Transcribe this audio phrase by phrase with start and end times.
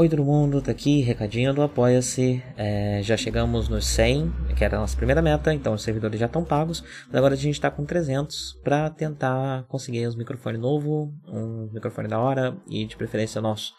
[0.00, 2.40] Oi todo mundo, tá aqui, recadinho do Apoia-se.
[2.56, 6.26] É, já chegamos nos 100, que era a nossa primeira meta, então os servidores já
[6.26, 6.84] estão pagos.
[7.08, 12.06] Mas agora a gente tá com 300 para tentar conseguir uns microfones novo, um microfone
[12.06, 13.74] da hora e de preferência nosso.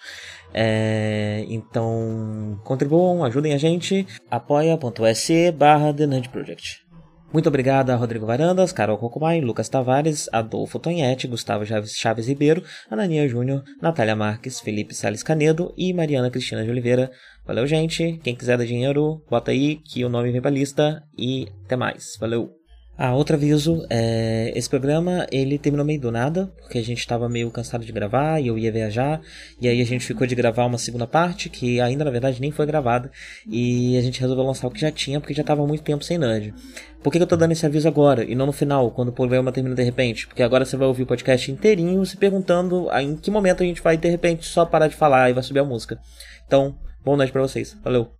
[0.53, 4.05] É, então contribuam, ajudem a gente.
[4.29, 6.88] apoia.se barra The Project.
[7.31, 13.27] Muito obrigado a Rodrigo Varandas, Carol Cocumai, Lucas Tavares, Adolfo Tonhete, Gustavo Chaves, Ribeiro, Anania
[13.27, 17.11] Júnior, Natália Marques, Felipe Sales Canedo e Mariana Cristina de Oliveira.
[17.45, 18.19] Valeu, gente.
[18.23, 22.17] Quem quiser dar dinheiro, bota aí que o nome vem pra lista e até mais.
[22.19, 22.58] Valeu!
[23.01, 27.29] Ah, outro aviso, é, esse programa ele terminou meio do nada, porque a gente estava
[27.29, 29.21] meio cansado de gravar e eu ia viajar,
[29.61, 32.51] e aí a gente ficou de gravar uma segunda parte, que ainda na verdade nem
[32.51, 33.09] foi gravada,
[33.47, 36.17] e a gente resolveu lançar o que já tinha, porque já estava muito tempo sem
[36.17, 36.53] nerd.
[37.01, 39.13] Por que, que eu tô dando esse aviso agora, e não no final, quando o
[39.13, 40.27] problema termina de repente?
[40.27, 43.81] Porque agora você vai ouvir o podcast inteirinho se perguntando em que momento a gente
[43.81, 45.97] vai de repente só parar de falar e vai subir a música.
[46.45, 47.77] Então, bom noite pra vocês.
[47.81, 48.18] Valeu!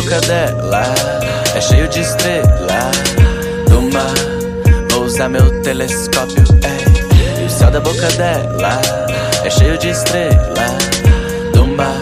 [0.00, 0.82] Boca dela
[1.56, 2.90] é cheio de estrela
[3.68, 4.14] do mar.
[4.92, 7.42] Vou usar meu telescópio, ei.
[7.42, 8.80] E o céu da boca dela
[9.44, 10.68] é cheio de estrela
[11.52, 11.96] do mar.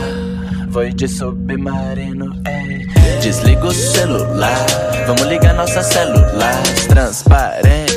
[0.69, 2.87] Vou de submarino, ei.
[3.23, 4.67] Desliga o celular,
[5.07, 7.97] vamos ligar nossas células transparente.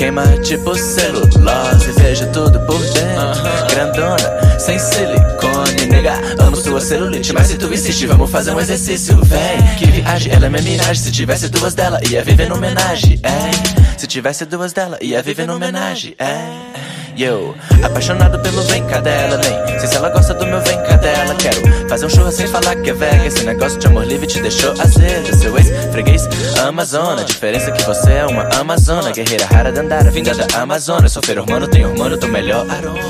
[0.00, 3.42] Queima tipo celulose, vejo tudo por dentro.
[3.68, 6.14] Grandona, sem silicone, nega.
[6.38, 9.76] Amo sua celulite, mas se tu insiste, vamos fazer um exercício, vem.
[9.78, 10.94] Que viagem, ela é minha miragem.
[10.94, 13.98] Se tivesse duas dela, ia viver no homenagem, é.
[13.98, 16.90] Se tivesse duas dela, ia viver no homenagem, é.
[17.18, 20.96] Eu, apaixonado pelo vem cá dela, nem sei se ela gosta do meu vem cá
[20.96, 21.34] dela.
[21.34, 23.26] Quero fazer um show sem falar que é vega.
[23.26, 25.36] Esse negócio de amor livre te deixou azeda.
[25.36, 26.26] Seu ex, freguês,
[26.66, 27.24] Amazona.
[27.24, 29.10] Diferença que você é uma Amazona.
[29.10, 31.08] Guerreira rara de andar, vinda da Amazônia.
[31.08, 33.00] Sou hormônio, tem hormônio do melhor aroma.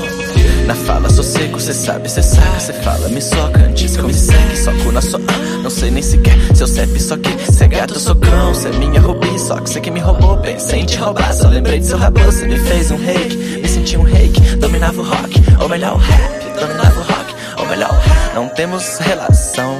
[0.65, 4.13] Na fala sou seco, cê sabe, cê saca, cê fala, me soca antes que me
[4.13, 5.19] segue, soco na sua,
[5.61, 8.71] não sei nem sequer seu CEP, só que cê é gato, sou cão, cê é
[8.73, 11.87] minha rubi, só que cê que me roubou, pensei em te roubar, só lembrei de
[11.87, 15.67] seu rabo, cê me fez um reiki, me senti um reiki, dominava o rock, ou
[15.67, 19.75] melhor o rap, dominava o rock, ou melhor o rap, não temos relação,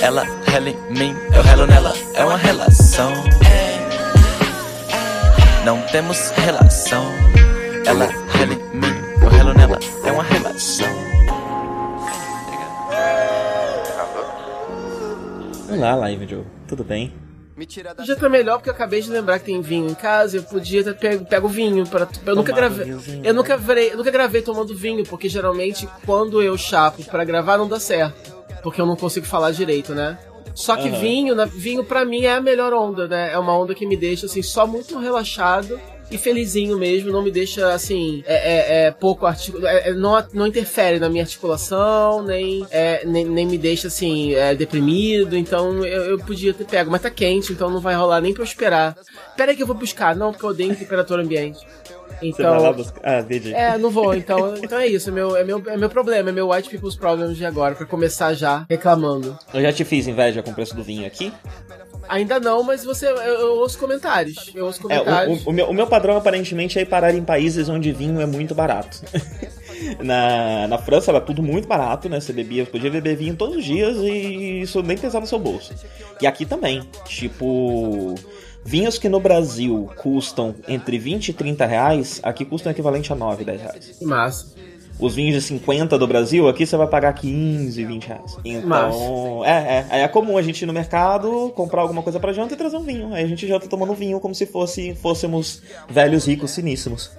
[0.00, 3.12] ela rela em mim, eu relo nela, é uma relação,
[5.66, 7.04] não temos relação,
[7.84, 8.86] ela rela em mim,
[9.20, 10.86] eu relo nela, é uma relação.
[15.68, 16.44] Olá, Live Joe.
[16.68, 17.12] Tudo bem?
[18.04, 20.36] Já tá melhor porque eu acabei de lembrar que tem vinho em casa.
[20.36, 22.06] Eu podia ter pego, pego vinho para.
[22.24, 22.94] Eu nunca gravei.
[23.24, 27.58] Eu nunca gravei, eu nunca gravei tomando vinho porque geralmente quando eu chapo para gravar
[27.58, 30.16] não dá certo, porque eu não consigo falar direito, né?
[30.56, 30.98] Só que uhum.
[30.98, 33.30] vinho, na, vinho para mim é a melhor onda, né?
[33.30, 35.78] É uma onda que me deixa assim só muito relaxado
[36.10, 40.24] e felizinho mesmo, não me deixa assim, é, é, é pouco articulado, é, é, não,
[40.32, 45.84] não interfere na minha articulação, nem, é, nem, nem me deixa assim, é, deprimido, então
[45.84, 48.46] eu, eu podia ter pego, mas tá quente, então não vai rolar nem pra eu
[48.46, 48.96] esperar.
[49.36, 51.58] Pera aí que eu vou buscar, não, porque eu odeio temperatura ambiente.
[52.22, 53.24] Então, ah.
[53.52, 54.14] É, não vou.
[54.14, 55.10] Então, então é isso.
[55.10, 56.30] É meu, é, meu, é meu problema.
[56.30, 57.74] É meu White People's Problems de agora.
[57.74, 59.38] Pra começar já reclamando.
[59.52, 61.32] Eu já te fiz inveja com o preço do vinho aqui?
[62.08, 63.06] Ainda não, mas você.
[63.06, 64.52] Eu, eu ouço comentários.
[64.54, 65.40] Eu ouço comentários.
[65.40, 67.92] É, o, o, o, meu, o meu padrão aparentemente é ir parar em países onde
[67.92, 69.02] vinho é muito barato.
[70.02, 72.20] na, na França era tudo muito barato, né?
[72.20, 75.74] Você bebia, podia beber vinho todos os dias e isso nem pesava no seu bolso.
[76.20, 76.88] E aqui também.
[77.04, 78.14] Tipo.
[78.66, 83.44] Vinhos que no Brasil custam entre 20 e 30 reais, aqui custam equivalente a 9,
[83.44, 83.98] 10 reais.
[84.02, 84.56] Massa
[84.98, 88.38] os vinhos de 50 do Brasil, aqui você vai pagar 15, 20 reais.
[88.44, 92.54] Então, é, é, é comum a gente ir no mercado, comprar alguma coisa pra janta
[92.54, 93.12] e trazer um vinho.
[93.12, 97.10] Aí a gente janta tomando vinho como se fosse, fôssemos velhos ricos finíssimos.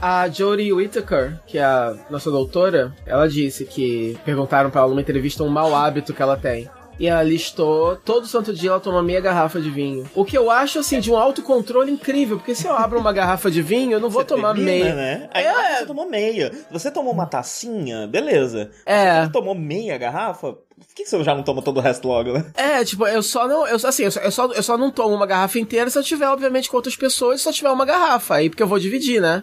[0.00, 5.00] A Jodie Whittaker, que é a nossa doutora, ela disse que perguntaram para ela numa
[5.00, 9.02] entrevista um mau hábito que ela tem e ela listou todo santo dia ela toma
[9.02, 10.08] meia garrafa de vinho.
[10.14, 13.50] O que eu acho assim de um autocontrole incrível, porque se eu abro uma garrafa
[13.50, 14.94] de vinho, eu não vou você tomar termina, meia.
[14.94, 15.30] Né?
[15.32, 15.78] Aí é...
[15.78, 16.52] você tomou meia.
[16.70, 18.70] Você tomou uma tacinha, beleza.
[18.86, 19.24] É.
[19.24, 22.44] Você tomou meia garrafa, por que você já não toma todo o resto logo, né?
[22.54, 23.66] É, tipo, eu só não.
[23.66, 26.02] Eu, assim, eu só, eu só, eu só não tomo uma garrafa inteira se eu
[26.02, 28.36] tiver, obviamente, com outras pessoas, se eu tiver uma garrafa.
[28.36, 29.42] Aí porque eu vou dividir, né?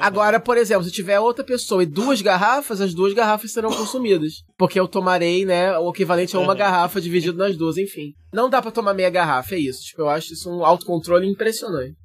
[0.00, 4.44] Agora, por exemplo, se tiver outra pessoa e duas garrafas, as duas garrafas serão consumidas.
[4.56, 6.58] Porque eu tomarei, né, o equivalente a uma uhum.
[6.58, 8.14] garrafa dividido nas duas, enfim.
[8.32, 9.82] Não dá para tomar meia garrafa, é isso.
[9.82, 11.96] Tipo, eu acho isso um autocontrole impressionante.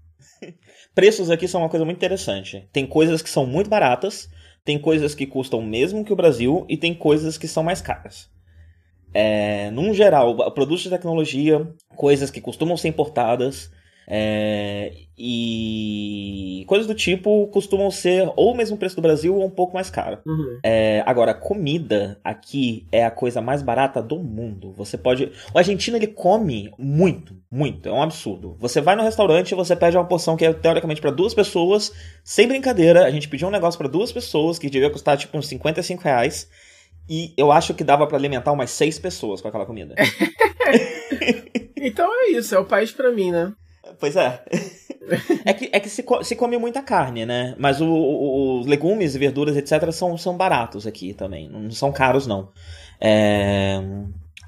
[0.94, 2.68] Preços aqui são uma coisa muito interessante.
[2.72, 4.30] Tem coisas que são muito baratas,
[4.64, 7.82] tem coisas que custam o mesmo que o Brasil e tem coisas que são mais
[7.82, 8.30] caras.
[9.14, 13.70] É, num geral, produtos de tecnologia, coisas que costumam ser importadas,
[14.08, 19.50] é, e coisas do tipo costumam ser ou o mesmo preço do Brasil ou um
[19.50, 20.20] pouco mais caro.
[20.26, 20.60] Uhum.
[20.64, 24.74] É, agora, comida aqui é a coisa mais barata do mundo.
[24.74, 25.32] Você pode.
[25.54, 27.88] O argentino ele come muito, muito.
[27.88, 28.58] É um absurdo.
[28.60, 31.94] Você vai no restaurante e você pede uma porção que é teoricamente para duas pessoas.
[32.24, 35.48] Sem brincadeira, a gente pediu um negócio para duas pessoas que devia custar tipo uns
[35.48, 36.50] 55 reais.
[37.10, 39.94] E eu acho que dava para alimentar umas seis pessoas com aquela comida.
[41.76, 43.54] então é isso, é o país para mim, né?
[44.00, 44.44] Pois é.
[45.46, 47.56] é que, é que se, se come muita carne, né?
[47.58, 51.50] Mas o, o, os legumes e verduras, etc., são, são baratos aqui também.
[51.50, 52.50] Não são caros, não.
[53.00, 53.80] É...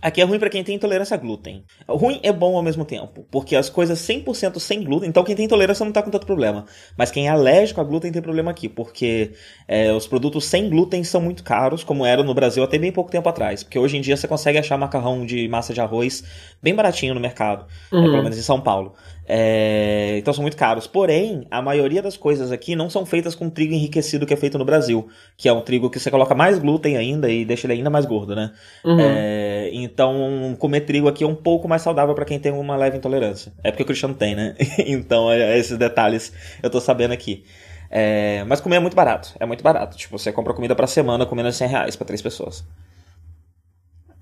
[0.06, 1.64] Aqui é ruim para quem tem intolerância a glúten.
[1.90, 5.46] Ruim é bom ao mesmo tempo, porque as coisas 100% sem glúten, então quem tem
[5.46, 6.66] intolerância não tá com tanto problema.
[6.96, 9.32] Mas quem é alérgico a glúten tem problema aqui, porque
[9.68, 13.10] é, os produtos sem glúten são muito caros, como eram no Brasil até bem pouco
[13.10, 13.64] tempo atrás.
[13.64, 16.24] Porque hoje em dia você consegue achar macarrão de massa de arroz
[16.62, 18.02] bem baratinho no mercado, uhum.
[18.02, 18.94] é, pelo menos em São Paulo.
[19.28, 20.88] É, então são muito caros.
[20.88, 24.58] Porém, a maioria das coisas aqui não são feitas com trigo enriquecido que é feito
[24.58, 27.74] no Brasil, que é um trigo que você coloca mais glúten ainda e deixa ele
[27.74, 28.52] ainda mais gordo, né?
[28.84, 28.98] Uhum.
[29.00, 32.98] É, então, comer trigo aqui é um pouco mais saudável para quem tem uma leve
[32.98, 33.52] intolerância.
[33.64, 34.56] É porque o Cristiano tem, né?
[34.86, 36.32] então, é, esses detalhes
[36.62, 37.44] eu tô sabendo aqui.
[37.90, 39.34] É, mas comer é muito barato.
[39.40, 39.98] É muito barato.
[39.98, 42.66] Tipo, você compra comida pra semana com menos de 100 reais pra três pessoas.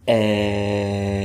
[0.06, 1.23] É...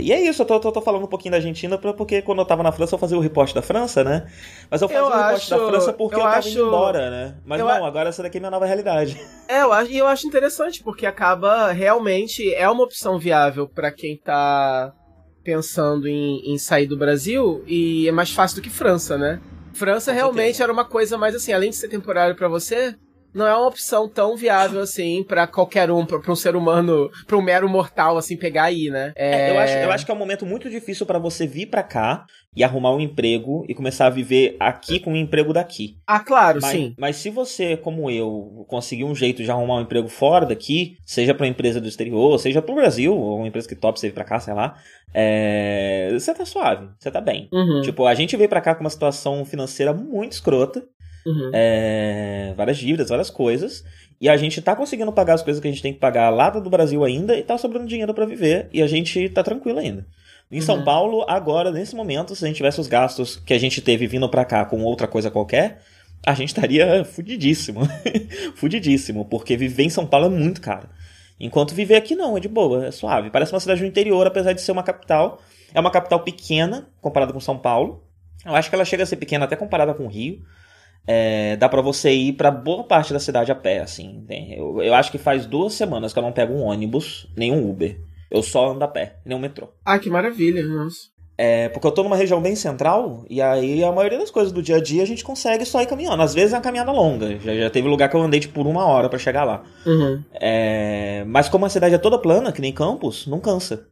[0.00, 2.44] E é isso, eu tô, tô, tô, falando um pouquinho da Argentina porque quando eu
[2.44, 4.26] tava na França eu fazia o repórter da França, né?
[4.70, 6.66] Mas eu fazia eu o repórter acho, da França porque eu, eu tava acho, indo
[6.66, 7.36] embora, né?
[7.44, 7.86] Mas não, a...
[7.86, 9.20] agora essa daqui é minha nova realidade.
[9.50, 13.90] É, eu acho, e eu acho interessante porque acaba realmente é uma opção viável para
[13.90, 14.92] quem tá
[15.42, 19.40] pensando em, em sair do Brasil e é mais fácil do que França, né?
[19.72, 20.62] França Com realmente certeza.
[20.62, 22.94] era uma coisa mais assim, além de ser temporário para você,
[23.34, 27.36] não é uma opção tão viável assim para qualquer um, para um ser humano, para
[27.36, 29.12] um mero mortal assim pegar aí, né?
[29.16, 29.30] É...
[29.30, 31.82] É, eu, acho, eu acho que é um momento muito difícil para você vir para
[31.82, 32.24] cá
[32.54, 35.96] e arrumar um emprego e começar a viver aqui com um emprego daqui.
[36.06, 36.94] Ah, claro, mas, sim.
[36.98, 41.32] Mas se você, como eu, conseguir um jeito de arrumar um emprego fora daqui, seja
[41.32, 44.08] para uma empresa do exterior, seja para o Brasil, ou uma empresa que top você
[44.08, 44.76] vir para cá, sei lá,
[45.14, 46.10] é...
[46.12, 47.48] você tá suave, você tá bem.
[47.52, 47.82] Uhum.
[47.82, 50.84] Tipo, a gente veio para cá com uma situação financeira muito escrota.
[51.26, 51.50] Uhum.
[51.52, 53.84] É, várias dívidas, várias coisas.
[54.20, 56.50] E a gente tá conseguindo pagar as coisas que a gente tem que pagar lá
[56.50, 58.68] do Brasil ainda e tá sobrando dinheiro para viver.
[58.72, 60.06] E a gente tá tranquilo ainda.
[60.50, 60.62] Em uhum.
[60.62, 64.06] São Paulo, agora, nesse momento, se a gente tivesse os gastos que a gente teve
[64.06, 65.80] vindo para cá com outra coisa qualquer,
[66.26, 67.80] a gente estaria fudidíssimo.
[68.56, 70.88] fudidíssimo, porque viver em São Paulo é muito caro.
[71.38, 73.30] Enquanto viver aqui não, é de boa, é suave.
[73.30, 75.40] Parece uma cidade do interior, apesar de ser uma capital.
[75.72, 78.04] É uma capital pequena comparada com São Paulo.
[78.44, 80.42] Eu acho que ela chega a ser pequena até comparada com o Rio
[81.06, 84.24] é, dá para você ir para boa parte da cidade a pé, assim.
[84.28, 87.68] Eu, eu acho que faz duas semanas que eu não pego um ônibus, nem um
[87.68, 88.00] Uber.
[88.30, 89.68] Eu só ando a pé, nem um metrô.
[89.84, 91.08] Ah, que maravilha, nossa.
[91.42, 94.60] É, porque eu tô numa região bem central, e aí a maioria das coisas do
[94.62, 96.22] dia a dia a gente consegue só ir caminhando.
[96.22, 97.38] Às vezes é uma caminhada longa.
[97.38, 99.62] Já, já teve lugar que eu andei tipo, por uma hora para chegar lá.
[99.86, 100.22] Uhum.
[100.34, 103.88] É, mas como a cidade é toda plana, que nem Campos, não cansa.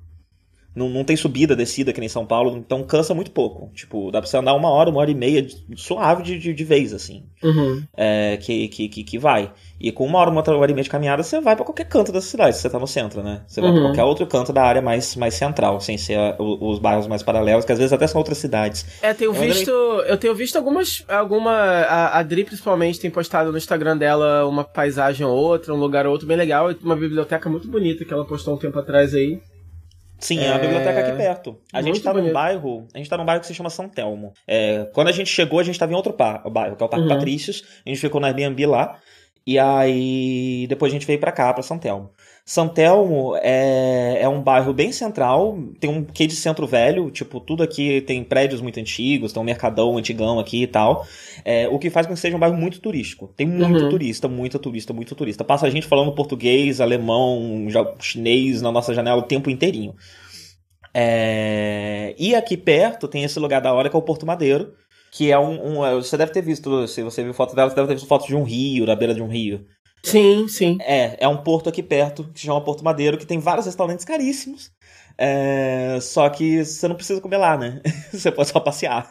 [0.78, 3.70] Não, não tem subida, descida que nem São Paulo, então cansa muito pouco.
[3.75, 5.44] Tipo, dá pra você andar uma hora, uma hora e meia
[5.76, 7.25] suave de, de, de vez, assim.
[7.42, 7.82] Uhum.
[7.96, 9.52] É, que, que, que, que, vai.
[9.80, 12.12] E com uma hora, uma hora e meia de caminhada, você vai para qualquer canto
[12.12, 13.42] da cidade, se você tá no centro, né?
[13.46, 13.76] Você vai uhum.
[13.76, 17.23] pra qualquer outro canto da área mais, mais central, sem ser a, os, bairros mais
[17.23, 18.87] paralelos, que às vezes até são outras cidades.
[19.02, 19.70] É, tenho eu visto.
[19.70, 21.04] Eu tenho visto algumas.
[21.08, 21.52] Alguma.
[21.52, 26.06] A, a Dri, principalmente, tem postado no Instagram dela uma paisagem ou outra, um lugar
[26.06, 29.40] ou outro bem legal, uma biblioteca muito bonita que ela postou um tempo atrás aí.
[30.18, 31.58] Sim, é a biblioteca aqui perto.
[31.72, 34.32] A gente tá num bairro, a gente tá num bairro que se chama São Telmo.
[34.46, 37.06] É, quando a gente chegou, a gente tava em outro bairro, que é o Parque
[37.06, 37.14] uhum.
[37.14, 37.62] Patrícios.
[37.87, 38.98] A gente ficou na Airbnb lá.
[39.46, 42.10] E aí depois a gente veio para cá, para São Telmo.
[42.49, 47.40] São Telmo é, é um bairro bem central, tem um quê de centro velho, tipo,
[47.40, 51.07] tudo aqui tem prédios muito antigos, tem um mercadão antigão aqui e tal.
[51.45, 53.35] É, o que faz com que seja um bairro muito turístico.
[53.37, 53.90] Tem muito uhum.
[53.90, 55.45] turista, muito turista, muito turista.
[55.45, 57.67] Passa a gente falando português, alemão,
[58.00, 59.95] chinês na nossa janela o tempo inteirinho.
[60.95, 64.73] É, e aqui perto tem esse lugar da hora que é o Porto Madeiro,
[65.12, 67.88] que é um, um, Você deve ter visto, se você viu foto dela, você deve
[67.88, 69.67] ter visto fotos de um rio, na beira de um rio.
[70.02, 70.78] Sim, sim.
[70.81, 74.05] É, é um porto aqui perto, que se chama Porto Madeiro, que tem vários restaurantes
[74.05, 74.73] caríssimos.
[75.20, 77.80] É, só que você não precisa comer lá, né?
[78.12, 79.10] você pode só passear.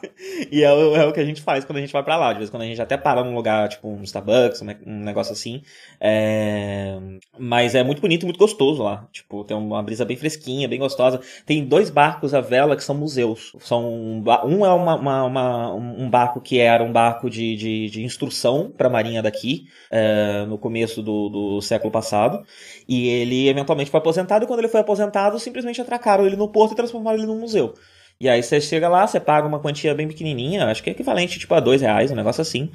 [0.50, 2.32] E é, é, o que a gente faz quando a gente vai para lá.
[2.32, 5.34] De vez em quando a gente até para num lugar, tipo um Starbucks, um negócio
[5.34, 5.62] assim.
[6.00, 6.98] É,
[7.38, 9.06] mas é muito bonito e muito gostoso lá.
[9.12, 11.20] Tipo, tem uma brisa bem fresquinha, bem gostosa.
[11.46, 13.54] Tem dois barcos à vela que são museus.
[13.60, 13.92] São,
[14.46, 18.72] um é uma, uma, uma um barco que era um barco de, de, de instrução
[18.76, 22.46] para a marinha daqui, é, no começo do, do século passado.
[22.88, 26.74] E ele eventualmente foi aposentado, e quando ele foi aposentado, simplesmente atracaram ele no porto
[26.74, 27.74] e transformaram ele num museu.
[28.20, 31.38] E aí você chega lá, você paga uma quantia bem pequenininha, acho que é equivalente
[31.38, 32.72] tipo a dois reais, um negócio assim.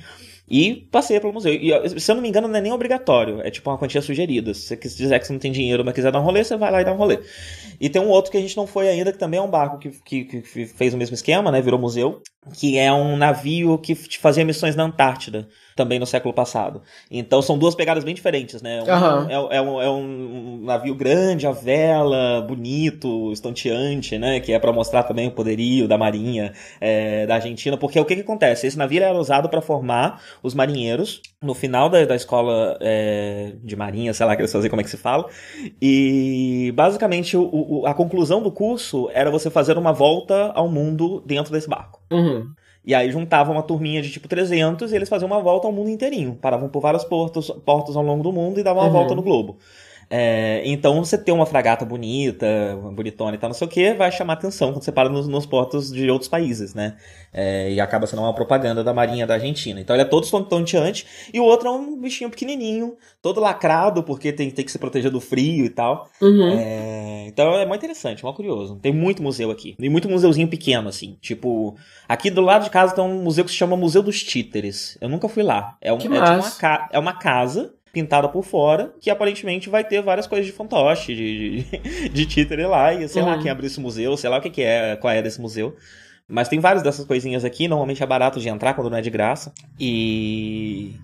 [0.49, 1.55] E passeia pelo museu.
[1.55, 3.41] E se eu não me engano, não é nem obrigatório.
[3.41, 4.53] É tipo uma quantia sugerida.
[4.53, 6.71] Se você quiser que você não tem dinheiro, mas quiser dar um rolê, você vai
[6.71, 7.21] lá e dá um rolê.
[7.81, 9.79] E tem um outro que a gente não foi ainda, que também é um barco
[9.79, 11.63] que, que, que fez o mesmo esquema, né?
[11.63, 12.21] Virou museu.
[12.55, 16.83] Que é um navio que fazia missões na Antártida também no século passado.
[17.11, 18.83] Então são duas pegadas bem diferentes, né?
[18.83, 19.31] Um, uhum.
[19.31, 24.41] é, é, um, é, um, navio grande, a vela, bonito, estonteante, né?
[24.41, 27.77] Que é para mostrar também o poderio da marinha é, da Argentina.
[27.77, 28.67] Porque o que, que acontece?
[28.67, 33.77] Esse navio era usado para formar os marinheiros no final da, da escola é, de
[33.77, 35.27] marinha, sei lá, que eles fazer como é que se fala.
[35.81, 41.23] E basicamente o, o, a conclusão do curso era você fazer uma volta ao mundo
[41.27, 42.02] dentro desse barco.
[42.13, 42.51] Uhum.
[42.85, 45.89] E aí juntava uma turminha de tipo 300 e eles faziam uma volta ao mundo
[45.89, 46.35] inteirinho.
[46.35, 48.93] Paravam por vários portos, portos ao longo do mundo e davam uma uhum.
[48.93, 49.59] volta no globo.
[50.15, 52.47] É, então você ter uma fragata bonita,
[52.93, 55.47] bonitona e tal, não sei o que, vai chamar atenção quando você para nos, nos
[55.47, 56.99] portos de outros países, né?
[57.33, 59.81] É, e acaba sendo uma propaganda da Marinha da Argentina.
[59.81, 64.35] Então ele é todo tonteante, e o outro é um bichinho pequenininho, todo lacrado, porque
[64.35, 66.07] tem, tem que se proteger do frio e tal.
[66.21, 66.59] Uhum.
[66.59, 68.79] É, então é muito interessante, muito curioso.
[68.81, 69.75] Tem muito museu aqui.
[69.79, 71.17] E muito museuzinho pequeno, assim.
[71.21, 71.77] Tipo,
[72.09, 74.99] aqui do lado de casa tem um museu que se chama Museu dos Títeres.
[75.01, 75.77] Eu nunca fui lá.
[75.81, 80.01] É, um, é, tipo uma, é uma casa pintada por fora, que aparentemente vai ter
[80.01, 83.29] várias coisas de fantoche, de, de, de títere lá, e sei uhum.
[83.29, 85.77] lá quem abriu esse museu, sei lá o que, que é, qual é desse museu.
[86.27, 89.11] Mas tem várias dessas coisinhas aqui, normalmente é barato de entrar quando não é de
[89.11, 89.53] graça.
[89.79, 90.95] E.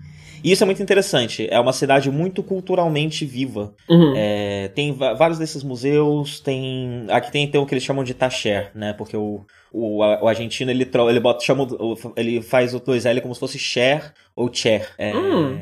[0.43, 1.47] E isso é muito interessante.
[1.49, 3.73] É uma cidade muito culturalmente viva.
[3.89, 4.13] Uhum.
[4.15, 6.39] É, tem vários desses museus.
[6.39, 8.93] Tem aqui tem, tem o que eles chamam de tacher, né?
[8.93, 11.67] Porque o, o, o argentino ele ele bota chama
[12.15, 14.87] ele faz o 2L como se fosse share ou chair.
[14.97, 15.59] É, uhum.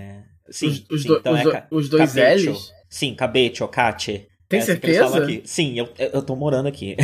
[0.49, 2.51] Sim, os, os, sim, do, então os, é os dois cabecho.
[2.51, 2.73] L's?
[2.89, 4.27] Sim, cabete ou cache.
[4.47, 5.27] Tem é assim certeza?
[5.43, 6.95] Sim, eu, eu tô morando aqui.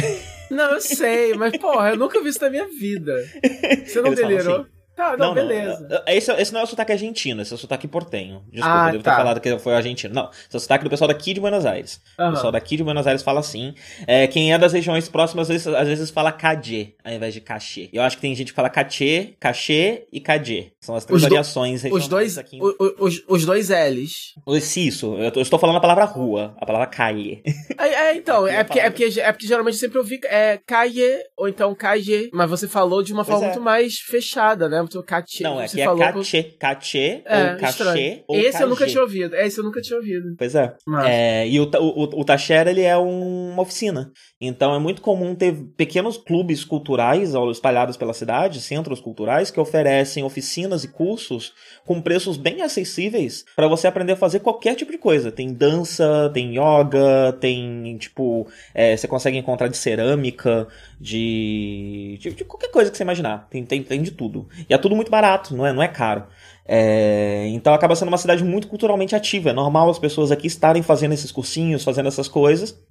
[0.49, 3.13] Não, eu sei, mas porra, eu nunca vi isso na minha vida.
[3.85, 4.65] Você não Eles delirou?
[4.95, 5.87] Tá, não, não beleza.
[5.89, 6.01] Não.
[6.07, 8.43] Esse, esse não é o sotaque argentino, esse é o sotaque portenho.
[8.51, 9.11] Desculpa, ah, eu devo tá.
[9.11, 10.13] ter falado que foi argentino.
[10.13, 11.99] Não, esse é o sotaque do pessoal daqui de Buenos Aires.
[12.19, 12.29] Uhum.
[12.29, 13.73] O pessoal daqui de Buenos Aires fala assim.
[14.05, 17.41] É, quem é das regiões próximas, às vezes, às vezes fala cadê, ao invés de
[17.41, 17.89] cachê.
[17.91, 20.72] Eu acho que tem gente que fala cachê, cachê e cadê.
[20.83, 22.59] São as três os variações do, os dois aqui.
[22.61, 24.33] O, os, os dois L's.
[24.75, 27.41] Isso, eu, tô, eu estou falando a palavra rua, a palavra caie.
[27.79, 31.47] É, é então, é porque, é, porque, é porque geralmente sempre ouvi é, caie ou
[31.47, 33.47] então caie, mas você falou de uma forma é.
[33.47, 34.79] muito mais fechada, né?
[34.79, 35.43] Muito cachê.
[35.43, 38.63] Não, é que é cachê, cachê, é, ou cachê, ou Esse cachê.
[38.63, 40.35] eu nunca tinha ouvido, esse eu nunca tinha ouvido.
[40.37, 40.75] Pois é.
[41.05, 44.11] é e o, o, o Tacher, ele é uma oficina.
[44.41, 50.23] Então é muito comum ter pequenos clubes culturais espalhados pela cidade, centros culturais, que oferecem
[50.23, 51.53] oficinas e cursos
[51.85, 55.31] com preços bem acessíveis para você aprender a fazer qualquer tipo de coisa.
[55.31, 58.47] Tem dança, tem yoga, tem tipo.
[58.73, 60.67] É, você consegue encontrar de cerâmica,
[60.99, 63.47] de, de, de, qualquer coisa que você imaginar.
[63.49, 64.47] Tem, tem, tem de tudo.
[64.69, 66.25] E é tudo muito barato, não é, não é caro.
[66.65, 69.49] É, então acaba sendo uma cidade muito culturalmente ativa.
[69.49, 72.81] É normal as pessoas aqui estarem fazendo esses cursinhos, fazendo essas coisas.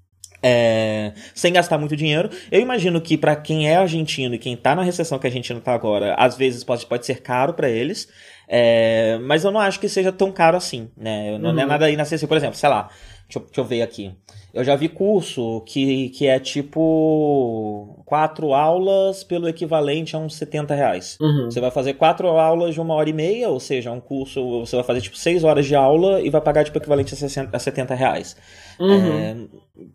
[0.42, 2.28] É, sem gastar muito dinheiro.
[2.50, 5.60] Eu imagino que para quem é argentino e quem tá na recessão que a Argentina
[5.60, 8.08] tá agora, às vezes pode, pode ser caro para eles.
[8.48, 11.38] É, mas eu não acho que seja tão caro assim, né?
[11.38, 11.54] Não, uhum.
[11.54, 11.70] não é uhum.
[11.70, 12.28] nada inacessível.
[12.28, 12.90] Por exemplo, sei lá,
[13.32, 14.14] deixa eu, deixa eu ver aqui.
[14.52, 20.74] Eu já vi curso que, que é tipo quatro aulas pelo equivalente a uns 70
[20.74, 21.16] reais.
[21.18, 21.50] Uhum.
[21.50, 24.76] Você vai fazer quatro aulas de uma hora e meia, ou seja, um curso, você
[24.76, 27.58] vai fazer tipo seis horas de aula e vai pagar tipo equivalente a, 60, a
[27.58, 28.36] 70 reais.
[28.78, 29.18] Uhum.
[29.18, 29.36] É,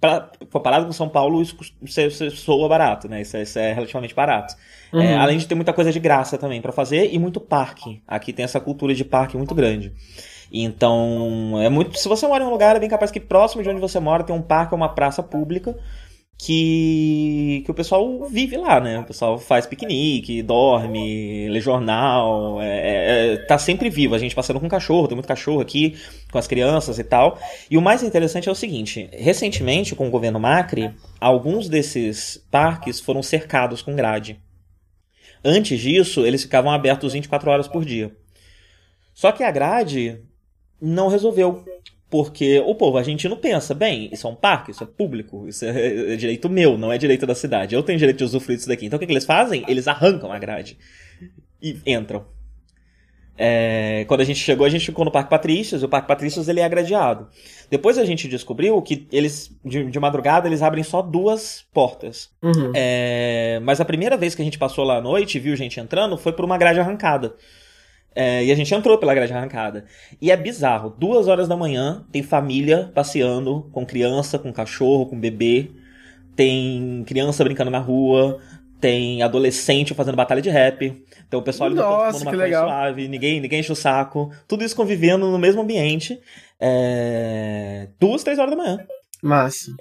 [0.02, 3.22] pra, comparado com São Paulo, isso, isso soa barato, né?
[3.22, 4.56] Isso, é, isso é relativamente barato.
[4.92, 5.04] É, uhum.
[5.04, 8.02] É, além de ter muita coisa de graça também para fazer e muito parque.
[8.08, 9.94] Aqui tem essa cultura de parque muito grande.
[10.52, 11.98] Então, é muito.
[11.98, 14.24] Se você mora em um lugar, é bem capaz que próximo de onde você mora
[14.24, 15.76] tem um parque ou uma praça pública
[16.38, 19.00] que, que o pessoal vive lá, né?
[19.00, 24.14] O pessoal faz piquenique, dorme, lê jornal, é, é, é, tá sempre vivo.
[24.14, 25.98] A gente passando com cachorro, tem muito cachorro aqui,
[26.32, 27.40] com as crianças e tal.
[27.72, 33.00] E o mais interessante é o seguinte: recentemente, com o governo Macri, alguns desses parques
[33.00, 34.40] foram cercados com grade.
[35.44, 38.16] Antes disso, eles ficavam abertos 24 horas por dia.
[39.14, 40.22] Só que a grade
[40.82, 41.64] não resolveu.
[42.10, 46.14] Porque o povo argentino pensa, bem, isso é um parque, isso é público, isso é,
[46.14, 47.76] é direito meu, não é direito da cidade.
[47.76, 48.86] Eu tenho direito de usufruir disso daqui.
[48.86, 49.66] Então o que, que eles fazem?
[49.68, 50.78] Eles arrancam a grade
[51.62, 52.26] e entram.
[53.38, 56.48] É, quando a gente chegou, a gente ficou no Parque Patrícios, e o Parque Patrícios
[56.48, 57.28] ele é gradeado.
[57.70, 62.32] Depois a gente descobriu que eles, de, de madrugada, eles abrem só duas portas.
[62.42, 62.72] Uhum.
[62.74, 65.80] É, mas a primeira vez que a gente passou lá à noite e viu gente
[65.80, 67.36] entrando foi por uma grade arrancada.
[68.20, 69.86] É, e a gente entrou pela grade arrancada.
[70.20, 70.90] E é bizarro.
[70.90, 75.70] Duas horas da manhã, tem família passeando, com criança, com cachorro, com bebê.
[76.36, 78.40] Tem criança brincando na rua.
[78.82, 81.00] Tem adolescente fazendo batalha de rap.
[81.28, 82.68] Então o pessoal Nossa, tomando uma que legal.
[82.68, 84.32] suave, ninguém, ninguém enche o saco.
[84.48, 86.20] Tudo isso convivendo no mesmo ambiente.
[86.60, 87.90] É...
[88.00, 88.80] Duas, três horas da manhã.
[89.22, 89.72] Massa.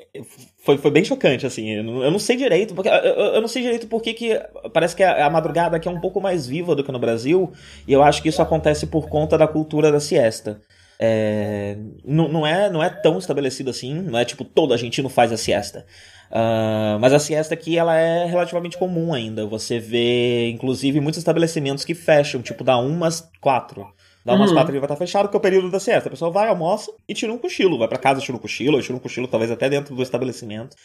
[0.66, 1.70] Foi, foi bem chocante, assim.
[1.70, 4.38] Eu não, eu não sei direito, porque eu, eu- não sei direito porque que
[4.72, 7.52] parece que a, a madrugada aqui é um pouco mais viva do que no Brasil,
[7.86, 10.60] e eu acho que isso acontece por conta da cultura da siesta.
[10.98, 15.30] É, não, não, é, não é tão estabelecido assim, não é tipo todo argentino faz
[15.30, 15.86] a siesta.
[16.30, 19.46] Ah, mas a siesta aqui ela é relativamente comum ainda.
[19.46, 23.86] Você vê, inclusive, muitos estabelecimentos que fecham, tipo, da 1 às 4.
[24.26, 24.56] Dá umas Uhum.
[24.56, 26.08] quatro ele vai estar fechado, que é o período da siesta.
[26.08, 27.78] A pessoa vai, almoça e tira um cochilo.
[27.78, 30.76] Vai pra casa, tira um cochilo, ou tira um cochilo, talvez até dentro do estabelecimento.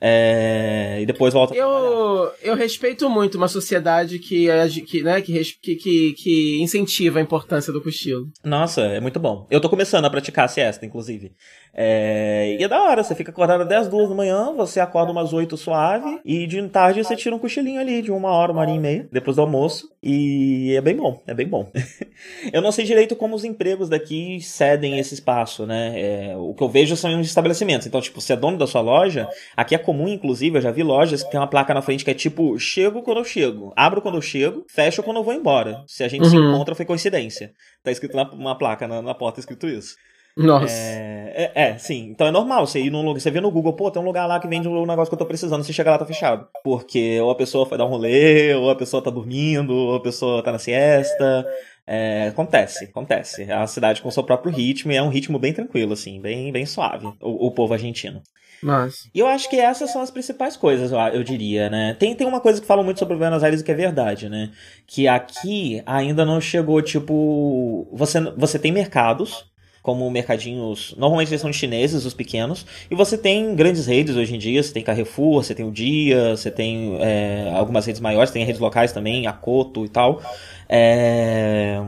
[0.00, 1.54] É, E depois volta.
[1.54, 4.46] Eu, eu respeito muito uma sociedade que,
[4.86, 8.28] que, né, que, que, que, incentiva a importância do cochilo.
[8.42, 9.46] Nossa, é muito bom.
[9.50, 11.32] Eu tô começando a praticar a siesta, inclusive.
[11.74, 12.56] É...
[12.58, 15.32] E é da hora, você fica acordado até as duas da manhã, você acorda umas
[15.32, 18.70] oito suave, e de tarde você tira um cochilinho ali de uma hora, uma hora
[18.70, 19.90] e meia, depois do almoço.
[20.02, 21.70] E é bem bom, é bem bom.
[22.52, 25.92] eu não sei direito como os empregos daqui cedem esse espaço, né?
[26.30, 27.86] É, o que eu vejo são os estabelecimentos.
[27.86, 30.82] Então, tipo, você é dono da sua loja, aqui é comum, inclusive, eu já vi
[30.82, 34.00] lojas que tem uma placa na frente que é tipo, chego quando eu chego, abro
[34.00, 35.82] quando eu chego, fecho quando eu vou embora.
[35.86, 36.48] Se a gente se Uhum.
[36.48, 37.52] encontra, foi coincidência.
[37.82, 39.96] Tá escrito na uma placa na, na porta, escrito isso.
[40.36, 40.72] Nossa.
[40.72, 42.08] É, é, é, sim.
[42.10, 44.26] Então é normal você ir num lugar, você vê no Google, pô, tem um lugar
[44.26, 46.46] lá que vende um negócio que eu tô precisando, você chega lá, tá fechado.
[46.62, 50.00] Porque ou a pessoa foi dar um rolê, ou a pessoa tá dormindo, ou a
[50.00, 51.44] pessoa tá na siesta.
[51.86, 53.42] É, acontece, acontece.
[53.42, 56.52] É uma cidade com seu próprio ritmo e é um ritmo bem tranquilo, assim, bem,
[56.52, 58.22] bem suave, o, o povo argentino.
[58.62, 59.08] Massa.
[59.14, 61.94] E eu acho que essas são as principais coisas, eu, diria, né?
[61.98, 64.50] Tem, tem uma coisa que falam muito sobre Buenos Aires que é verdade, né?
[64.86, 67.88] Que aqui ainda não chegou, tipo.
[67.92, 69.46] Você, você tem mercados,
[69.82, 70.94] como mercadinhos.
[70.96, 72.66] Normalmente eles são chineses, os pequenos.
[72.90, 74.62] E você tem grandes redes hoje em dia.
[74.62, 78.60] Você tem Carrefour, você tem o Dia, você tem é, algumas redes maiores, tem redes
[78.60, 80.20] locais também, a Coto e tal.
[80.68, 81.80] É.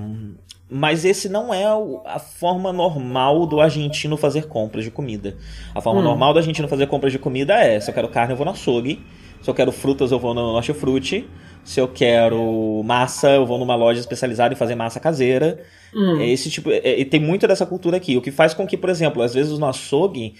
[0.74, 1.64] Mas esse não é
[2.06, 5.36] a forma normal do argentino fazer compras de comida.
[5.74, 6.04] A forma Hum.
[6.04, 8.52] normal do argentino fazer compras de comida é: se eu quero carne, eu vou no
[8.52, 9.00] açougue.
[9.42, 11.28] Se eu quero frutas, eu vou no hortifruti.
[11.64, 15.60] Se eu quero massa, eu vou numa loja especializada em fazer massa caseira.
[15.94, 16.20] Hum.
[16.20, 18.16] É esse tipo, é- e tem muito dessa cultura aqui.
[18.16, 20.34] O que faz com que, por exemplo, às vezes no açougue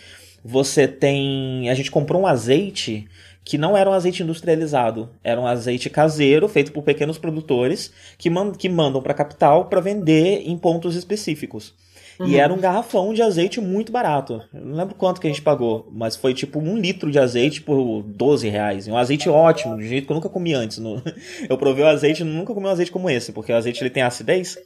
[0.45, 1.69] você tem.
[1.69, 3.07] A gente comprou um azeite
[3.45, 8.31] que não era um azeite industrializado, era um azeite caseiro feito por pequenos produtores que,
[8.31, 11.75] man que mandam para a capital para vender em pontos específicos.
[12.21, 12.35] E Uhum.
[12.39, 14.43] era um garrafão de azeite muito barato.
[14.55, 17.63] Eu não lembro quanto que a gente pagou, mas foi tipo um litro de azeite
[17.63, 18.87] por 12 reais.
[18.87, 20.79] Um azeite ótimo, de jeito que eu nunca comi antes.
[20.79, 21.03] No-
[21.49, 23.91] Eu provei o azeite e nunca comi um azeite como esse, porque o azeite ele
[23.91, 24.57] tem acidez.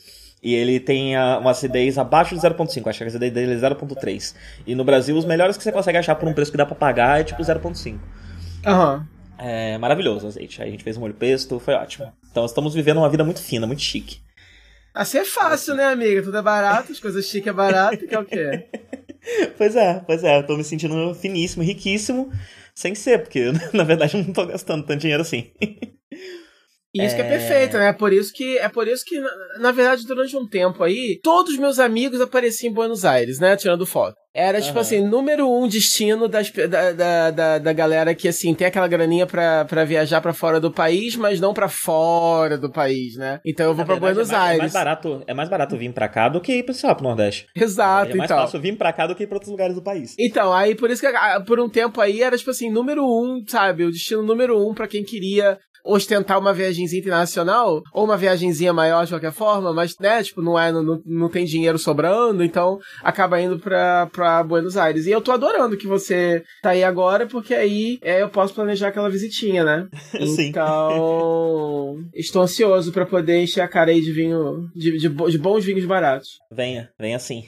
[0.43, 3.57] E ele tem a- uma acidez abaixo de 0.5, acho que a acidez dele é
[3.57, 4.35] 0.3.
[4.67, 6.75] E no Brasil, os melhores que você consegue achar por um preço que dá pra
[6.75, 7.99] pagar é tipo 0.5.
[8.67, 9.07] Aham.
[9.39, 10.63] É maravilhoso o azeite.
[10.63, 12.13] Aí a gente fez um molho pesto, foi ótimo.
[12.31, 14.19] Então estamos vivendo uma vida muito fina, muito chique.
[14.95, 16.23] Assim é fácil, né, amiga?
[16.23, 18.67] Tudo é barato, as coisas chiques é barato, que é o quê?
[19.59, 22.31] Pois é, pois é, eu tô me sentindo finíssimo, riquíssimo,
[22.73, 25.51] sem ser, porque na verdade eu não tô gastando tanto dinheiro assim.
[26.95, 27.29] E isso que é É.
[27.29, 27.89] perfeito, né?
[27.89, 31.19] É por isso que, é por isso que na, na verdade, durante um tempo aí,
[31.25, 33.57] todos os meus amigos apareciam em Buenos Aires, né?
[33.57, 34.15] Tirando foto.
[34.37, 38.67] Era, tipo assim, número um destino das, da, da, da, da galera que, assim, tem
[38.67, 43.17] aquela graninha pra, pra viajar pra fora do país, mas não pra fora do país,
[43.17, 43.41] né?
[43.47, 44.59] Então eu vou Na pra verdade, Buenos é mais, Aires.
[44.59, 46.95] É mais, barato, é mais barato vir pra cá do que ir pra, sei lá,
[46.95, 47.47] pro Nordeste.
[47.57, 48.43] Exato, é mais então.
[48.45, 50.15] fácil vir pra cá do que ir pra outros lugares do país.
[50.19, 53.43] Então, aí por isso que ah, por um tempo aí era tipo assim, número um,
[53.47, 53.85] sabe?
[53.85, 59.05] O destino número um pra quem queria ostentar uma viagemzinha internacional, ou uma viagemzinha maior
[59.05, 63.41] de qualquer forma, mas, né, tipo, não é, não, não tem dinheiro sobrando, então acaba
[63.41, 65.07] indo pra, pra Buenos Aires.
[65.07, 68.89] E eu tô adorando que você tá aí agora, porque aí é, eu posso planejar
[68.89, 69.87] aquela visitinha, né?
[70.27, 70.49] Sim.
[70.49, 75.65] Então, estou ansioso pra poder encher a cara aí de vinho, de, de, de bons
[75.65, 76.29] vinhos baratos.
[76.51, 77.43] Venha, venha sim.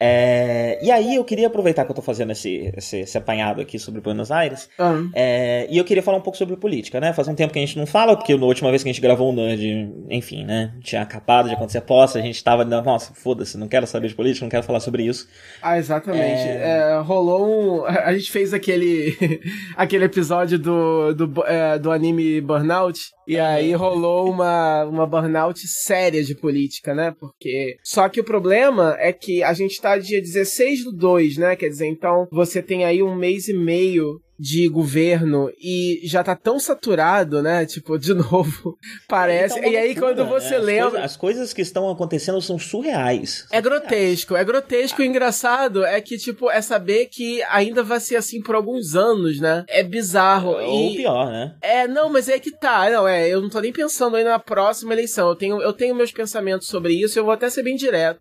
[0.00, 3.78] É, e aí eu queria aproveitar que eu tô fazendo esse, esse, esse apanhado aqui
[3.78, 7.12] sobre Buenos Aires, Ah, é, e eu queria falar um pouco sobre política, né?
[7.12, 9.02] Faz um tempo que a gente não fala, porque na última vez que a gente
[9.02, 10.72] gravou o Nerd, enfim, né?
[10.82, 14.14] Tinha acabado de acontecer a posse, a gente tava, nossa, foda-se, não quero saber de
[14.14, 15.28] política, não quero falar sobre isso.
[15.62, 16.48] Ah, exatamente.
[16.48, 16.70] É...
[16.70, 17.84] É, rolou um.
[17.86, 19.16] A gente fez aquele.
[19.76, 22.98] aquele episódio do, do, é, do anime Burnout.
[23.30, 27.14] E aí rolou uma, uma burnout séria de política, né?
[27.16, 27.76] Porque.
[27.80, 31.54] Só que o problema é que a gente tá dia 16 do 2, né?
[31.54, 36.34] Quer dizer, então você tem aí um mês e meio de governo e já tá
[36.34, 37.66] tão saturado, né?
[37.66, 39.58] Tipo, de novo, parece.
[39.58, 40.64] Então, e aí, loucura, quando você né?
[40.64, 40.86] lembra.
[40.86, 43.46] As coisas, as coisas, que estão acontecendo são surreais.
[43.52, 45.02] É grotesco, é grotesco.
[45.02, 45.04] Ah.
[45.04, 49.38] O engraçado é que, tipo, é saber que ainda vai ser assim por alguns anos,
[49.38, 49.64] né?
[49.68, 50.58] É bizarro.
[50.58, 51.54] É, ou pior, né?
[51.60, 52.88] É, não, mas é que tá.
[52.88, 55.28] Não, é, eu não tô nem pensando aí na próxima eleição.
[55.28, 58.20] Eu tenho, eu tenho meus pensamentos sobre isso, eu vou até ser bem direto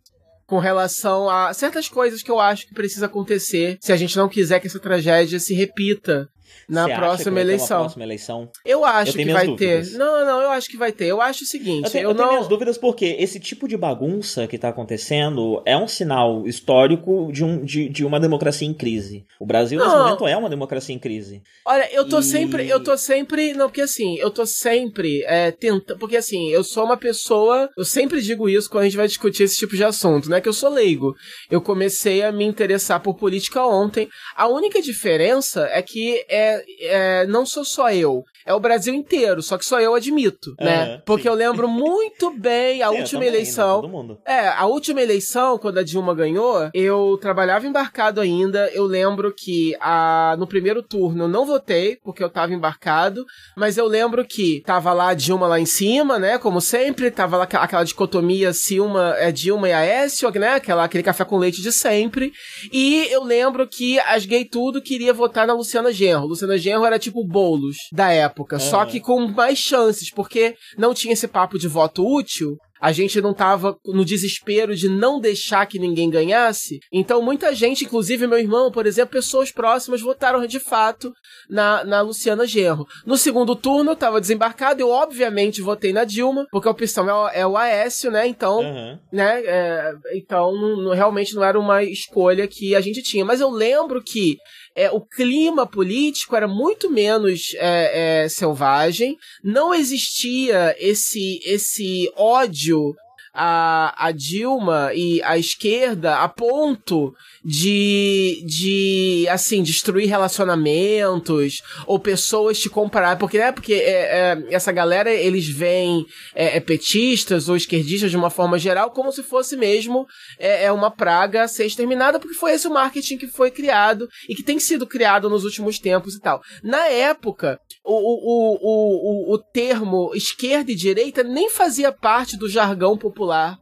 [0.50, 4.28] com relação a certas coisas que eu acho que precisa acontecer se a gente não
[4.28, 6.28] quiser que essa tragédia se repita
[6.68, 7.80] na próxima eleição.
[7.82, 8.50] próxima eleição.
[8.66, 9.92] Eu acho eu que vai dúvidas.
[9.92, 9.98] ter.
[9.98, 11.06] Não, não, eu acho que vai ter.
[11.06, 13.68] Eu acho o seguinte, eu tenho, eu, eu não tenho minhas dúvidas porque esse tipo
[13.68, 18.68] de bagunça que tá acontecendo é um sinal histórico de, um, de, de uma democracia
[18.68, 19.26] em crise.
[19.40, 19.86] O Brasil não.
[19.86, 21.42] nesse momento é uma democracia em crise.
[21.66, 22.24] Olha, eu tô e...
[22.24, 26.64] sempre, eu tô sempre, não, porque assim, eu tô sempre é, tentando, porque assim, eu
[26.64, 29.84] sou uma pessoa, eu sempre digo isso quando a gente vai discutir esse tipo de
[29.84, 31.14] assunto, né, que eu sou leigo.
[31.50, 34.10] Eu comecei a me interessar por política ontem.
[34.36, 36.39] A única diferença é que é
[36.82, 41.02] é, não sou só eu, é o Brasil inteiro, só que só eu admito, né?
[41.06, 41.30] Porque sim.
[41.30, 43.38] eu lembro muito bem a sim, última também, né?
[43.38, 43.82] eleição.
[44.04, 44.16] Né?
[44.26, 48.70] É, a última eleição, quando a Dilma ganhou, eu trabalhava embarcado ainda.
[48.74, 53.26] Eu lembro que a, no primeiro turno eu não votei, porque eu tava embarcado,
[53.56, 56.38] mas eu lembro que tava lá a Dilma lá em cima, né?
[56.38, 60.54] Como sempre, tava lá aquela dicotomia Dilma, é, Dilma e Aécio, né?
[60.54, 62.32] Aquela, aquele café com leite de sempre.
[62.72, 66.28] E eu lembro que as gay tudo queria votar na Luciana Genro.
[66.28, 68.60] Luciana Genro era tipo bolos da época, é.
[68.60, 72.58] só que com mais chances, porque não tinha esse papo de voto útil.
[72.82, 76.80] A gente não tava no desespero de não deixar que ninguém ganhasse.
[76.92, 81.12] Então, muita gente, inclusive meu irmão, por exemplo, pessoas próximas, votaram de fato
[81.50, 82.86] na, na Luciana Genro.
[83.06, 87.14] No segundo turno, eu tava desembarcado, eu obviamente votei na Dilma, porque a opção é
[87.14, 88.26] o, é o Aécio, né?
[88.26, 88.98] Então, uhum.
[89.12, 89.42] né?
[89.44, 93.26] É, então, não, realmente não era uma escolha que a gente tinha.
[93.26, 94.38] Mas eu lembro que
[94.80, 102.96] é, o clima político era muito menos é, é, selvagem, não existia esse, esse ódio
[103.34, 107.14] a, a Dilma e a esquerda a ponto
[107.44, 113.18] de, de assim, destruir relacionamentos ou pessoas te comparar.
[113.18, 118.18] Porque, né, porque é, é, essa galera, eles veem é, é, petistas ou esquerdistas de
[118.18, 120.06] uma forma geral como se fosse mesmo
[120.38, 124.08] é, é uma praga a ser exterminada, porque foi esse o marketing que foi criado
[124.28, 126.42] e que tem sido criado nos últimos tempos e tal.
[126.64, 132.50] Na época, o, o, o, o, o termo esquerda e direita nem fazia parte do
[132.50, 133.58] jargão popular é,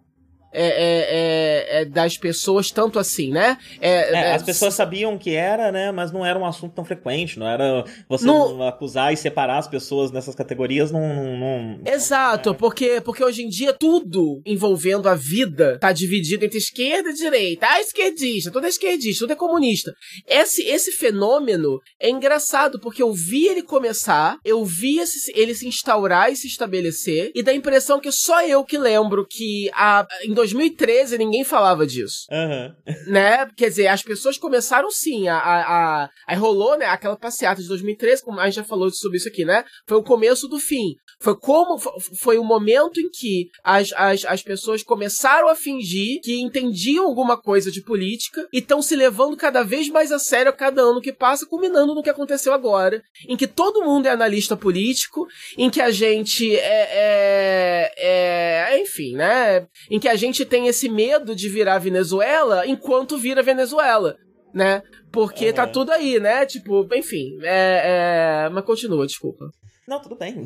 [0.60, 3.58] é, é, é, das pessoas tanto assim, né?
[3.80, 5.92] É, é, as pessoas sabiam que era, né?
[5.92, 8.28] Mas não era um assunto tão frequente, não era você
[8.68, 11.02] acusar e separar as pessoas nessas categorias, não.
[11.02, 16.58] não, não Exato, porque, porque hoje em dia tudo envolvendo a vida tá dividido entre
[16.58, 17.68] esquerda e direita.
[17.70, 19.94] Ah, esquerdista, tudo é esquerdista, tudo é comunista.
[20.28, 25.68] Esse, esse fenômeno é engraçado, porque eu vi ele começar, eu vi esse, ele se
[25.68, 30.06] instaurar e se estabelecer, e dá a impressão que só eu que lembro que a,
[30.24, 32.26] em 2013 ninguém falava disso.
[32.32, 32.74] Uhum.
[33.08, 33.48] Né?
[33.56, 37.68] Quer dizer, as pessoas começaram sim, a, a, a, Aí rolou, né, aquela passeata de
[37.68, 39.64] 2013, como a gente já falou sobre isso aqui, né?
[39.88, 40.96] Foi o começo do fim.
[41.20, 41.80] Foi como.
[42.20, 47.42] Foi o momento em que as, as, as pessoas começaram a fingir que entendiam alguma
[47.42, 51.02] coisa de política e estão se levando cada vez mais a sério a cada ano
[51.02, 55.70] que passa, culminando no que aconteceu agora, em que todo mundo é analista político, em
[55.70, 59.66] que a gente é, é, é enfim, né?
[59.90, 64.16] Em que a gente tem esse medo de virar Venezuela enquanto vira Venezuela,
[64.54, 64.82] né?
[65.12, 65.54] Porque uhum.
[65.54, 66.46] tá tudo aí, né?
[66.46, 68.50] Tipo, enfim, é, é...
[68.50, 69.46] mas continua, desculpa.
[69.88, 70.44] Não, tudo bem.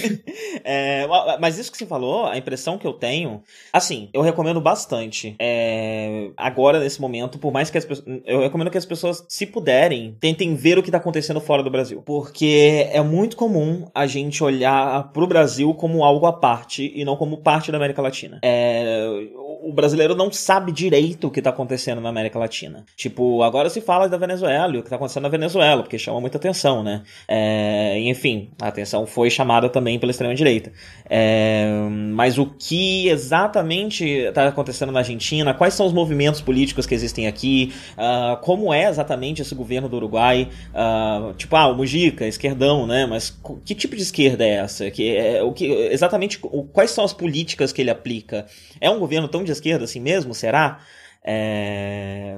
[0.64, 1.06] é,
[1.38, 5.36] mas isso que você falou, a impressão que eu tenho, assim, eu recomendo bastante.
[5.38, 8.08] É, agora, nesse momento, por mais que as pessoas.
[8.24, 11.70] Eu recomendo que as pessoas, se puderem, tentem ver o que está acontecendo fora do
[11.70, 12.00] Brasil.
[12.00, 17.14] Porque é muito comum a gente olhar pro Brasil como algo à parte e não
[17.14, 18.40] como parte da América Latina.
[18.42, 19.06] É,
[19.48, 22.84] o brasileiro não sabe direito o que está acontecendo na América Latina.
[22.94, 26.20] Tipo, agora se fala da Venezuela e o que está acontecendo na Venezuela, porque chama
[26.20, 27.02] muita atenção, né?
[27.26, 30.70] É, enfim, a atenção foi chamada também pela extrema-direita.
[31.08, 31.66] É,
[32.12, 37.26] mas o que exatamente está acontecendo na Argentina, quais são os movimentos políticos que existem
[37.26, 42.86] aqui, uh, como é exatamente esse governo do Uruguai, uh, tipo, ah, o Mujica, esquerdão,
[42.86, 43.06] né?
[43.06, 44.90] Mas que tipo de esquerda é essa?
[44.90, 46.38] Que é, o que, exatamente
[46.72, 48.46] quais são as políticas que ele aplica?
[48.80, 50.34] É um governo tão de esquerda assim mesmo?
[50.34, 50.80] Será?
[51.24, 52.36] É...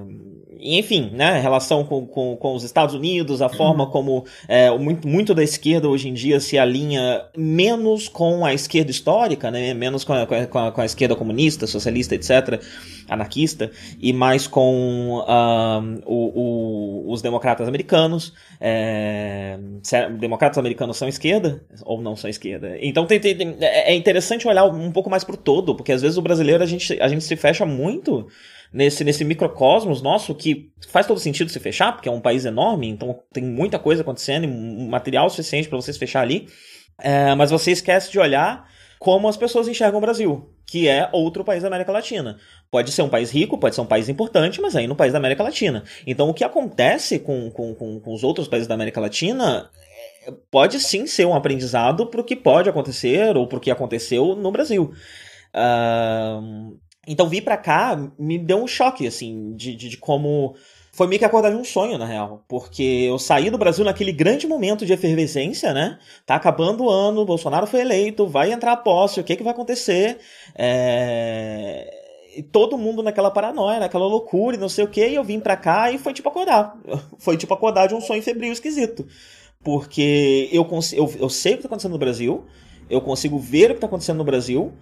[0.62, 3.90] Enfim, né, relação com, com, com, os Estados Unidos, a forma uhum.
[3.90, 8.90] como é, muito, muito da esquerda hoje em dia se alinha menos com a esquerda
[8.90, 12.60] histórica, né, menos com a, com a, com a esquerda comunista, socialista, etc.,
[13.08, 18.34] anarquista, e mais com uh, o, o, os democratas americanos.
[18.60, 19.58] É...
[20.18, 22.76] democratas americanos são esquerda ou não são esquerda?
[22.80, 26.22] Então tem, tem, é interessante olhar um pouco mais pro todo, porque às vezes o
[26.22, 28.28] brasileiro a gente, a gente se fecha muito
[28.72, 32.88] nesse, nesse microcosmos nosso que faz todo sentido se fechar, porque é um país enorme,
[32.88, 36.48] então tem muita coisa acontecendo e material suficiente para vocês fechar ali.
[37.02, 41.42] É, mas você esquece de olhar como as pessoas enxergam o Brasil, que é outro
[41.42, 42.36] país da América Latina.
[42.70, 45.18] Pode ser um país rico, pode ser um país importante, mas ainda um país da
[45.18, 45.82] América Latina.
[46.06, 49.70] Então o que acontece com, com, com, com os outros países da América Latina
[50.26, 53.70] é, pode sim ser um aprendizado para o que pode acontecer ou para o que
[53.70, 54.92] aconteceu no Brasil.
[55.54, 56.78] Uh,
[57.12, 60.54] então vir para cá me deu um choque, assim, de, de, de, como.
[60.92, 62.44] Foi meio que acordar de um sonho, na real.
[62.48, 65.98] Porque eu saí do Brasil naquele grande momento de efervescência, né?
[66.26, 69.52] Tá acabando o ano, Bolsonaro foi eleito, vai entrar a posse, o que, que vai
[69.52, 70.18] acontecer?
[70.54, 71.96] É
[72.52, 75.56] todo mundo naquela paranoia, naquela loucura e não sei o que, e eu vim pra
[75.56, 76.76] cá e foi tipo acordar.
[77.18, 79.06] Foi tipo acordar de um sonho febril esquisito.
[79.62, 82.44] Porque eu, eu, eu sei o que tá acontecendo no Brasil,
[82.88, 84.72] eu consigo ver o que tá acontecendo no Brasil,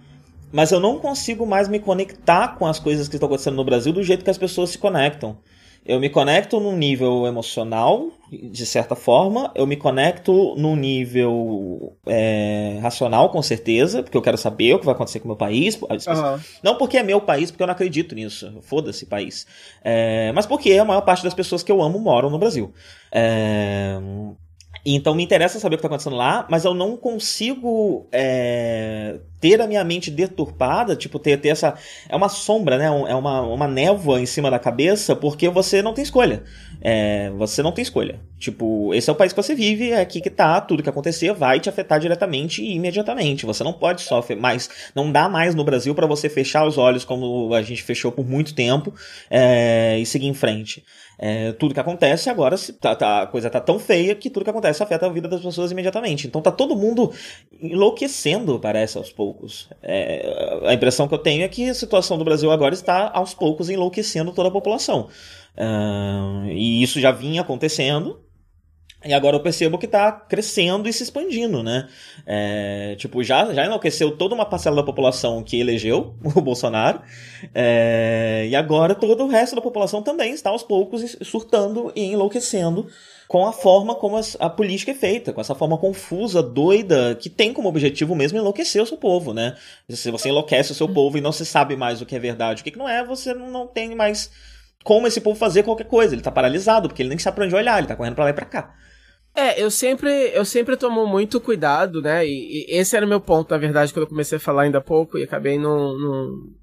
[0.51, 3.93] mas eu não consigo mais me conectar com as coisas que estão acontecendo no Brasil
[3.93, 5.37] do jeito que as pessoas se conectam.
[5.85, 12.77] Eu me conecto num nível emocional, de certa forma, eu me conecto num nível é,
[12.81, 15.79] racional, com certeza, porque eu quero saber o que vai acontecer com o meu país.
[15.81, 16.39] Uhum.
[16.61, 18.59] Não porque é meu país, porque eu não acredito nisso.
[18.61, 19.47] Foda-se país.
[19.83, 22.73] É, mas porque a maior parte das pessoas que eu amo moram no Brasil.
[23.11, 23.97] É,
[24.85, 29.61] então me interessa saber o que está acontecendo lá, mas eu não consigo é, ter
[29.61, 31.75] a minha mente deturpada, tipo, ter, ter essa.
[32.07, 32.85] É uma sombra, né?
[32.85, 36.43] É uma, uma névoa em cima da cabeça, porque você não tem escolha.
[36.81, 38.19] É, você não tem escolha.
[38.37, 41.33] Tipo, esse é o país que você vive, é aqui que tá, tudo que acontecer
[41.33, 43.45] vai te afetar diretamente e imediatamente.
[43.45, 44.69] Você não pode sofrer mais.
[44.95, 48.25] Não dá mais no Brasil para você fechar os olhos como a gente fechou por
[48.25, 48.93] muito tempo
[49.29, 50.83] é, e seguir em frente.
[51.21, 54.49] É, tudo que acontece agora, tá, tá, a coisa tá tão feia que tudo que
[54.49, 56.25] acontece afeta a vida das pessoas imediatamente.
[56.25, 57.11] Então tá todo mundo
[57.61, 59.69] enlouquecendo, parece, aos poucos.
[59.83, 63.33] É, a impressão que eu tenho é que a situação do Brasil agora está aos
[63.33, 65.09] poucos enlouquecendo toda a população.
[65.57, 68.21] Uh, e isso já vinha acontecendo,
[69.03, 71.87] e agora eu percebo que está crescendo e se expandindo, né?
[72.25, 77.01] É, tipo, já, já enlouqueceu toda uma parcela da população que elegeu o Bolsonaro.
[77.55, 82.87] É, e agora todo o resto da população também está aos poucos surtando e enlouquecendo
[83.25, 87.53] com a forma como a, política é feita, com essa forma confusa, doida, que tem
[87.53, 89.55] como objetivo mesmo enlouquecer o seu povo, né?
[89.87, 92.61] Se você enlouquece o seu povo e não se sabe mais o que é verdade,
[92.61, 94.31] o que, que não é, você não tem mais
[94.83, 96.15] como esse povo fazer qualquer coisa.
[96.15, 98.29] Ele tá paralisado, porque ele nem sabe pra onde olhar, ele tá correndo pra lá
[98.31, 98.75] e pra cá.
[99.39, 102.27] É, eu sempre, eu sempre tomo muito cuidado, né?
[102.27, 104.79] E, e, esse era o meu ponto, na verdade, quando eu comecei a falar ainda
[104.79, 105.95] há pouco e acabei não,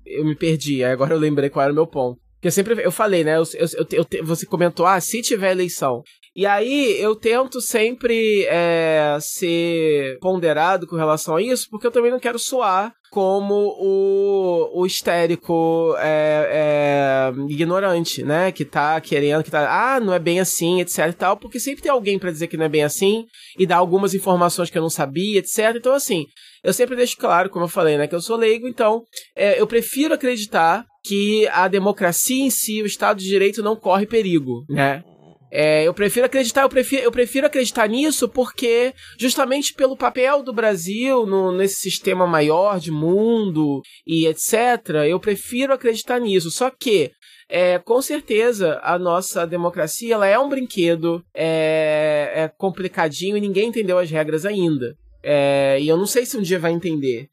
[0.05, 0.85] eu me perdi.
[0.85, 2.21] Aí agora eu lembrei qual era o meu ponto.
[2.35, 3.39] Porque eu sempre, eu falei, né?
[3.39, 6.03] Eu, eu, eu, você comentou, ah, se tiver eleição.
[6.37, 12.11] E aí eu tento sempre é, ser ponderado com relação a isso, porque eu também
[12.11, 18.53] não quero soar como o, o histérico é, é, ignorante, né?
[18.53, 21.83] Que tá querendo, que tá, ah, não é bem assim, etc e tal, porque sempre
[21.83, 23.25] tem alguém para dizer que não é bem assim
[23.59, 25.75] e dar algumas informações que eu não sabia, etc.
[25.77, 26.27] Então, assim,
[26.63, 29.67] eu sempre deixo claro, como eu falei, né, que eu sou leigo, então é, eu
[29.67, 35.03] prefiro acreditar que a democracia em si, o Estado de Direito não corre perigo, né?
[35.51, 40.53] É, eu prefiro acreditar, eu prefiro, eu prefiro acreditar nisso porque, justamente pelo papel do
[40.53, 46.51] Brasil no, nesse sistema maior de mundo e etc., eu prefiro acreditar nisso.
[46.51, 47.13] Só que,
[47.49, 53.69] é, com certeza, a nossa democracia ela é um brinquedo é, é complicadinho e ninguém
[53.69, 54.97] entendeu as regras ainda.
[55.23, 57.29] É, e eu não sei se um dia vai entender.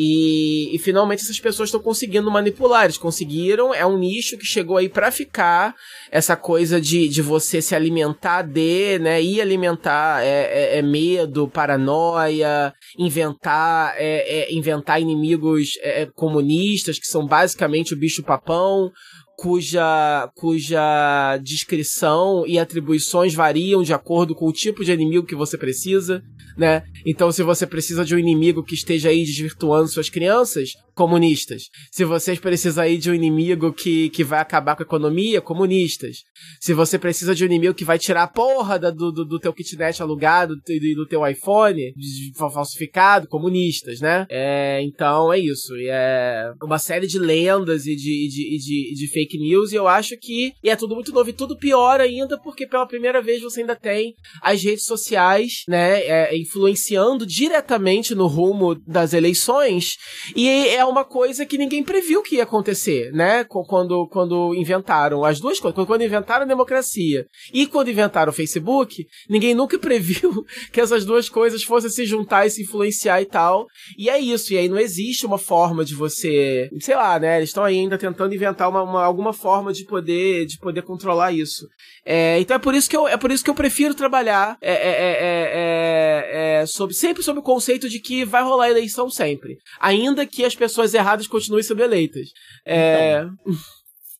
[0.00, 2.84] E, e finalmente essas pessoas estão conseguindo manipular.
[2.84, 5.74] Eles conseguiram, é um nicho que chegou aí para ficar.
[6.08, 9.20] Essa coisa de, de você se alimentar de, né?
[9.20, 16.96] E alimentar é, é, é medo, paranoia, inventar, é, é inventar inimigos é, é, comunistas,
[16.96, 18.92] que são basicamente o bicho-papão,
[19.38, 25.56] cuja, cuja descrição e atribuições variam de acordo com o tipo de inimigo que você
[25.56, 26.24] precisa,
[26.56, 26.82] né?
[27.06, 31.70] Então, se você precisa de um inimigo que esteja aí desvirtuando suas crianças, comunistas.
[31.92, 36.24] Se vocês precisam aí de um inimigo que, que vai acabar com a economia, comunistas.
[36.60, 39.38] Se você precisa de um inimigo que vai tirar a porra da, do, do, do
[39.38, 41.94] teu kitnet alugado e do, do, teu iPhone
[42.36, 44.26] falsificado, comunistas, né?
[44.28, 45.76] É, então é isso.
[45.76, 49.88] E é uma série de lendas e de, de, de, de fake news, e eu
[49.88, 53.60] acho que é tudo muito novo e tudo pior ainda, porque pela primeira vez você
[53.60, 59.96] ainda tem as redes sociais, né, é, influenciando diretamente no rumo das eleições,
[60.36, 63.44] e é uma coisa que ninguém previu que ia acontecer, né?
[63.44, 65.86] Quando, quando inventaram as duas coisas.
[65.86, 71.28] Quando inventaram a democracia e quando inventaram o Facebook, ninguém nunca previu que essas duas
[71.28, 73.66] coisas fossem se juntar e se influenciar e tal.
[73.96, 74.52] E é isso.
[74.52, 76.68] E aí não existe uma forma de você.
[76.80, 77.38] Sei lá, né?
[77.38, 81.66] Eles estão ainda tentando inventar uma, uma, alguma forma de poder, de poder controlar isso.
[82.06, 84.72] É, então é por isso que eu, é por isso que eu prefiro trabalhar é,
[84.72, 89.58] é, é, é, é sobre, sempre sob o conceito de que vai rolar eleição sempre.
[89.80, 92.28] Ainda que as pessoas erradas continuem sendo eleitas.
[92.64, 93.22] É...
[93.22, 93.56] Então,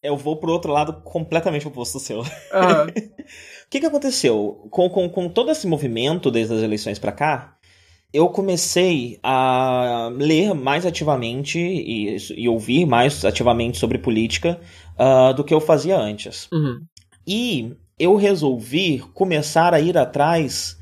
[0.02, 2.18] eu vou pro outro lado completamente oposto do seu.
[2.18, 2.24] Uhum.
[2.88, 4.66] o que, que aconteceu?
[4.70, 7.57] Com, com, com todo esse movimento desde as eleições para cá,
[8.12, 14.60] eu comecei a ler mais ativamente e, e ouvir mais ativamente sobre política
[14.98, 16.48] uh, do que eu fazia antes.
[16.52, 16.80] Uhum.
[17.26, 20.78] E eu resolvi começar a ir atrás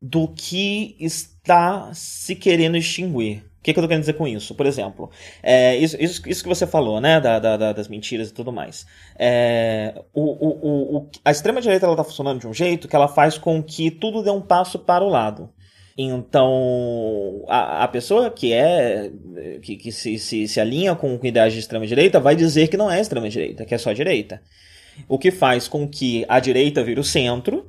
[0.00, 4.54] do que está se querendo extinguir que, que eu tô querendo dizer com isso?
[4.54, 5.10] Por exemplo,
[5.42, 8.86] é, isso, isso, isso, que você falou, né, da, da, das mentiras e tudo mais.
[9.18, 13.36] É, o, o, o, a extrema-direita ela tá funcionando de um jeito que ela faz
[13.36, 15.50] com que tudo dê um passo para o lado.
[16.00, 19.10] Então, a, a pessoa que é
[19.60, 23.00] que, que se, se, se alinha com, ideais de extrema-direita vai dizer que não é
[23.00, 24.40] extrema-direita, que é só direita.
[25.08, 27.66] O que faz com que a direita vire o centro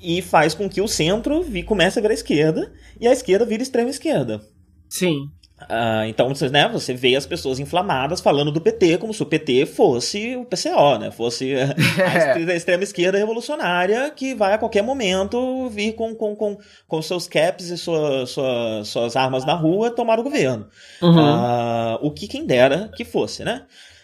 [0.00, 3.64] e faz com que o centro vi, comece a virar esquerda e a esquerda vire
[3.64, 4.40] extrema-esquerda.
[4.88, 5.28] Sim.
[5.62, 9.66] Uh, então, né, você vê as pessoas inflamadas falando do PT como se o PT
[9.66, 11.10] fosse o PCO, né?
[11.10, 11.54] Fosse
[12.50, 17.28] a extrema esquerda revolucionária que vai a qualquer momento vir com, com, com, com seus
[17.28, 20.66] caps e sua, sua, suas armas na rua tomar o governo.
[21.02, 21.18] Uhum.
[21.18, 23.62] Uh, o que quem dera que fosse, né?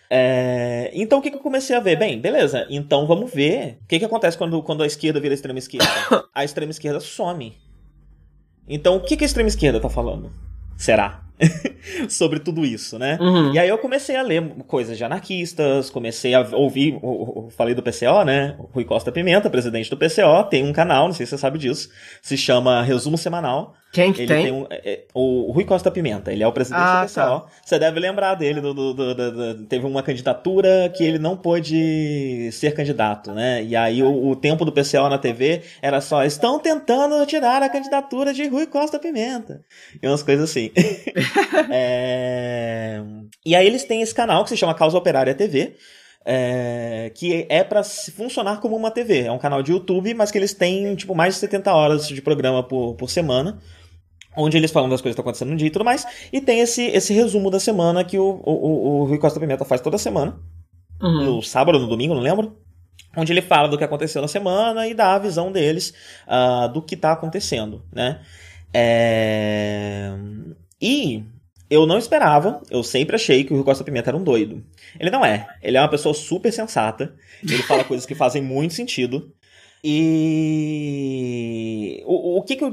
[0.09, 1.97] É, então o que, que eu comecei a ver?
[1.97, 5.37] Bem, beleza, então vamos ver o que, que acontece quando, quando a esquerda vira a
[5.37, 5.89] extrema esquerda.
[6.33, 7.57] a extrema esquerda some.
[8.69, 10.31] Então o que, que a extrema esquerda tá falando?
[10.77, 11.26] será?
[12.09, 13.19] sobre tudo isso, né?
[13.21, 13.53] Uhum.
[13.53, 16.99] E aí eu comecei a ler coisas de anarquistas, comecei a ouvir,
[17.57, 18.57] falei do PCO, né?
[18.73, 21.91] Rui Costa Pimenta, presidente do PCO, tem um canal, não sei se você sabe disso,
[22.23, 23.75] se chama Resumo Semanal.
[23.93, 24.45] Quem que ele tem?
[24.45, 27.15] tem um, é, é, o Rui Costa Pimenta, ele é o presidente ah, do PCO.
[27.15, 27.47] Tá.
[27.65, 32.51] Você deve lembrar dele, do, do, do, do, teve uma candidatura que ele não pôde
[32.53, 33.63] ser candidato, né?
[33.65, 37.69] E aí o, o, tempo do PCO na TV era só, estão tentando tirar a
[37.69, 39.63] candidatura de Rui Costa Pimenta.
[40.03, 40.71] E umas coisas assim.
[41.71, 43.01] é...
[43.45, 45.77] E aí eles têm esse canal que se chama Causa Operária TV,
[46.27, 49.21] é, que é para funcionar como uma TV.
[49.23, 52.21] É um canal de YouTube, mas que eles têm tipo mais de 70 horas de
[52.21, 53.59] programa por, por semana
[54.37, 56.61] onde eles falam das coisas que estão acontecendo no dia e tudo mais, e tem
[56.61, 60.39] esse, esse resumo da semana que o, o, o Rui Costa Pimenta faz toda semana,
[61.01, 61.25] uhum.
[61.25, 62.55] no sábado ou no domingo, não lembro,
[63.17, 65.95] onde ele fala do que aconteceu na semana e dá a visão deles
[66.29, 68.21] uh, do que está acontecendo, né?
[68.75, 70.13] É...
[70.81, 71.25] E
[71.69, 74.65] eu não esperava, eu sempre achei que o Rui Costa Pimenta era um doido.
[74.99, 75.47] Ele não é.
[75.63, 77.15] Ele é uma pessoa super sensata.
[77.43, 79.33] Ele fala coisas que fazem muito sentido.
[79.89, 82.73] E o, o que, que eu,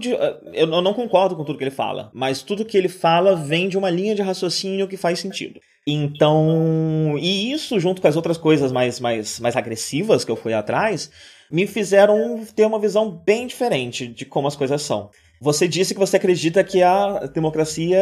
[0.53, 3.77] eu não concordo com tudo que ele fala, mas tudo que ele fala vem de
[3.77, 5.59] uma linha de raciocínio que faz sentido.
[5.85, 10.53] Então, e isso junto com as outras coisas mais, mais, mais agressivas que eu fui
[10.53, 11.11] atrás,
[11.51, 15.09] me fizeram ter uma visão bem diferente de como as coisas são.
[15.43, 17.99] Você disse que você acredita que a democracia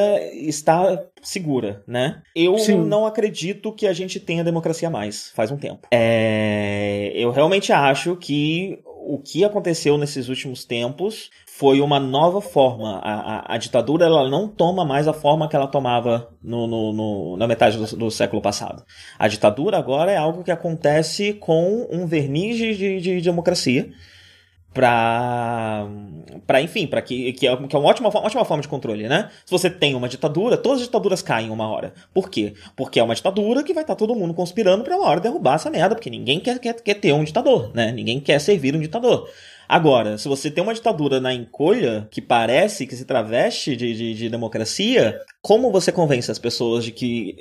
[0.48, 2.22] está segura, né?
[2.36, 2.78] Eu Sim.
[2.78, 5.88] não acredito que a gente tenha democracia mais, faz um tempo.
[5.92, 7.12] É...
[7.16, 13.00] Eu realmente acho que o que aconteceu nesses últimos tempos foi uma nova forma.
[13.00, 16.94] A, a, a, ditadura ela não toma mais a forma que ela tomava no, no,
[16.94, 18.84] no, na metade do, do, século passado.
[19.18, 23.92] A ditadura agora é algo que acontece com um verniz de, de, de democracia
[24.74, 25.86] para
[26.48, 29.30] para enfim, para que, que, é, que é uma ótima, ótima forma de controle, né?
[29.46, 31.94] Se você tem uma ditadura, todas as ditaduras caem uma hora.
[32.14, 32.54] Por quê?
[32.76, 35.56] Porque é uma ditadura que vai estar tá todo mundo conspirando para uma hora derrubar
[35.56, 37.92] essa merda, porque ninguém quer, quer, quer ter um ditador, né?
[37.92, 39.30] Ninguém quer servir um ditador.
[39.68, 44.14] Agora, se você tem uma ditadura na encolha que parece que se traveste de, de,
[44.14, 47.38] de democracia, como você convence as pessoas de que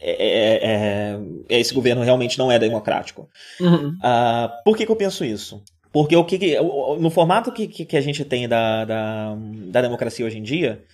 [0.00, 3.28] é, é, é, é esse governo realmente não é democrático?
[3.58, 3.88] Uhum.
[3.88, 5.62] Uh, por que, que eu penso isso?
[5.96, 6.60] Porque o que,
[7.00, 9.34] no formato que, que a gente tem da, da,
[9.68, 10.84] da democracia hoje em dia,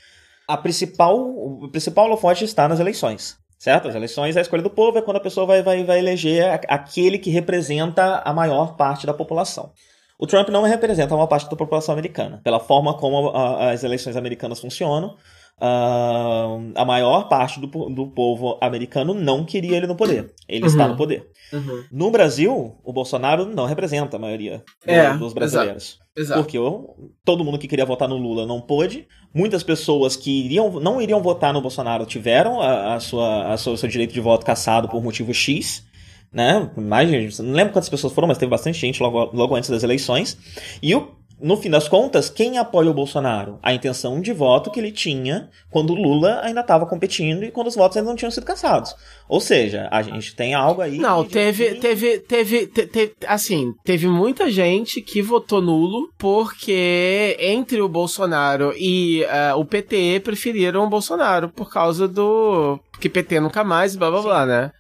[0.47, 3.37] a principal, o principal holofote está nas eleições.
[3.59, 3.89] Certo?
[3.89, 7.19] As eleições, a escolha do povo é quando a pessoa vai, vai, vai eleger aquele
[7.19, 9.73] que representa a maior parte da população.
[10.17, 12.41] O Trump não representa uma parte da população americana.
[12.45, 15.17] Pela forma como a, as eleições americanas funcionam,
[15.61, 20.33] Uh, a maior parte do, do povo americano não queria ele no poder.
[20.49, 20.67] Ele uhum.
[20.67, 21.29] está no poder.
[21.53, 21.85] Uhum.
[21.93, 25.85] No Brasil, o Bolsonaro não representa a maioria é, dos brasileiros.
[25.85, 26.03] Exato.
[26.15, 26.43] Exato.
[26.43, 26.59] Porque
[27.25, 29.07] todo mundo que queria votar no Lula não pôde.
[29.33, 33.77] Muitas pessoas que iriam, não iriam votar no Bolsonaro tiveram a, a sua, a sua,
[33.77, 35.85] seu direito de voto cassado por motivo X
[36.33, 36.71] né?
[36.77, 40.39] Mais, não lembro quantas pessoas foram, mas teve bastante gente logo, logo antes das eleições.
[40.83, 41.09] E o
[41.43, 43.59] no fim das contas, quem apoia o Bolsonaro?
[43.63, 47.67] A intenção de voto que ele tinha quando o Lula ainda estava competindo e quando
[47.67, 48.95] os votos ainda não tinham sido caçados.
[49.29, 50.99] Ou seja, a gente tem algo aí.
[50.99, 57.89] Não, teve, teve, teve, teve, assim, teve muita gente que votou nulo porque entre o
[57.89, 62.79] Bolsonaro e uh, o PT preferiram o Bolsonaro por causa do.
[62.93, 64.29] Porque PT nunca mais, blá blá Sim.
[64.29, 64.73] blá, né?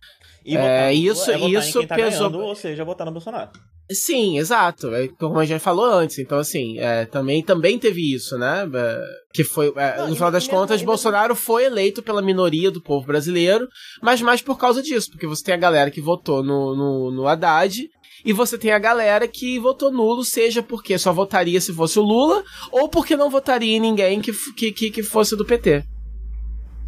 [0.45, 2.31] E é, isso, é isso tá pesou.
[2.31, 3.51] Ganhando, ou seja, votar no Bolsonaro.
[3.95, 4.95] Sim, exato.
[4.95, 6.19] É, como a gente falou antes.
[6.19, 8.69] Então, assim, é, também, também teve isso, né?
[8.75, 9.01] É,
[9.33, 13.07] que foi, é, Não, no final das contas, Bolsonaro foi eleito pela minoria do povo
[13.07, 13.67] brasileiro,
[14.03, 17.27] mas mais por causa disso, porque você tem a galera que votou no, no, no
[17.27, 17.89] Haddad
[18.25, 22.03] e você tem a galera que votou nulo, seja porque só votaria se fosse o
[22.03, 24.33] Lula, ou porque não votaria em ninguém que,
[24.73, 25.83] que, que fosse do PT.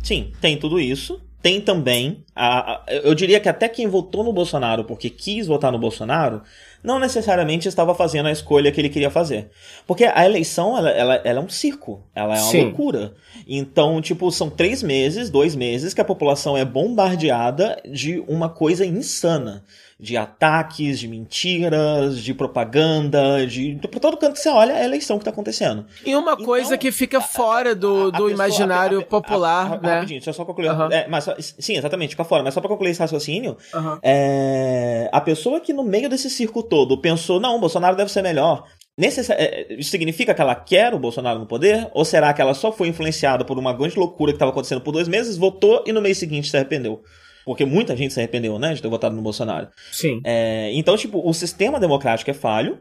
[0.02, 4.32] Sim, tem tudo isso tem também, a, a, eu diria que até quem votou no
[4.32, 6.40] Bolsonaro porque quis votar no Bolsonaro,
[6.84, 9.48] não necessariamente estava fazendo a escolha que ele queria fazer.
[9.86, 12.64] Porque a eleição, ela, ela, ela é um circo, ela é uma Sim.
[12.64, 13.14] loucura.
[13.48, 18.84] Então, tipo, são três meses, dois meses que a população é bombardeada de uma coisa
[18.84, 19.64] insana
[19.98, 23.78] de ataques, de mentiras, de propaganda, de.
[23.90, 25.86] Por todo canto que você olha, é a eleição que está acontecendo.
[26.04, 29.94] E uma então, coisa que fica fora do, a, a, do imaginário a, popular, né?
[29.94, 30.70] Rapidinho, deixa eu só concluir.
[30.70, 30.90] Uhum.
[30.90, 32.42] É, mas, sim, exatamente, fica fora.
[32.42, 33.98] Mas só para concluir esse raciocínio, uhum.
[34.02, 38.22] é, a pessoa que no meio desse circo todo pensou, não, o Bolsonaro deve ser
[38.22, 38.64] melhor.
[38.96, 39.28] Necess...
[39.30, 41.88] É, isso significa que ela quer o Bolsonaro no poder?
[41.92, 44.92] Ou será que ela só foi influenciada por uma grande loucura que estava acontecendo por
[44.92, 47.02] dois meses, votou e no mês seguinte se arrependeu?
[47.44, 49.68] Porque muita gente se arrependeu, né, de ter votado no Bolsonaro.
[49.92, 50.20] Sim.
[50.24, 52.78] É, então, tipo, o sistema democrático é falho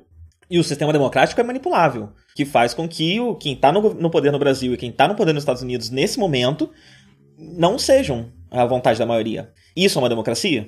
[0.50, 2.10] e o sistema democrático é manipulável.
[2.36, 5.08] Que faz com que o, quem está no, no poder no Brasil e quem está
[5.08, 6.70] no poder nos Estados Unidos nesse momento
[7.38, 9.52] não sejam a vontade da maioria.
[9.76, 10.68] Isso é uma democracia?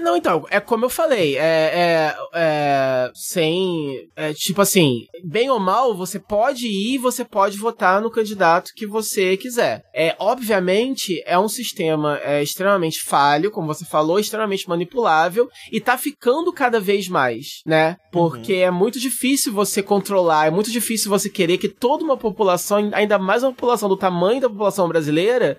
[0.00, 4.08] Não, então, é como eu falei, é, é, é sem.
[4.14, 8.86] É, tipo assim, bem ou mal, você pode ir você pode votar no candidato que
[8.86, 9.82] você quiser.
[9.94, 15.96] É, obviamente, é um sistema é, extremamente falho, como você falou, extremamente manipulável, e tá
[15.96, 17.96] ficando cada vez mais, né?
[18.12, 18.60] Porque uhum.
[18.60, 23.18] é muito difícil você controlar, é muito difícil você querer que toda uma população, ainda
[23.18, 25.58] mais uma população do tamanho da população brasileira,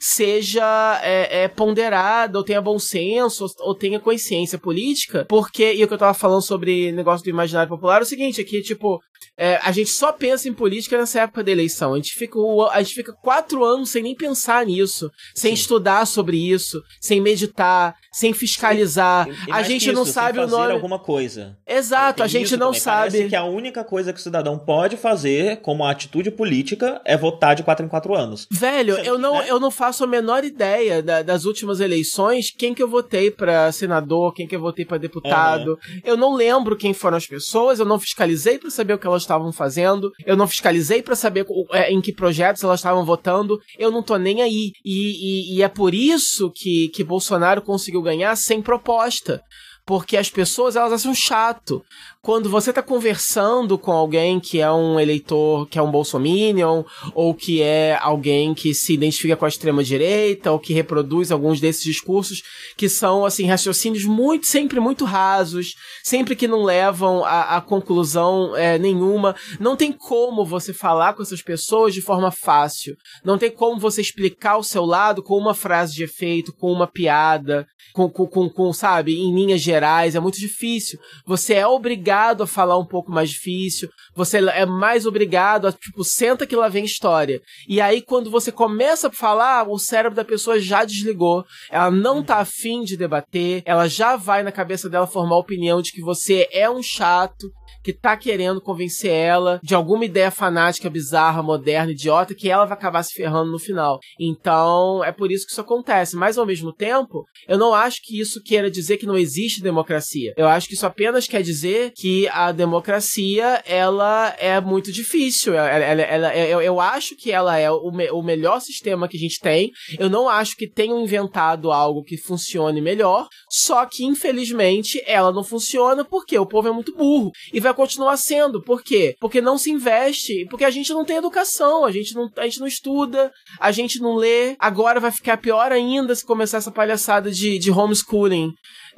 [0.00, 5.84] seja é, é, ponderada, ou tenha bom senso, ou, ou, tenha consciência política, porque, e
[5.84, 8.62] o que eu tava falando sobre negócio do imaginário popular é o seguinte, é que,
[8.62, 8.98] tipo,
[9.38, 11.94] é, a gente só pensa em política nessa época da eleição.
[11.94, 12.38] A gente fica,
[12.72, 15.62] a gente fica quatro anos sem nem pensar nisso, sem Sim.
[15.62, 19.28] estudar sobre isso, sem meditar, sem fiscalizar.
[19.28, 20.72] E, e a gente não sabe o nome.
[20.72, 21.56] alguma coisa.
[21.66, 22.80] Exato, a gente não também.
[22.80, 23.10] sabe.
[23.12, 27.54] Parece que a única coisa que o cidadão pode fazer como atitude política é votar
[27.54, 28.46] de quatro em quatro anos.
[28.50, 29.46] Velho, Você, eu não, né?
[29.48, 33.70] eu não faço a menor ideia da, das últimas eleições, quem que eu votei para
[33.72, 35.70] senador, quem que eu votei para deputado.
[35.70, 36.00] Uhum.
[36.04, 39.22] Eu não lembro quem foram as pessoas, eu não fiscalizei para saber o que elas
[39.22, 43.90] estavam fazendo, eu não fiscalizei para saber é, em que projetos elas estavam votando, eu
[43.90, 44.72] não tô nem aí.
[44.84, 49.42] E, e, e é por isso que, que Bolsonaro conseguiu ganhar sem proposta.
[49.86, 51.82] Porque as pessoas elas acham chato
[52.22, 57.34] quando você tá conversando com alguém que é um eleitor, que é um bolsominion, ou
[57.34, 61.82] que é alguém que se identifica com a extrema direita, ou que reproduz alguns desses
[61.82, 62.42] discursos
[62.76, 68.54] que são, assim, raciocínios muito, sempre muito rasos, sempre que não levam a, a conclusão
[68.54, 69.34] é, nenhuma.
[69.58, 72.96] Não tem como você falar com essas pessoas de forma fácil.
[73.24, 76.86] Não tem como você explicar o seu lado com uma frase de efeito, com uma
[76.86, 80.14] piada, com, com, com, com sabe, em linhas gerais.
[80.14, 80.98] É muito difícil.
[81.26, 85.72] Você é obrigado obrigado a falar um pouco mais difícil, você é mais obrigado a,
[85.72, 87.40] tipo, senta que lá vem história.
[87.68, 92.22] E aí, quando você começa a falar, o cérebro da pessoa já desligou, ela não
[92.22, 96.00] tá afim de debater, ela já vai na cabeça dela formar a opinião de que
[96.00, 97.48] você é um chato,
[97.82, 102.76] que tá querendo convencer ela de alguma ideia fanática, bizarra, moderna, idiota, que ela vai
[102.76, 103.98] acabar se ferrando no final.
[104.18, 106.16] Então, é por isso que isso acontece.
[106.16, 110.32] Mas, ao mesmo tempo, eu não acho que isso queira dizer que não existe democracia.
[110.36, 115.54] Eu acho que isso apenas quer dizer que a democracia, ela é muito difícil.
[115.54, 119.16] Ela, ela, ela, eu, eu, acho que ela é o, me, o melhor sistema que
[119.16, 119.70] a gente tem.
[119.98, 123.26] Eu não acho que tenham inventado algo que funcione melhor.
[123.48, 127.30] Só que, infelizmente, ela não funciona porque o povo é muito burro.
[127.52, 128.62] E vai vai continuar sendo.
[128.62, 129.14] Por quê?
[129.20, 132.60] Porque não se investe, porque a gente não tem educação, a gente não, a gente
[132.60, 134.56] não estuda, a gente não lê.
[134.58, 138.52] Agora vai ficar pior ainda se começar essa palhaçada de, de homeschooling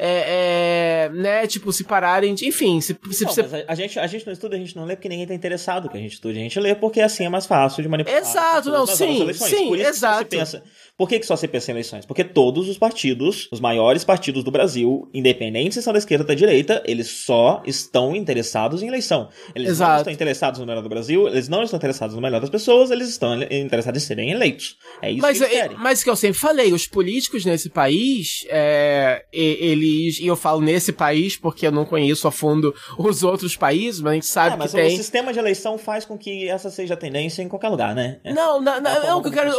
[0.05, 3.41] é, é, né, tipo, se pararem de, enfim, se, se, não, se...
[3.41, 5.89] A, a, gente, a gente não estuda, a gente não lê porque ninguém tá interessado
[5.89, 8.21] que a gente estude, a gente lê porque assim é mais fácil de manipular.
[8.21, 10.25] Exato, não, sim, sim, Por isso exato.
[10.25, 10.65] Que pensa,
[10.99, 12.05] por que, que só se pensa em eleições?
[12.05, 16.29] Porque todos os partidos, os maiores partidos do Brasil, independente se são da esquerda ou
[16.29, 19.29] da direita, eles só estão interessados em eleição.
[19.55, 19.91] Eles exato.
[19.93, 22.91] não estão interessados no melhor do Brasil, eles não estão interessados no melhor das pessoas,
[22.91, 24.77] eles estão interessados em serem eleitos.
[25.01, 25.77] É isso mas, que eles querem.
[25.77, 30.93] Mas que eu sempre falei, os políticos nesse país, é, eles, e eu falo nesse
[30.93, 34.59] país porque eu não conheço a fundo os outros países, mas a gente sabe é,
[34.59, 34.95] mas que tem...
[34.95, 38.21] o sistema de eleição faz com que essa seja a tendência em qualquer lugar, né?
[38.25, 38.33] É.
[38.33, 39.53] Não, não, não, é não, o que eu quero...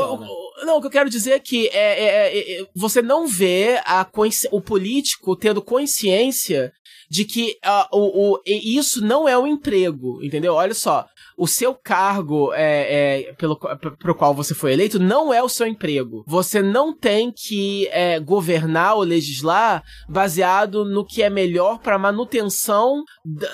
[0.66, 4.08] Não, o que eu quero dizer é que é, é, é, você não vê a,
[4.52, 6.72] o político tendo consciência
[7.10, 10.54] de que uh, o, o, isso não é um emprego, entendeu?
[10.54, 11.06] Olha só,
[11.38, 15.68] o seu cargo é, é, pelo pro qual você foi eleito não é o seu
[15.68, 16.24] emprego.
[16.28, 23.04] Você não tem que é, governar ou legislar baseado no que é melhor para manutenção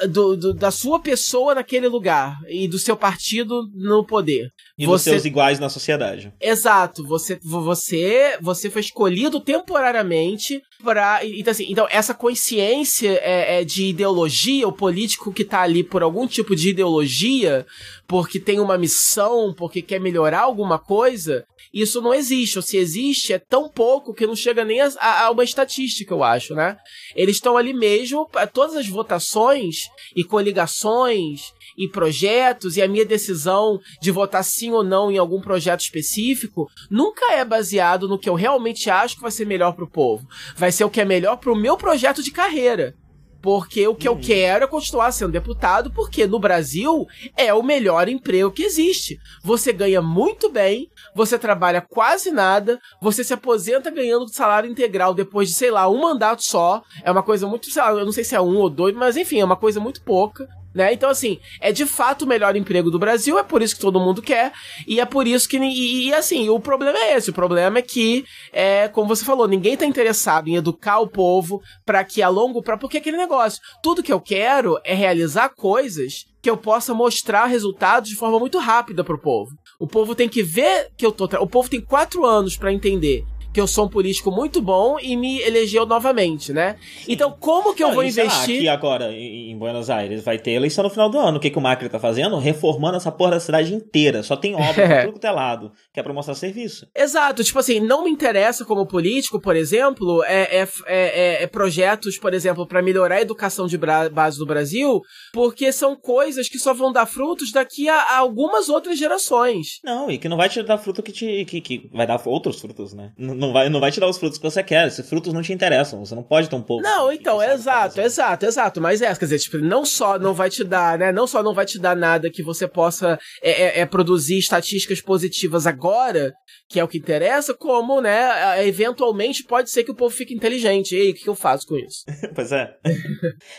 [0.10, 4.50] do, do, da sua pessoa naquele lugar e do seu partido no poder.
[4.78, 5.12] E você...
[5.12, 6.34] dos seus iguais na sociedade.
[6.40, 7.06] Exato.
[7.06, 13.86] Você, você, você foi escolhido temporariamente para então assim, então essa consciência é, é, de
[13.86, 17.66] ideologia, o político que tá ali por algum tipo de ideologia,
[18.08, 22.58] porque tem uma missão, porque quer melhorar alguma coisa, isso não existe.
[22.58, 26.14] Ou se existe, é tão pouco que não chega nem a, a, a uma estatística,
[26.14, 26.78] eu acho, né?
[27.16, 29.76] Eles estão ali mesmo, todas as votações
[30.16, 31.42] e coligações
[31.78, 36.68] e projetos e a minha decisão de votar sim ou não em algum projeto específico
[36.92, 40.28] nunca é baseado no que eu realmente acho que vai ser melhor para o povo.
[40.58, 42.96] Vai ser o que é melhor para o meu projeto de carreira.
[43.42, 44.16] Porque o que uhum.
[44.16, 47.06] eu quero é continuar sendo deputado, porque no Brasil
[47.38, 49.18] é o melhor emprego que existe.
[49.42, 55.50] Você ganha muito bem, você trabalha quase nada, você se aposenta ganhando salário integral depois
[55.50, 56.82] de, sei lá, um mandato só.
[57.04, 59.16] É uma coisa muito, sei lá, eu não sei se é um ou dois, mas
[59.16, 60.48] enfim, é uma coisa muito pouca.
[60.74, 60.94] Né?
[60.94, 64.00] Então, assim, é de fato o melhor emprego do Brasil, é por isso que todo
[64.00, 64.52] mundo quer,
[64.88, 65.58] e é por isso que.
[65.58, 69.48] E, e assim, o problema é esse: o problema é que, é, como você falou,
[69.48, 72.82] ninguém tá interessado em educar o povo para que a longo prazo.
[72.82, 78.10] Porque aquele negócio, tudo que eu quero é realizar coisas que eu possa mostrar resultados
[78.10, 79.52] de forma muito rápida pro povo.
[79.80, 81.26] O povo tem que ver que eu tô.
[81.42, 85.16] O povo tem quatro anos para entender que eu sou um político muito bom e
[85.16, 86.76] me elegeu novamente, né?
[87.08, 88.58] Então, como que eu Não, vou investir.
[88.58, 91.38] aqui agora, em Buenos Aires, vai ter eleição no final do ano.
[91.38, 92.38] O que, que o Macri tá fazendo?
[92.38, 94.22] Reformando essa porra da cidade inteira.
[94.22, 95.08] Só tem obra é.
[95.08, 96.88] tudo é lado, que é pra mostrar serviço.
[96.96, 97.44] Exato.
[97.44, 102.34] Tipo assim, não me interessa como político, por exemplo, é, é, é, é projetos, por
[102.34, 105.02] exemplo, para melhorar a educação de base do Brasil,
[105.34, 109.80] porque são coisas que só vão dar frutos daqui a, a algumas outras gerações.
[109.84, 111.46] Não, e que não vai te dar fruto que te.
[111.46, 113.12] que, que vai dar outros frutos, né?
[113.18, 114.88] Não não vai, não vai te dar os frutos que você quer.
[114.88, 116.04] Esses frutos não te interessam.
[116.06, 116.84] Você não pode ter um pouco.
[116.84, 118.82] Não, então, exato, exato, exato.
[118.82, 121.12] Mas é, quer dizer, tipo, não só não vai te dar, né?
[121.12, 125.02] Não só não vai te dar nada que você possa é, é, é produzir estatísticas
[125.02, 126.34] positivas agora,
[126.70, 130.96] que é o que interessa, como, né, eventualmente pode ser que o povo fique inteligente.
[130.96, 132.04] E aí, o que eu faço com isso?
[132.36, 132.76] pois é.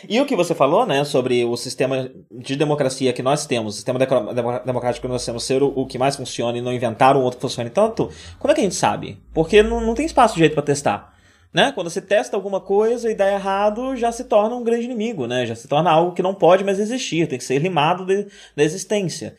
[0.07, 3.75] e o que você falou, né, sobre o sistema de democracia que nós temos, o
[3.75, 3.99] sistema
[4.65, 7.37] democrático que nós temos ser o, o que mais funciona e não inventar um outro
[7.37, 8.09] que funcione tanto,
[8.39, 9.21] como é que a gente sabe?
[9.33, 11.13] Porque não, não tem espaço direito para testar.
[11.53, 11.71] Né?
[11.73, 15.45] Quando você testa alguma coisa e dá errado, já se torna um grande inimigo, né?
[15.45, 18.63] Já se torna algo que não pode mais existir, tem que ser limado de, da
[18.63, 19.35] existência.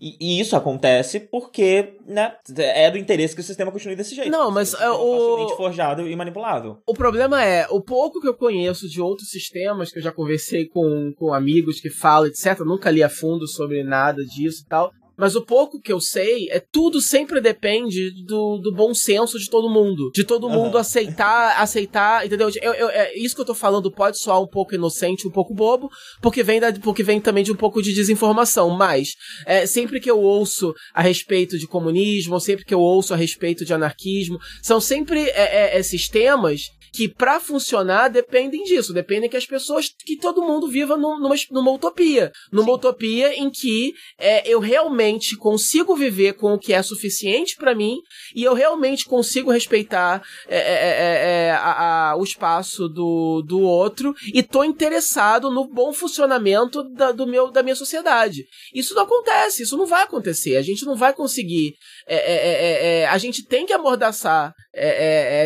[0.00, 4.30] E, e, isso acontece porque, né, é do interesse que o sistema continue desse jeito.
[4.30, 6.78] Não, mas é, o facilmente forjado e manipulável.
[6.86, 10.66] O problema é, o pouco que eu conheço de outros sistemas, que eu já conversei
[10.66, 14.90] com, com amigos que falam, etc, nunca li a fundo sobre nada disso e tal,
[15.22, 19.48] mas o pouco que eu sei é tudo sempre depende do, do bom senso de
[19.48, 20.10] todo mundo.
[20.12, 20.64] De todo uhum.
[20.64, 22.50] mundo aceitar, aceitar, entendeu?
[22.60, 25.54] Eu, eu, é, isso que eu tô falando pode soar um pouco inocente, um pouco
[25.54, 25.88] bobo,
[26.20, 29.10] porque vem, da, porque vem também de um pouco de desinformação, mas
[29.46, 33.64] é, sempre que eu ouço a respeito de comunismo, sempre que eu ouço a respeito
[33.64, 36.62] de anarquismo, são sempre é, é, esses temas
[36.92, 41.70] que para funcionar dependem disso, dependem que as pessoas, que todo mundo viva numa, numa
[41.70, 47.56] utopia, numa utopia em que é, eu realmente consigo viver com o que é suficiente
[47.56, 47.96] para mim
[48.34, 53.60] e eu realmente consigo respeitar é, é, é, é a, a, o espaço do, do
[53.60, 58.44] outro e tô interessado no bom funcionamento da, do meu, da minha sociedade.
[58.74, 61.74] Isso não acontece, isso não vai acontecer, a gente não vai conseguir,
[62.06, 64.54] é, a gente tem que amordaçar,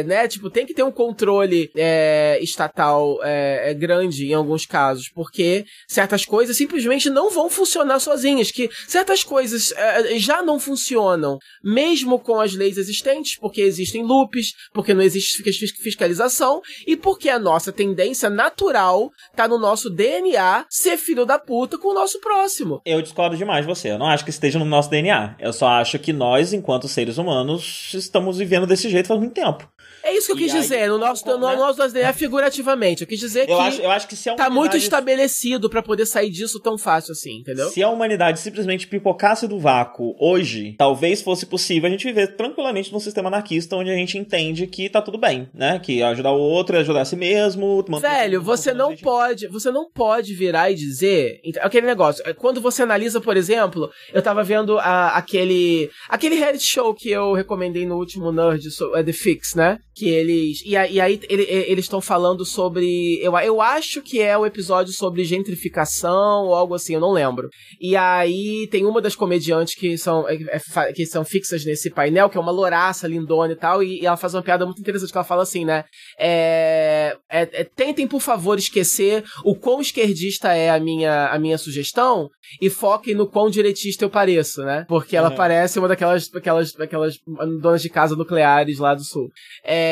[0.07, 5.09] né, tipo, tem que ter um controle é, estatal é, é, grande em alguns casos,
[5.09, 11.38] porque certas coisas simplesmente não vão funcionar sozinhas, que certas coisas é, já não funcionam,
[11.62, 15.42] mesmo com as leis existentes, porque existem loops, porque não existe
[15.82, 21.78] fiscalização e porque a nossa tendência natural tá no nosso DNA ser filho da puta
[21.78, 22.80] com o nosso próximo.
[22.84, 23.90] Eu discordo demais de você.
[23.90, 25.36] Eu não acho que esteja no nosso DNA.
[25.38, 29.68] Eu só acho que nós, enquanto seres humanos, estamos vivendo desse jeito faz muito tempo.
[30.07, 30.88] É isso que eu quis dizer.
[30.88, 31.57] No nosso, no, né?
[31.57, 33.02] nosso DNA, figurativamente.
[33.02, 33.62] Eu quis dizer eu que.
[33.62, 34.36] Acho, eu acho que se a.
[34.36, 37.68] Tá muito estabelecido para poder sair disso tão fácil assim, entendeu?
[37.70, 42.92] Se a humanidade simplesmente pipocasse do vácuo hoje, talvez fosse possível a gente viver tranquilamente
[42.92, 45.80] num sistema anarquista onde a gente entende que tá tudo bem, né?
[45.80, 47.84] Que ajudar o outro é ajudar a si mesmo.
[48.00, 49.02] Velho, você não gente...
[49.02, 49.48] pode.
[49.48, 51.40] Você não pode virar e dizer.
[51.61, 52.22] Aquele negócio.
[52.24, 55.90] É, quando você analisa, por exemplo, eu tava vendo a, aquele.
[56.09, 59.78] Aquele reality show que eu recomendei no último Nerd, so, é The Fix, né?
[59.97, 60.61] Que eles.
[60.62, 63.18] E, e aí ele, eles estão falando sobre.
[63.22, 67.49] Eu, eu acho que é o episódio sobre gentrificação ou algo assim, eu não lembro.
[67.80, 72.28] E aí tem uma das comediantes que são, é, é, que são fixas nesse painel,
[72.28, 75.11] que é uma louraça, lindona e tal, e, e ela faz uma piada muito interessante
[75.11, 75.84] que ela fala assim, né?
[76.18, 81.57] É, é, é, tentem, por favor, esquecer o quão esquerdista é a minha, a minha
[81.57, 82.28] sugestão
[82.61, 84.84] e foquem no quão direitista eu pareço, né?
[84.88, 85.36] Porque ela uhum.
[85.36, 87.14] parece uma daquelas, daquelas, daquelas
[87.62, 89.30] donas de casa nucleares lá do sul.
[89.64, 89.86] É,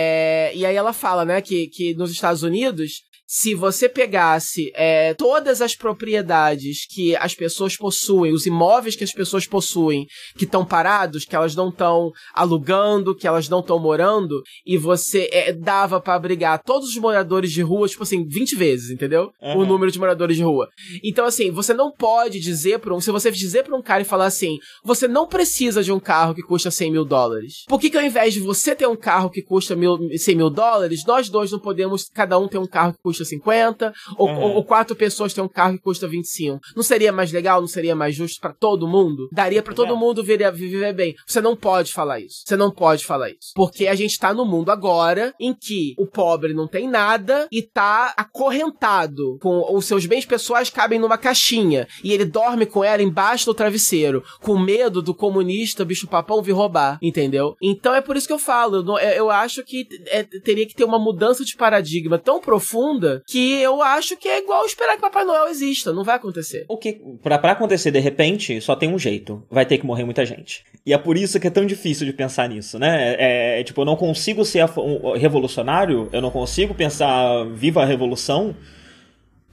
[0.55, 5.63] e aí ela fala, né, que, que nos Estados Unidos se você pegasse é, todas
[5.63, 10.07] as propriedades que as pessoas possuem, os imóveis que as pessoas possuem,
[10.37, 15.29] que estão parados, que elas não estão alugando, que elas não estão morando, e você
[15.33, 19.31] é, dava para abrigar todos os moradores de rua, tipo assim, 20 vezes, entendeu?
[19.41, 19.59] Uhum.
[19.59, 20.69] O número de moradores de rua.
[21.03, 23.01] Então, assim, você não pode dizer para um.
[23.01, 26.35] Se você dizer para um cara e falar assim, você não precisa de um carro
[26.35, 27.65] que custa 100 mil dólares.
[27.69, 30.51] Por que, que ao invés de você ter um carro que custa mil, 100 mil
[30.51, 34.29] dólares, nós dois não podemos, cada um ter um carro que custa custa 50, ou,
[34.29, 34.41] uhum.
[34.41, 36.61] ou, ou, quatro pessoas têm um carro que custa 25.
[36.77, 37.61] Não seria mais legal?
[37.61, 39.29] Não seria mais justo para todo mundo?
[39.33, 39.97] Daria para todo é.
[39.97, 41.15] mundo viver, viver bem.
[41.27, 42.43] Você não pode falar isso.
[42.45, 43.53] Você não pode falar isso.
[43.55, 47.63] Porque a gente tá no mundo agora em que o pobre não tem nada e
[47.63, 53.03] tá acorrentado com os seus bens pessoais cabem numa caixinha e ele dorme com ela
[53.03, 57.57] embaixo do travesseiro, com medo do comunista bicho papão vir roubar, entendeu?
[57.63, 60.85] Então é por isso que eu falo, eu, eu acho que é, teria que ter
[60.85, 65.25] uma mudança de paradigma tão profunda que eu acho que é igual esperar que Papai
[65.25, 65.93] Noel exista.
[65.93, 66.65] Não vai acontecer.
[66.69, 69.43] O que, pra, acontecer de repente, só tem um jeito.
[69.51, 70.65] Vai ter que morrer muita gente.
[70.85, 73.15] E é por isso que é tão difícil de pensar nisso, né?
[73.19, 77.87] É, é tipo, eu não consigo ser um, revolucionário, eu não consigo pensar viva a
[77.87, 78.55] revolução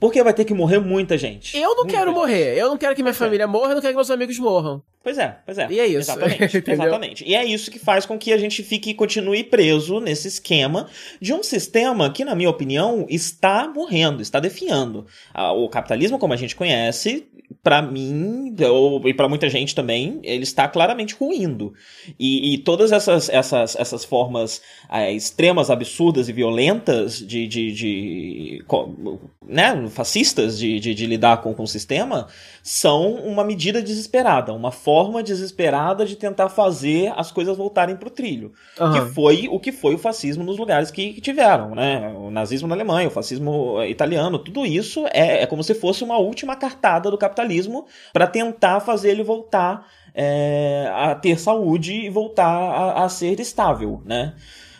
[0.02, 1.56] porque vai ter que morrer muita gente.
[1.56, 2.14] Eu não quero gente.
[2.14, 2.58] morrer.
[2.58, 4.82] Eu não quero que minha família morra, eu não quero que meus amigos morram.
[5.00, 5.68] Pois é, pois é.
[5.70, 6.10] E é isso.
[6.10, 6.62] Exatamente.
[6.66, 7.24] exatamente.
[7.24, 10.88] E é isso que faz com que a gente fique e continue preso nesse esquema
[11.20, 15.06] de um sistema que, na minha opinião, está morrendo, está definhando.
[15.54, 17.28] O capitalismo, como a gente conhece,
[17.62, 21.72] para mim, ou, e para muita gente também, ele está claramente ruindo.
[22.18, 24.60] E, e todas essas, essas, essas formas
[24.90, 28.64] é, extremas, absurdas e violentas de, de, de
[29.46, 32.26] né, fascistas de, de, de, lidar com, com o sistema
[32.64, 38.10] são uma medida desesperada, uma forma desesperada de tentar fazer as coisas voltarem para o
[38.10, 38.52] trilho.
[38.80, 38.92] Uhum.
[38.92, 42.12] Que foi o que foi o fascismo nos lugares que, que, tiveram, né?
[42.16, 46.18] O nazismo na Alemanha, o fascismo italiano, tudo isso é, é como se fosse uma
[46.18, 47.51] última cartada do capitalismo
[48.12, 54.02] para tentar fazer ele voltar é, a ter saúde e voltar a, a ser estável,
[54.04, 54.34] né?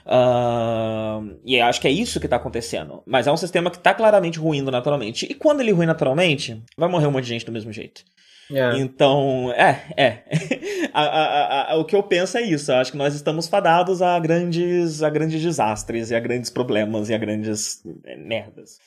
[0.05, 3.03] Uh, e acho que é isso que está acontecendo.
[3.07, 5.27] Mas é um sistema que está claramente ruindo naturalmente.
[5.31, 8.05] E quando ele ruim naturalmente, vai morrer um monte de gente do mesmo jeito.
[8.51, 8.77] Yeah.
[8.77, 8.81] É.
[8.81, 10.23] Então, é, é.
[10.93, 12.71] a, a, a, o que eu penso é isso.
[12.71, 17.09] Eu acho que nós estamos fadados a grandes, a grandes desastres, e a grandes problemas,
[17.09, 18.79] e a grandes é, merdas.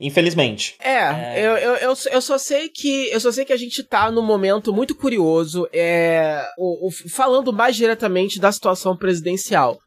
[0.00, 0.76] Infelizmente.
[0.78, 1.34] É, é...
[1.38, 4.22] Eu, eu, eu, eu, só sei que eu só sei que a gente tá num
[4.22, 9.78] momento muito curioso, é, o, o, falando mais diretamente da situação presidencial.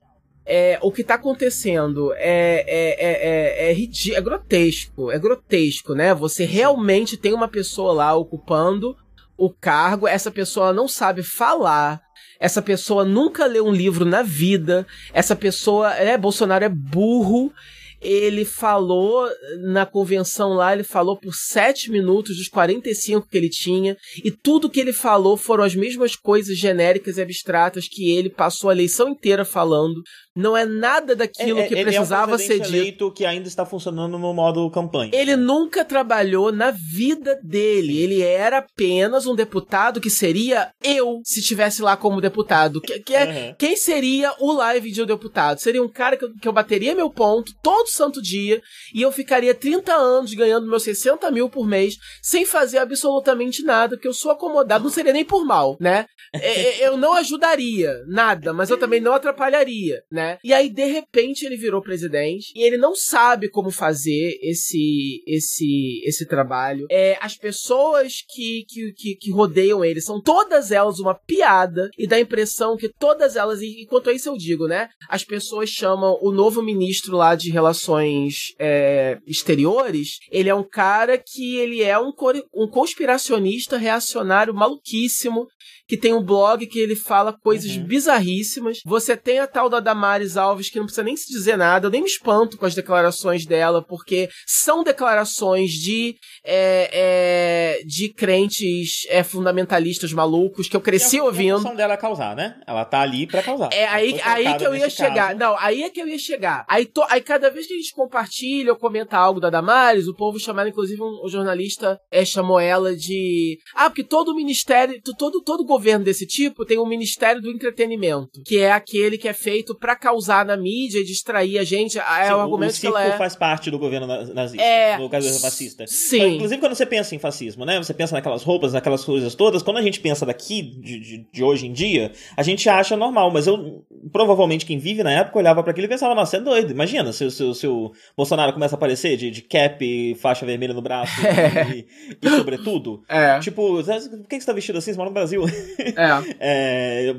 [0.45, 6.13] É, o que tá acontecendo é, é, é, é, é, é grotesco, é grotesco, né?
[6.15, 8.97] Você realmente tem uma pessoa lá ocupando
[9.37, 12.01] o cargo, essa pessoa não sabe falar,
[12.39, 17.53] essa pessoa nunca leu um livro na vida, essa pessoa, é, Bolsonaro é burro,
[18.01, 19.29] ele falou
[19.61, 24.69] na convenção lá, ele falou por 7 minutos dos 45 que ele tinha, e tudo
[24.69, 29.09] que ele falou foram as mesmas coisas genéricas e abstratas que ele passou a eleição
[29.09, 30.01] inteira falando.
[30.35, 32.67] Não é nada daquilo é, que ele precisava é um ser dito.
[32.67, 35.11] eleito que ainda está funcionando no modo campanha.
[35.13, 37.97] Ele nunca trabalhou na vida dele.
[37.97, 42.79] Ele era apenas um deputado que seria eu se estivesse lá como deputado.
[42.79, 43.55] Que, que é, uhum.
[43.57, 45.59] Quem seria o live de um deputado?
[45.59, 48.61] Seria um cara que eu, que eu bateria meu ponto todo santo dia
[48.95, 53.95] e eu ficaria 30 anos ganhando meus 60 mil por mês sem fazer absolutamente nada,
[53.95, 56.05] porque eu sou acomodado, não seria nem por mal, né?
[56.33, 60.20] É, é, eu não ajudaria nada, mas eu também não atrapalharia, né?
[60.43, 66.01] E aí, de repente, ele virou presidente e ele não sabe como fazer esse esse
[66.05, 66.85] esse trabalho.
[66.89, 72.07] É, as pessoas que, que, que, que rodeiam ele são todas elas uma piada e
[72.07, 74.89] dá a impressão que todas elas, e quanto a isso eu digo, né?
[75.09, 81.17] As pessoas chamam o novo ministro lá de relações é, exteriores, ele é um cara
[81.17, 82.11] que ele é um,
[82.53, 85.47] um conspiracionista reacionário maluquíssimo
[85.91, 87.83] que tem um blog que ele fala coisas uhum.
[87.83, 88.79] bizarríssimas.
[88.85, 91.91] Você tem a tal da Damares Alves, que não precisa nem se dizer nada, eu
[91.91, 96.15] nem me espanto com as declarações dela, porque são declarações de,
[96.45, 101.67] é, é, de crentes é, fundamentalistas malucos que eu cresci e ouvindo.
[101.67, 102.55] A dela é causar, né?
[102.65, 103.67] Ela tá ali pra causar.
[103.73, 105.27] É aí, aí que eu ia chegar.
[105.27, 105.39] Caso.
[105.39, 106.63] Não, aí é que eu ia chegar.
[106.69, 110.15] Aí, to, aí cada vez que a gente compartilha ou comenta algo da Damares, o
[110.15, 113.57] povo chama inclusive um, um jornalista é, chamou ela de.
[113.75, 117.49] Ah, porque todo o ministério, todo, todo governo governo desse tipo tem o Ministério do
[117.49, 121.97] Entretenimento, que é aquele que é feito para causar na mídia e distrair a gente.
[121.97, 123.17] É sim, o argumento o que ela é...
[123.17, 124.97] faz parte do governo nazista, é...
[124.97, 125.85] no caso fascista.
[125.87, 126.35] Sim.
[126.35, 127.79] inclusive, quando você pensa em fascismo, né?
[127.79, 129.63] Você pensa naquelas roupas, naquelas coisas todas.
[129.63, 133.31] Quando a gente pensa daqui, de, de, de hoje em dia, a gente acha normal.
[133.31, 136.71] Mas eu, provavelmente, quem vive na época olhava para aquilo e pensava, nossa, é doido.
[136.71, 140.81] Imagina se, se, se o Bolsonaro começa a aparecer de, de cap, faixa vermelha no
[140.81, 141.71] braço é.
[141.75, 141.87] e,
[142.21, 143.03] e, sobretudo.
[143.09, 143.39] É.
[143.39, 144.91] Tipo, por que você tá vestido assim?
[144.91, 145.43] Você mora no Brasil.
[145.79, 146.35] É.
[146.39, 147.15] é.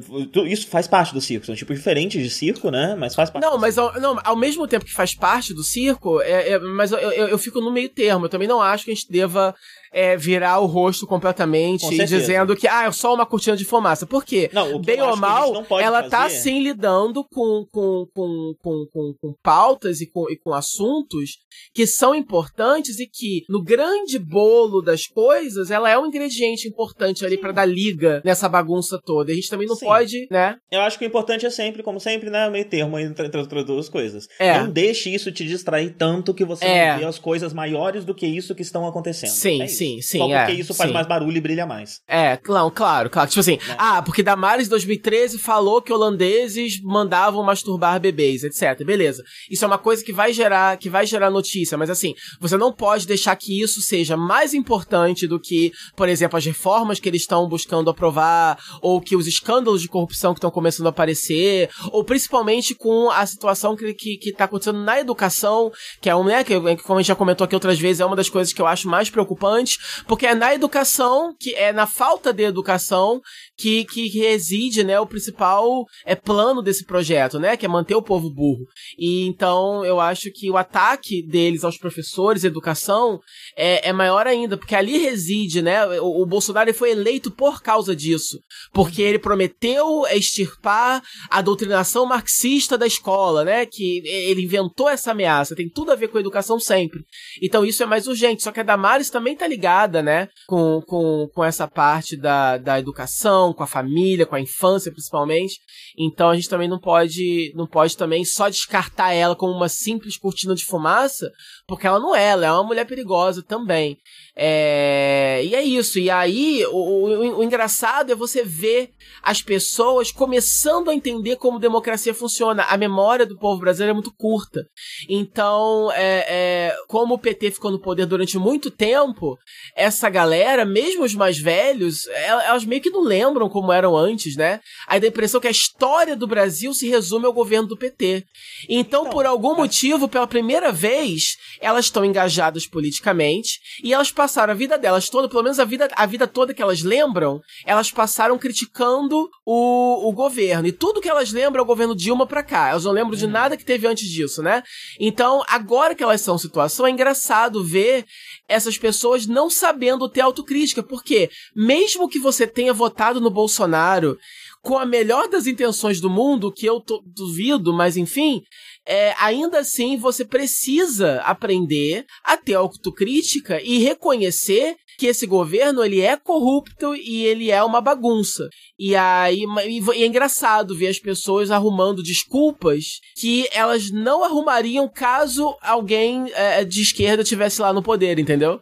[0.47, 1.47] Isso faz parte do circo.
[1.47, 2.97] São tipo diferentes de circo, né?
[2.99, 3.45] Mas faz parte.
[3.45, 6.93] Não, mas ao, não, ao mesmo tempo que faz parte do circo, é, é mas
[6.93, 8.27] eu, eu, eu, fico no meio termo.
[8.27, 9.55] Eu também não acho que a gente deva
[9.93, 14.07] é, virar o rosto completamente e dizendo que, ah, é só uma cortina de fumaça.
[14.07, 14.51] Por quê?
[14.53, 16.35] Não, Bem ou mal, ela tá, fazer...
[16.35, 21.39] tá sim lidando com, com, com, com, com, com pautas e com, e com assuntos
[21.75, 27.25] que são importantes e que, no grande bolo das coisas, ela é um ingrediente importante
[27.25, 29.33] ali para dar liga nessa bagunça toda.
[29.33, 29.87] A gente também não sim.
[29.87, 30.57] pode, né?
[30.71, 33.47] Eu acho que o importante é sempre, como sempre, né, meio termo entre, entre as
[33.67, 34.27] duas coisas.
[34.39, 34.59] É.
[34.59, 36.93] Não deixe isso te distrair tanto que você é.
[36.93, 39.31] não vê as coisas maiores do que isso que estão acontecendo.
[39.31, 40.19] Sim, é sim, sim.
[40.19, 40.95] Só porque é, isso faz sim.
[40.95, 42.01] mais barulho e brilha mais.
[42.07, 43.29] É, claro, claro, claro.
[43.29, 43.77] Tipo assim, é.
[43.79, 48.85] ah, porque Damares 2013 falou que holandeses mandavam masturbar bebês, etc.
[48.85, 49.23] Beleza.
[49.51, 52.73] Isso é uma coisa que vai gerar, que vai gerar notícia, mas assim, você não
[52.73, 57.23] pode deixar que isso seja mais importante do que, por exemplo, as reformas que eles
[57.23, 62.05] estão buscando aprovar, ou que os escândalos de corrupção que estão começando a aparecer, ou
[62.05, 65.71] principalmente com a situação que, que, que tá acontecendo na educação,
[66.01, 68.17] que é um, né, que como a gente já comentou aqui outras vezes, é uma
[68.17, 69.72] das coisas que eu acho mais preocupantes,
[70.07, 73.21] porque é na educação, que é na falta de educação,
[73.57, 78.03] que, que reside, né, o principal é plano desse projeto, né, que é manter o
[78.03, 78.65] povo burro.
[78.99, 83.21] E então eu acho que o ataque deles aos professores, educação,
[83.57, 87.95] é, é maior ainda, porque ali reside, né, o, o Bolsonaro foi eleito por causa
[87.95, 88.39] disso,
[88.73, 95.57] porque ele prometeu extirpar a doutrinação marxista da escola, né, que ele inventou essa ameaça,
[95.57, 97.01] tem tudo a ver com a educação sempre.
[97.43, 101.29] Então isso é mais urgente, só que a Damares também tá ligada, né, com, com,
[101.35, 105.59] com essa parte da, da educação, com a família, com a infância principalmente.
[105.99, 110.19] Então a gente também não pode, não pode também só descartar ela como uma simples
[110.19, 111.31] cortina de fumaça,
[111.73, 113.97] porque ela não é, ela é uma mulher perigosa também.
[114.37, 115.99] É, e é isso.
[115.99, 118.91] E aí, o, o, o, engraçado é você ver
[119.23, 122.65] as pessoas começando a entender como democracia funciona.
[122.65, 124.67] A memória do povo brasileiro é muito curta.
[125.09, 129.39] Então, é, é, como o PT ficou no poder durante muito tempo,
[129.75, 134.61] essa galera, mesmo os mais velhos, elas meio que não lembram como eram antes, né?
[134.87, 138.27] A impressão que a história do Brasil se resume ao governo do PT.
[138.69, 144.53] Então, então por algum motivo, pela primeira vez, elas estão engajadas politicamente e elas passaram
[144.53, 147.91] a vida delas toda, pelo menos a vida, a vida toda que elas lembram, elas
[147.91, 150.67] passaram criticando o, o governo.
[150.67, 152.71] E tudo que elas lembram é o governo Dilma pra cá.
[152.71, 153.31] Elas não lembram de uhum.
[153.31, 154.63] nada que teve antes disso, né?
[154.99, 158.05] Então, agora que elas são situação, é engraçado ver
[158.49, 164.19] essas pessoas não sabendo ter autocrítica, porque mesmo que você tenha votado no Bolsonaro
[164.63, 168.43] com a melhor das intenções do mundo, que eu duvido, mas enfim,
[168.87, 176.01] é, ainda assim você precisa aprender a ter autocrítica e reconhecer que esse governo ele
[176.01, 178.49] é corrupto e ele é uma bagunça.
[178.79, 185.57] E aí e é engraçado ver as pessoas arrumando desculpas que elas não arrumariam caso
[185.63, 188.61] alguém é, de esquerda tivesse lá no poder, entendeu?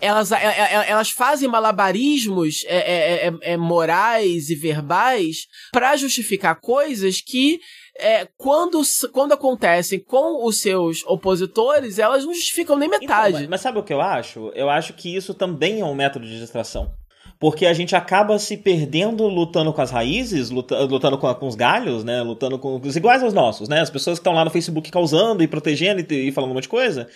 [0.00, 7.58] Elas, é, é, é elas fazem malabarismos é, morais e verbais para justificar coisas que
[7.98, 8.80] é, quando,
[9.12, 13.28] quando acontecem com os seus opositores, elas não justificam nem então, metade.
[13.28, 14.50] Então, mas, mas sabe o que eu acho?
[14.54, 16.92] Eu acho que isso também é um método de distração
[17.42, 21.56] porque a gente acaba se perdendo lutando com as raízes, lutando, lutando com, com, os
[21.56, 22.22] galhos, né?
[22.22, 23.80] Lutando com os iguais aos nossos, né?
[23.80, 26.62] As pessoas que estão lá no Facebook causando e protegendo e, e, falando um monte
[26.62, 27.08] de coisa.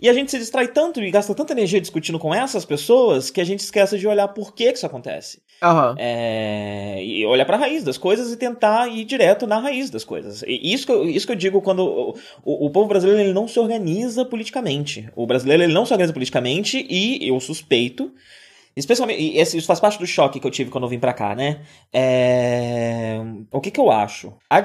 [0.00, 3.40] E a gente se distrai tanto e gasta tanta energia discutindo com essas pessoas que
[3.40, 5.42] a gente esquece de olhar por que, que isso acontece.
[5.60, 5.94] Uhum.
[5.98, 10.04] É, e olhar para a raiz das coisas e tentar ir direto na raiz das
[10.04, 10.42] coisas.
[10.46, 12.10] E isso que eu, isso que eu digo quando o,
[12.44, 15.10] o, o, povo brasileiro ele não se organiza politicamente.
[15.16, 18.12] O brasileiro ele não se organiza politicamente e eu suspeito
[18.78, 21.34] Especialmente, e isso faz parte do choque que eu tive quando eu vim pra cá,
[21.34, 21.62] né?
[21.92, 23.18] É...
[23.50, 24.32] O que que eu acho?
[24.48, 24.58] A,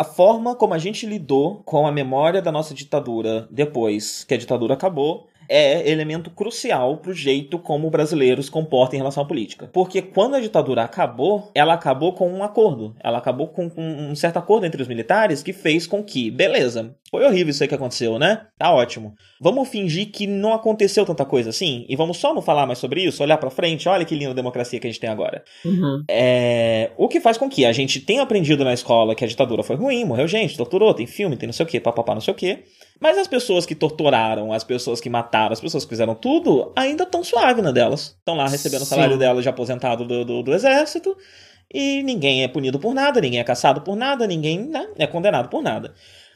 [0.00, 4.38] a, forma como a gente lidou com a memória da nossa ditadura depois que a
[4.38, 9.26] ditadura acabou é elemento crucial pro jeito como o brasileiro se comporta em relação à
[9.26, 9.70] política.
[9.72, 12.94] Porque quando a ditadura acabou, ela acabou com um acordo.
[13.02, 16.94] Ela acabou com, com um certo acordo entre os militares que fez com que, beleza,
[17.10, 18.46] foi horrível isso aí que aconteceu, né?
[18.58, 19.14] Tá ótimo.
[19.40, 23.02] Vamos fingir que não aconteceu tanta coisa assim e vamos só não falar mais sobre
[23.02, 25.42] isso, olhar para frente, olha que linda democracia que a gente tem agora.
[25.64, 26.02] Uhum.
[26.08, 26.90] É...
[26.96, 29.76] O que faz com que a gente tenha aprendido na escola que a ditadura foi
[29.76, 32.36] ruim, morreu gente, torturou, tem filme, tem não sei o que, papapá, não sei o
[32.36, 32.64] que.
[33.00, 37.04] Mas as pessoas que torturaram, as pessoas que mataram, as pessoas que fizeram tudo, ainda
[37.04, 38.16] estão suave na delas.
[38.18, 41.16] Estão lá recebendo o salário delas de aposentado do, do, do, exército.
[41.72, 45.48] E ninguém é punido por nada, ninguém é caçado por nada, ninguém né, é condenado
[45.48, 45.94] por nada.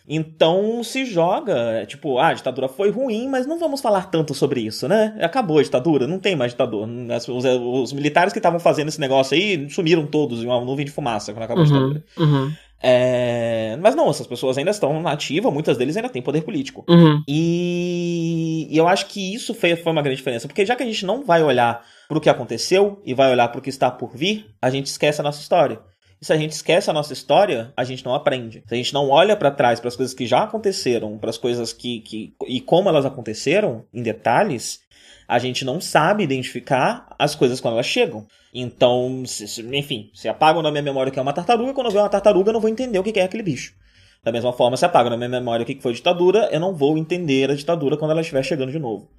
[0.09, 4.61] Então se joga, tipo, ah, a ditadura foi ruim, mas não vamos falar tanto sobre
[4.61, 5.17] isso, né?
[5.21, 6.89] Acabou a ditadura, não tem mais ditador.
[7.29, 10.91] Os, os militares que estavam fazendo esse negócio aí sumiram todos em uma nuvem de
[10.91, 12.05] fumaça quando acabou uhum, a ditadura.
[12.19, 12.53] Uhum.
[12.83, 13.79] É...
[13.81, 16.85] Mas não, essas pessoas ainda estão na ativa, muitas deles ainda têm poder político.
[16.89, 17.23] Uhum.
[17.29, 18.67] E...
[18.69, 21.07] e eu acho que isso foi, foi uma grande diferença, porque já que a gente
[21.07, 24.17] não vai olhar para o que aconteceu e vai olhar para o que está por
[24.17, 25.81] vir, a gente esquece a nossa história.
[26.23, 28.63] E se a gente esquece a nossa história, a gente não aprende.
[28.69, 31.37] Se a gente não olha para trás para as coisas que já aconteceram, para as
[31.37, 34.83] coisas que, que e como elas aconteceram em detalhes,
[35.27, 38.25] a gente não sabe identificar as coisas quando elas chegam.
[38.55, 41.99] Então, se, enfim, se apago na minha memória que é uma tartaruga, quando eu ver
[41.99, 43.75] uma tartaruga eu não vou entender o que é aquele bicho.
[44.23, 46.97] Da mesma forma, se apago na minha memória o que foi ditadura, eu não vou
[46.97, 49.11] entender a ditadura quando ela estiver chegando de novo.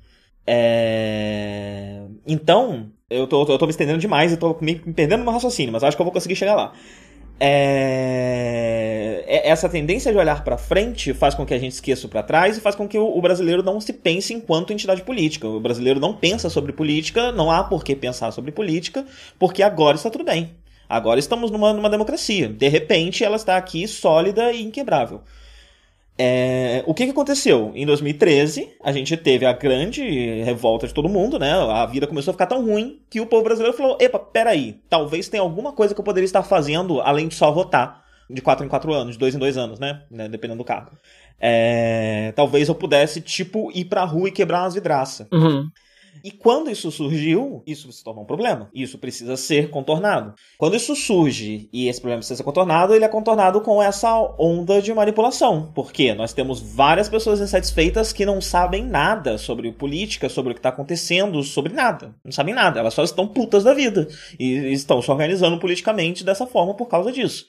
[0.47, 2.01] É...
[2.25, 5.83] Então, eu tô, eu tô me estendendo demais e tô me perdendo no raciocínio, mas
[5.83, 6.73] acho que eu vou conseguir chegar lá.
[7.39, 9.23] É...
[9.27, 12.57] é essa tendência de olhar para frente faz com que a gente esqueça para trás
[12.57, 15.47] e faz com que o brasileiro não se pense enquanto entidade política.
[15.47, 19.05] O brasileiro não pensa sobre política, não há por que pensar sobre política,
[19.39, 20.51] porque agora está tudo bem.
[20.87, 22.47] Agora estamos numa, numa democracia.
[22.47, 25.21] De repente, ela está aqui sólida e inquebrável.
[26.17, 27.71] É, o que, que aconteceu?
[27.73, 30.03] Em 2013, a gente teve a grande
[30.43, 31.51] revolta de todo mundo, né?
[31.51, 35.27] A vida começou a ficar tão ruim que o povo brasileiro falou: epa, peraí, talvez
[35.27, 38.69] tenha alguma coisa que eu poderia estar fazendo além de só votar de 4 em
[38.69, 40.03] 4 anos, de 2 em 2 anos, né?
[40.09, 40.29] né?
[40.29, 40.91] Dependendo do cargo.
[41.39, 45.27] É, talvez eu pudesse, tipo, ir pra rua e quebrar umas vidraças.
[45.31, 45.67] Uhum.
[46.23, 48.69] E quando isso surgiu, isso se torna um problema.
[48.73, 50.33] Isso precisa ser contornado.
[50.57, 54.09] Quando isso surge e esse problema precisa ser contornado, ele é contornado com essa
[54.39, 55.69] onda de manipulação.
[55.75, 60.59] Porque nós temos várias pessoas insatisfeitas que não sabem nada sobre política, sobre o que
[60.59, 62.15] está acontecendo, sobre nada.
[62.23, 62.79] Não sabem nada.
[62.79, 64.07] Elas só estão putas da vida.
[64.39, 67.47] E estão se organizando politicamente dessa forma por causa disso.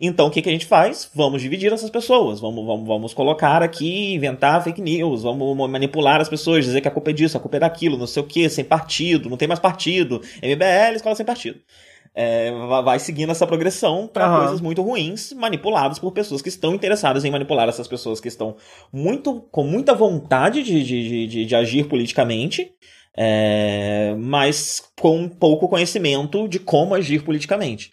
[0.00, 1.10] Então, o que, que a gente faz?
[1.14, 6.28] Vamos dividir essas pessoas, vamos, vamos, vamos colocar aqui, inventar fake news, vamos manipular as
[6.28, 8.48] pessoas, dizer que a culpa é disso, a culpa é daquilo, não sei o que,
[8.48, 11.58] sem partido, não tem mais partido, MBL, escola sem partido.
[12.16, 12.52] É,
[12.84, 14.38] vai seguindo essa progressão para uhum.
[14.38, 18.54] coisas muito ruins, manipuladas por pessoas que estão interessadas em manipular essas pessoas que estão
[18.92, 22.72] muito com muita vontade de, de, de, de agir politicamente
[23.16, 27.92] é, mas com pouco conhecimento de como agir politicamente.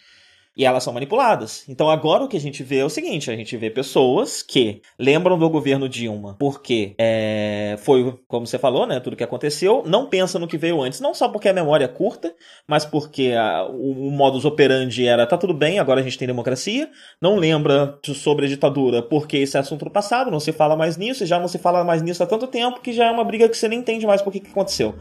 [0.56, 1.64] E elas são manipuladas.
[1.70, 4.82] Então agora o que a gente vê é o seguinte: a gente vê pessoas que
[5.00, 9.00] lembram do governo Dilma porque é, foi, como você falou, né?
[9.00, 11.88] Tudo que aconteceu, não pensa no que veio antes, não só porque a memória é
[11.88, 12.36] curta,
[12.68, 16.28] mas porque a, o, o modus operandi era tá tudo bem, agora a gente tem
[16.28, 16.90] democracia.
[17.22, 20.98] Não lembra sobre a ditadura porque esse é assunto do passado, não se fala mais
[20.98, 23.24] nisso, e já não se fala mais nisso há tanto tempo que já é uma
[23.24, 24.96] briga que você nem entende mais por que, que aconteceu.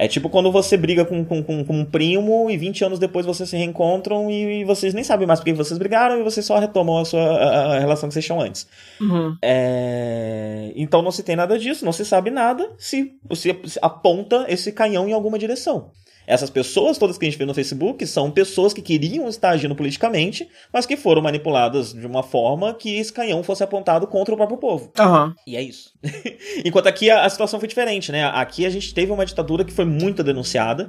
[0.00, 3.26] É tipo quando você briga com, com, com, com um primo e 20 anos depois
[3.26, 6.46] vocês se reencontram e, e vocês nem sabem mais por que vocês brigaram e vocês
[6.46, 8.66] só retomam a sua a, a relação que vocês tinham antes.
[8.98, 9.36] Uhum.
[9.42, 10.72] É...
[10.74, 15.06] Então não se tem nada disso, não se sabe nada se você aponta esse canhão
[15.06, 15.90] em alguma direção.
[16.30, 19.74] Essas pessoas todas que a gente vê no Facebook são pessoas que queriam estar agindo
[19.74, 24.36] politicamente, mas que foram manipuladas de uma forma que esse canhão fosse apontado contra o
[24.36, 24.92] próprio povo.
[24.96, 25.34] Uhum.
[25.44, 25.92] E é isso.
[26.64, 28.24] Enquanto aqui a, a, situação foi diferente, né?
[28.26, 30.88] Aqui a gente teve uma ditadura que foi muito denunciada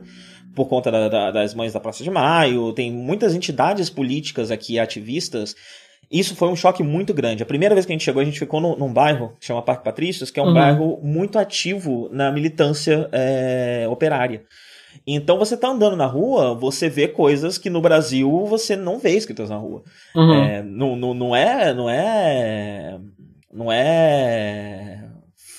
[0.55, 4.77] por conta da, da, das mães da Praça de Maio, tem muitas entidades políticas aqui,
[4.77, 5.55] ativistas,
[6.11, 7.41] isso foi um choque muito grande.
[7.41, 9.61] A primeira vez que a gente chegou, a gente ficou no, num bairro que chama
[9.61, 10.53] Parque Patrícios, que é um uhum.
[10.53, 14.43] bairro muito ativo na militância é, operária.
[15.05, 19.11] Então você tá andando na rua, você vê coisas que no Brasil você não vê
[19.11, 19.83] escritas na rua.
[20.15, 20.33] Uhum.
[20.33, 21.73] É, não, não, não é.
[21.73, 22.99] Não é.
[23.51, 25.07] Não é.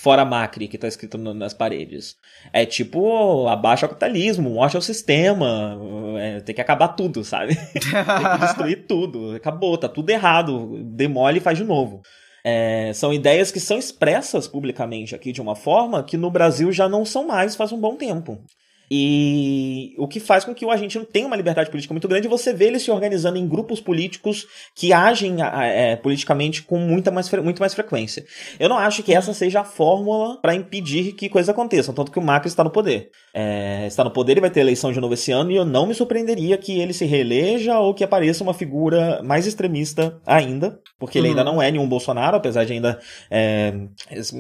[0.03, 2.17] Fora Macri que tá escrito nas paredes.
[2.53, 5.79] É tipo, abaixa o capitalismo, morte ao sistema,
[6.19, 7.55] é, tem que acabar tudo, sabe?
[7.73, 9.37] tem que destruir tudo.
[9.37, 10.77] Acabou, tá tudo errado.
[10.83, 12.01] Demole e faz de novo.
[12.45, 16.89] É, são ideias que são expressas publicamente aqui de uma forma que no Brasil já
[16.89, 18.43] não são mais faz um bom tempo.
[18.91, 22.53] E o que faz com que o argentino tenha uma liberdade política muito grande, você
[22.53, 27.61] vê ele se organizando em grupos políticos que agem é, politicamente com muita mais, muito
[27.61, 28.25] mais frequência.
[28.59, 32.19] Eu não acho que essa seja a fórmula para impedir que coisas aconteçam, tanto que
[32.19, 33.11] o Macri está no poder.
[33.35, 35.87] É, está no poder e vai ter eleição de novo esse ano, e eu não
[35.87, 41.19] me surpreenderia que ele se reeleja ou que apareça uma figura mais extremista ainda, porque
[41.19, 41.33] ele uhum.
[41.33, 42.99] ainda não é nenhum Bolsonaro, apesar de ainda
[43.31, 43.73] é,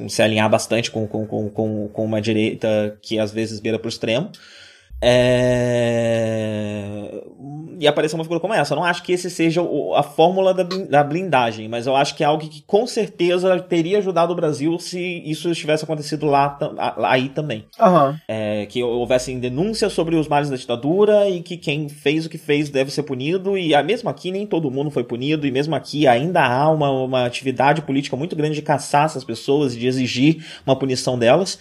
[0.08, 3.88] se alinhar bastante com, com, com, com uma direita que às vezes beira para o
[3.88, 4.30] extremo.
[5.02, 6.92] É...
[7.80, 8.74] E aparecer uma figura como essa.
[8.74, 9.60] Eu não acho que esse seja
[9.96, 14.32] a fórmula da blindagem, mas eu acho que é algo que com certeza teria ajudado
[14.32, 16.56] o Brasil se isso tivesse acontecido lá
[16.98, 17.66] aí também.
[17.80, 18.16] Uhum.
[18.28, 22.38] É, que houvessem denúncias sobre os males da ditadura e que quem fez o que
[22.38, 23.58] fez deve ser punido.
[23.58, 26.88] E ah, mesmo aqui nem todo mundo foi punido, e mesmo aqui ainda há uma,
[26.88, 31.58] uma atividade política muito grande de caçar essas pessoas e de exigir uma punição delas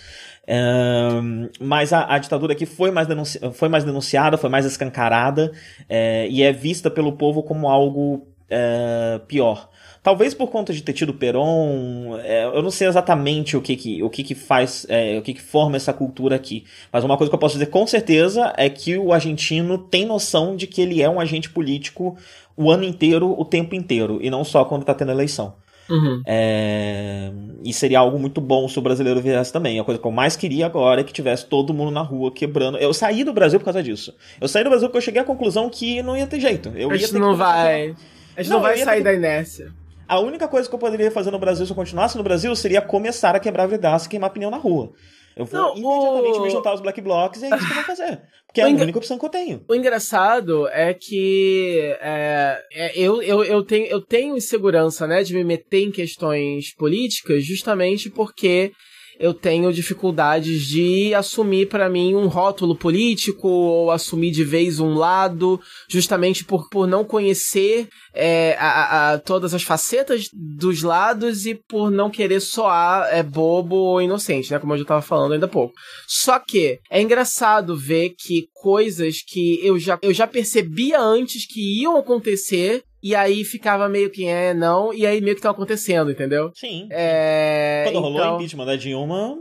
[1.60, 5.52] mas a, a, ditadura aqui foi mais, denunci foi mais denunciada, foi mais escancarada
[5.88, 9.70] é, e é vista pelo povo como algo é, pior.
[10.04, 14.02] Talvez por conta de ter tido Peron, é, eu não sei exatamente o que que,
[14.02, 16.66] o que, que faz, é, o que, que forma essa cultura aqui.
[16.92, 20.56] Mas uma coisa que eu posso dizer com certeza é que o argentino tem noção
[20.56, 22.18] de que ele é um agente político
[22.58, 25.56] o ano inteiro, o tempo inteiro, e não só quando está tendo eleição.
[25.92, 26.22] Uhum.
[26.26, 27.32] É...
[27.64, 29.80] E seria algo muito bom se o brasileiro viesse também.
[29.80, 32.78] A coisa que eu mais queria agora é que tivesse todo mundo na rua quebrando.
[32.78, 34.16] Eu saí do Brasil por causa disso.
[34.40, 36.70] Eu saí do Brasil porque eu cheguei à conclusão que não ia ter jeito.
[36.76, 37.94] Eu a gente não vai.
[38.36, 39.04] A gente não, não vai sair ter...
[39.04, 39.74] da inércia.
[40.08, 42.82] A única coisa que eu poderia fazer no Brasil se eu continuasse no Brasil seria
[42.82, 44.92] começar a quebrar vidraça e queimar pneu na rua.
[45.36, 46.42] Eu vou não, imediatamente o...
[46.44, 48.22] me juntar aos black blocs e é isso que eu vou fazer.
[48.48, 49.64] Porque é a única opção que eu tenho.
[49.68, 55.34] O engraçado é que é, é, eu, eu, eu, tenho, eu tenho insegurança né, de
[55.34, 58.74] me meter em questões políticas justamente porque
[59.22, 64.96] eu tenho dificuldades de assumir para mim um rótulo político ou assumir de vez um
[64.96, 71.54] lado, justamente por, por não conhecer é, a, a, todas as facetas dos lados e
[71.54, 74.58] por não querer soar é, bobo ou inocente, né?
[74.58, 75.76] Como eu já tava falando ainda há pouco.
[76.08, 81.80] Só que é engraçado ver que coisas que eu já, eu já percebia antes que
[81.80, 86.12] iam acontecer e aí ficava meio que é, não, e aí meio que tá acontecendo,
[86.12, 86.52] entendeu?
[86.54, 86.88] Sim.
[86.92, 88.34] É, Quando rolou então...
[88.34, 89.38] o impeachment da Dilma,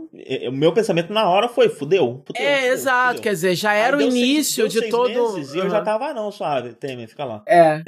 [0.47, 2.23] o meu pensamento na hora foi, fudeu.
[2.25, 3.23] fudeu é, fudeu, exato, fudeu.
[3.23, 5.33] quer dizer, já era aí o início seis, de todo.
[5.33, 5.57] Meses, uhum.
[5.57, 7.43] E eu já tava, ah, não, suave, Temer, fica lá.
[7.47, 7.83] É.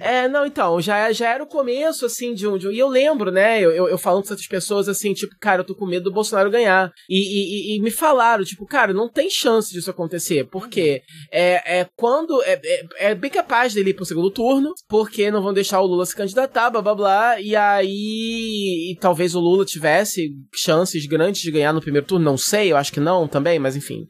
[0.00, 2.72] é, não, então, já, já era o começo, assim, de um, de um.
[2.72, 5.66] E eu lembro, né, eu, eu, eu falando com certas pessoas assim, tipo, cara, eu
[5.66, 6.92] tô com medo do Bolsonaro ganhar.
[7.08, 10.44] E, e, e me falaram, tipo, cara, não tem chance disso acontecer.
[10.44, 11.02] Porque
[11.32, 12.42] é, é quando.
[12.42, 15.86] É, é, é, bem capaz dele ir pro segundo turno, porque não vão deixar o
[15.86, 17.40] Lula se candidatar, blá blá blá.
[17.40, 18.90] E aí.
[18.90, 22.76] E talvez o Lula tivesse chances grandes de ganhar no primeiro turno, não sei, eu
[22.76, 24.06] acho que não também, mas enfim.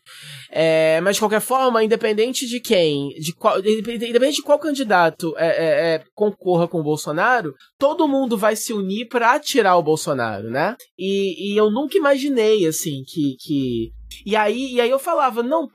[0.51, 5.60] É, mas de qualquer forma, independente de quem, de qual, independente de qual candidato é,
[5.61, 10.51] é, é, concorra com o Bolsonaro, todo mundo vai se unir para tirar o Bolsonaro,
[10.51, 10.77] né?
[10.99, 13.93] E, e eu nunca imaginei, assim, que, que
[14.25, 15.69] E aí, e aí eu falava, não,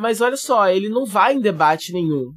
[0.00, 2.32] mas olha só, ele não vai em debate nenhum.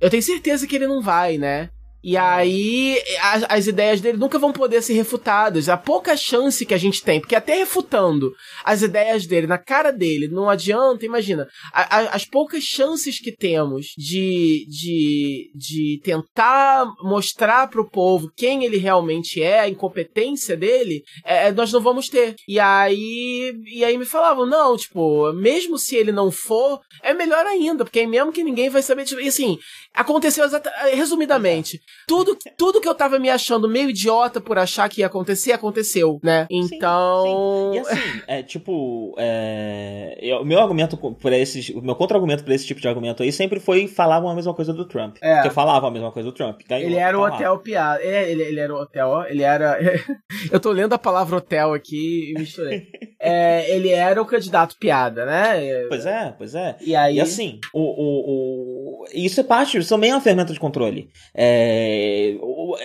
[0.00, 1.70] Eu tenho certeza que ele não vai, né?
[2.08, 5.68] E aí, as, as, ideias dele nunca vão poder ser refutadas.
[5.68, 8.32] Há pouca chance que a gente tem, porque até refutando
[8.64, 11.48] as ideias dele na cara dele, não adianta, imagina.
[11.72, 18.64] A, a, as poucas chances que temos de, de, de tentar mostrar pro povo quem
[18.64, 22.36] ele realmente é, a incompetência dele, é, é, nós não vamos ter.
[22.46, 27.44] E aí, e aí me falavam, não, tipo, mesmo se ele não for, é melhor
[27.46, 29.06] ainda, porque aí mesmo que ninguém vai saber.
[29.06, 29.58] Tipo, e assim,
[29.92, 30.44] aconteceu
[30.92, 35.52] resumidamente tudo, tudo que eu tava me achando meio idiota por achar que ia acontecer,
[35.52, 36.46] aconteceu, né?
[36.50, 37.72] Então.
[37.72, 37.76] Sim, sim.
[37.76, 39.14] E assim, é tipo.
[39.18, 40.36] É...
[40.40, 41.72] O meu argumento para esse.
[41.72, 44.72] O meu contra-argumento pra esse tipo de argumento aí sempre foi falavam a mesma coisa
[44.72, 45.16] do Trump.
[45.20, 45.36] É.
[45.36, 46.60] Porque falavam a mesma coisa do Trump.
[46.68, 48.02] Ganhou, ele era o hotel piada.
[48.02, 49.78] Ele, ele, ele, era o hotel, ele era.
[50.50, 52.86] eu tô lendo a palavra hotel aqui e misturei.
[53.20, 55.86] é, ele era o candidato piada, né?
[55.88, 56.76] Pois é, pois é.
[56.80, 57.16] E aí.
[57.16, 59.04] E assim, o, o, o...
[59.14, 61.08] isso é parte, isso também é uma ferramenta de controle.
[61.34, 62.76] É é, אה, הוא,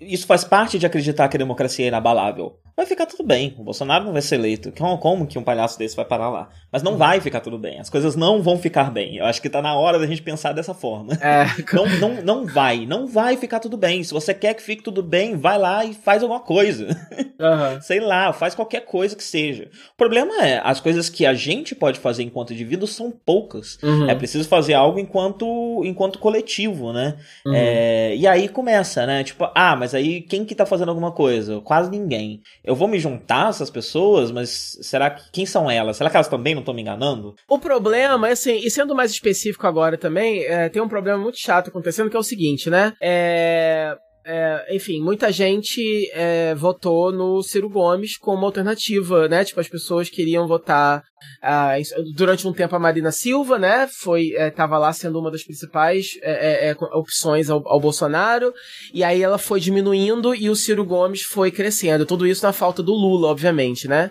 [0.00, 3.54] isso faz parte de acreditar que a democracia é inabalável vai ficar tudo bem.
[3.58, 4.72] O Bolsonaro não vai ser eleito.
[4.72, 6.48] Como que um palhaço desse vai parar lá?
[6.72, 7.78] Mas não vai ficar tudo bem.
[7.78, 9.16] As coisas não vão ficar bem.
[9.16, 11.14] Eu acho que tá na hora da gente pensar dessa forma.
[11.20, 11.44] É.
[11.72, 12.84] Não, não, não vai.
[12.84, 14.02] Não vai ficar tudo bem.
[14.02, 16.88] Se você quer que fique tudo bem, vai lá e faz alguma coisa.
[17.40, 17.80] Uhum.
[17.80, 19.70] Sei lá, faz qualquer coisa que seja.
[19.94, 23.78] O problema é, as coisas que a gente pode fazer enquanto indivíduo são poucas.
[23.82, 24.10] Uhum.
[24.10, 27.16] É preciso fazer algo enquanto, enquanto coletivo, né?
[27.46, 27.54] Uhum.
[27.54, 29.24] É, e aí começa, né?
[29.24, 31.60] Tipo, ah, mas aí quem que tá fazendo alguma coisa?
[31.60, 35.96] Quase ninguém eu vou me juntar a essas pessoas, mas será que quem são elas?
[35.96, 37.34] Será que elas também não estão me enganando?
[37.48, 41.38] O problema é assim, e sendo mais específico agora também, é, tem um problema muito
[41.38, 42.92] chato acontecendo que é o seguinte, né?
[43.00, 43.96] É
[44.32, 49.44] é, enfim, muita gente é, votou no Ciro Gomes como alternativa, né?
[49.44, 51.02] Tipo, as pessoas queriam votar
[51.42, 53.88] uh, durante um tempo a Marina Silva, né?
[53.88, 58.54] Foi, é, lá sendo uma das principais é, é, opções ao, ao, Bolsonaro,
[58.94, 62.06] e aí ela foi diminuindo e o Ciro Gomes foi crescendo.
[62.06, 64.10] Tudo isso na falta do Lula, obviamente, né?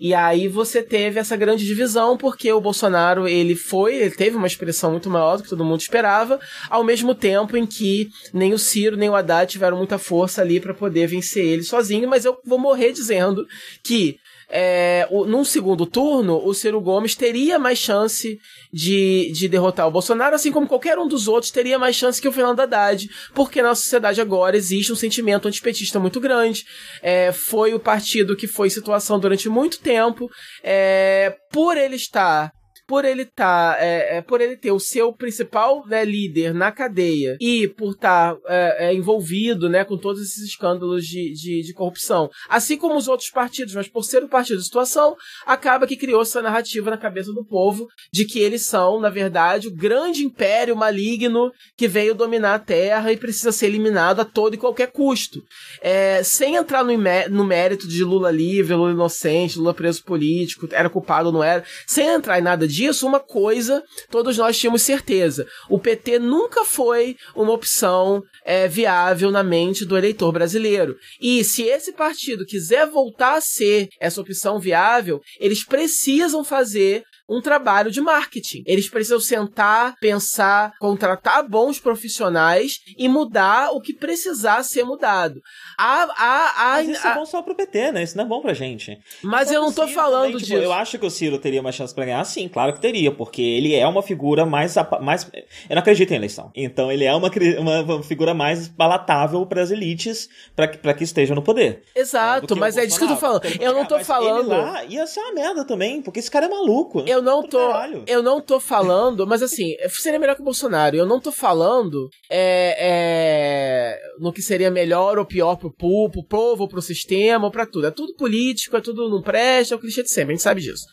[0.00, 4.46] E aí você teve essa grande divisão, porque o Bolsonaro, ele foi, ele teve uma
[4.46, 6.38] expressão muito maior do que todo mundo esperava,
[6.70, 10.60] ao mesmo tempo em que nem o Ciro nem o Haddad tiveram muita força ali
[10.60, 13.46] para poder vencer ele sozinho, mas eu vou morrer dizendo
[13.82, 14.18] que
[14.50, 18.38] é, o, num segundo turno, o Ciro Gomes teria mais chance
[18.72, 22.28] de, de derrotar o Bolsonaro, assim como qualquer um dos outros teria mais chance que
[22.28, 26.64] o Fernando Haddad, porque na sociedade agora existe um sentimento antipetista muito grande.
[27.02, 30.30] É, foi o partido que foi situação durante muito tempo,
[30.62, 32.52] é, por ele estar
[32.88, 37.36] por ele tá, é, é, por ele ter o seu principal né, líder na cadeia
[37.38, 41.74] e por estar tá, é, é, envolvido né, com todos esses escândalos de, de, de,
[41.74, 45.14] corrupção, assim como os outros partidos, mas por ser o partido de situação,
[45.44, 49.68] acaba que criou essa narrativa na cabeça do povo de que eles são, na verdade,
[49.68, 54.54] o grande império maligno que veio dominar a Terra e precisa ser eliminado a todo
[54.54, 55.42] e qualquer custo.
[55.82, 56.92] É, sem entrar no,
[57.30, 61.62] no mérito de Lula livre, Lula inocente, Lula preso político, era culpado ou não era,
[61.86, 66.64] sem entrar em nada disso, disso, uma coisa todos nós tínhamos certeza: o PT nunca
[66.64, 70.96] foi uma opção é, viável na mente do eleitor brasileiro.
[71.20, 77.40] E se esse partido quiser voltar a ser essa opção viável, eles precisam fazer um
[77.40, 78.62] trabalho de marketing.
[78.66, 85.40] Eles precisam sentar, pensar, contratar bons profissionais e mudar o que precisar ser mudado.
[85.76, 88.02] A, a, a, mas isso é bom só pro PT, né?
[88.02, 88.98] Isso não é bom pra gente.
[89.22, 90.62] Mas eu não tô falando também, tipo, disso.
[90.62, 93.42] Eu acho que o Ciro teria uma chance pra ganhar, sim, claro que teria, porque
[93.42, 94.74] ele é uma figura mais.
[95.00, 95.30] mais
[95.68, 96.50] eu não acredito em eleição.
[96.54, 101.42] Então ele é uma, uma figura mais palatável para as elites para que estejam no
[101.42, 101.82] poder.
[101.94, 103.44] Exato, mas é disso que eu tô falando.
[103.60, 104.52] Eu não tô falando.
[104.52, 107.04] Ele lá ia ser uma merda também, porque esse cara é maluco.
[107.06, 107.58] Eu não tô.
[108.06, 110.96] Eu não tô falando, mas assim, seria melhor que o Bolsonaro.
[110.96, 116.24] Eu não tô falando é, é, no que seria melhor ou pior pro, pro, pro
[116.24, 117.86] povo, pro sistema, ou pra tudo.
[117.86, 120.60] É tudo político, é tudo não presta, é o clichê de sempre, a gente sabe
[120.60, 120.86] disso.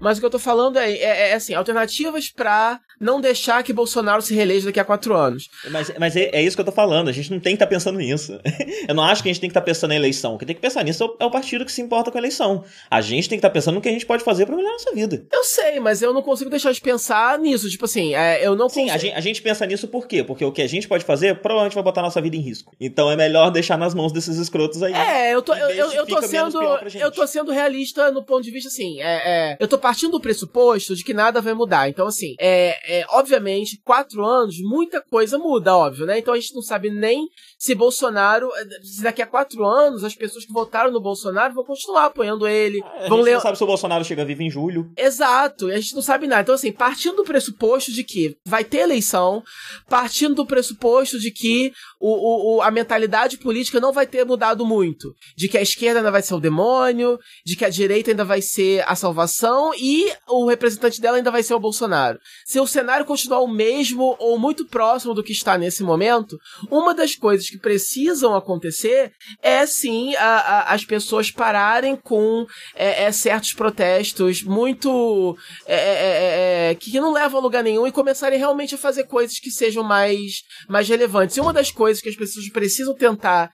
[0.00, 3.72] Mas o que eu tô falando é, é, é assim, alternativas pra não deixar que
[3.72, 5.48] Bolsonaro se reeleja daqui a quatro anos.
[5.70, 7.66] Mas, mas é, é isso que eu tô falando, a gente não tem que estar
[7.66, 8.38] tá pensando nisso.
[8.86, 10.34] eu não acho que a gente tem que estar tá pensando na eleição.
[10.34, 12.62] O que tem que pensar nisso é o partido que se importa com a eleição.
[12.90, 14.74] A gente tem que estar tá pensando no que a gente pode fazer pra melhorar
[14.74, 15.24] a nossa vida.
[15.32, 17.70] Eu sei, mas eu não consigo deixar de pensar nisso.
[17.70, 18.94] Tipo assim, é, eu não Sim, consigo...
[18.94, 20.22] a, gente, a gente pensa nisso por quê?
[20.22, 22.74] Porque o que a gente pode fazer provavelmente vai botar a nossa vida em risco.
[22.78, 24.92] Então é melhor deixar nas mãos desses escrotos aí.
[24.92, 26.58] É, eu tô, eu, eu, eu tô sendo.
[26.94, 29.00] Eu tô sendo realista no ponto de vista assim.
[29.00, 31.88] É, é, eu tô partindo do pressuposto de que nada vai mudar.
[31.88, 36.18] Então, assim, é, é, obviamente, quatro anos, muita coisa muda, óbvio, né?
[36.18, 38.50] Então a gente não sabe nem se Bolsonaro,
[38.82, 42.82] se daqui a quatro anos, as pessoas que votaram no Bolsonaro vão continuar apoiando ele.
[42.82, 43.34] A vão gente ler...
[43.34, 44.90] não sabe se o Bolsonaro chega vivo em julho.
[44.96, 46.42] Exato, a gente não sabe nada.
[46.42, 49.40] Então, assim, partindo do pressuposto de que vai ter eleição,
[49.88, 55.14] partindo do pressuposto de que o, o, a mentalidade política não vai ter mudado muito,
[55.36, 58.42] de que a esquerda ainda vai ser o demônio, de que a direita ainda vai
[58.42, 62.18] ser a salvação e o representante dela ainda vai ser o Bolsonaro.
[62.44, 66.38] Se o cenário continuar o mesmo ou muito próximo do que está nesse momento,
[66.70, 73.04] uma das coisas que precisam acontecer é sim a, a, as pessoas pararem com é,
[73.04, 75.36] é, certos protestos muito
[75.66, 79.04] é, é, é, é, que não levam a lugar nenhum e começarem realmente a fazer
[79.04, 81.36] coisas que sejam mais, mais relevantes.
[81.36, 83.50] E uma das coisas que as pessoas precisam tentar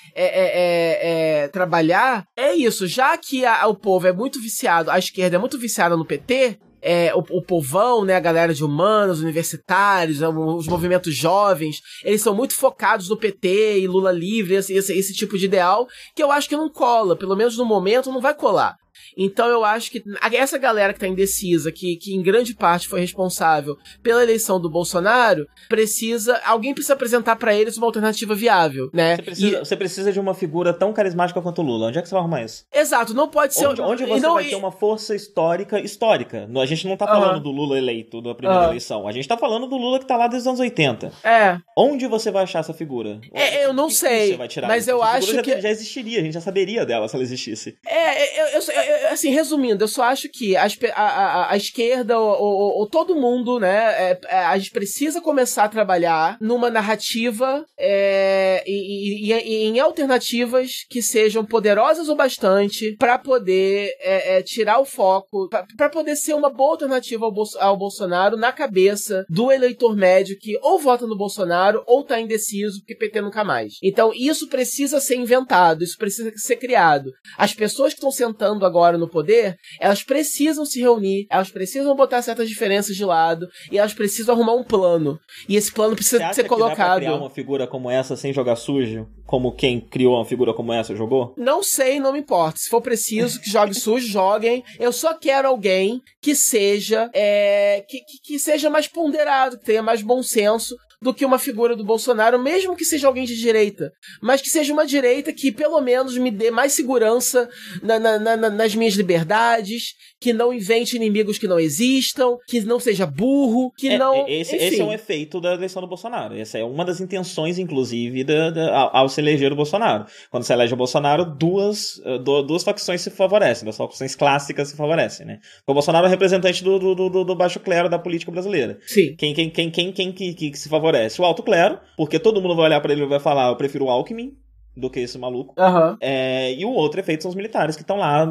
[1.53, 2.87] trabalhar é isso.
[2.87, 6.59] Já que a, o povo é muito viciado, a esquerda é muito viciada no PT,
[6.87, 12.23] é, o, o povão, né, a galera de humanos, universitários, né, os movimentos jovens, eles
[12.23, 16.23] são muito focados no PT e Lula livre, esse, esse, esse tipo de ideal, que
[16.23, 18.77] eu acho que não cola, pelo menos no momento não vai colar.
[19.17, 20.03] Então eu acho que
[20.33, 24.71] essa galera que tá indecisa, que, que em grande parte foi responsável pela eleição do
[24.71, 26.41] Bolsonaro, precisa.
[26.45, 29.17] Alguém precisa apresentar para eles uma alternativa viável, né?
[29.17, 29.59] Você precisa, e...
[29.59, 31.89] você precisa, de uma figura tão carismática quanto o Lula.
[31.89, 32.65] Onde é que você vai arrumar isso?
[32.73, 33.67] Exato, não pode ser.
[33.67, 34.35] Onde, onde você não...
[34.35, 36.49] vai ter uma força histórica histórica?
[36.61, 39.07] A gente não tá falando do Lula eleito da primeira eleição.
[39.09, 41.13] A gente tá falando do Lula que tá lá desde os anos 80.
[41.25, 41.59] É.
[41.77, 43.21] Onde você vai achar essa figura?
[43.33, 44.39] É, eu não sei.
[44.67, 45.61] mas eu acho já, que.
[45.61, 47.77] Já existiria, a gente já saberia dela se ela existisse.
[47.87, 52.41] É, eu, eu, eu assim, resumindo, eu só acho que a, a, a esquerda ou,
[52.41, 57.65] ou, ou, todo mundo, né, é, é, a gente precisa começar a trabalhar numa narrativa
[57.79, 64.43] é, e, e, e, em alternativas que sejam poderosas o bastante para poder é, é,
[64.43, 69.25] tirar o foco, para poder ser uma boa alternativa ao, Bolso, ao Bolsonaro na cabeça
[69.29, 73.75] do eleitor médio que ou vota no Bolsonaro ou tá indeciso porque PT nunca mais.
[73.83, 77.11] Então isso precisa ser inventado, isso precisa ser criado.
[77.37, 82.23] As pessoas que estão sentando agora no poder, elas precisam se reunir, elas precisam botar
[82.23, 85.19] certas diferenças de lado e elas precisam arrumar um plano.
[85.49, 86.77] E esse plano precisa ser colocado.
[86.77, 89.09] Dá pra criar uma figura como essa sem jogar sujo?
[89.25, 91.35] Como quem criou uma figura como essa jogou?
[91.37, 92.59] Não sei, não me importa.
[92.59, 94.63] Se for preciso que jogue sujo, joguem.
[94.79, 99.83] Eu só quero alguém que seja é, que, que, que seja mais ponderado, que tenha
[99.83, 103.93] mais bom senso do que uma figura do Bolsonaro, mesmo que seja alguém de direita.
[104.23, 107.49] Mas que seja uma direita que pelo menos me dê mais segurança
[107.83, 112.81] na, na, na, nas minhas liberdades, que não invente inimigos que não existam, que não
[112.81, 114.27] seja burro, que é, não.
[114.27, 116.37] Esse, esse, é um efeito da eleição do Bolsonaro.
[116.37, 120.07] Essa é uma das intenções, inclusive, da, da, ao se eleger o Bolsonaro.
[120.31, 124.77] Quando se elege o Bolsonaro, duas, eh, duas facções se favorecem, duas facções clássicas se
[124.77, 125.39] favorecem, né?
[125.67, 128.79] O Bolsonaro é o representante do, do, do, do baixo clero da política brasileira.
[128.87, 129.15] Sim.
[129.17, 131.21] Quem, quem, quem, quem, quem que, que, que se favorece?
[131.21, 133.85] O alto clero, porque todo mundo vai olhar para ele e vai falar, eu prefiro
[133.87, 134.33] o Alckmin,
[134.77, 135.55] do que esse maluco.
[135.59, 135.97] Uhum.
[136.01, 138.27] É, e o outro efeito são os militares que estão lá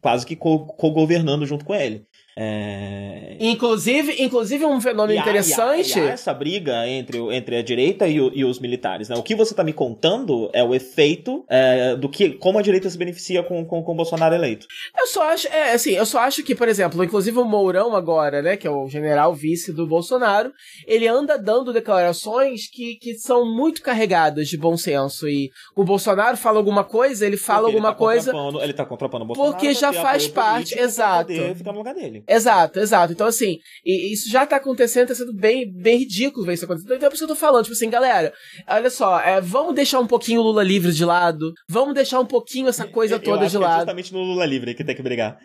[0.00, 2.06] quase que co-governando co junto com ele.
[2.42, 3.36] É...
[3.38, 5.98] Inclusive, inclusive um fenômeno e interessante.
[5.98, 9.10] E há, essa briga entre, entre a direita e, o, e os militares.
[9.10, 9.16] Né?
[9.16, 12.88] O que você está me contando é o efeito é, do que como a direita
[12.88, 14.66] se beneficia com, com, com o Bolsonaro eleito.
[14.98, 18.40] Eu só acho, é, assim, eu só acho que, por exemplo, inclusive o Mourão agora,
[18.40, 20.50] né, que é o general vice do Bolsonaro,
[20.86, 25.28] ele anda dando declarações que, que são muito carregadas de bom senso.
[25.28, 28.32] E o Bolsonaro fala alguma coisa, ele fala porque alguma tá coisa.
[28.62, 29.52] Ele tá contrapondo o Bolsonaro.
[29.52, 31.32] Porque já faz parte, exato.
[31.54, 32.24] Ficar no lugar dele.
[32.30, 33.12] Exato, exato.
[33.12, 36.94] Então, assim, isso já tá acontecendo, tá sendo bem, bem ridículo ver isso acontecendo.
[36.94, 38.32] Então é por isso que eu tô falando, tipo assim, galera,
[38.68, 42.26] olha só, é, vamos deixar um pouquinho o Lula livre de lado, vamos deixar um
[42.26, 43.74] pouquinho essa coisa eu toda de é lado.
[43.74, 45.38] É justamente no Lula livre que tem que brigar.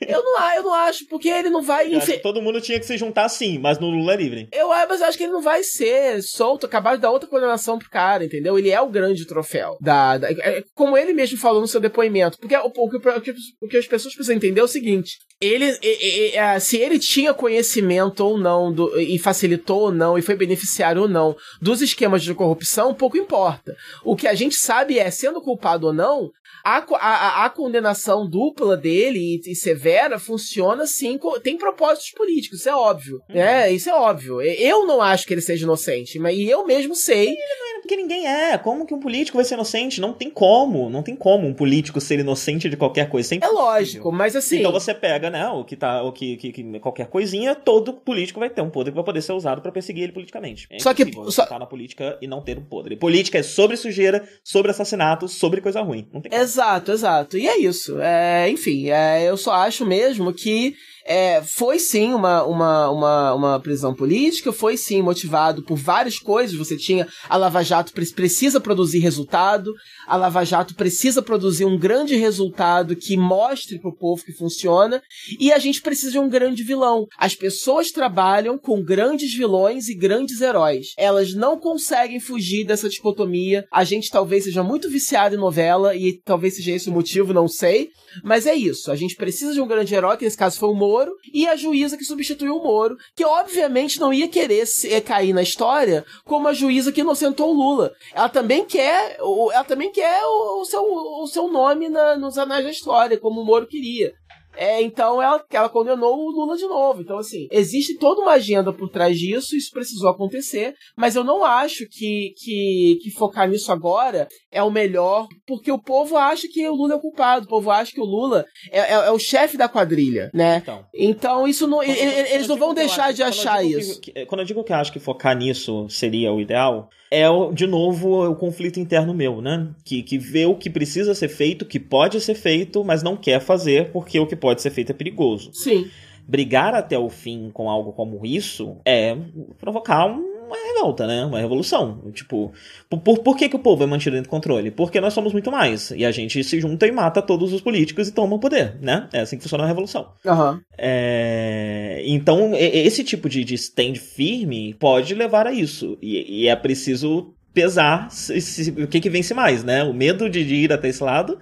[0.00, 1.92] Eu não, eu não acho, porque ele não vai.
[1.92, 2.18] Infe...
[2.18, 4.48] todo mundo tinha que se juntar sim, mas no Lula livre.
[4.52, 7.78] Eu, mas eu acho que ele não vai ser solto, acabar de dar outra condenação
[7.78, 8.58] pro cara, entendeu?
[8.58, 9.76] Ele é o grande troféu.
[9.80, 12.38] Da, da é, como ele mesmo falou no seu depoimento.
[12.38, 16.58] Porque o, o, o, o que as pessoas precisam entender é o seguinte: ele, é,
[16.58, 21.08] se ele tinha conhecimento ou não do, e facilitou ou não e foi beneficiário ou
[21.08, 23.76] não dos esquemas de corrupção, pouco importa.
[24.04, 26.30] O que a gente sabe é, sendo culpado ou não,
[26.66, 32.68] a, a, a condenação dupla dele e, e, severa funciona sim, tem propósitos políticos, isso
[32.68, 33.20] é óbvio.
[33.30, 33.40] Uhum.
[33.40, 34.42] É, isso é óbvio.
[34.42, 37.28] Eu não acho que ele seja inocente, mas e eu mesmo sei.
[37.28, 38.58] Ele não é porque ninguém é.
[38.58, 40.00] Como que um político vai ser inocente?
[40.00, 40.90] Não tem como.
[40.90, 43.34] Não tem como um político ser inocente de qualquer coisa.
[43.34, 44.58] É, é lógico, mas assim.
[44.58, 46.02] Então você pega, né, o que tá.
[46.02, 49.22] O que, que, que, qualquer coisinha, todo político vai ter um poder que vai poder
[49.22, 50.66] ser usado para perseguir ele politicamente.
[50.70, 51.04] É só que.
[51.30, 51.46] Só...
[51.58, 52.96] na política e não ter um poder.
[52.96, 56.08] política é sobre sujeira, sobre assassinato, sobre coisa ruim.
[56.30, 56.55] Exato,
[56.92, 57.36] exato.
[57.36, 57.98] E é isso.
[58.00, 60.74] É, enfim, é, eu só acho mesmo que
[61.06, 66.56] é, foi sim uma, uma, uma, uma prisão política, foi sim motivado por várias coisas.
[66.56, 69.72] Você tinha a Lava Jato precisa produzir resultado,
[70.06, 75.02] a Lava Jato precisa produzir um grande resultado que mostre pro povo que funciona,
[75.38, 77.06] e a gente precisa de um grande vilão.
[77.18, 80.94] As pessoas trabalham com grandes vilões e grandes heróis.
[80.96, 83.66] Elas não conseguem fugir dessa dicotomia.
[83.72, 87.48] A gente talvez seja muito viciado em novela, e talvez seja esse o motivo, não
[87.48, 87.90] sei.
[88.22, 88.90] Mas é isso.
[88.90, 91.56] A gente precisa de um grande herói, que nesse caso foi o Moro, e a
[91.56, 96.04] juíza que substituiu o Moro, que obviamente não ia querer se, eh, cair na história
[96.24, 97.92] como a juíza que inocentou o Lula.
[98.14, 99.18] Ela também quer,
[99.52, 103.40] ela também quer o, o seu, o seu nome na, nos anais da história, como
[103.40, 104.12] o Moro queria.
[104.54, 107.02] É, então ela, ela condenou o Lula de novo.
[107.02, 111.44] Então, assim, existe toda uma agenda por trás disso, isso precisou acontecer, mas eu não
[111.44, 116.68] acho que, que, que focar nisso agora é o melhor, porque o povo acha que
[116.68, 119.18] o Lula é o culpado, o povo acha que o Lula é, é, é o
[119.18, 120.58] chefe da quadrilha, né?
[120.62, 121.82] Então, então isso não.
[121.82, 124.00] Eles quando não vão deixar de achar isso.
[124.00, 127.66] Que, quando eu digo que eu acho que focar nisso seria o ideal, é, de
[127.66, 129.68] novo, o conflito interno meu, né?
[129.84, 133.40] Que, que vê o que precisa ser feito, que pode ser feito, mas não quer
[133.40, 135.50] fazer porque o que pode ser feito é perigoso.
[135.52, 135.88] Sim.
[136.26, 139.16] Brigar até o fim com algo como isso é
[139.58, 141.24] provocar um uma revolta, né?
[141.24, 142.02] Uma revolução.
[142.12, 142.52] Tipo,
[142.88, 144.70] por, por que, que o povo é mantido dentro do controle?
[144.70, 145.90] Porque nós somos muito mais.
[145.90, 149.08] E a gente se junta e mata todos os políticos e toma o poder, né?
[149.12, 150.08] É assim que funciona a revolução.
[150.24, 150.60] Uhum.
[150.78, 155.98] É, então, esse tipo de, de stand firme pode levar a isso.
[156.00, 159.82] E, e é preciso pesar se, se, o que, que vence mais, né?
[159.82, 161.38] O medo de, de ir até esse lado,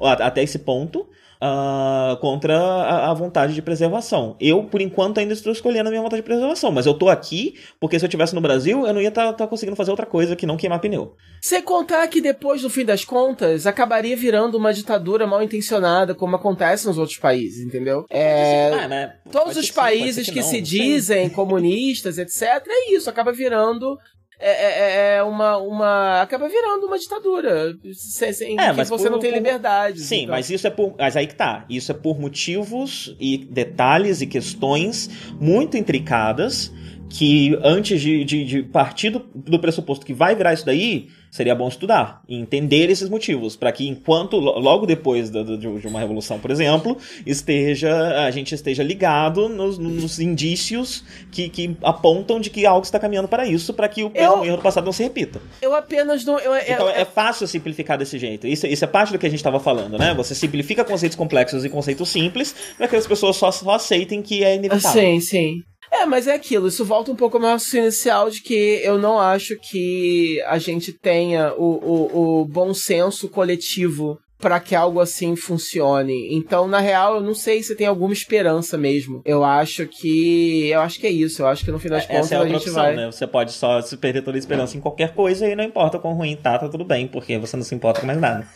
[0.00, 1.08] até esse ponto,
[1.42, 4.36] uh, contra a, a, vontade de preservação.
[4.40, 7.54] Eu, por enquanto, ainda estou escolhendo a minha vontade de preservação, mas eu estou aqui
[7.80, 10.06] porque se eu estivesse no Brasil, eu não ia estar tá, tá conseguindo fazer outra
[10.06, 11.14] coisa que não queimar pneu.
[11.40, 16.36] Sem contar que depois, no fim das contas, acabaria virando uma ditadura mal intencionada, como
[16.36, 18.04] acontece nos outros países, entendeu?
[18.10, 18.72] É...
[18.72, 19.16] Ah, né?
[19.30, 23.96] Todos os países que, que se dizem comunistas, etc., é isso, acaba virando
[24.38, 26.20] é, é, é, é, uma, uma.
[26.20, 27.74] acaba virando uma ditadura.
[27.94, 30.00] Sem, é, mas você por, não tem liberdade.
[30.00, 30.34] Sim, então.
[30.34, 30.94] mas isso é por.
[30.98, 31.64] Mas aí que tá.
[31.70, 35.08] Isso é por motivos e detalhes e questões
[35.40, 36.70] muito intricadas
[37.08, 41.54] que antes de, de, de partir do, do pressuposto que vai virar isso daí, seria
[41.54, 46.38] bom estudar e entender esses motivos, para que enquanto, logo depois de, de, uma revolução,
[46.38, 46.96] por exemplo,
[47.26, 52.98] esteja a gente esteja ligado nos, nos indícios que, que, apontam de que algo está
[52.98, 55.40] caminhando para isso, para que o eu, erro do passado não se repita.
[55.60, 56.38] Eu apenas não.
[56.38, 58.46] Eu, então é fácil simplificar desse jeito.
[58.46, 60.14] Isso, isso é parte do que a gente estava falando, né?
[60.14, 64.42] Você simplifica conceitos complexos e conceitos simples para que as pessoas só, só aceitem que
[64.42, 65.02] é inevitável.
[65.02, 65.62] Sim, sim.
[65.90, 68.98] É, mas é aquilo, isso volta um pouco ao meu raciocínio inicial de que eu
[68.98, 75.00] não acho que a gente tenha o, o, o bom senso coletivo para que algo
[75.00, 76.34] assim funcione.
[76.34, 79.22] Então, na real, eu não sei se tem alguma esperança mesmo.
[79.24, 80.68] Eu acho que.
[80.68, 81.42] Eu acho que é isso.
[81.42, 82.94] Eu acho que no final das contas é a, a gente opção, vai.
[82.94, 83.06] Né?
[83.06, 86.14] Você pode só se perder toda a esperança em qualquer coisa e não importa quão
[86.14, 88.46] ruim tá, tá tudo bem, porque você não se importa com mais nada.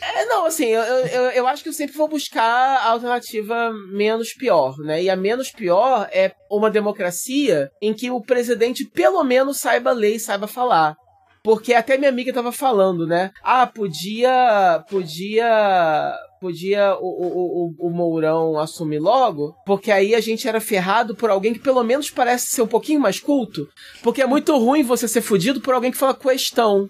[0.00, 4.32] É, não, assim, eu, eu, eu acho que eu sempre vou buscar a alternativa menos
[4.32, 5.02] pior, né?
[5.02, 10.16] E a menos pior é uma democracia em que o presidente pelo menos saiba ler
[10.16, 10.96] e saiba falar.
[11.42, 13.30] Porque até minha amiga tava falando, né?
[13.42, 14.84] Ah, podia.
[14.90, 16.14] Podia.
[16.40, 21.28] Podia o, o, o, o Mourão assumir logo, porque aí a gente era ferrado por
[21.28, 23.68] alguém que pelo menos parece ser um pouquinho mais culto.
[24.02, 26.88] Porque é muito ruim você ser fudido por alguém que fala questão.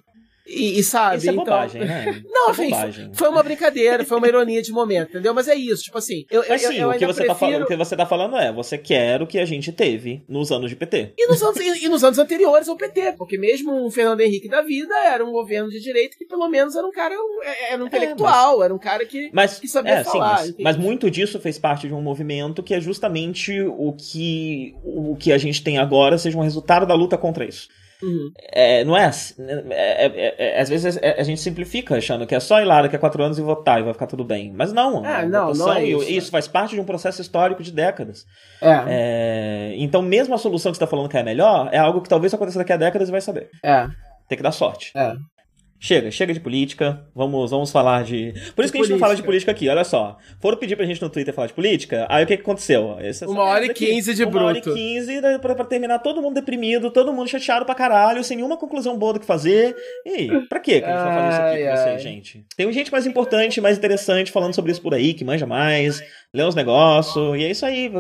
[0.51, 1.19] E, e, sabe?
[1.19, 1.45] Isso é então...
[1.45, 2.23] bobagem, né?
[2.29, 3.11] Não, isso é bobagem.
[3.15, 5.33] foi uma brincadeira, foi uma ironia de momento, entendeu?
[5.33, 6.27] Mas é isso, tipo assim.
[6.31, 7.29] Eu, Mas sim, eu, eu o, que você prefiro...
[7.29, 10.23] tá falando, o que você tá falando é: você quer o que a gente teve
[10.29, 11.15] nos anos de PT.
[11.17, 14.49] E nos anos, e, e nos anos anteriores ao PT, porque mesmo o Fernando Henrique
[14.49, 17.83] da vida era um governo de direita que pelo menos era um cara, é, era
[17.83, 18.65] um intelectual, é, mas...
[18.65, 20.39] era um cara que, mas, que sabia é, falar.
[20.39, 24.75] Sim, mas, mas, muito disso fez parte de um movimento que é justamente o que,
[24.83, 27.69] o que a gente tem agora seja um resultado da luta contra isso.
[28.03, 28.31] Uhum.
[28.53, 29.35] É, não é, assim,
[29.71, 32.97] é, é, é, Às vezes a gente simplifica achando que é só ir lá daqui
[32.97, 34.53] a quatro anos e votar e vai ficar tudo bem.
[34.55, 35.05] Mas não.
[35.05, 36.11] É, não, não é isso.
[36.11, 38.25] isso faz parte de um processo histórico de décadas.
[38.63, 39.75] É.
[39.77, 42.33] então, mesmo a solução que você está falando que é melhor, é algo que talvez
[42.33, 43.51] aconteça daqui a décadas e vai saber.
[43.63, 43.87] É.
[44.29, 44.93] Tem que dar sorte.
[44.95, 45.15] É.
[45.83, 47.03] Chega, chega de política.
[47.15, 48.35] Vamos, vamos falar de.
[48.55, 50.19] Por isso que a gente não fala de política aqui, olha só.
[50.39, 52.99] Foram pedir pra gente no Twitter falar de política, aí o que, que aconteceu?
[53.01, 54.45] Essa, uma hora e quinze de uma bruto.
[54.45, 58.23] Uma hora e quinze pra, pra, terminar todo mundo deprimido, todo mundo chateado pra caralho,
[58.23, 59.75] sem nenhuma conclusão boa do que fazer.
[60.05, 62.45] E aí, pra quê que a gente vai fazer isso aqui com vocês, gente?
[62.55, 66.03] Tem gente mais importante, mais interessante falando sobre isso por aí, que manja mais,
[66.35, 67.91] lê uns negócios, e é isso aí.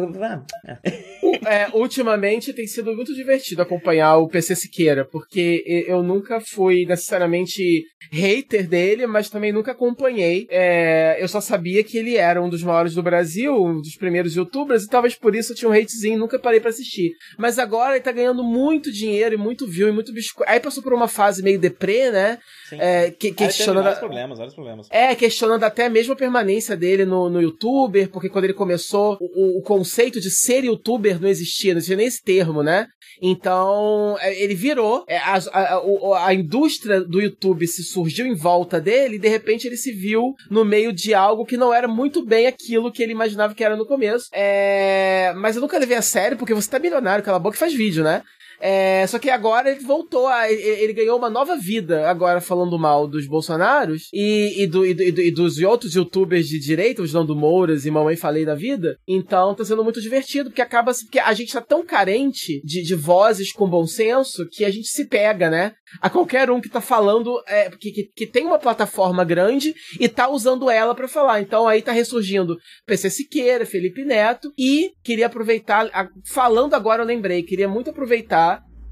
[1.46, 1.68] É.
[1.74, 8.68] ultimamente tem sido muito divertido acompanhar o PC Siqueira, porque eu nunca fui necessariamente hater
[8.68, 10.46] dele, mas também nunca acompanhei.
[10.50, 14.34] É, eu só sabia que ele era um dos maiores do Brasil, um dos primeiros
[14.34, 17.12] youtubers, e talvez por isso eu tinha um hatezinho nunca parei para assistir.
[17.38, 20.50] Mas agora ele tá ganhando muito dinheiro e muito view e muito biscoito.
[20.50, 22.38] Aí passou por uma fase meio deprê, né?
[22.72, 23.84] É, que, questionando.
[23.84, 24.88] Vários problemas, vários problemas.
[24.90, 29.58] É, questionando até mesmo a permanência dele no, no youtuber, porque quando ele começou, o,
[29.58, 32.86] o conceito de ser youtuber não existia, não existia nem esse termo, né?
[33.22, 38.78] Então, é, ele virou, é, a, a, a, indústria do YouTube se surgiu em volta
[38.78, 42.24] dele e de repente ele se viu no meio de algo que não era muito
[42.24, 44.28] bem aquilo que ele imaginava que era no começo.
[44.32, 45.32] É...
[45.36, 47.72] Mas eu nunca levei a sério, porque você tá milionário, cala a boca e faz
[47.72, 48.22] vídeo, né?
[48.60, 53.08] É, só que agora ele voltou, a, ele, ganhou uma nova vida, agora falando mal
[53.08, 57.34] dos Bolsonaros e, e, do, e, do, e dos outros youtubers de direita, os Nando
[57.34, 58.96] Mouras e Mamãe Falei da Vida.
[59.08, 60.92] Então tá sendo muito divertido, porque acaba.
[60.92, 64.88] Porque a gente tá tão carente de, de vozes com bom senso que a gente
[64.88, 65.72] se pega, né?
[66.00, 70.08] A qualquer um que tá falando, é, que, que, que tem uma plataforma grande e
[70.08, 71.40] tá usando ela para falar.
[71.40, 77.06] Então aí tá ressurgindo PC Siqueira, Felipe Neto e queria aproveitar, a, falando agora eu
[77.06, 78.49] lembrei, queria muito aproveitar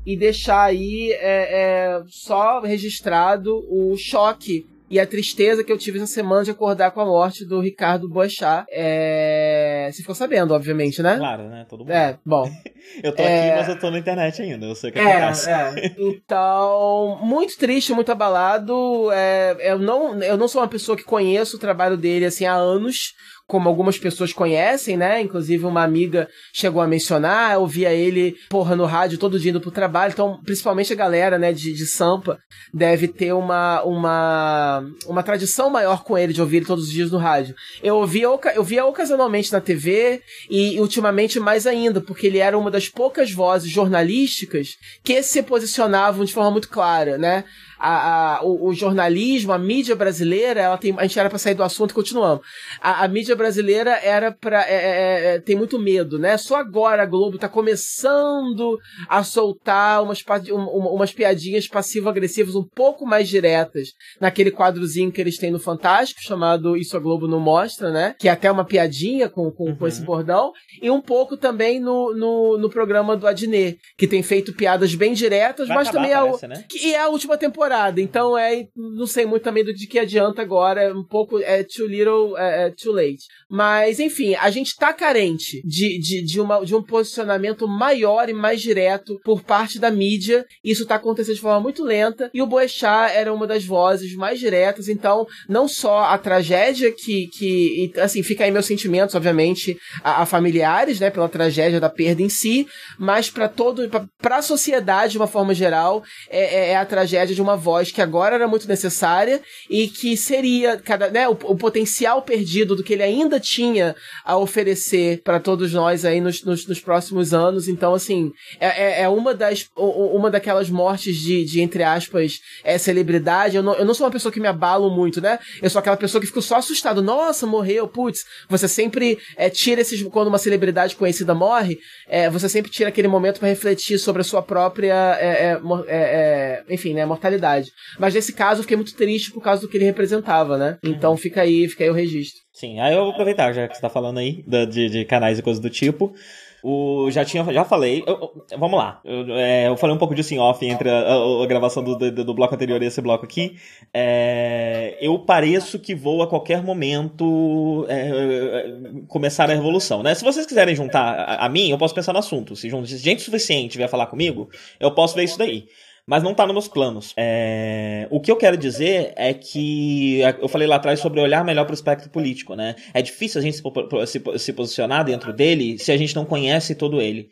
[0.09, 5.99] e deixar aí é, é, só registrado o choque e a tristeza que eu tive
[5.99, 8.65] essa semana de acordar com a morte do Ricardo Boechat.
[8.71, 9.91] É...
[9.93, 11.19] Você ficou sabendo, obviamente, né?
[11.19, 11.67] Claro, né?
[11.69, 11.93] Todo mundo.
[11.93, 12.51] É, bom.
[13.05, 13.51] eu tô é...
[13.51, 14.65] aqui, mas eu tô na internet ainda.
[14.65, 15.51] Eu sei o que é, acontece.
[15.51, 15.95] É.
[16.01, 19.13] Então, muito triste, muito abalado.
[19.13, 22.55] É, eu, não, eu não sou uma pessoa que conheço o trabalho dele assim há
[22.55, 23.13] anos
[23.49, 25.23] como algumas pessoas conhecem, né?
[25.23, 29.61] Inclusive uma amiga chegou a mencionar, eu via ele, porra, no rádio todo dia indo
[29.61, 32.39] pro trabalho, então principalmente a galera, né, de, de Sampa
[32.73, 37.11] deve ter uma, uma, uma tradição maior com ele de ouvir ele todos os dias
[37.11, 37.55] no rádio.
[37.83, 40.21] Eu ouvia, eu via ocasionalmente na TV
[40.51, 46.23] e ultimamente mais ainda, porque ele era uma das poucas vozes jornalísticas que se posicionavam
[46.23, 47.45] de forma muito clara, né?
[47.79, 51.55] A, a o, o, jornalismo, a mídia brasileira, ela tem, a gente era para sair
[51.55, 52.45] do assunto e continuamos.
[52.81, 56.37] A, a mídia brasileira era para é, é, é, tem muito medo, né?
[56.37, 58.79] Só agora a Globo tá começando
[59.09, 63.91] a soltar umas, umas piadinhas passivo-agressivas um pouco mais diretas
[64.21, 68.15] naquele quadrozinho que eles têm no Fantástico, chamado Isso a Globo não mostra, né?
[68.19, 69.77] Que é até uma piadinha com, com, uhum.
[69.77, 70.53] com esse bordão.
[70.83, 75.13] E um pouco também no, no, no programa do Adnet, que tem feito piadas bem
[75.13, 76.65] diretas, Vai mas acabar, também é, parece, né?
[76.69, 78.01] que é a última temporada temporada.
[78.01, 78.67] Então é.
[78.75, 80.83] Não sei muito também do de que adianta agora.
[80.83, 81.39] É um pouco.
[81.39, 83.27] É too little, é, é too late.
[83.51, 88.35] Mas, enfim, a gente tá carente de, de, de, uma, de um posicionamento maior e
[88.35, 90.45] mais direto por parte da mídia.
[90.63, 92.31] Isso tá acontecendo de forma muito lenta.
[92.35, 94.89] E o Boechat era uma das vozes mais diretas.
[94.89, 97.29] Então, não só a tragédia que.
[97.29, 102.21] que assim, fica aí meus sentimentos, obviamente, a, a familiares, né, pela tragédia da perda
[102.21, 102.67] em si,
[102.99, 103.89] mas para todo.
[104.21, 107.91] para a sociedade, de uma forma geral, é, é, é a tragédia de uma voz
[107.91, 112.83] que agora era muito necessária e que seria cada, né, o, o potencial perdido do
[112.83, 113.95] que ele ainda tinha
[114.25, 117.69] a oferecer para todos nós aí nos, nos, nos, próximos anos.
[117.69, 122.79] Então, assim, é, é, é uma das uma daquelas mortes de, de entre aspas, é,
[122.79, 123.57] celebridade.
[123.57, 125.39] Eu não, eu não sou uma pessoa que me abalo muito, né?
[125.63, 127.03] Eu sou aquela pessoa que fico só assustado.
[127.03, 128.25] Nossa, morreu, putz.
[128.49, 130.03] Você sempre é, tira esses.
[130.05, 131.79] Quando uma celebridade conhecida morre,
[132.09, 135.17] é, você sempre tira aquele momento para refletir sobre a sua própria.
[135.21, 137.05] É, é, é, enfim, né?
[137.05, 137.71] Mortalidade.
[137.99, 140.79] Mas nesse caso eu fiquei muito triste por causa do que ele representava, né?
[140.83, 142.48] Então fica aí, fica aí o registro.
[142.59, 145.43] Sim, aí eu vou aproveitar, já que você tá falando aí de, de canais e
[145.43, 146.13] coisas do tipo.
[146.61, 148.03] O, já tinha, já falei.
[148.05, 149.01] Eu, vamos lá.
[149.05, 151.95] Eu, é, eu, falei um pouco disso em off entre a, a, a gravação do,
[151.95, 153.57] do, do, bloco anterior e esse bloco aqui.
[153.95, 158.73] É, eu pareço que vou a qualquer momento é,
[159.07, 160.13] começar a revolução, né?
[160.17, 162.57] Se vocês quiserem juntar a, a mim, eu posso pensar no assunto.
[162.57, 165.69] Se gente suficiente vier falar comigo, eu posso ver isso daí
[166.09, 167.13] mas não tá nos meus planos.
[167.19, 168.09] É...
[168.11, 171.73] O que eu quero dizer é que eu falei lá atrás sobre olhar melhor para
[171.73, 172.77] o espectro político, né?
[172.95, 173.63] É difícil a gente se,
[174.07, 177.29] se, se posicionar dentro dele se a gente não conhece todo ele.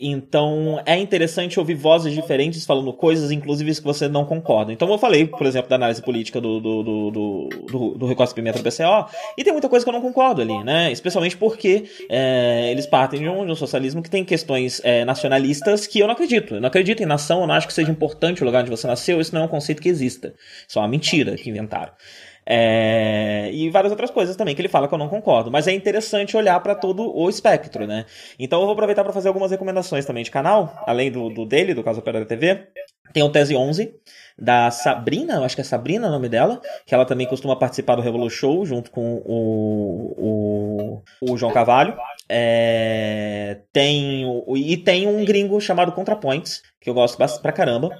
[0.00, 4.72] Então é interessante ouvir vozes diferentes falando coisas, inclusive que você não concorda.
[4.72, 8.32] Então eu falei, por exemplo, da análise política do, do, do, do, do, do Recorte
[8.32, 10.92] Pimenta do PCO, e tem muita coisa que eu não concordo ali, né?
[10.92, 15.88] Especialmente porque é, eles partem de um, de um, socialismo que tem questões é, nacionalistas
[15.88, 16.54] que eu não acredito.
[16.54, 18.86] Eu não acredito em nação, eu não acho que seja importante o lugar onde você
[18.86, 20.32] nasceu, isso não é um conceito que exista.
[20.68, 21.92] Isso é uma mentira que inventaram.
[22.50, 25.50] É, e várias outras coisas também que ele fala que eu não concordo.
[25.50, 28.06] Mas é interessante olhar para todo o espectro, né?
[28.38, 31.74] Então eu vou aproveitar para fazer algumas recomendações também de canal, além do, do dele,
[31.74, 32.68] do Caso Opera TV.
[33.12, 33.94] Tem o Tese 11,
[34.38, 37.96] da Sabrina, eu acho que é Sabrina o nome dela, que ela também costuma participar
[37.96, 41.96] do Revolu Show junto com o, o, o João Cavalho.
[42.30, 44.24] É, tem
[44.54, 47.90] e tem um gringo chamado ContraPoints, que eu gosto bastante pra caramba.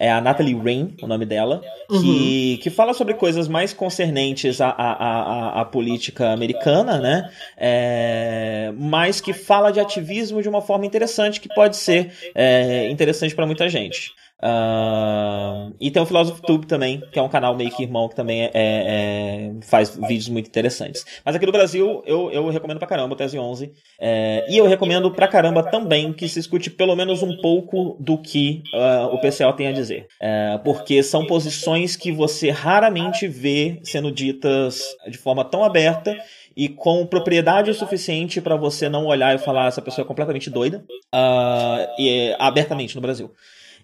[0.00, 1.60] É a Natalie Rain, o nome dela,
[1.90, 2.00] uhum.
[2.00, 7.28] que, que fala sobre coisas mais concernentes à, à, à, à política americana, né?
[7.56, 13.34] É, mas que fala de ativismo de uma forma interessante, que pode ser é, interessante
[13.34, 14.12] para muita gente.
[14.40, 18.14] Uh, e tem o Philosophy Tube também, que é um canal meio que irmão que
[18.14, 21.04] também é, é, faz vídeos muito interessantes.
[21.24, 23.72] Mas aqui no Brasil eu, eu recomendo pra caramba o Tese 11.
[24.00, 28.16] É, e eu recomendo pra caramba também que se escute pelo menos um pouco do
[28.16, 30.06] que uh, o PCL tem a dizer.
[30.20, 36.16] É, porque são posições que você raramente vê sendo ditas de forma tão aberta
[36.56, 40.50] e com propriedade o suficiente para você não olhar e falar essa pessoa é completamente
[40.50, 40.84] doida
[41.14, 43.32] uh, e, abertamente no Brasil.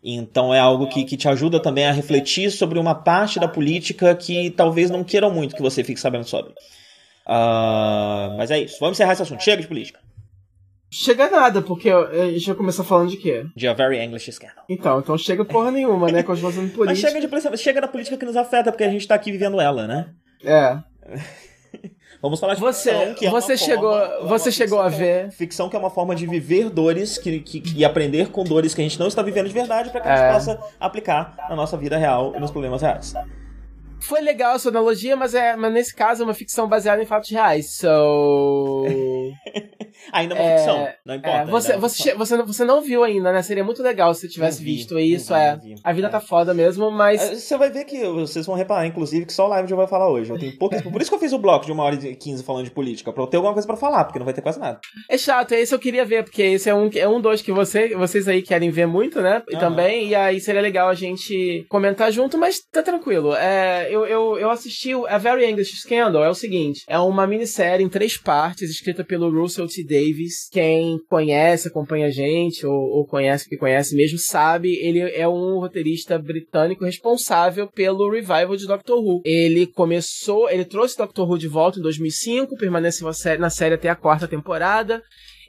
[0.05, 4.15] Então é algo que, que te ajuda também a refletir sobre uma parte da política
[4.15, 6.53] que talvez não queiram muito que você fique sabendo sobre.
[7.27, 8.77] Uh, mas é isso.
[8.79, 9.43] Vamos encerrar esse assunto.
[9.43, 9.99] Chega de política.
[10.91, 13.45] Chega nada, porque a gente já começou falando de quê?
[13.57, 14.65] De A Very English Scandal.
[14.69, 16.23] Então, então chega porra nenhuma, né?
[16.23, 17.09] Continua fazendo política.
[17.09, 19.61] Mas chega, de chega da política que nos afeta, porque a gente tá aqui vivendo
[19.61, 20.11] ela, né?
[20.45, 20.79] É.
[22.25, 25.69] Vamos falar de você, ficção, que é você chegou, forma, você chegou a ver ficção
[25.69, 28.85] que é uma forma de viver dores que, que, e aprender com dores que a
[28.85, 30.33] gente não está vivendo de verdade para que a gente é.
[30.33, 33.13] possa aplicar na nossa vida real e nos problemas reais.
[34.05, 37.07] Foi legal a sua analogia, mas, é, mas nesse caso é uma ficção baseada em
[37.07, 37.77] fatos reais.
[37.77, 38.85] So.
[40.13, 41.39] ainda é uma é, ficção, não importa.
[41.39, 43.43] É, você, é você, você, você não viu ainda, né?
[43.43, 45.33] Seria muito legal se você tivesse vi, visto isso.
[45.33, 45.57] Vi, é.
[45.57, 46.11] Vi, a vida é.
[46.11, 47.23] tá foda mesmo, mas.
[47.23, 49.87] É, você vai ver que vocês vão reparar, inclusive, que só o live já vai
[49.87, 50.31] falar hoje.
[50.31, 50.83] Eu tenho poucas.
[50.83, 53.13] Por isso que eu fiz o bloco de uma hora e quinze falando de política,
[53.13, 54.81] pra eu ter alguma coisa pra falar, porque não vai ter quase nada.
[55.09, 57.95] É chato, esse eu queria ver, porque esse é um, é um dos que você,
[57.95, 59.43] vocês aí querem ver muito, né?
[59.49, 63.35] E também, e aí seria legal a gente comentar junto, mas tá tranquilo.
[63.35, 67.85] É, eu, eu, eu assisti A Very English Scandal é o seguinte: é uma minissérie
[67.85, 69.85] em três partes, escrita pelo Russell T.
[69.85, 70.49] Davis.
[70.51, 75.61] Quem conhece, acompanha a gente, ou, ou conhece que conhece mesmo, sabe, ele é um
[75.61, 79.23] roteirista britânico responsável pelo revival de Doctor Who.
[79.25, 83.09] Ele começou, ele trouxe Doctor Who de volta em 2005, permaneceu
[83.39, 85.03] na série até a quarta temporada.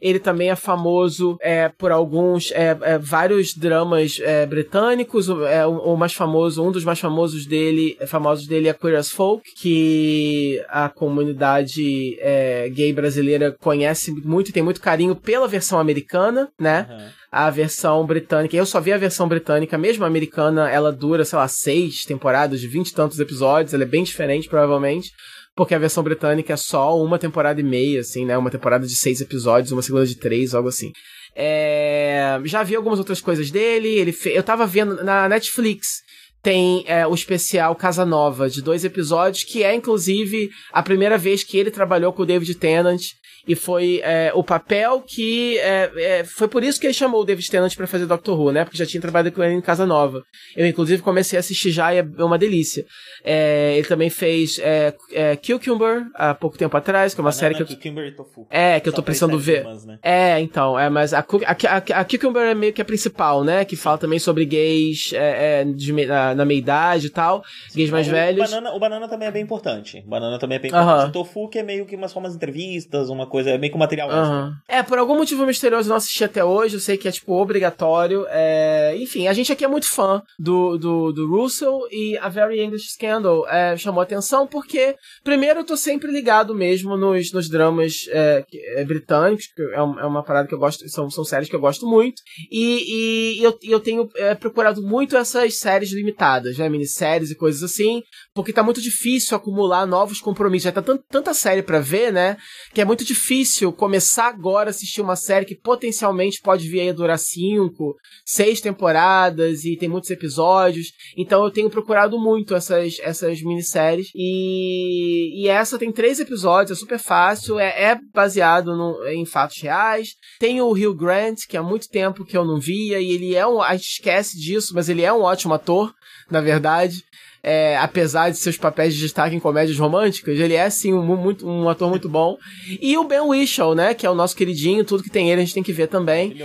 [0.06, 5.28] Ele também é famoso é, por alguns, é, é, vários dramas é, britânicos.
[5.30, 9.10] É, o, o, mais famoso, um dos mais famosos dele, famosos dele é Queer as
[9.10, 15.80] Folk, que a comunidade é, gay brasileira conhece muito e tem muito carinho pela versão
[15.80, 16.86] americana, né?
[16.88, 17.08] Uhum.
[17.32, 21.40] A versão britânica, eu só vi a versão britânica, mesmo a americana, ela dura, sei
[21.40, 25.10] lá, seis temporadas, de vinte e tantos episódios, ela é bem diferente, provavelmente
[25.56, 28.38] porque a versão britânica é só uma temporada e meia, assim, né?
[28.38, 30.92] Uma temporada de seis episódios, uma segunda de três, algo assim.
[31.34, 32.40] É...
[32.44, 33.88] Já vi algumas outras coisas dele.
[33.88, 34.30] Ele fe...
[34.30, 36.04] Eu tava vendo na Netflix.
[36.44, 41.44] Tem é, o especial Casa Nova, de dois episódios, que é inclusive a primeira vez
[41.44, 43.02] que ele trabalhou com o David Tennant
[43.48, 45.58] e foi é, o papel que.
[45.60, 48.52] É, é, foi por isso que ele chamou o David Tennant para fazer Doctor Who,
[48.52, 48.64] né?
[48.64, 50.24] Porque já tinha trabalhado com ele em Casa Nova.
[50.56, 52.86] Eu, inclusive, comecei a assistir já e é uma delícia.
[53.24, 57.40] É, ele também fez é, é, Cucumber há pouco tempo atrás, que é uma Banana,
[57.40, 57.68] série que eu.
[57.68, 58.48] Cucumber e Tofu.
[58.50, 59.64] É, que Só eu tô precisando ver.
[59.86, 60.00] Né?
[60.02, 63.64] É, então, é, mas a, a, a, a, Cucumber é meio que a principal, né?
[63.66, 67.80] Que fala também sobre gays é, é, de, na, na meia idade e tal, Sim,
[67.80, 68.48] gays mais o, velhos.
[68.48, 70.04] O banana, o banana também é bem importante.
[70.06, 70.98] O banana também é bem importante.
[70.98, 71.10] Uh -huh.
[71.10, 73.78] O tofu, que é meio que umas formas de entrevistas, uma coisa, é meio que
[73.78, 74.52] um material uhum.
[74.68, 77.34] É, por algum motivo misterioso eu não assisti até hoje, eu sei que é, tipo,
[77.34, 78.26] obrigatório.
[78.30, 78.96] É...
[78.98, 82.94] Enfim, a gente aqui é muito fã do, do, do Russell e a Very English
[82.94, 88.46] Scandal é, chamou atenção porque, primeiro, eu tô sempre ligado mesmo nos, nos dramas é,
[88.76, 91.56] é britânicos, que é, uma, é uma parada que eu gosto, são, são séries que
[91.56, 92.22] eu gosto muito,
[92.52, 97.64] e, e eu, eu tenho é, procurado muito essas séries limitadas, né, minisséries e coisas
[97.64, 98.02] assim,
[98.34, 102.38] porque tá muito difícil acumular novos compromissos, já tá tanta série para ver, né,
[102.74, 103.25] que é muito difícil
[103.74, 107.96] começar começar agora a assistir uma série que potencialmente pode vir a durar cinco,
[108.26, 110.88] seis temporadas e tem muitos episódios.
[111.18, 114.08] Então eu tenho procurado muito essas, essas minisséries.
[114.16, 119.62] E, e essa tem três episódios, é super fácil, é, é baseado no, em fatos
[119.62, 120.10] reais.
[120.40, 123.46] Tem o Hugh Grant, que há muito tempo que eu não via, e ele é
[123.48, 123.62] um.
[123.62, 125.94] A gente esquece disso, mas ele é um ótimo ator,
[126.30, 127.04] na verdade
[127.48, 131.48] é, apesar de seus papéis de destaque em comédias românticas, ele é, sim, um, muito,
[131.48, 132.36] um ator muito bom.
[132.82, 135.46] E o Ben Whishaw, né, que é o nosso queridinho, tudo que tem ele a
[135.46, 136.36] gente tem que ver também.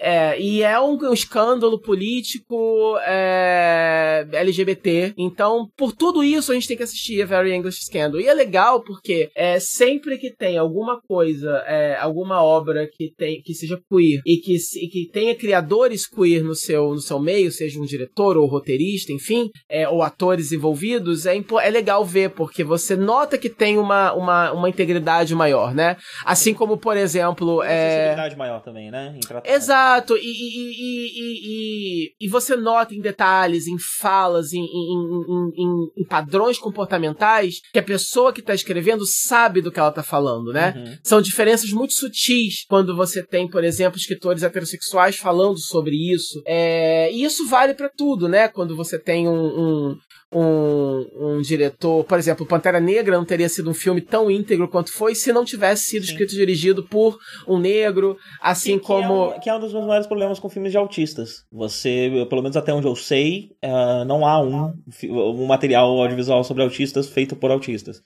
[0.00, 5.12] É, e é um, um escândalo político, é, LGBT.
[5.16, 8.20] Então, por tudo isso, a gente tem que assistir a Very English Scandal.
[8.20, 13.42] E é legal porque é sempre que tem alguma coisa, é, alguma obra que, tem,
[13.42, 17.52] que seja queer e que, e que tenha criadores queer no seu, no seu meio,
[17.52, 22.64] seja um diretor ou roteirista, enfim, é, ou atores envolvidos, é, é legal ver, porque
[22.64, 25.96] você nota que tem uma, uma, uma integridade maior, né?
[26.24, 27.56] Assim como, por exemplo.
[27.56, 28.36] Uma é...
[28.36, 29.18] maior também, né?
[29.44, 36.02] Exato, e, e, e, e, e você nota em detalhes, em falas, em, em, em,
[36.02, 40.52] em padrões comportamentais que a pessoa que está escrevendo sabe do que ela está falando,
[40.52, 40.74] né?
[40.76, 40.98] Uhum.
[41.02, 46.42] São diferenças muito sutis quando você tem, por exemplo, escritores heterossexuais falando sobre isso.
[46.46, 48.48] É, e isso vale para tudo, né?
[48.48, 49.96] Quando você tem um,
[50.32, 54.92] um, um, diretor, por exemplo, Pantera Negra não teria sido um filme tão íntegro quanto
[54.92, 56.12] foi se não tivesse sido Sim.
[56.12, 59.28] escrito e dirigido por um negro, assim que, como.
[59.28, 61.44] Que é, um, que é, um, dos meus maiores problemas com filmes de autistas.
[61.50, 66.62] Você, pelo menos até onde eu sei, uh, não há um, um material audiovisual sobre
[66.62, 68.02] autistas feito por autistas.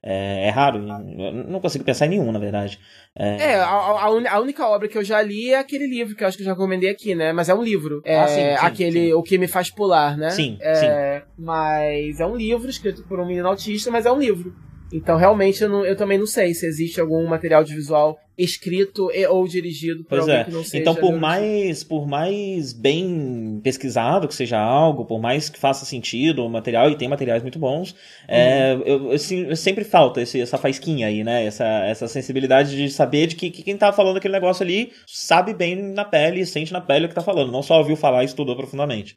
[0.00, 2.78] É, é, raro, não consigo pensar em nenhum, na verdade.
[3.16, 6.22] É, é a, a, a, única obra que eu já li é aquele livro que
[6.22, 7.32] eu acho que eu já recomendei aqui, né?
[7.32, 8.00] Mas é um livro.
[8.04, 9.12] É ah, sim, sim, aquele sim.
[9.12, 10.30] O que me faz pular, né?
[10.30, 11.26] Sim, é, sim.
[11.36, 14.54] Mas é um livro escrito por um menino autista, mas é um livro.
[14.92, 19.10] Então, realmente, eu, não, eu, também não sei se existe algum material de visual escrito
[19.12, 20.44] e, ou dirigido por pois alguém é.
[20.44, 20.78] que não seja.
[20.78, 26.44] Então, por mais, por mais bem pesquisado que seja algo, por mais que faça sentido
[26.44, 27.94] o material, e tem materiais muito bons,
[28.26, 28.82] é, uhum.
[28.82, 31.44] é, eu, eu, eu, sempre falta esse, essa faisquinha aí, né?
[31.44, 35.52] Essa, essa sensibilidade de saber de que, que, quem tá falando aquele negócio ali sabe
[35.52, 38.26] bem na pele, sente na pele o que tá falando, não só ouviu falar e
[38.26, 39.14] estudou profundamente.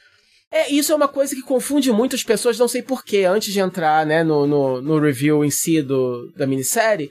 [0.52, 3.60] É, isso é uma coisa que confunde muito as pessoas, não sei porquê, antes de
[3.61, 7.10] entrar, né, no, no, no review em si do, da minissérie,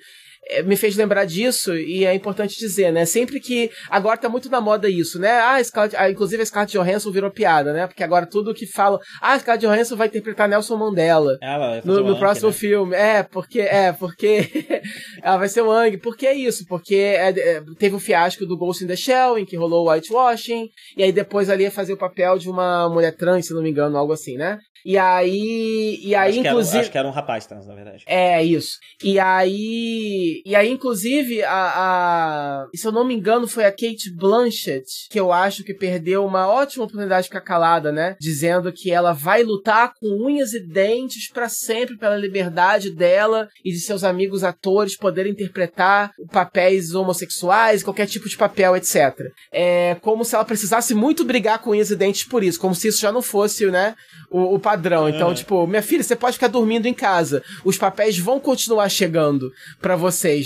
[0.65, 3.05] me fez lembrar disso e é importante dizer, né?
[3.05, 3.71] Sempre que.
[3.89, 5.31] Agora tá muito na moda isso, né?
[5.31, 7.87] Ah, Scarlett, ah, inclusive a Scarlett Johansson virou piada, né?
[7.87, 8.99] Porque agora tudo que fala.
[9.21, 12.55] Ah, a Scarlett Johansson vai interpretar Nelson Mandela ela no, no próximo né?
[12.55, 12.95] filme.
[12.95, 13.61] É, porque.
[13.61, 14.49] É, porque.
[15.23, 15.97] ela vai ser o Ang.
[15.99, 16.65] Por que isso?
[16.67, 19.91] Porque é, é, teve o fiasco do Ghost in the Shell, em que rolou o
[19.91, 23.63] whitewashing, e aí depois ali ia fazer o papel de uma mulher trans, se não
[23.63, 24.59] me engano, algo assim, né?
[24.85, 25.99] E aí.
[26.03, 26.71] E aí, acho inclusive.
[26.71, 28.05] Que era, acho que era um rapaz trans, na verdade.
[28.07, 28.79] É, isso.
[29.03, 30.40] E aí.
[30.45, 32.69] E aí, inclusive, a, a.
[32.75, 36.49] Se eu não me engano, foi a Kate Blanchett, que eu acho que perdeu uma
[36.49, 38.17] ótima oportunidade de ficar calada, né?
[38.21, 43.73] Dizendo que ela vai lutar com unhas e dentes para sempre pela liberdade dela e
[43.73, 49.15] de seus amigos atores poderem interpretar papéis homossexuais, qualquer tipo de papel, etc.
[49.53, 52.89] É como se ela precisasse muito brigar com unhas e dentes por isso, como se
[52.89, 53.95] isso já não fosse, né?
[54.31, 55.09] O, o padrão.
[55.09, 57.43] Então, tipo, minha filha, você pode ficar dormindo em casa.
[57.65, 59.51] Os papéis vão continuar chegando
[59.81, 59.97] para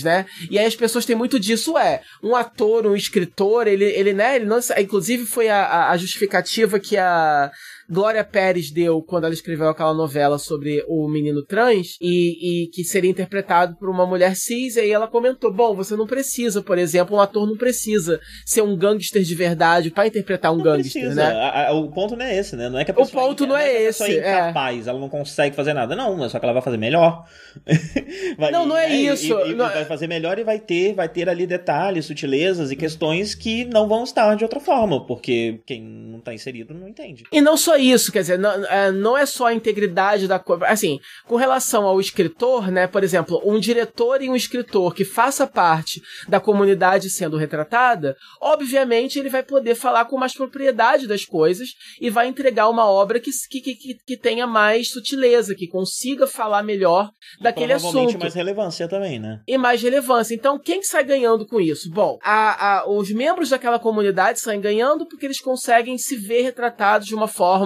[0.02, 0.26] né?
[0.50, 2.02] E aí as pessoas têm muito disso, é.
[2.22, 4.58] Um ator, um escritor, ele, ele né, ele não.
[4.78, 7.50] Inclusive foi a, a justificativa que a
[7.88, 12.82] Glória Pérez deu quando ela escreveu aquela novela sobre o menino trans e, e que
[12.82, 14.76] seria interpretado por uma mulher cis.
[14.76, 18.62] E aí ela comentou: bom, você não precisa, por exemplo, um ator não precisa ser
[18.62, 21.14] um gangster de verdade para interpretar um não gangster, precisa.
[21.14, 21.36] né?
[21.36, 22.68] A, a, o ponto não é esse, né?
[22.68, 24.02] Não é que a pessoa o ponto é, não é, é esse.
[24.02, 24.90] é incapaz, é.
[24.90, 25.94] ela não consegue fazer nada.
[25.94, 27.24] Não, é só que ela vai fazer melhor.
[28.38, 28.96] vai, não, não é né?
[28.96, 29.38] isso.
[29.40, 29.68] E, e, não...
[29.68, 33.88] vai fazer melhor e vai ter, vai ter ali detalhes, sutilezas e questões que não
[33.88, 37.24] vão estar de outra forma, porque quem não tá inserido não entende.
[37.30, 40.66] E não só isso, quer dizer, não, é, não é só a integridade da coisa.
[40.66, 42.86] Assim, com relação ao escritor, né?
[42.86, 49.18] Por exemplo, um diretor e um escritor que faça parte da comunidade sendo retratada, obviamente
[49.18, 51.70] ele vai poder falar com mais propriedade das coisas
[52.00, 56.62] e vai entregar uma obra que, que, que, que tenha mais sutileza, que consiga falar
[56.62, 57.10] melhor
[57.40, 58.18] daquele assunto.
[58.18, 59.40] mais relevância também, né?
[59.46, 60.34] E mais relevância.
[60.34, 61.90] Então, quem sai ganhando com isso?
[61.90, 67.06] Bom, a, a, os membros daquela comunidade saem ganhando porque eles conseguem se ver retratados
[67.06, 67.63] de uma forma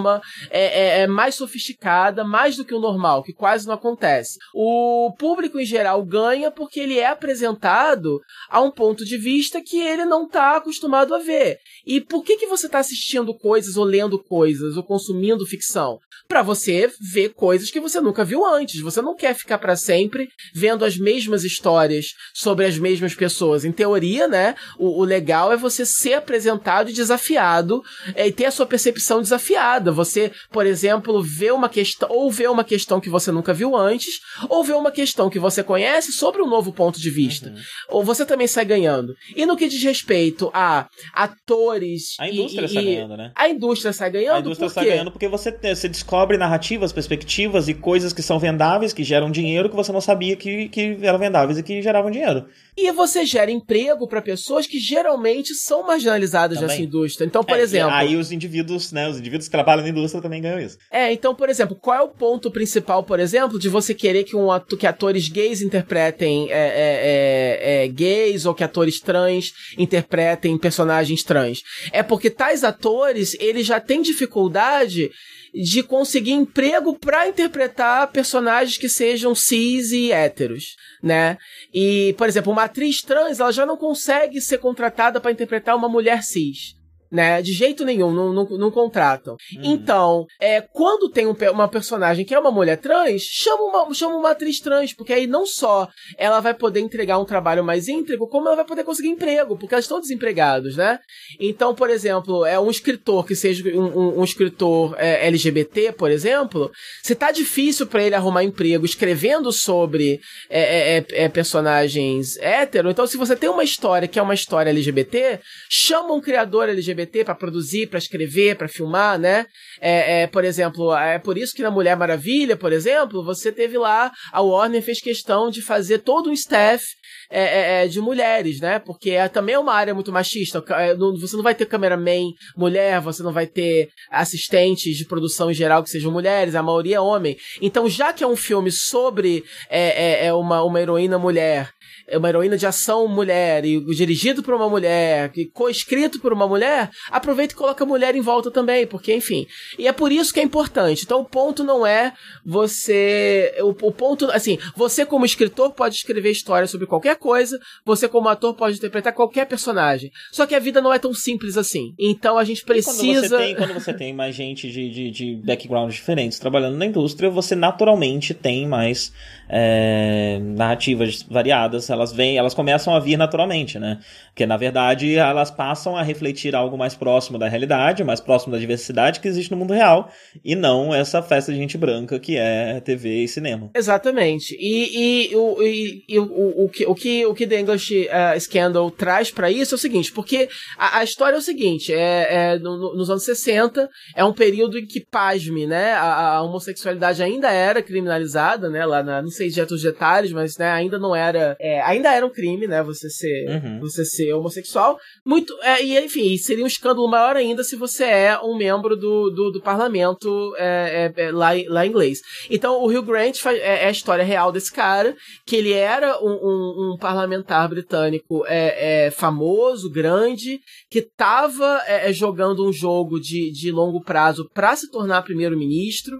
[0.49, 4.37] é, é, é, mais sofisticada, mais do que o normal, que quase não acontece.
[4.53, 8.19] O público em geral ganha porque ele é apresentado
[8.49, 11.57] a um ponto de vista que ele não está acostumado a ver.
[11.85, 15.99] E por que, que você está assistindo coisas, ou lendo coisas, ou consumindo ficção?
[16.27, 18.81] Para você ver coisas que você nunca viu antes.
[18.81, 23.65] Você não quer ficar para sempre vendo as mesmas histórias sobre as mesmas pessoas.
[23.65, 24.55] Em teoria, né?
[24.77, 27.81] O, o legal é você ser apresentado e desafiado
[28.13, 29.88] é, e ter a sua percepção desafiada.
[29.91, 34.19] Você, por exemplo, ver uma questão, ou ver uma questão que você nunca viu antes,
[34.49, 37.49] ou ver uma questão que você conhece sobre um novo ponto de vista.
[37.49, 37.55] Uhum.
[37.89, 39.13] Ou você também sai ganhando.
[39.35, 42.15] E no que diz respeito a atores.
[42.19, 43.31] A indústria e, sai ganhando, né?
[43.35, 44.35] A indústria sai ganhando.
[44.35, 48.93] A indústria sai ganhando porque você, você descobre narrativas, perspectivas e coisas que são vendáveis,
[48.93, 52.45] que geram dinheiro que você não sabia que, que eram vendáveis e que geravam dinheiro.
[52.81, 56.69] E você gera emprego para pessoas que geralmente são marginalizadas Também.
[56.69, 57.25] nessa indústria.
[57.25, 57.91] Então, por É, exemplo.
[57.91, 59.09] Aí os indivíduos, né?
[59.09, 60.77] Os indivíduos que trabalham na indústria também ganham isso.
[60.89, 64.33] É, então, por exemplo, qual é o ponto principal, por exemplo, de você querer que,
[64.33, 69.51] um ato, que atores gays interpretem é, é, é, é, gays ou que atores trans
[69.77, 71.61] interpretem personagens trans?
[71.91, 75.11] É porque tais atores, eles já têm dificuldade
[75.53, 81.37] de conseguir emprego pra interpretar personagens que sejam cis e héteros, né?
[81.73, 85.89] E, por exemplo, uma atriz trans, ela já não consegue ser contratada pra interpretar uma
[85.89, 86.78] mulher cis.
[87.11, 87.41] Né?
[87.41, 89.35] De jeito nenhum, não, não, não contratam.
[89.63, 94.15] Então, é, quando tem um uma personagem que é uma mulher trans, chama uma, chama
[94.15, 95.87] uma atriz trans, porque aí não só
[96.17, 99.73] ela vai poder entregar um trabalho mais íntegro, como ela vai poder conseguir emprego, porque
[99.73, 100.99] elas estão desempregados, né?
[101.39, 106.11] Então, por exemplo, é um escritor que seja um, um- um escritor é, LGBT, por
[106.11, 106.69] exemplo,
[107.01, 110.19] se tá difícil pra ele arrumar emprego escrevendo sobre
[110.49, 114.33] é, é, é, é, personagens hétero, então se você tem uma história que é uma
[114.33, 119.45] história LGBT, chama um criador LGBT pra produzir, pra escrever, pra filmar, né?
[119.81, 123.77] É, é, por exemplo, é por isso que na Mulher Maravilha, por exemplo, você teve
[123.77, 126.83] lá, a Warner fez questão de fazer todo um staff
[127.31, 128.79] é, é, é, de mulheres, né?
[128.79, 130.63] Porque é, também é uma área muito machista.
[130.69, 135.53] É, Você não vai ter cameraman mulher, você não vai ter assistentes de produção em
[135.53, 137.37] geral que sejam mulheres, a maioria é homem.
[137.61, 141.69] Então, já que é um filme sobre é, é, é uma, uma heroína mulher,
[142.09, 146.47] é uma heroína de ação mulher, e dirigido por uma mulher, e co-escrito por uma
[146.47, 149.47] mulher, aproveita e coloca a mulher em volta também, porque, enfim.
[149.77, 151.03] E é por isso que é importante.
[151.03, 152.13] Então, o ponto não é
[152.45, 153.53] você.
[153.59, 158.29] O, o ponto, assim, você como escritor pode escrever histórias sobre qualquer coisa, você como
[158.29, 160.11] ator pode interpretar qualquer personagem.
[160.31, 161.93] Só que a vida não é tão simples assim.
[161.97, 163.27] Então a gente Quando precisa.
[163.27, 167.29] você tem, quando você tem mais gente de, de, de backgrounds diferentes trabalhando na indústria,
[167.29, 169.11] você naturalmente tem mais
[169.49, 171.89] é, narrativas variadas.
[171.89, 173.99] Elas vêm, elas começam a vir naturalmente, né?
[174.27, 178.59] Porque na verdade elas passam a refletir algo mais próximo da realidade, mais próximo da
[178.59, 180.09] diversidade que existe no mundo real,
[180.45, 183.69] e não essa festa de gente branca que é TV e cinema.
[183.75, 184.55] Exatamente.
[184.59, 188.39] E, e, o, e, o, o, o que, o, que, o que The English eh,
[188.39, 190.47] Scandal traz pra isso é o seguinte, porque
[190.77, 194.33] a, a história é o seguinte, é, é no- no- nos anos 60, é um
[194.33, 199.29] período em que, pasme, né, a, a homossexualidade ainda era criminalizada, né, lá na, não
[199.39, 202.83] sei de outros detalhes, mas, né, ainda não era, é, ainda era um crime, né,
[202.83, 203.79] você ser, Uhum.
[203.79, 208.39] você ser homossexual, muito, é, e enfim, seria um escândalo maior ainda se você é
[208.39, 212.19] um membro do, do, do parlamento é, é, é, lá, lá em inglês.
[212.49, 215.15] Então, o Hugh Grant é, é a história real desse cara,
[215.47, 220.59] que ele era um, um- um parlamentar britânico é, é, famoso, grande,
[220.91, 221.79] que estava
[222.11, 226.19] jogando um jogo de, de longo prazo para se tornar primeiro-ministro.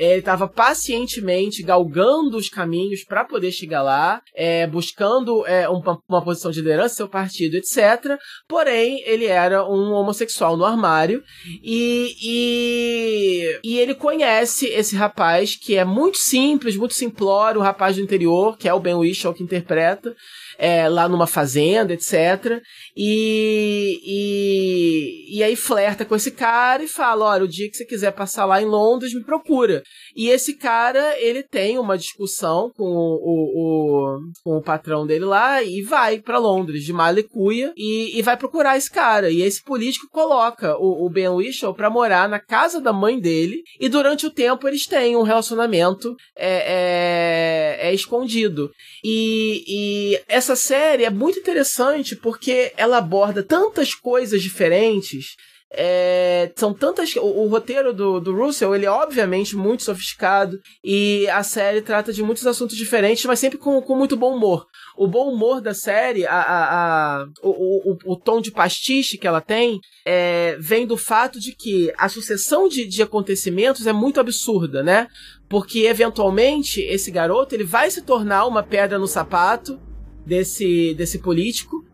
[0.00, 6.00] É, Ele estava pacientemente galgando os caminhos para poder chegar lá, é, buscando é, uma,
[6.08, 8.18] uma posição de liderança, seu partido, etc.
[8.48, 11.22] Porém, ele era um homossexual no armário
[11.62, 17.96] e, e, e ele conhece esse rapaz que é muito simples, muito simplório, o rapaz
[17.96, 20.16] do interior, que é o Ben Whishaw que interpreta,
[20.60, 22.60] é, lá numa fazenda, etc.
[22.94, 27.86] E, e, e aí flerta com esse cara e fala: olha, o dia que você
[27.86, 29.82] quiser passar lá em Londres, me procura.
[30.14, 35.62] E esse cara, ele tem uma discussão com o, o, com o patrão dele lá
[35.62, 39.30] e vai pra Londres, de Malicuia, e, e vai procurar esse cara.
[39.30, 43.62] E esse político coloca o, o Ben Whishaw pra morar na casa da mãe dele,
[43.80, 48.70] e durante o tempo eles têm um relacionamento é, é, é escondido.
[49.02, 55.36] E, e essa série é muito interessante porque ela aborda tantas coisas diferentes.
[55.72, 57.14] é, são tantas.
[57.14, 60.58] O, o roteiro do, do Russell, ele é obviamente muito sofisticado.
[60.82, 64.66] E a série trata de muitos assuntos diferentes, mas sempre com, com muito bom humor.
[64.96, 69.28] O bom humor da série, a, a, a- o, o, o tom de pastiche que
[69.28, 74.18] ela tem, é, vem do fato de que a sucessão de, de acontecimentos é muito
[74.18, 75.06] absurda, né?
[75.48, 79.80] Porque eventualmente esse garoto ele vai se tornar uma pedra no sapato
[80.26, 81.84] desse, desse político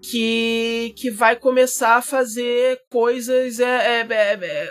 [0.00, 3.60] que, que vai começar a fazer coisas.
[3.60, 4.70] É, é, é, é,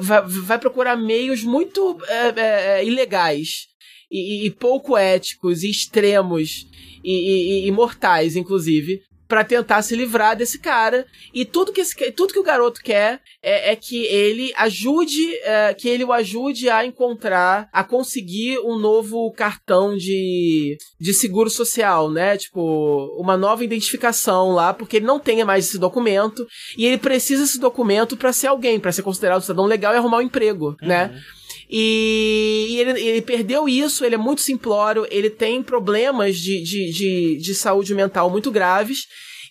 [0.00, 3.66] vai, vai procurar meios muito é, é, ilegais
[4.10, 6.66] e, e pouco éticos e extremos
[7.02, 9.02] e, e, e mortais, inclusive.
[9.26, 11.06] Pra tentar se livrar desse cara.
[11.32, 15.74] E tudo que, esse, tudo que o garoto quer é, é que ele ajude, é,
[15.74, 22.10] que ele o ajude a encontrar, a conseguir um novo cartão de, de seguro social,
[22.10, 22.36] né?
[22.36, 26.46] Tipo, uma nova identificação lá, porque ele não tem mais esse documento
[26.76, 30.18] e ele precisa desse documento pra ser alguém, pra ser considerado cidadão legal e arrumar
[30.18, 31.14] um emprego, né?
[31.68, 36.92] E, e ele, ele, perdeu isso, ele é muito simplório, ele tem problemas de, de,
[36.92, 39.06] de, de saúde mental muito graves.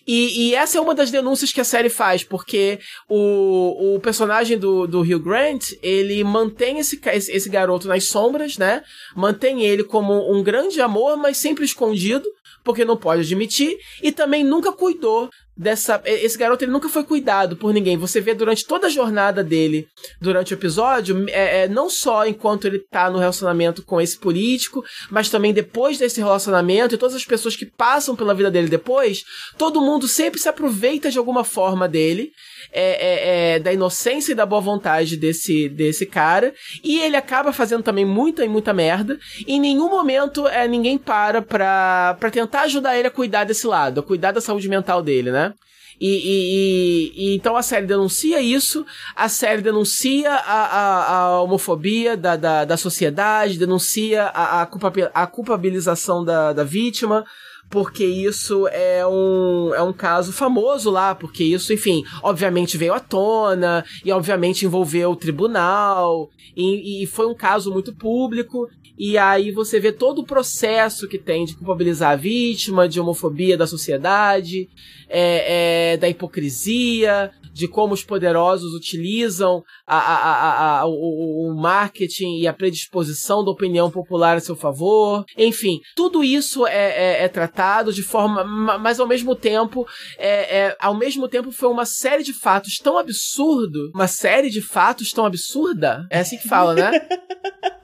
[0.06, 2.78] E, e, essa é uma das denúncias que a série faz, porque
[3.08, 8.82] o, o personagem do, do Hugh Grant, ele mantém esse, esse garoto nas sombras, né?
[9.16, 12.28] Mantém ele como um grande amor, mas sempre escondido,
[12.62, 16.00] porque não pode admitir, e também nunca cuidou dessa.
[16.04, 17.96] Esse garoto ele nunca foi cuidado por ninguém.
[17.96, 19.86] Você vê durante toda a jornada dele,
[20.20, 24.84] durante o episódio, é, é, não só enquanto ele tá no relacionamento com esse político,
[25.10, 29.22] mas também depois desse relacionamento e todas as pessoas que passam pela vida dele depois,
[29.56, 32.32] todo mundo sempre se aproveita de alguma forma dele
[32.72, 36.54] é, é, é, da inocência e da boa vontade desse, desse cara.
[36.82, 39.18] E ele acaba fazendo também muita e muita merda.
[39.46, 43.66] E em nenhum momento é, ninguém para pra, pra tentar ajudar ele a cuidar desse
[43.66, 45.54] lado, a cuidar da saúde mental dele, né?
[46.00, 48.84] E, e, e, então a série denuncia isso,
[49.14, 56.24] a série denuncia a, a, a homofobia da, da, da, sociedade, denuncia a, a culpabilização
[56.24, 57.24] da, da vítima,
[57.70, 63.00] porque isso é um, é um caso famoso lá, porque isso, enfim, obviamente veio à
[63.00, 69.50] tona, e obviamente envolveu o tribunal, e, e foi um caso muito público, e aí
[69.50, 74.68] você vê todo o processo que tem de culpabilizar a vítima, de homofobia da sociedade,
[75.08, 82.40] é, é, da hipocrisia, de como os poderosos utilizam a, a, a, o, o, marketing
[82.40, 85.24] e a predisposição da opinião popular a seu favor.
[85.38, 88.42] Enfim, tudo isso é, é, é tratado de forma,
[88.78, 89.86] mas ao mesmo tempo,
[90.18, 94.60] é, é, ao mesmo tempo foi uma série de fatos tão absurdo, uma série de
[94.60, 96.04] fatos tão absurda.
[96.10, 96.90] É assim que fala, né?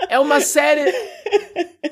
[0.08, 0.92] É uma série.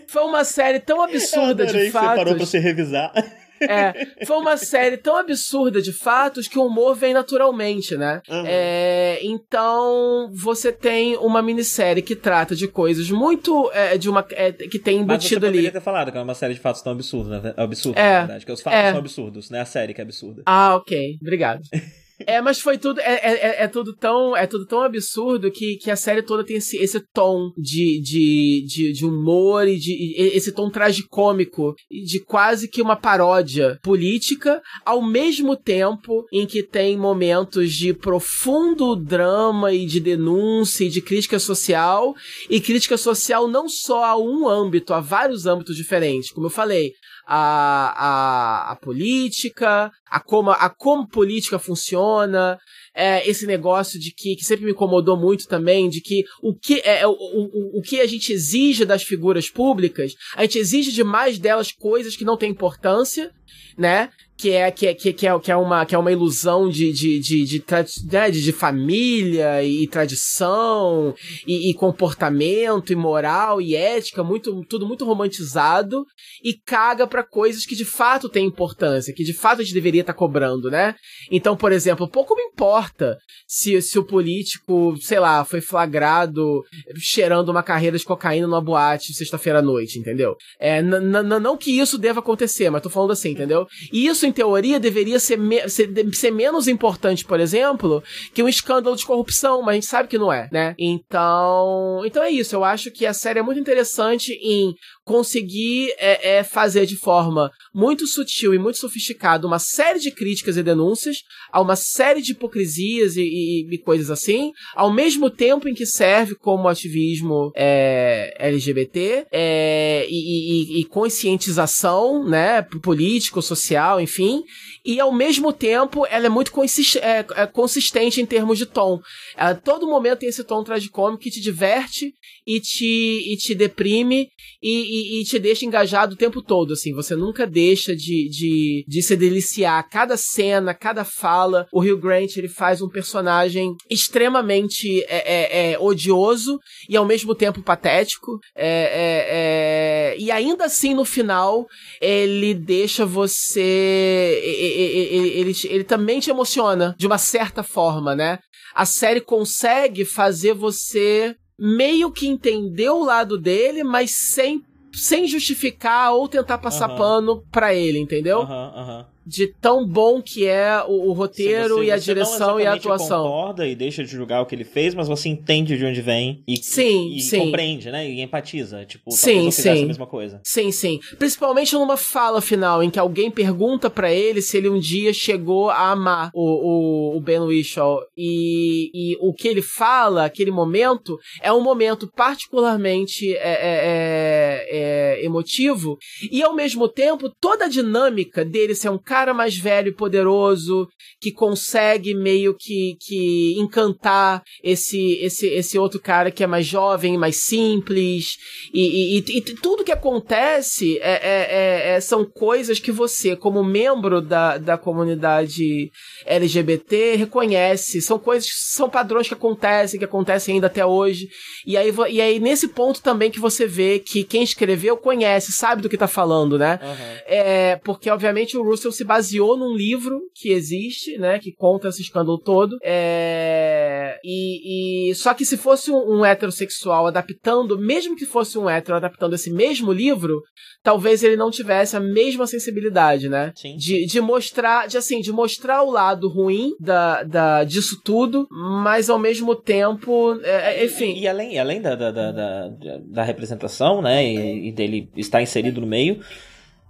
[0.09, 2.09] Foi uma série tão absurda de fatos.
[2.09, 3.12] Você parou pra se revisar.
[3.60, 8.22] É, foi uma série tão absurda de fatos que o humor vem naturalmente, né?
[8.28, 8.44] Uhum.
[8.47, 13.70] É, então, você tem uma minissérie que trata de coisas muito.
[13.72, 15.70] É, de uma, é, que tem embutido Mas você ali.
[15.70, 17.55] ter falado que é uma série de fatos tão absurdos, né?
[17.56, 18.47] Absurdo, é, na verdade.
[18.47, 18.90] Que os fatos é.
[18.90, 19.60] são absurdos, né?
[19.60, 20.43] A série que é absurda.
[20.47, 21.18] Ah, ok.
[21.20, 21.62] Obrigado.
[22.27, 23.01] É, mas foi tudo.
[23.01, 24.36] É, é, é, é, tudo tão.
[24.36, 28.65] É tudo tão absurdo que, que a série toda tem esse, esse tom de, de,
[28.66, 30.15] de, de humor e de.
[30.35, 36.97] esse tom tragicômico de quase que uma paródia política, ao mesmo tempo em que tem
[36.97, 42.15] momentos de profundo drama e de denúncia e de crítica social.
[42.51, 46.32] E crítica social não só a um âmbito, a vários âmbitos diferentes.
[46.32, 46.93] Como eu falei,
[47.30, 52.59] a, a, a política, a como, a como política funciona,
[52.94, 56.80] é, esse negócio de que, que sempre me incomodou muito também, de que o que,
[56.80, 61.38] é, o, o, o que a gente exige das figuras públicas, a gente exige demais
[61.38, 63.30] delas coisas que não têm importância,
[63.76, 64.09] né?
[64.39, 67.19] Que é que é, que, é, que é uma que é uma ilusão de de,
[67.19, 67.65] de, de,
[68.10, 71.12] né, de, de família e, tradição
[71.44, 76.05] e, e, comportamento e moral e ética muito tudo muito romantizado
[76.43, 80.02] e caga para coisas que de fato têm importância que de fato a gente deveria
[80.02, 80.94] estar tá cobrando né?
[81.32, 86.62] Então por exemplo pouco me importa se, se o político sei lá foi flagrado
[86.97, 90.36] cheirando uma carreira de cocaína numa boate sexta-feira à noite entendeu?
[90.60, 93.66] É não que isso deva acontecer mas tô falando assim entendeu?
[93.93, 98.02] E isso em teoria, deveria ser, me ser, ser, menos importante, por exemplo,
[98.32, 100.74] que um escândalo de corrupção, mas a gente sabe que não é, né?
[100.78, 102.55] Então, então é isso.
[102.55, 104.74] Eu acho que a série é muito interessante em
[105.09, 110.59] conseguir é, é, fazer de forma muito sutil e muito sofisticada uma série de críticas
[110.59, 115.66] e denúncias a uma série de hipocrisias e, e, e coisas assim, ao mesmo tempo
[115.66, 124.43] em que serve como ativismo é, LGBT é, e, e, conscientização, né, político, social, enfim,
[124.89, 128.98] e ao mesmo tempo ela é muito consist é, é consistente em termos de tom.
[129.36, 132.15] Ela, todo momento tem esse tom tragicômico que te diverte
[132.47, 132.86] e te,
[133.31, 134.31] e te deprime
[134.62, 136.94] e, e, e, te deixa engajado o tempo todo, assim.
[136.94, 139.86] Você nunca deixa de, de, de se deliciar.
[139.89, 141.66] Cada cena, cada fala.
[141.70, 146.59] O Hugh Grant, ele faz um personagem extremamente é, é, é odioso
[146.89, 148.39] e ao mesmo tempo patético.
[148.56, 151.66] É, é e ainda assim, no final,
[152.01, 154.40] ele deixa você...
[154.80, 158.38] Ele, ele, ele, também te emociona, de uma certa forma, né?
[158.74, 166.12] A série consegue fazer você meio que entender o lado dele, mas sem, sem justificar
[166.12, 166.96] ou tentar passar uhum.
[166.96, 168.40] pano pra ele, entendeu?
[168.40, 168.46] Uhum,
[168.76, 169.05] uhum.
[169.28, 173.22] De tão bom que é o, o roteiro você, e a direção e a atuação.
[173.22, 176.00] Você concorda e deixa de julgar o que ele fez, mas você entende de onde
[176.00, 177.40] vem e, sim, e, sim.
[177.40, 178.09] compreende, né?
[178.09, 178.86] E empatiza.
[178.86, 179.84] Tipo, sim, eu sim.
[179.84, 180.40] a mesma coisa.
[180.44, 180.98] Sim, sim.
[181.18, 185.68] Principalmente numa fala final em que alguém pergunta para ele se ele um dia chegou
[185.68, 188.00] a amar o, o, o Ben Whishaw.
[188.16, 195.18] E, e o que ele fala, aquele momento, é um momento particularmente é, é, é,
[195.20, 195.98] é emotivo.
[196.32, 200.89] E ao mesmo tempo, toda a dinâmica dele ser um cara mais velho e poderoso,
[201.20, 207.19] que consegue meio que, que encantar esse, esse, esse outro cara que é mais jovem,
[207.19, 208.36] mais simples.
[208.73, 213.65] E, e, e, e tudo que acontece é, é, é, são coisas que você, como
[213.65, 215.90] membro da, da comunidade
[216.27, 218.01] LGBT, reconhece.
[218.01, 221.28] São coisas, são padrões que acontecem, que acontecem ainda até hoje.
[221.66, 225.82] E aí, e aí nesse ponto também que você vê que quem escreveu conhece, sabe
[225.82, 226.78] do que tá falando, né?
[226.82, 227.16] Uhum.
[227.27, 231.39] É, porque obviamente o Russell se baseou num livro que existe, né?
[231.39, 232.76] Que conta esse escândalo todo.
[232.85, 238.68] É, e, e só que se fosse um, um heterossexual adaptando, mesmo que fosse um
[238.68, 240.43] hétero adaptando esse mesmo livro,
[240.82, 243.52] talvez ele não tivesse a mesma sensibilidade, né?
[243.56, 243.76] Sim.
[243.76, 249.09] De, de mostrar, de assim, de mostrar o lado ruim da, da, disso tudo, mas
[249.09, 251.14] ao mesmo tempo, é, enfim.
[251.14, 252.68] E, e, além, além da, da, da, da,
[253.06, 256.20] da representação, né, e, e dele estar inserido no meio,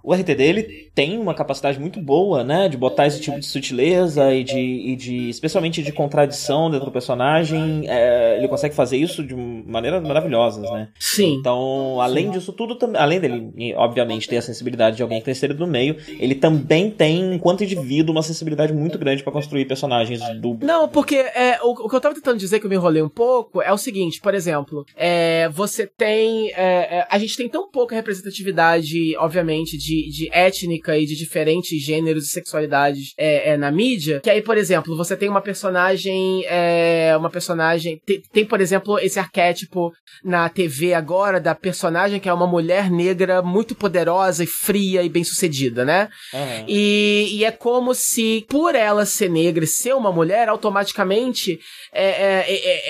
[0.09, 4.33] o RT dele tem uma capacidade muito boa, né, de botar esse tipo de sutileza
[4.33, 7.83] e de, e de especialmente de contradição dentro do personagem.
[7.87, 10.89] É, ele consegue fazer isso de maneiras maravilhosas, né?
[10.99, 11.35] Sim.
[11.35, 12.31] Então, além Sim.
[12.31, 15.95] disso tudo, além dele, obviamente, ter a sensibilidade de alguém que tem inserido no meio,
[16.19, 20.57] ele também tem, enquanto indivíduo, uma sensibilidade muito grande para construir personagens do.
[20.63, 23.09] Não, porque é, o, o, que eu tava tentando dizer que eu me enrolei um
[23.09, 26.51] pouco é o seguinte, por exemplo, é, você tem.
[26.53, 31.81] É, é a gente tem tão pouca representatividade, obviamente, de, de étnica e de diferentes
[31.81, 34.19] gêneros e sexualidades é, é, na mídia.
[34.21, 36.43] Que aí, por exemplo, você tem uma personagem.
[36.45, 37.99] É, uma personagem.
[38.05, 39.91] Tem, tem, por exemplo, esse arquétipo
[40.23, 45.09] na TV agora da personagem que é uma mulher negra muito poderosa e fria e
[45.09, 46.09] bem sucedida, né?
[46.67, 51.59] E, e é como se, por ela ser negra e ser uma mulher, automaticamente
[51.91, 52.45] é,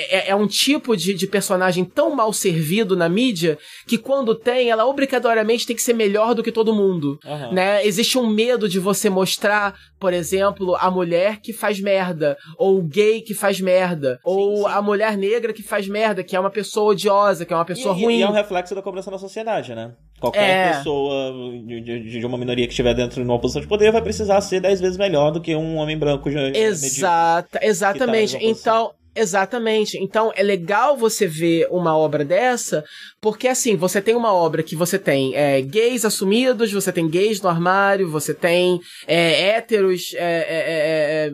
[0.10, 3.58] é, é, um tipo de, de personagem tão mal servido na mídia
[3.88, 6.89] que quando tem, ela obrigatoriamente tem que ser melhor do que todo mundo.
[7.26, 7.54] Uhum.
[7.54, 7.86] Né?
[7.86, 12.82] Existe um medo de você mostrar, por exemplo, a mulher que faz merda, ou o
[12.82, 14.74] gay que faz merda, sim, ou sim.
[14.74, 17.96] a mulher negra que faz merda, que é uma pessoa odiosa, que é uma pessoa
[17.96, 18.20] e, ruim.
[18.20, 19.94] E é um reflexo da cobrança da sociedade, né?
[20.20, 20.74] Qualquer é.
[20.74, 21.32] pessoa
[21.66, 24.60] de, de, uma minoria que estiver dentro de uma posição de poder vai precisar ser
[24.60, 26.30] dez vezes melhor do que um homem branco.
[26.30, 28.34] Exata, exatamente.
[28.34, 29.98] Tá então, Exatamente.
[29.98, 32.86] Então é legal você ver uma obra dessa,
[33.20, 37.42] porque assim, você tem uma obra que você tem é, gays assumidos, você tem gays
[37.42, 41.32] no armário, você tem é, héteros, é, é, é, é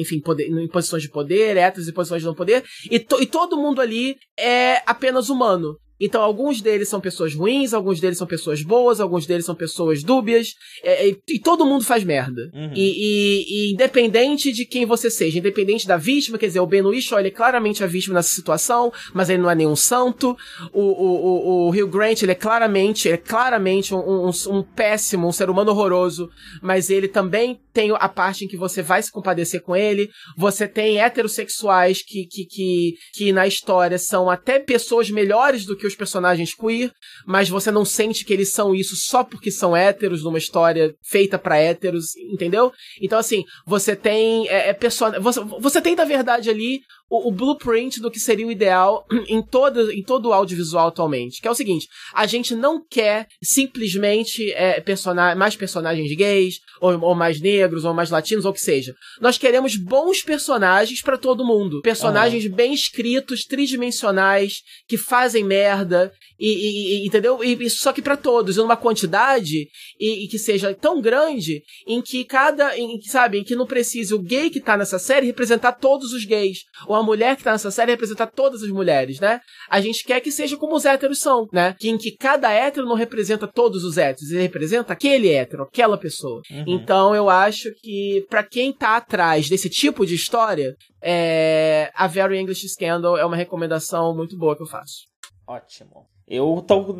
[0.00, 3.26] enfim, poder, em posições de poder, héteros em posições de não poder, e, to, e
[3.26, 5.76] todo mundo ali é apenas humano.
[6.00, 10.02] Então, alguns deles são pessoas ruins, alguns deles são pessoas boas, alguns deles são pessoas
[10.02, 12.50] dúbias, é, e, e, todo mundo faz merda.
[12.54, 12.72] Uhum.
[12.74, 16.82] E, e, e, independente de quem você seja, independente da vítima, quer dizer, o Ben
[16.82, 20.36] Whishaw, ele é claramente a vítima nessa situação, mas ele não é nenhum santo.
[20.72, 24.62] O, o, o, o Hugh Grant, ele é claramente, ele é claramente um, um, um
[24.62, 26.30] péssimo, um ser humano horroroso,
[26.62, 30.10] mas ele também tem a parte em que você vai se compadecer com ele.
[30.36, 35.87] Você tem heterossexuais que, que, que, que na história são até pessoas melhores do que
[35.88, 36.90] os personagens queer,
[37.26, 41.38] mas você não sente que eles são isso só porque são héteros numa história feita
[41.38, 42.72] para héteros, entendeu?
[43.00, 44.78] Então, assim, você tem é, é
[45.20, 49.42] você, você tem, na verdade, ali o, o, blueprint do que seria o ideal em
[49.42, 51.40] todo, em todo o audiovisual atualmente.
[51.40, 57.00] Que é o seguinte: a gente não quer simplesmente é, persona mais personagens gays, ou,
[57.00, 58.94] ou, mais negros, ou mais latinos, ou o que seja.
[59.20, 61.80] Nós queremos bons personagens para todo mundo.
[61.82, 67.42] Personagens bem escritos, tridimensionais, que fazem merda, e, e, entendeu?
[67.42, 72.00] E, só que para todos, em uma quantidade e, e, que seja tão grande em
[72.00, 75.72] que cada, em, sabe, em que não precise o gay que tá nessa série representar
[75.72, 79.40] todos os gays, ou a mulher que tá nessa série representar todas as mulheres, né?
[79.68, 81.74] A gente quer que seja como os héteros são, né?
[81.78, 85.98] Que em que cada hétero não representa todos os héteros, ele representa aquele hétero, aquela
[85.98, 86.40] pessoa.
[86.50, 86.64] Uhum.
[86.66, 92.38] Então eu acho que para quem tá atrás desse tipo de história, é, a Very
[92.38, 95.06] English Scandal é uma recomendação muito boa que eu faço.
[95.46, 96.06] Ótimo.
[96.30, 96.94] Eu tô,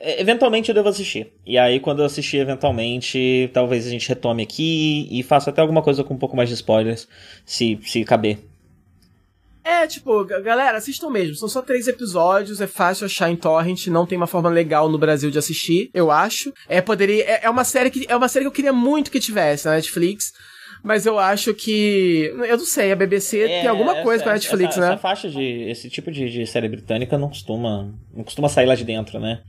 [0.00, 1.30] eventualmente eu devo assistir.
[1.46, 5.82] E aí, quando eu assistir eventualmente, talvez a gente retome aqui e faça até alguma
[5.82, 7.06] coisa com um pouco mais de spoilers,
[7.44, 8.38] se, se caber.
[9.62, 11.34] É, tipo, galera, assistam mesmo.
[11.36, 14.98] São só três episódios, é fácil achar em torrent, não tem uma forma legal no
[14.98, 16.50] Brasil de assistir, eu acho.
[16.66, 17.22] É, poderia.
[17.24, 18.06] É, é uma série que.
[18.08, 20.32] É uma série que eu queria muito que tivesse na Netflix.
[20.82, 22.32] Mas eu acho que.
[22.48, 24.86] Eu não sei, a BBC é, tem alguma coisa essa, com a Netflix, essa, né?
[24.88, 25.70] Essa faixa de.
[25.70, 27.92] Esse tipo de, de série britânica não costuma.
[28.14, 29.40] Não costuma sair lá de dentro, né?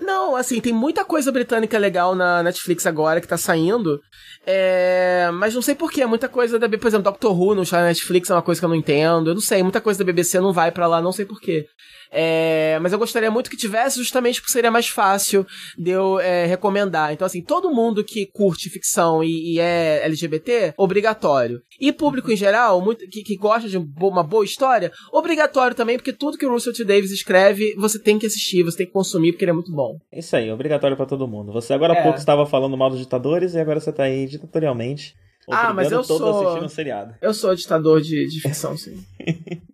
[0.00, 4.00] Não, assim, tem muita coisa britânica legal na Netflix agora que tá saindo.
[4.46, 5.28] É...
[5.34, 6.68] Mas não sei porquê, muita coisa da.
[6.68, 9.30] Por exemplo, Doctor Who no na Netflix é uma coisa que eu não entendo.
[9.30, 11.66] Eu não sei, muita coisa da BBC não vai para lá, não sei porquê.
[12.10, 15.46] É, mas eu gostaria muito que tivesse, justamente porque seria mais fácil
[15.78, 17.12] de eu é, recomendar.
[17.12, 21.62] Então, assim, todo mundo que curte ficção e, e é LGBT, obrigatório.
[21.80, 26.12] E público em geral, muito, que, que gosta de uma boa história, obrigatório também, porque
[26.12, 26.84] tudo que o Russell T.
[26.84, 29.98] Davis escreve, você tem que assistir, você tem que consumir, porque ele é muito bom.
[30.12, 31.52] Isso aí, obrigatório para todo mundo.
[31.52, 32.02] Você agora há é.
[32.02, 35.14] pouco estava falando mal dos ditadores e agora você tá aí ditatorialmente.
[35.48, 36.40] Ah, mas eu sou.
[36.40, 37.14] assistindo um seriado.
[37.20, 39.02] Eu sou ditador de, de ficção, sim.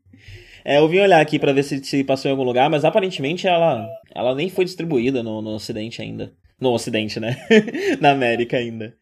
[0.69, 3.47] É, eu vim olhar aqui para ver se, se passou em algum lugar, mas aparentemente
[3.47, 6.33] ela, ela nem foi distribuída no, no Ocidente ainda.
[6.61, 7.37] No Ocidente, né?
[8.03, 8.93] Na América ainda.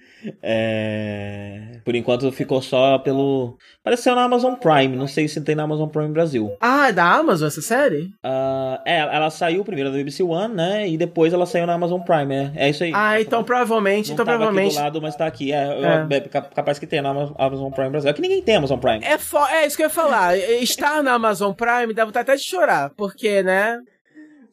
[0.42, 1.60] É...
[1.84, 3.56] Por enquanto ficou só pelo.
[3.80, 6.56] Apareceu na Amazon Prime, não sei se tem na Amazon Prime Brasil.
[6.60, 8.04] Ah, é da Amazon essa série?
[8.24, 10.88] Uh, é, ela saiu primeiro da BBC One, né?
[10.88, 12.92] E depois ela saiu na Amazon Prime, é, é isso aí.
[12.94, 14.08] Ah, então provavelmente.
[14.08, 14.68] Não então provavelmente.
[14.68, 15.52] Aqui do lado, mas tá aqui.
[15.52, 16.16] É, é.
[16.16, 18.10] é capaz que tenha na Amazon Prime Brasil.
[18.10, 19.04] É que ninguém tem Amazon Prime.
[19.04, 19.38] É, fo...
[19.46, 20.36] é isso que eu ia falar.
[20.38, 23.80] Estar na Amazon Prime dá vontade até de chorar, porque, né?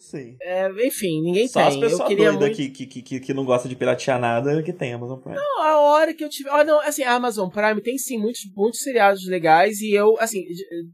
[0.02, 0.36] Sim.
[0.42, 1.70] É, enfim, ninguém Só tem.
[1.70, 2.56] as pessoas doidas muito...
[2.56, 5.36] que, que, que, que não gosta de piratear nada que tem Amazon Prime.
[5.36, 6.52] Não, a hora que eu tiver.
[6.52, 10.44] Oh, não, assim, a Amazon Prime tem sim muitos, muitos seriados legais e eu, assim,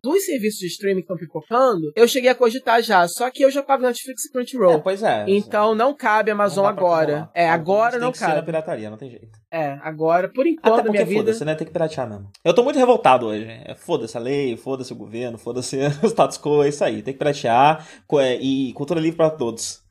[0.04, 3.08] dos serviços de streaming que estão pipocando, eu cheguei a cogitar já.
[3.08, 4.74] Só que eu já pago Netflix e Crunchyroll.
[4.74, 5.24] É, pois é.
[5.26, 7.30] Então não cabe Amazon agora.
[7.34, 8.20] É, agora não cabe.
[8.20, 9.40] Tem que ser na pirataria, não tem jeito.
[9.58, 11.22] É, agora, por enquanto, Até minha vida.
[11.22, 11.56] Foda-se, né?
[11.56, 12.30] Tem que piratear mesmo.
[12.44, 13.46] Eu tô muito revoltado hoje.
[13.46, 17.02] É, foda-se a lei, foda-se o governo, foda-se o status quo, é isso aí.
[17.02, 17.88] Tem que piratear
[18.20, 19.82] é, e cultura livre para todos.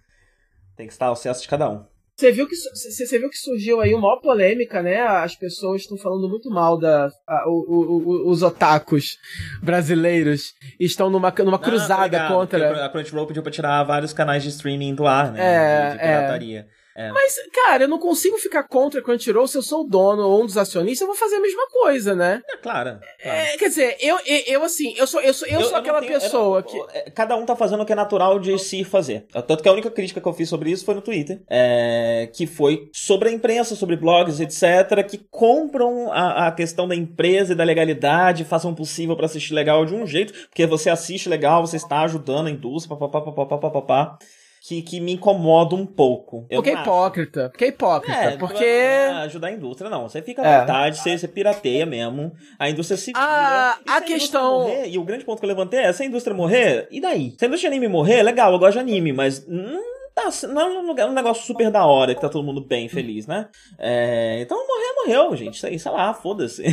[0.77, 1.85] Tem que estar ao acesso de cada um.
[2.17, 5.01] Você viu que você viu que surgiu aí uma polêmica, né?
[5.03, 9.19] As pessoas estão falando muito mal da a, o, o, os otakus
[9.63, 12.87] brasileiros estão numa, numa cruzada Não, contra.
[12.87, 15.41] A Crunchyroll pediu para tirar vários canais de streaming do ar, né?
[15.41, 16.61] É, de, de pirataria.
[16.61, 16.86] É.
[16.97, 17.12] É.
[17.12, 20.47] Mas, cara, eu não consigo ficar contra Crunchyroll se eu sou o dono ou um
[20.47, 22.40] dos acionistas, eu vou fazer a mesma coisa, né?
[22.48, 22.98] É, claro.
[23.23, 23.39] claro.
[23.39, 26.01] É, quer dizer, eu, eu, eu, assim, eu sou, eu sou, eu, eu sou aquela
[26.01, 26.97] tenho, pessoa não, que.
[26.97, 29.27] É, cada um tá fazendo o que é natural de se fazer.
[29.47, 31.43] Tanto que a única crítica que eu fiz sobre isso foi no Twitter.
[31.51, 36.97] É, que foi sobre a imprensa, sobre blogs, etc., que compram a, a questão da
[36.97, 40.89] empresa e da legalidade, façam o possível para assistir legal de um jeito, porque você
[40.89, 44.18] assiste legal, você está ajudando a indústria, papapá, papapá, papapá
[44.67, 46.45] que, que me incomoda um pouco.
[46.51, 47.49] porque é hipócrita.
[47.51, 48.19] Porque é hipócrita.
[48.19, 48.65] É, porque.
[48.65, 50.09] É ajudar a indústria, não.
[50.09, 50.61] Você fica à é.
[50.61, 52.33] vontade, você, você pirateia mesmo.
[52.59, 53.13] A indústria se.
[53.15, 54.63] Ah, a, a questão.
[54.63, 57.35] Morrer, e o grande ponto que eu levantei é: se a indústria morrer, e daí?
[57.39, 59.47] Se a indústria de anime morrer, legal, eu gosto de anime, mas.
[59.49, 59.81] Hum,
[60.17, 63.51] Tá, não é um negócio super da hora que tá todo mundo bem feliz, né?
[63.79, 65.57] É, então morrer, morreu, gente.
[65.57, 66.65] Isso aí, sei lá, foda-se.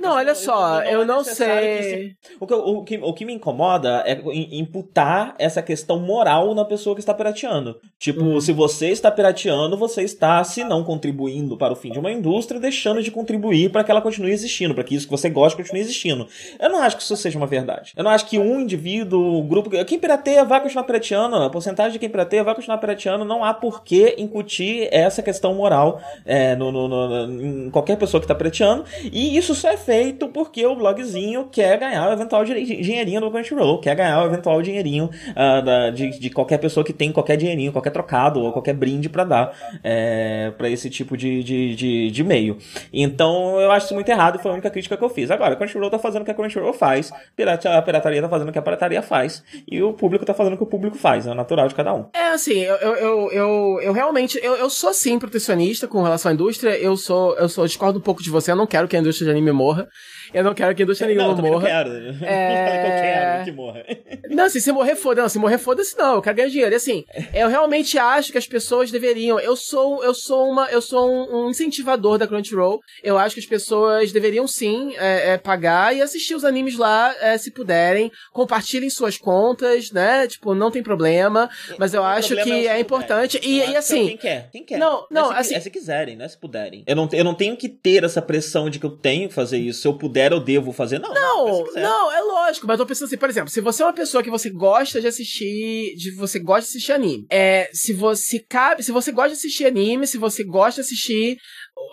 [0.00, 2.14] Não, olha só, eu, eu não, sei.
[2.38, 4.20] O que, o, que, o que me incomoda é
[4.52, 7.80] imputar essa questão moral na pessoa que está pirateando.
[7.98, 8.40] Tipo, hum.
[8.40, 12.60] se você está pirateando, você está, se não contribuindo para o fim de uma indústria,
[12.60, 15.80] deixando de contribuir para que ela continue existindo, para que isso que você gosta continue
[15.80, 16.28] existindo.
[16.60, 17.92] Eu não acho que isso seja uma verdade.
[17.96, 19.70] Eu não acho que um indivíduo, um grupo.
[19.84, 23.42] Quem pirateia vai continuar pirateando, a porcentagem de quem pirateia vai continuar continuar pirateando, não
[23.42, 28.24] há por que incutir essa questão moral é, no, no, no, em qualquer pessoa que
[28.24, 28.84] está pirateando.
[29.04, 33.80] E isso só é feito porque o blogzinho quer ganhar o eventual dinheirinho do Crunchyroll,
[33.80, 37.72] quer ganhar o eventual dinheirinho uh, da, de, de, qualquer pessoa que tem qualquer dinheirinho,
[37.72, 42.24] qualquer trocado ou qualquer brinde para dar é, para esse tipo de, de, de, de,
[42.24, 42.58] meio.
[42.92, 45.30] Então eu acho isso muito errado foi a única crítica que eu fiz.
[45.30, 48.58] Agora, Crunchyroll tá fazendo o que a Crunchyroll faz, a pirataria tá fazendo o que
[48.58, 51.68] a pirataria faz, e o público tá fazendo o que o público faz, é natural
[51.68, 52.06] de cada um.
[52.12, 56.34] É assim, eu, eu, eu, eu, realmente, eu, eu sou sim protecionista com relação à
[56.34, 59.00] indústria, eu sou, eu sou, discordo um pouco de você, eu não quero que a
[59.00, 59.88] indústria de anime morra.
[60.32, 61.58] Eu não quero que a indústria nenhuma não, morra.
[61.58, 61.90] Não quero.
[61.90, 62.04] É...
[62.04, 63.84] Não que eu quero que morra.
[64.30, 65.22] Não, assim, se morrer, foda.
[65.22, 66.16] Não, se morrer, foda-se, não.
[66.16, 66.72] Eu quero ganhar dinheiro.
[66.72, 69.40] E assim, eu realmente acho que as pessoas deveriam.
[69.40, 72.80] Eu sou, eu sou uma, eu sou um, um incentivador da Crunchyroll.
[73.02, 77.14] Eu acho que as pessoas deveriam sim é, é, pagar e assistir os animes lá,
[77.20, 78.12] é, se puderem.
[78.32, 80.26] Compartilhem suas contas, né?
[80.26, 81.48] Tipo, não tem problema.
[81.78, 83.40] Mas eu o acho que é, importante.
[83.42, 84.08] E, e, assim.
[84.08, 84.50] Quem quer?
[84.52, 84.78] Quem quer?
[84.78, 85.54] Não, não, é se, assim.
[85.54, 86.28] É se quiserem, né?
[86.28, 86.84] Se puderem.
[86.86, 89.58] Eu não, eu não tenho que ter essa pressão de que eu tenho que fazer
[89.58, 89.80] isso.
[89.80, 90.98] Se eu puder puder, eu devo fazer.
[90.98, 93.86] Não, não, não, é lógico, mas eu tô pensando assim, por exemplo, se você é
[93.86, 97.92] uma pessoa que você gosta de assistir, de você gosta de assistir anime, é, se
[97.92, 101.36] você cabe, se você gosta de assistir anime, se você gosta de assistir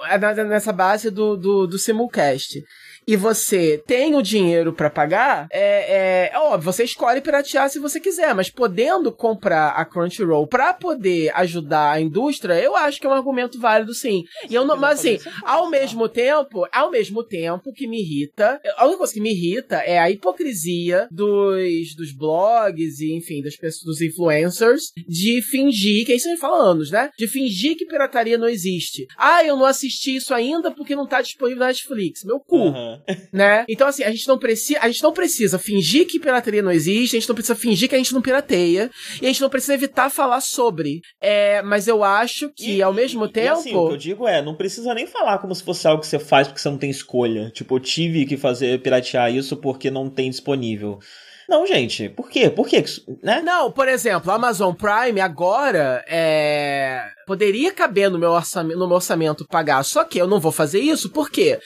[0.09, 2.61] é, nessa base do, do, do simulcast,
[3.07, 7.79] e você tem o dinheiro para pagar, é, é, é, óbvio, você escolhe piratear se
[7.79, 13.05] você quiser, mas podendo comprar a Crunchyroll para poder ajudar a indústria, eu acho que
[13.05, 14.23] é um argumento válido sim.
[14.49, 18.85] E eu não, mas assim, ao mesmo tempo, ao mesmo tempo que me irrita, a
[18.85, 23.83] única coisa que me irrita é a hipocrisia dos, dos blogs e, enfim, das pessoas,
[23.83, 27.09] dos influencers de fingir, que é isso a gente fala anos, né?
[27.17, 29.05] De fingir que pirataria não existe.
[29.17, 32.23] Ah, eu não assisti isso ainda porque não tá disponível na Netflix.
[32.23, 32.57] Meu cu.
[32.57, 32.94] Uhum.
[33.31, 33.65] Né?
[33.67, 34.79] Então, assim, a gente não precisa.
[34.81, 37.95] A gente não precisa fingir que pirataria não existe, a gente não precisa fingir que
[37.95, 38.89] a gente não pirateia,
[39.21, 41.01] e a gente não precisa evitar falar sobre.
[41.21, 43.47] É, mas eu acho que, e, ao mesmo tempo.
[43.47, 46.01] E assim, o que eu digo é, não precisa nem falar como se fosse algo
[46.01, 47.49] que você faz porque você não tem escolha.
[47.51, 50.99] Tipo, eu tive que fazer piratear isso porque não tem disponível.
[51.47, 52.49] Não, gente, por quê?
[52.49, 52.83] Por quê?
[53.21, 53.41] Né?
[53.43, 58.95] Não, por exemplo, a Amazon Prime agora é poderia caber no meu, orçamento, no meu
[58.95, 61.59] orçamento pagar, só que eu não vou fazer isso porque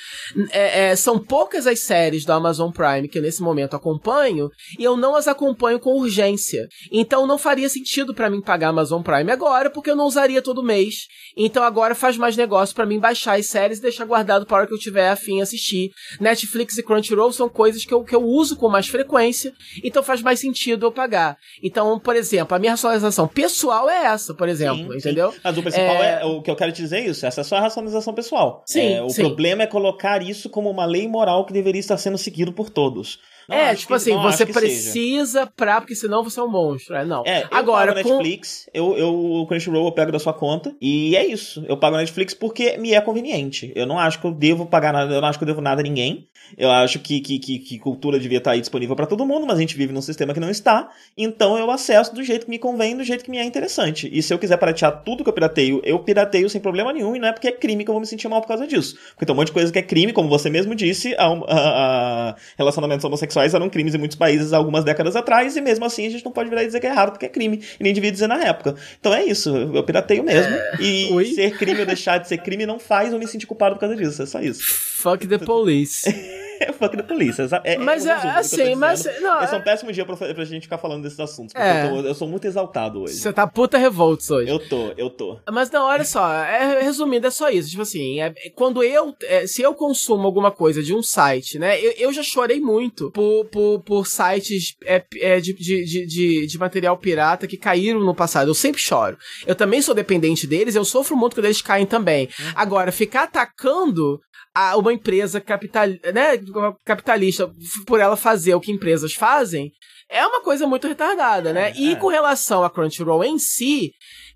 [0.51, 4.83] é, é, são poucas as séries da Amazon Prime que eu nesse momento acompanho e
[4.83, 6.67] eu não as acompanho com urgência.
[6.91, 10.63] Então não faria sentido para mim pagar Amazon Prime agora porque eu não usaria todo
[10.63, 11.07] mês.
[11.35, 14.67] Então agora faz mais negócio para mim baixar as séries e deixar guardado para hora
[14.67, 15.91] que eu tiver afim assistir.
[16.19, 19.53] Netflix e Crunchyroll são coisas que eu, que eu uso com mais frequência,
[19.83, 21.37] então faz mais sentido eu pagar.
[21.63, 25.31] Então, por exemplo, a minha racionalização pessoal é essa, por exemplo, sim, entendeu?
[25.31, 25.39] Sim.
[25.49, 26.21] Mas o principal é...
[26.21, 26.25] é...
[26.25, 28.63] o que eu quero te dizer é isso, essa é só a racionalização pessoal.
[28.65, 29.21] Sim, é, o sim.
[29.21, 33.19] problema é colocar isso como uma lei moral que deveria estar sendo seguido por todos.
[33.49, 35.51] Não é, tipo que, assim, você precisa seja.
[35.55, 36.95] pra, porque senão você é um monstro.
[36.95, 37.23] É, não.
[37.25, 38.17] É, eu Agora, pago com...
[38.17, 41.65] Netflix, eu, eu, o Crunchyroll eu pego da sua conta, e é isso.
[41.67, 43.73] Eu pago Netflix porque me é conveniente.
[43.75, 45.81] Eu não acho que eu devo pagar nada, eu não acho que eu devo nada
[45.81, 46.27] a ninguém.
[46.57, 49.57] Eu acho que, que, que, que cultura devia estar aí disponível para todo mundo, mas
[49.57, 50.89] a gente vive num sistema que não está.
[51.17, 54.09] Então eu acesso do jeito que me convém, do jeito que me é interessante.
[54.11, 57.19] E se eu quiser piratear tudo que eu pirateio, eu pirateio sem problema nenhum, e
[57.19, 58.97] não é porque é crime que eu vou me sentir mal por causa disso.
[59.11, 62.29] Porque tem um monte de coisa que é crime, como você mesmo disse, a, a,
[62.29, 66.05] a relacionamentos homossexuais eram crimes em muitos países há algumas décadas atrás, e mesmo assim
[66.07, 67.93] a gente não pode virar e dizer que é errado porque é crime, e nem
[67.93, 68.75] devia dizer na época.
[68.99, 70.81] Então é isso, eu pirateio mesmo, é...
[70.81, 71.25] e Oi?
[71.25, 73.95] ser crime ou deixar de ser crime não faz eu me sentir culpado por causa
[73.95, 74.61] disso, é só isso.
[75.01, 76.01] Fuck the police.
[76.65, 77.47] é o fuck da polícia.
[77.63, 79.05] É, mas é, é assim, mas.
[79.21, 81.53] Não, Esse é um péssimo dia pra, pra gente ficar falando desses assuntos.
[81.53, 81.85] Porque é.
[81.85, 83.15] eu, tô, eu, sou muito exaltado hoje.
[83.15, 84.49] Você tá puta revoltos hoje.
[84.49, 85.39] Eu tô, eu tô.
[85.51, 87.69] Mas não, olha só, é, resumindo, é só isso.
[87.69, 89.15] Tipo assim, é, quando eu.
[89.23, 91.79] É, se eu consumo alguma coisa de um site, né?
[91.79, 96.59] Eu, eu já chorei muito por, por, por sites é, é, de, de, de, de,
[96.59, 98.49] material pirata que caíram no passado.
[98.49, 99.17] Eu sempre choro.
[99.45, 102.27] Eu também sou dependente deles, eu sofro muito quando eles caem também.
[102.39, 102.51] Uhum.
[102.55, 104.19] Agora, ficar atacando
[104.53, 106.37] a, uma empresa capital, né,
[106.85, 107.51] capitalista
[107.85, 109.71] por ela fazer o que empresas fazem
[110.09, 111.69] é uma coisa muito retardada, né?
[111.69, 111.95] É, e é.
[111.95, 113.91] com relação a Crunchyroll em si,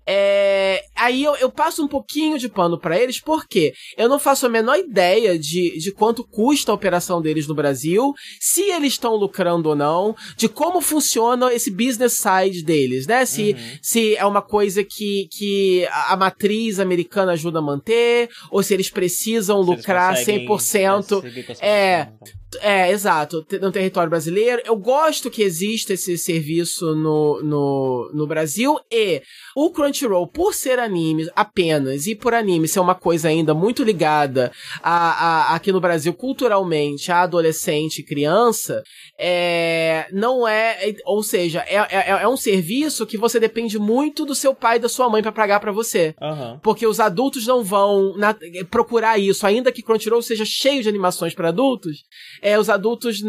[0.06, 4.44] é, aí eu, eu, passo um pouquinho de pano para eles, porque eu não faço
[4.44, 9.16] a menor ideia de, de quanto custa a operação deles no Brasil, se eles estão
[9.16, 13.24] lucrando ou não, de como funciona esse business side deles, né?
[13.24, 13.78] Se, uhum.
[13.80, 18.90] se é uma coisa que, que a matriz americana ajuda a manter, ou se eles
[18.90, 21.24] precisam se lucrar eles 100%.
[21.60, 22.08] É,
[22.60, 24.62] é, exato, no território brasileiro.
[24.64, 29.22] Eu gosto que exista esse serviço no, no, no Brasil e
[29.56, 34.50] o Crunchyroll, por ser anime apenas e por anime ser uma coisa ainda muito ligada
[34.82, 38.82] a, a aqui no Brasil culturalmente a adolescente e criança,
[39.18, 44.34] é, não é, ou seja, é, é, é, um serviço que você depende muito do
[44.34, 46.14] seu pai e da sua mãe para pagar para você.
[46.20, 46.58] Uhum.
[46.60, 48.34] Porque os adultos não vão na,
[48.70, 51.98] procurar isso, ainda que Crunchyroll seja cheio de animações para adultos,
[52.42, 53.22] é, os adultos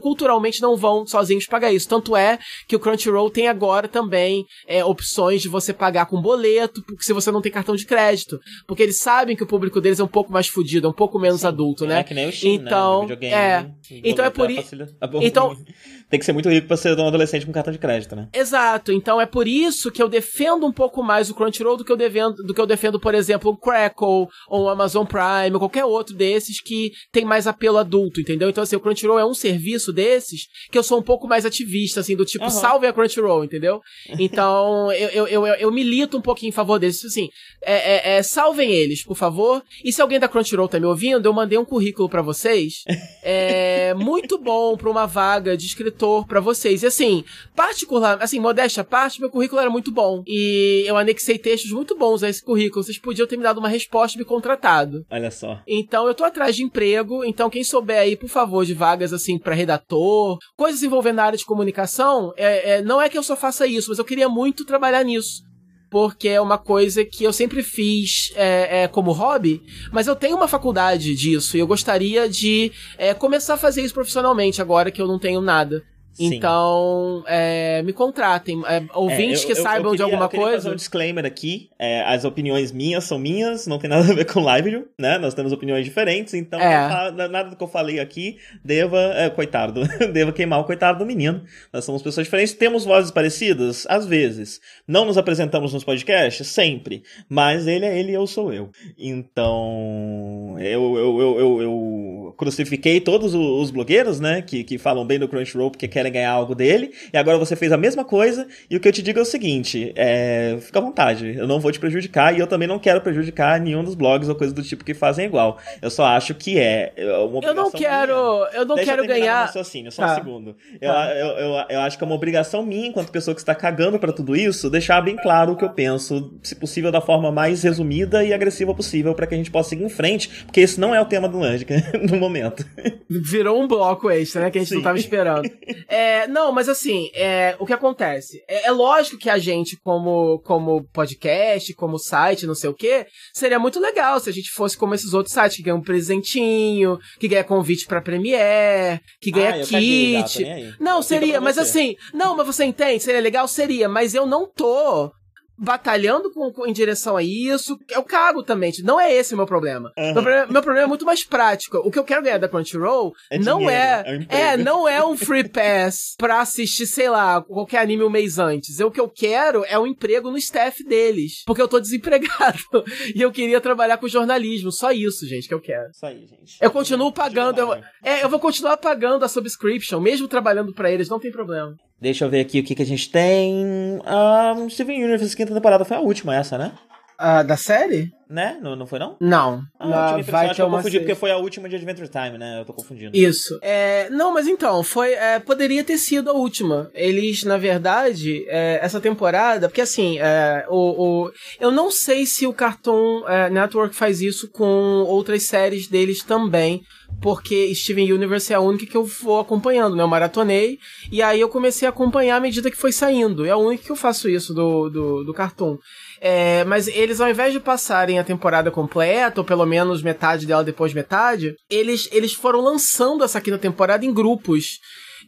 [0.00, 1.88] culturalmente não vão sozinhos pagar isso.
[1.88, 6.82] Tanto é que o Crunchyroll tem agora também é, opções de você pagar com boleto,
[6.82, 8.40] porque se você não tem cartão de crédito.
[8.66, 11.18] Porque eles sabem que o público deles é um pouco mais fudido, é um pouco
[11.18, 12.00] menos Sim, adulto, né?
[12.00, 13.16] É que nem o Steam, então, né?
[13.22, 13.70] é.
[14.04, 14.76] Então é por isso.
[15.20, 15.56] Então,
[16.10, 18.28] tem que ser muito rico pra ser um adolescente com cartão de crédito, né?
[18.32, 18.92] Exato.
[18.92, 21.96] Então é por isso que eu defendo um pouco mais o Crunchyroll do que eu
[21.96, 25.84] defendo, do que eu defendo por exemplo, o Crackle ou o Amazon Prime ou qualquer
[25.84, 28.48] outro desses que tem mais apelo adulto, entendeu?
[28.48, 32.00] Então assim, o Crunchyroll é um serviço desses que eu sou um pouco mais ativista,
[32.00, 32.50] assim, do tipo, uhum.
[32.50, 33.80] salve a Crunchyroll, entendeu?
[34.18, 37.04] Então eu, eu, eu, eu, milito um pouquinho em favor deles.
[37.04, 37.28] Assim,
[37.62, 39.62] é, é, é, salvem eles, por favor.
[39.84, 42.82] E se alguém da Crunchyroll tá me ouvindo, eu mandei um currículo para vocês.
[43.22, 46.82] É muito bom pra uma vaga de escritor editor para vocês.
[46.82, 50.22] E assim, particular, assim, modéstia à parte, meu currículo era muito bom.
[50.26, 52.84] E eu anexei textos muito bons a esse currículo.
[52.84, 55.04] Vocês podiam ter me dado uma resposta e me contratado.
[55.10, 55.60] Olha só.
[55.66, 57.24] Então eu tô atrás de emprego.
[57.24, 61.38] Então quem souber aí, por favor, de vagas assim para redator, coisas envolvendo a área
[61.38, 64.64] de comunicação, é, é, não é que eu só faça isso, mas eu queria muito
[64.64, 65.47] trabalhar nisso
[65.90, 70.36] porque é uma coisa que eu sempre fiz é, é, como hobby, mas eu tenho
[70.36, 75.00] uma faculdade disso e eu gostaria de é, começar a fazer isso profissionalmente agora que
[75.00, 75.84] eu não tenho nada.
[76.18, 76.34] Sim.
[76.34, 78.60] Então, é, me contratem.
[78.66, 80.58] É, ouvintes É, eu- que eu- eu saibam de queria- alguma eu queria coisa.
[80.62, 81.70] fazer um disclaimer aqui.
[81.78, 85.16] é, as opiniões minhas são minhas, não tem nada a ver com Live, né?
[85.18, 87.10] Nós temos opiniões diferentes, então É.
[87.28, 88.98] nada do que eu falei aqui deva,
[89.36, 89.82] coitado,
[90.12, 91.42] deva queimar o coitado do menino.
[91.72, 94.60] Nós somos pessoas diferentes, temos vozes parecidas, às vezes.
[94.86, 97.02] Não nos apresentamos nos podcasts, sempre.
[97.28, 98.70] Mas ele é ele e eu sou eu.
[98.98, 104.40] Então, eu, eu, eu, eu crucifiquei todos os blogueiros, né?
[104.40, 106.92] Que, que falam bem do Crunchyroll porque querem ganhar algo dele.
[107.12, 108.46] E agora você fez a mesma coisa.
[108.70, 111.34] E o que eu te digo é o seguinte: é, fica à vontade.
[111.36, 114.34] Eu não vou te prejudicar e eu também não quero prejudicar nenhum dos blogs ou
[114.34, 115.58] coisa do tipo que fazem igual.
[115.82, 118.48] Eu só acho que é é uma Eu não obrigação quero, minha.
[118.54, 119.44] eu não Deixa quero eu ganhar.
[119.46, 120.12] raciocínio, só Tá.
[120.12, 120.56] um segundo.
[120.80, 121.14] Eu, Tá.
[121.14, 124.12] eu, eu, eu acho que é uma obrigação minha, enquanto pessoa que está cagando pra
[124.12, 128.22] tudo isso, deixar bem claro o que eu penso, se possível da forma mais resumida
[128.24, 131.00] e agressiva possível, pra que a gente possa seguir em frente, porque esse não é
[131.00, 131.74] o tema do Landica
[132.08, 132.64] no momento.
[133.08, 134.50] Virou um bloco extra, né?
[134.50, 134.84] Que a gente não Sim.
[134.84, 135.48] tava esperando.
[135.90, 138.42] É, não, mas assim, é, o que acontece?
[138.46, 143.06] É, é lógico que a gente, como, como podcast, como site, não sei o quê,
[143.32, 146.98] seria muito legal se a gente fosse como esses outros sites, que ganha um presentinho,
[147.18, 150.74] que ganha convite pra Premiere, que ganha Ah, caguei kit.
[150.78, 153.02] Não, seria, mas assim, não, mas você entende?
[153.02, 153.48] Seria legal?
[153.48, 155.10] Seria, mas eu não tô
[155.58, 157.78] batalhando com, com- em direção a isso.
[157.90, 158.72] Eu cago também.
[158.84, 159.92] Não é esse o meu problema.
[159.98, 160.14] Aham.
[160.14, 161.78] Meu, problema meu problema é muito mais prático.
[161.78, 164.04] O que eu quero ganhar da Crunchyroll É não dinheiro, é.
[164.06, 164.26] é um.
[164.28, 168.78] É, não é um free pass pra assistir, sei lá, qualquer anime um mês antes.
[168.78, 171.42] Eu, o que eu quero é um emprego no staff deles.
[171.46, 172.58] Porque eu tô desempregado.
[173.14, 174.70] e eu queria trabalhar com jornalismo.
[174.70, 175.90] Só isso, gente, que eu quero.
[175.90, 176.56] Isso aí, gente.
[176.60, 177.58] Eu continuo pagando.
[177.58, 177.84] Eu, mais.
[178.04, 181.74] é, eu vou continuar pagando a subscription, mesmo trabalhando pra eles, não tem problema.
[182.00, 184.00] Deixa eu ver aqui o que, que a gente tem.
[184.04, 186.72] Ah, Steven Universe, quinta temporada foi a última, essa, né?
[187.20, 188.12] Ah, da série?
[188.30, 188.56] Né?
[188.62, 189.16] Não, não foi não?
[189.20, 189.62] Não.
[189.80, 191.68] Ah, eu Na- tive a impressão, vai ter eu uma confundi porque foi a última
[191.68, 192.60] de Adventure Time, né?
[192.60, 193.16] Eu tô confundindo.
[193.16, 193.58] Isso.
[193.60, 195.14] É, não, mas então, foi.
[195.14, 196.88] é, poderia ter sido a última.
[196.94, 199.68] Eles, na verdade, é, essa temporada.
[199.68, 204.48] Porque assim, é, o, o- eu não sei se o Cartoon é, Network faz isso
[204.52, 206.82] com outras séries deles também.
[207.20, 210.02] Porque Steven Universe é a única que eu vou acompanhando, né?
[210.02, 210.78] Eu maratonei.
[211.10, 213.44] E aí eu comecei a acompanhar à medida que foi saindo.
[213.44, 215.76] É a única que eu faço isso do, do, do Cartoon.
[216.20, 220.62] É, mas eles, ao invés de passarem a temporada completa, ou pelo menos metade dela
[220.64, 224.78] depois metade, eles, eles foram lançando essa quinta temporada em grupos.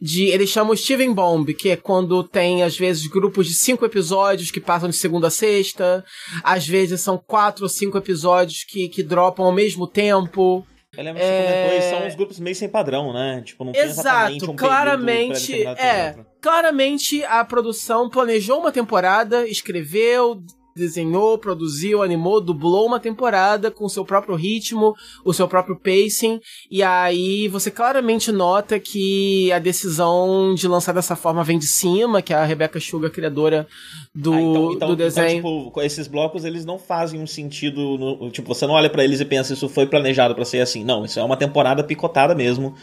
[0.01, 4.49] De, eles chamam Steven Bomb, que é quando tem, às vezes, grupos de cinco episódios
[4.49, 6.03] que passam de segunda a sexta.
[6.43, 10.65] Às vezes são quatro ou cinco episódios que, que dropam ao mesmo tempo.
[10.97, 13.41] Eu lembro que você É- comentou, e são uns grupos meio sem padrão, né?
[13.45, 20.43] Tipo, não tem Exato, um claramente, é, claramente a produção planejou uma temporada, escreveu,
[20.75, 24.93] desenhou, produziu, animou, dublou uma temporada com o seu próprio ritmo,
[25.25, 26.39] o seu próprio pacing,
[26.69, 32.21] e aí você claramente nota que a decisão de lançar dessa forma vem de cima,
[32.21, 33.67] que é a Rebecca Sugar, criadora
[34.13, 35.39] do, Ah, então, então, do desenho.
[35.39, 37.97] Então, tipo, esses blocos, eles não fazem um sentido.
[37.97, 40.83] no- tipo, você não olha pra eles e pensa, isso foi planejado pra ser assim.
[40.83, 42.73] Não, isso é uma temporada picotada mesmo.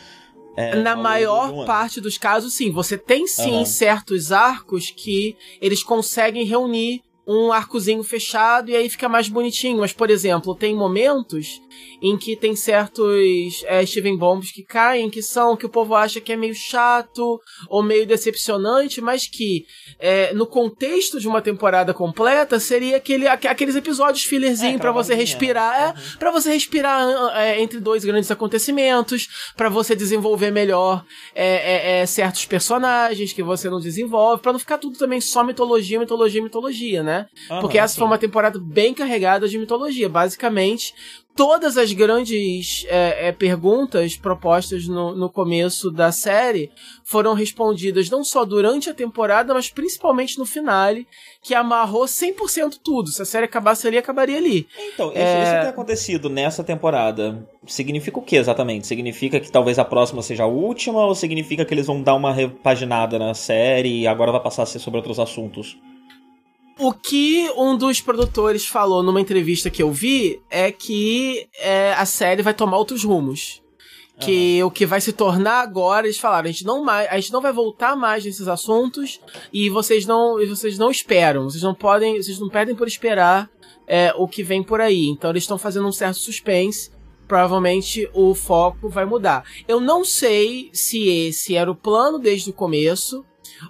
[0.56, 2.70] é, Na maior parte dos casos, sim.
[2.72, 3.64] Você tem sim Aham.
[3.64, 9.80] certos arcos que eles conseguem reunir um arcozinho fechado e aí fica mais bonitinho.
[9.80, 11.60] Mas, por exemplo, tem momentos
[12.02, 16.20] em que tem certos é, Steven Bombs que caem, que são que o povo acha
[16.20, 19.64] que é meio chato ou meio decepcionante, mas que
[19.98, 25.14] é, no contexto de uma temporada completa seria aquele, aque- aqueles episódios fillerzinho É, você
[25.14, 25.94] respirar.
[25.94, 26.02] né?
[26.14, 27.06] É, Pra você respirar
[27.36, 33.68] é, entre dois grandes acontecimentos, pra você desenvolver melhor é, é, certos personagens que você
[33.68, 37.26] não desenvolve, pra não ficar tudo também só mitologia, mitologia, mitologia, né?
[37.50, 37.98] Aham, Porque essa sim.
[37.98, 40.08] foi uma temporada bem carregada de mitologia.
[40.08, 40.94] Basicamente,
[41.38, 46.68] todas as grandes é, é, perguntas propostas no, no começo da série
[47.04, 51.06] foram respondidas não só durante a temporada, mas principalmente no finale,
[51.40, 53.10] que amarrou 100% tudo.
[53.12, 54.66] Se a série acabasse ali, acabaria ali.
[54.92, 55.42] Então, isso, É.
[55.44, 58.88] isso ter acontecido nessa temporada significa o que exatamente?
[58.88, 62.32] Significa que talvez a próxima seja a última ou significa que eles vão dar uma
[62.32, 65.78] repaginada na série e agora vai passar a ser sobre outros assuntos?
[66.78, 72.06] O que um dos produtores falou numa entrevista que eu vi é que é, a
[72.06, 73.60] série vai tomar outros rumos.
[74.20, 77.32] Que o que vai se tornar agora, eles falaram, a gente não mais, a gente
[77.32, 79.20] não vai voltar mais nesses assuntos
[79.52, 83.48] e vocês não, e vocês não esperam, vocês não podem, vocês não perdem por esperar
[83.86, 85.06] é, o que vem por aí.
[85.06, 86.90] Então eles estão fazendo um certo suspense.
[87.28, 89.44] Provavelmente o foco vai mudar.
[89.68, 93.24] Eu não sei se esse era o plano desde o começo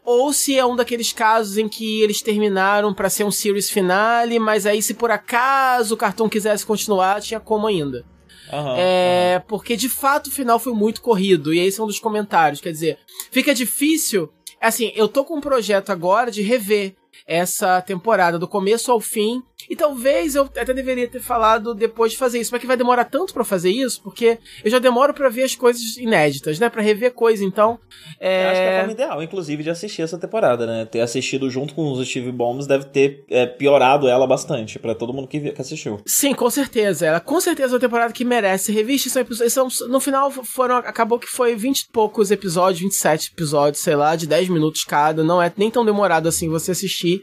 [0.05, 4.39] ou se é um daqueles casos em que eles terminaram para ser um series finale,
[4.39, 8.05] mas aí se por acaso o cartão quisesse continuar, tinha como ainda.
[8.53, 9.47] Uhum, é, uhum.
[9.47, 12.61] Porque de fato o final foi muito corrido, e esse é um dos comentários.
[12.61, 12.99] Quer dizer,
[13.31, 14.31] fica difícil.
[14.61, 16.97] Assim, eu tô com um projeto agora de rever
[17.27, 22.19] essa temporada, do começo ao fim, e talvez eu até deveria ter falado depois de
[22.19, 25.29] fazer isso, mas que vai demorar tanto para fazer isso, porque eu já demoro para
[25.29, 26.69] ver as coisas inéditas, né?
[26.69, 27.79] Para rever coisa, então.
[28.21, 28.45] É...
[28.45, 30.85] Eu acho que é a forma ideal, inclusive, de assistir essa temporada, né?
[30.85, 35.13] Ter assistido junto com os Steve Bombs deve ter é, piorado ela bastante, para todo
[35.13, 36.01] mundo que, assistiu.
[36.07, 37.07] Sim, com certeza.
[37.07, 39.25] Ela com certeza é uma temporada que merece revista.
[39.49, 39.69] São.
[39.69, 40.77] São, no final foram.
[40.77, 45.23] Acabou que foi 20 e poucos episódios, 27 episódios, sei lá, de 10 minutos cada.
[45.23, 47.23] Não é nem tão demorado assim você assistir.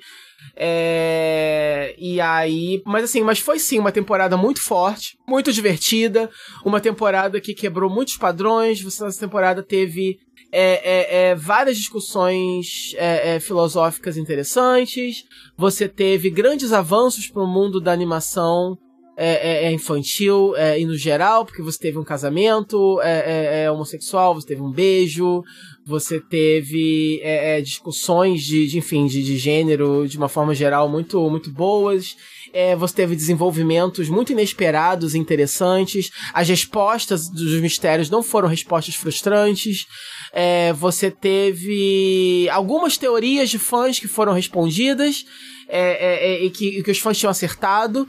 [0.56, 1.95] É...
[1.98, 2.82] E aí.
[2.86, 6.30] Mas assim, mas foi sim uma temporada muito forte, muito divertida.
[6.64, 8.84] Uma temporada que quebrou muitos padrões.
[8.86, 10.20] Essa temporada teve
[10.52, 15.26] é, é, é, várias discussões é, é, filosóficas interessantes.
[15.57, 18.78] Você teve grandes avanços para o mundo da animação
[19.18, 24.62] é, é, infantil e no geral, porque você teve um casamento é, homossexual, você teve
[24.62, 25.44] um beijo,
[25.86, 30.90] você teve é, é, discussões de, de enfim, de, de, gênero de uma forma geral
[30.90, 32.16] muito, muito boas.
[32.52, 36.10] É, você teve desenvolvimentos muito inesperados e interessantes.
[36.34, 39.86] As respostas dos mistérios não foram respostas frustrantes.
[40.34, 45.24] É, você teve algumas teorias de fãs que foram respondidas
[45.68, 48.08] é, é, e que, que, os fãs tinham acertado.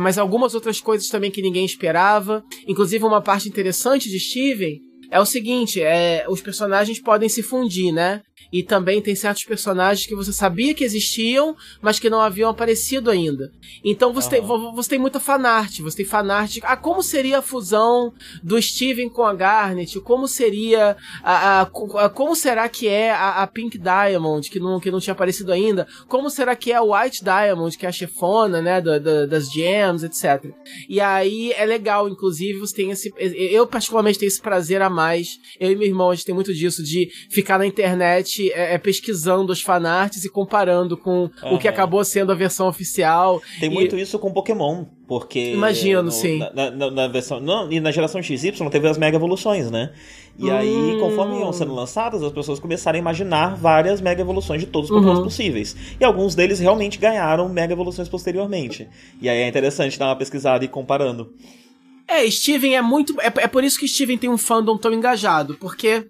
[0.00, 2.44] Mas algumas outras coisas também que ninguém esperava.
[2.66, 7.92] Inclusive, uma parte interessante de Steven é o seguinte, é, os personagens podem se fundir,
[7.92, 8.22] né?
[8.52, 13.10] E também tem certos personagens que você sabia que existiam, mas que não haviam aparecido
[13.10, 13.50] ainda.
[13.82, 14.48] Então você, uhum.
[14.48, 15.80] tem, você tem muita fanart.
[15.80, 16.58] Você tem fanart.
[16.62, 18.12] Ah, como seria a fusão
[18.42, 19.98] do Steven com a Garnet?
[20.00, 20.96] Como seria.
[21.22, 25.00] A, a, a como será que é a, a, Pink Diamond, que não, que não
[25.00, 25.86] tinha aparecido ainda?
[26.06, 28.82] Como será que é a White Diamond, que é a chefona, né?
[28.82, 30.52] Da, da, das gems, etc.
[30.88, 33.12] E aí é legal, inclusive, você tem esse.
[33.16, 35.38] Eu, particularmente, tenho esse prazer a mais.
[35.58, 38.78] Eu e meu irmão, a gente tem muito disso, de ficar na internet é, é,
[38.78, 41.54] pesquisando os fanarts e comparando com uhum.
[41.54, 43.40] o que acabou sendo a versão oficial.
[43.60, 43.72] Tem e...
[43.72, 45.52] muito isso com Pokémon, porque.
[45.52, 46.38] Imagino, no, sim.
[46.38, 47.40] Na, na, na, versão.
[47.40, 49.92] Não, e na geração XY teve as mega evoluções, né?
[50.38, 50.56] E hum.
[50.56, 54.90] aí, conforme iam sendo lançadas, as pessoas começaram a imaginar várias mega evoluções de todos
[54.90, 55.24] os Pokémon uhum.
[55.24, 55.76] possíveis.
[56.00, 58.88] E alguns deles realmente ganharam mega evoluções posteriormente.
[59.20, 61.32] E aí é interessante dar uma pesquisada e comparando.
[62.08, 63.18] É, Steven é muito.
[63.20, 66.06] É, é por isso que Steven tem um fandom tão engajado, porque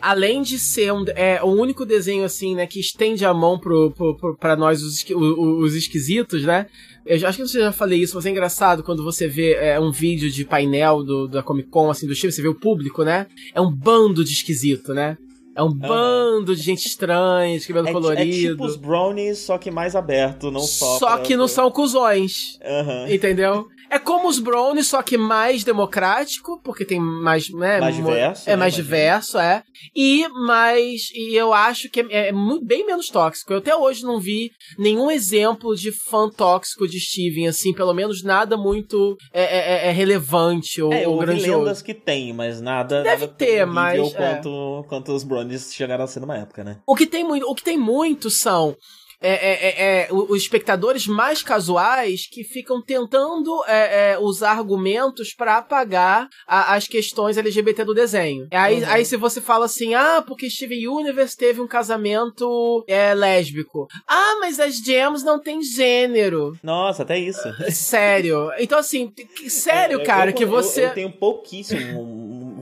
[0.00, 3.90] além de ser um, é, o único desenho, assim, né, que estende a mão pro,
[3.92, 6.66] pro, pro, pra nós, os, os esquisitos, né?
[7.04, 9.90] Eu acho que eu já falei isso, mas é engraçado quando você vê é, um
[9.90, 13.26] vídeo de painel do, da Comic Con, assim, do Steve, você vê o público, né?
[13.54, 15.16] É um bando de esquisito, né?
[15.58, 18.46] É um bando de gente estranha, de cabelo é, colorido.
[18.46, 20.98] É tipo os brownies, só que mais aberto, não só.
[20.98, 21.18] Só pra...
[21.18, 22.60] que não são cuzões.
[22.62, 23.12] Uhum.
[23.12, 23.66] Entendeu?
[23.90, 28.52] É como os brownies, só que mais democrático, porque tem mais, né, mais diverso, é
[28.52, 29.62] né, mais diverso, é.
[29.94, 32.32] E mais e eu acho que é, é,
[32.62, 33.52] bem menos tóxico.
[33.52, 38.22] Eu até hoje não vi nenhum exemplo de fã tóxico de Steven, assim, pelo menos
[38.22, 41.58] nada muito é, é, é, é relevante ou, é, ou grandioso.
[41.58, 46.06] lendas que tem, mas nada deve nada ter, mas quanto quanto os brownies chegaram a
[46.06, 46.78] ser numa época, né?
[46.86, 48.76] O que tem muito, o que tem muito são
[49.20, 55.34] é, é, é, é os espectadores mais casuais que ficam tentando é, é, usar argumentos
[55.34, 58.46] para apagar a, as questões LGBT do desenho.
[58.52, 58.88] Aí, uhum.
[58.88, 62.84] aí se você fala assim, ah, porque Steven Universe teve um casamento
[63.16, 63.86] lésbico.
[64.06, 66.56] Ah, mas as gems não tem gênero.
[66.62, 67.42] Nossa, até isso.
[67.70, 68.50] Sério.
[68.58, 69.12] Então, assim,
[69.48, 70.84] sério, cara, eu, que você.
[70.84, 72.00] Eu, eu tenho pouquíssimo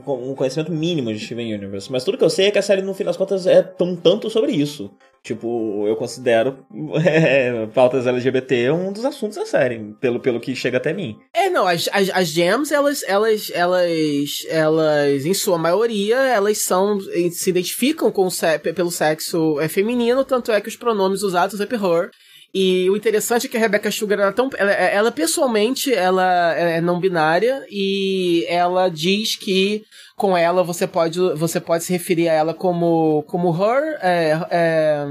[0.07, 2.81] um, conhecimento mínimo de Steven Universe, mas tudo que eu sei é que a série,
[2.81, 4.91] no fim das contas, é um tanto sobre isso.
[5.27, 6.65] Tipo, eu considero
[7.05, 11.19] é, pautas LGBT um dos assuntos da série, pelo, pelo que chega até mim.
[11.33, 16.97] É, não, as, as, as gems, elas, elas, elas, elas, em sua maioria, elas são,
[17.31, 18.29] se identificam com
[18.73, 22.09] pelo sexo é, feminino, tanto é que os pronomes usados é her.
[22.53, 26.79] E o interessante é que a Rebecca Sugar, ela, tão, ela, ela pessoalmente, ela é
[26.79, 29.83] não binária e ela diz que
[30.17, 33.99] com ela você pode, você pode se referir a ela como, como her.
[34.01, 35.05] É, é...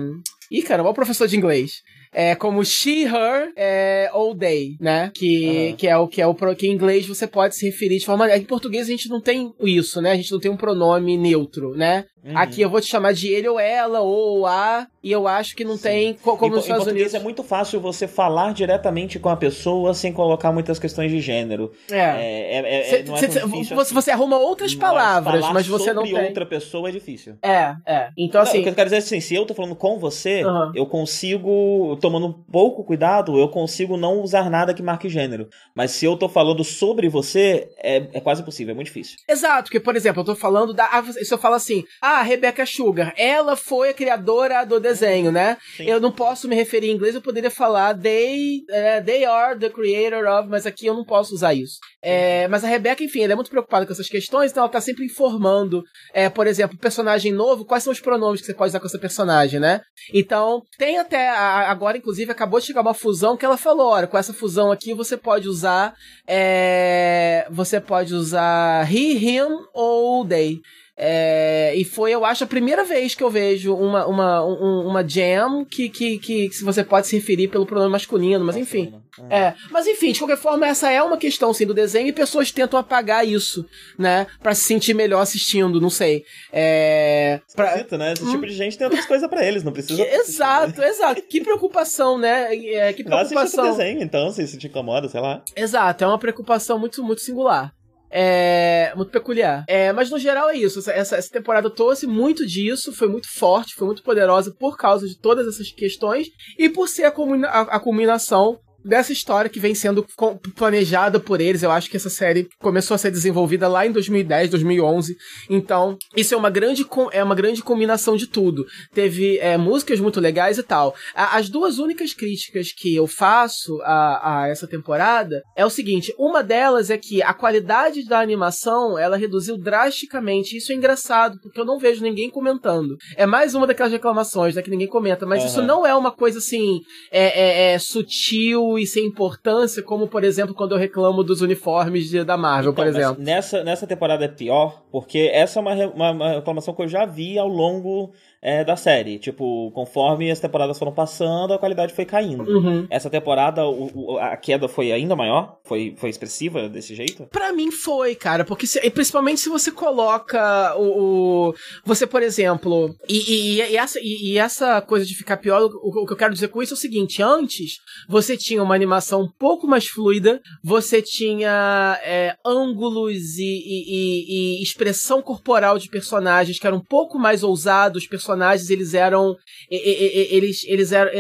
[0.51, 5.11] Ih, cara, o professor de inglês é como she, her é, ou they, né?
[5.15, 5.77] Que, uhum.
[5.77, 8.35] que é o que é o que em inglês você pode se referir de forma.
[8.35, 10.13] Em português a gente não tem isso, né?
[10.13, 12.07] A gente não tem um pronome neutro, né?
[12.27, 12.37] Uhum.
[12.37, 15.65] Aqui eu vou te chamar de ele ou ela, ou a, e eu acho que
[15.65, 15.83] não Sim.
[15.83, 17.15] tem como em, nos Estados em Unidos.
[17.15, 21.71] é muito fácil você falar diretamente com a pessoa sem colocar muitas questões de gênero.
[21.89, 21.99] É.
[21.99, 25.93] é, é, cê, é não é cê, você, você arruma outras palavras, mas, mas você
[25.93, 26.27] não tem.
[26.27, 27.37] outra pessoa é difícil.
[27.41, 28.11] É, é.
[28.17, 28.55] Então assim.
[28.55, 30.73] Não, o que eu quero dizer é assim, se eu tô falando com você, uhum.
[30.75, 35.49] eu consigo, tomando um pouco cuidado, eu consigo não usar nada que marque gênero.
[35.75, 39.19] Mas se eu tô falando sobre você, é, é quase impossível, é muito difícil.
[39.29, 40.87] Exato, porque, por exemplo, eu tô falando da.
[40.87, 45.57] Ah, se eu falo assim, ah, Rebecca Sugar, ela foi a criadora do desenho, né?
[45.77, 45.85] Sim.
[45.85, 49.71] Eu não posso me referir em inglês, eu poderia falar they, uh, they are the
[49.71, 51.79] creator of, mas aqui eu não posso usar isso.
[52.03, 54.81] É, mas a Rebecca, enfim, ela é muito preocupada com essas questões, então ela tá
[54.81, 55.83] sempre informando,
[56.15, 58.99] é, por exemplo, personagem novo, quais são os pronomes que você pode usar com essa
[58.99, 59.81] personagem, né?
[60.15, 64.17] Então, tem até, agora, inclusive, acabou de chegar uma fusão que ela falou, olha, com
[64.17, 65.95] essa fusão aqui você pode usar,
[66.29, 70.61] é, você pode usar he, him ou they.
[70.99, 75.07] É, e foi, eu acho, a primeira vez que eu vejo uma, uma, um, uma
[75.07, 78.95] jam que, que, que, que você pode se referir pelo pronome masculino, mas enfim.
[79.29, 79.39] É.
[79.39, 79.55] é.
[79.71, 82.79] Mas enfim, de qualquer forma, essa é uma questão sim do desenho e pessoas tentam
[82.79, 83.67] apagar isso,
[83.99, 84.27] né?
[84.43, 86.25] Pra se sentir melhor assistindo, não sei.
[86.51, 87.41] É.
[87.55, 87.85] Pra...
[87.99, 88.15] né?
[88.15, 88.31] Esse hum.
[88.31, 90.03] tipo de gente tem outras coisas para eles, não precisa.
[90.17, 91.23] Exato, exato.
[91.23, 92.55] Que preocupação, né?
[92.55, 93.65] É, que preocupação.
[93.65, 95.43] Não desenho, então, se isso te incomoda, sei lá.
[95.55, 97.73] Exato, é uma preocupação muito, muito singular.
[98.19, 99.65] É muito peculiar.
[99.69, 100.79] É, mas no geral é isso.
[100.91, 105.19] Essa, essa temporada trouxe muito disso, foi muito forte, foi muito poderosa por causa de
[105.19, 106.29] todas essas questões
[106.59, 110.07] e por ser a, a, a culminação dessa história que vem sendo
[110.55, 111.63] planejada por eles.
[111.63, 115.17] Eu acho que essa série começou a ser desenvolvida lá em 2010, 2011.
[115.51, 118.65] Então, isso é uma grande, é uma grande combinação de tudo.
[118.95, 120.95] Teve é, músicas muito legais e tal.
[121.15, 126.43] As duas únicas críticas que eu faço a, a essa temporada é o seguinte: uma
[126.43, 130.57] delas é que a qualidade da animação ela reduziu drasticamente.
[130.57, 132.97] Isso é engraçado, porque eu não vejo ninguém comentando.
[133.17, 135.49] É mais uma daquelas reclamações, né, que ninguém comenta, mas uhum.
[135.49, 136.81] isso não é uma coisa assim
[137.11, 142.09] é, é, é sutil e sem importância, como por exemplo quando eu reclamo dos uniformes
[142.09, 143.23] de, da Marvel, então, por exemplo.
[143.23, 147.05] Nessa, nessa temporada é pior, porque essa é uma, uma, uma reclamação que eu já
[147.05, 148.13] vi ao longo
[148.47, 149.19] é, da série.
[149.19, 152.45] Tipo, conforme as temporadas foram passando, a qualidade foi caindo.
[152.45, 152.87] Uhum.
[152.89, 155.59] Essa temporada, o, o, a queda foi ainda maior?
[155.65, 157.27] Foi, foi expressiva desse jeito?
[157.27, 161.49] Para mim foi, cara, porque se, principalmente se você coloca o.
[161.49, 161.55] o
[161.85, 166.13] você, por exemplo, e, e, e essa, e, essa coisa de ficar pior, o, que
[166.13, 167.79] eu quero dizer com isso é o seguinte: antes
[168.09, 175.21] você tinha uma animação um pouco mais fluida, você tinha é, ângulos e, e expressão
[175.21, 179.35] corporal de personagens que eram um pouco mais ousados, personagens personagens eles eram
[179.71, 181.11] eles eles eram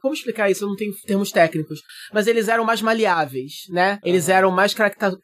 [0.00, 0.64] como explicar isso?
[0.64, 1.80] Eu não tenho termos técnicos.
[2.12, 3.98] Mas eles eram mais maleáveis né?
[4.04, 4.74] Eles eram mais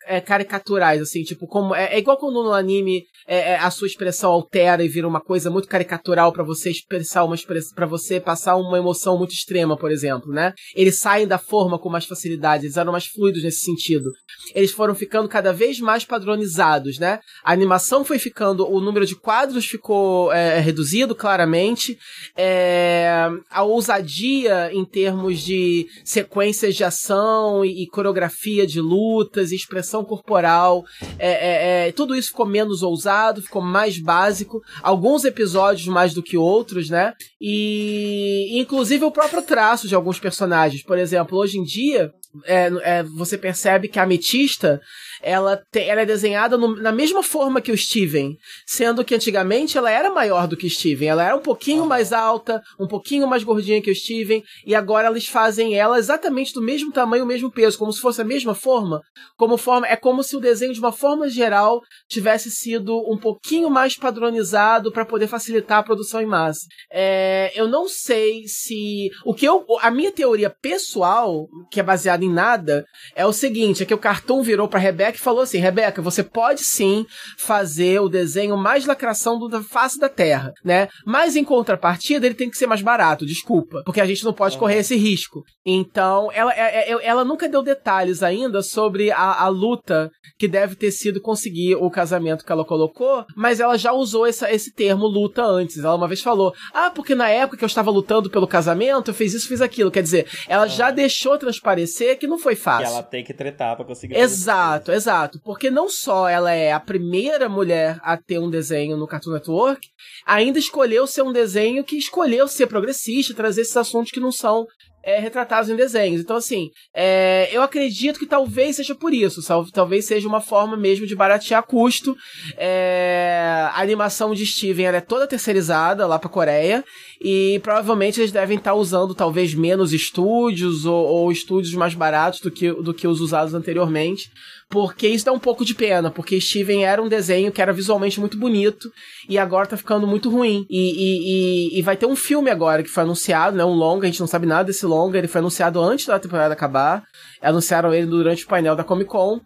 [0.06, 3.86] é, caricaturais assim tipo como é, é igual quando no anime é, é, a sua
[3.86, 8.20] expressão altera e vira uma coisa muito caricatural para você expressar uma expressão para você
[8.20, 10.52] passar uma emoção muito extrema por exemplo né?
[10.74, 14.10] Eles saem da forma com mais facilidade eles eram mais fluidos nesse sentido.
[14.54, 17.20] Eles foram ficando cada vez mais padronizados né?
[17.44, 21.96] A animação foi ficando o número de quadros ficou é, reduzido claramente.
[22.36, 30.04] É, a ousadia em termos de sequências de ação e, e coreografia de lutas expressão
[30.04, 30.84] corporal.
[31.18, 34.60] É, é, é, tudo isso ficou menos ousado, ficou mais básico.
[34.82, 37.14] Alguns episódios mais do que outros, né?
[37.40, 40.82] E inclusive o próprio traço de alguns personagens.
[40.82, 42.12] Por exemplo, hoje em dia,
[42.44, 44.80] é, é, você percebe que a ametista
[45.22, 48.36] ela, tem, ela é desenhada no, na mesma forma que o Steven,
[48.66, 52.12] sendo que antigamente ela era maior do que o Steven, ela era um pouquinho mais
[52.12, 56.62] alta, um pouquinho mais gordinha que o Steven, e agora eles fazem ela exatamente do
[56.62, 59.00] mesmo tamanho, o mesmo peso, como se fosse a mesma forma,
[59.36, 63.68] como forma é como se o desenho de uma forma geral tivesse sido um pouquinho
[63.68, 66.60] mais padronizado para poder facilitar a produção em massa.
[66.90, 72.19] É, eu não sei se o que eu a minha teoria pessoal, que é baseada
[72.24, 72.84] em nada,
[73.14, 76.22] é o seguinte, é que o cartoon virou para Rebecca Rebeca falou assim: Rebeca, você
[76.22, 77.06] pode sim
[77.38, 80.88] fazer o desenho mais lacração da face da Terra, né?
[81.06, 84.58] Mas em contrapartida, ele tem que ser mais barato, desculpa, porque a gente não pode
[84.58, 85.42] correr esse risco.
[85.64, 90.74] Então, ela, é, é, ela nunca deu detalhes ainda sobre a, a luta que deve
[90.74, 95.06] ter sido conseguir o casamento que ela colocou, mas ela já usou essa, esse termo
[95.06, 95.78] luta antes.
[95.78, 99.14] Ela uma vez falou: Ah, porque na época que eu estava lutando pelo casamento, eu
[99.14, 99.90] fiz isso, fiz aquilo.
[99.90, 102.86] Quer dizer, ela já deixou transparecer que não foi fácil.
[102.86, 104.16] Que ela tem que tretar pra conseguir.
[104.16, 105.40] Exato, exato.
[105.44, 109.88] Porque não só ela é a primeira mulher a ter um desenho no Cartoon Network,
[110.26, 114.66] ainda escolheu ser um desenho que escolheu ser progressista, trazer esses assuntos que não são
[115.02, 116.20] é, retratados em desenhos.
[116.20, 119.40] Então, assim, é, eu acredito que talvez seja por isso.
[119.72, 122.16] Talvez seja uma forma mesmo de baratear custo.
[122.56, 126.84] É, a animação de Steven é toda terceirizada lá pra Coreia.
[127.20, 132.50] E provavelmente eles devem estar usando talvez menos estúdios ou, ou estúdios mais baratos do
[132.50, 134.30] que, do que os usados anteriormente
[134.70, 138.20] porque isso dá um pouco de pena, porque Steven era um desenho que era visualmente
[138.20, 138.88] muito bonito
[139.28, 140.64] e agora tá ficando muito ruim.
[140.70, 143.64] E, e, e, e, vai ter um filme agora que foi anunciado, né?
[143.64, 146.54] Um longa, a gente não sabe nada desse longa, ele foi anunciado antes da temporada
[146.54, 147.02] acabar.
[147.42, 149.40] Anunciaram ele durante o painel da Comic Con.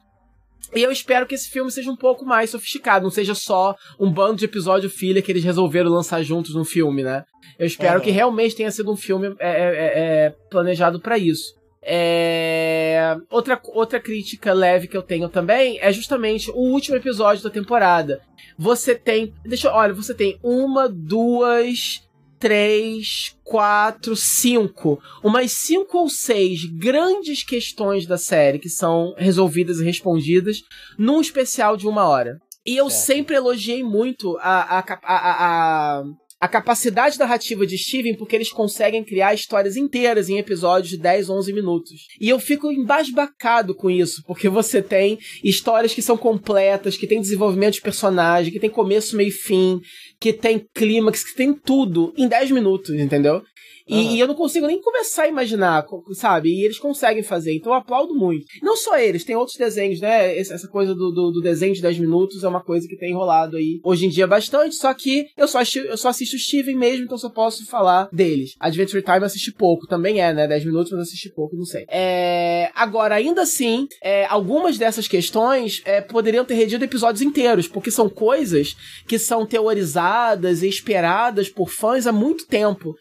[0.75, 4.13] E eu espero que esse filme seja um pouco mais sofisticado, não seja só um
[4.13, 7.25] bando de episódio filha que eles resolveram lançar juntos no filme, né?
[7.59, 8.05] Eu espero uhum.
[8.05, 11.55] que realmente tenha sido um filme é, é, é, é planejado para isso.
[11.86, 13.16] É...
[13.31, 18.23] Outra, outra crítica leve que eu tenho também é justamente o último episódio da temporada.
[18.59, 19.35] Você tem.
[19.44, 22.02] Deixa Olha, você tem uma, duas,
[22.39, 25.01] três, quatro, cinco.
[25.23, 30.62] Umas cinco ou seis grandes questões da série que são resolvidas e respondidas
[30.98, 32.39] num especial de uma hora.
[32.66, 36.05] E eu sempre elogiei muito a, a, a, a
[36.45, 41.31] a capacidade narrativa de Steven porque eles conseguem criar histórias inteiras em episódios de 10,
[41.31, 42.07] 11 minutos.
[42.21, 47.19] E eu fico embasbacado com isso, porque você tem histórias que são completas, que tem
[47.19, 49.81] desenvolvimento de personagem, que tem começo, meio e fim,
[50.21, 53.43] que tem clímax, que tem tudo em 10 minutos, entendeu?
[53.86, 54.11] E, uhum.
[54.15, 56.48] e, eu não consigo nem começar a imaginar, sabe?
[56.48, 58.47] E eles conseguem fazer, então eu aplaudo muito.
[58.62, 60.39] Não só eles, tem outros desenhos, né?
[60.39, 63.56] Essa coisa do, do, do desenho de 10 minutos é uma coisa que tem enrolado
[63.56, 67.05] aí hoje em dia bastante, só que eu só, assisto, eu só assisto Steven mesmo,
[67.05, 68.55] então só posso falar deles.
[68.59, 70.47] Adventure Time eu assisti pouco, também é, né?
[70.47, 71.85] 10 minutos, mas eu assisti pouco, não sei.
[71.89, 72.70] É...
[72.74, 78.09] Agora, ainda assim, é, algumas dessas questões é, poderiam ter redido episódios inteiros, porque são
[78.09, 78.74] coisas
[79.06, 82.94] que são teorizadas e esperadas por fãs há muito tempo.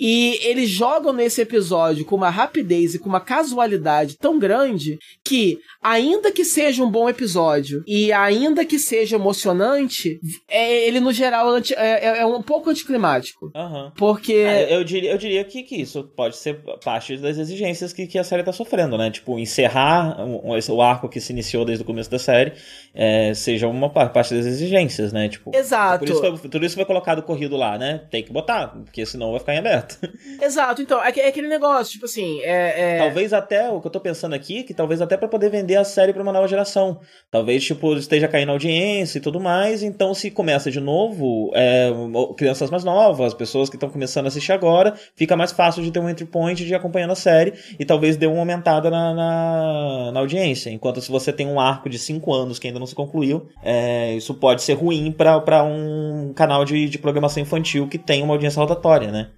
[0.00, 5.58] E eles jogam nesse episódio com uma rapidez e com uma casualidade tão grande que,
[5.82, 10.18] ainda que seja um bom episódio e ainda que seja emocionante,
[10.48, 13.52] é, ele no geral é, é, é um pouco anticlimático.
[13.54, 13.90] Uhum.
[13.96, 14.32] Porque.
[14.32, 18.18] É, eu, diria, eu diria que, que isso pode ser parte das exigências que, que
[18.18, 19.10] a série tá sofrendo, né?
[19.10, 22.54] Tipo, encerrar o, arco que se iniciou desde o começo da série
[22.94, 25.28] é, seja uma parte das exigências, né?
[25.28, 26.06] Tipo, Exato.
[26.06, 28.02] Por isso, tudo isso foi colocado corrido lá, né?
[28.10, 29.89] Tem que botar, porque senão vai ficar em aberto.
[30.40, 32.98] Exato, então, é, é aquele negócio, tipo assim, é, é...
[32.98, 35.84] Talvez até, o que eu tô pensando aqui, que talvez até para poder vender a
[35.84, 37.00] série para uma nova geração.
[37.30, 41.90] Talvez, tipo, esteja caindo audiência e tudo mais, então se começa de novo, é,
[42.36, 46.00] crianças mais novas, pessoas que estão começando a assistir agora, fica mais fácil de ter
[46.00, 50.12] um entry point de ir acompanhando a série e talvez dê uma aumentada na, na,
[50.12, 50.70] na audiência.
[50.70, 54.14] Enquanto se você tem um arco de 5 anos que ainda não se concluiu, é,
[54.14, 58.60] isso pode ser ruim para um canal de, de programação infantil que tem uma audiência
[58.60, 59.28] rotatória, né?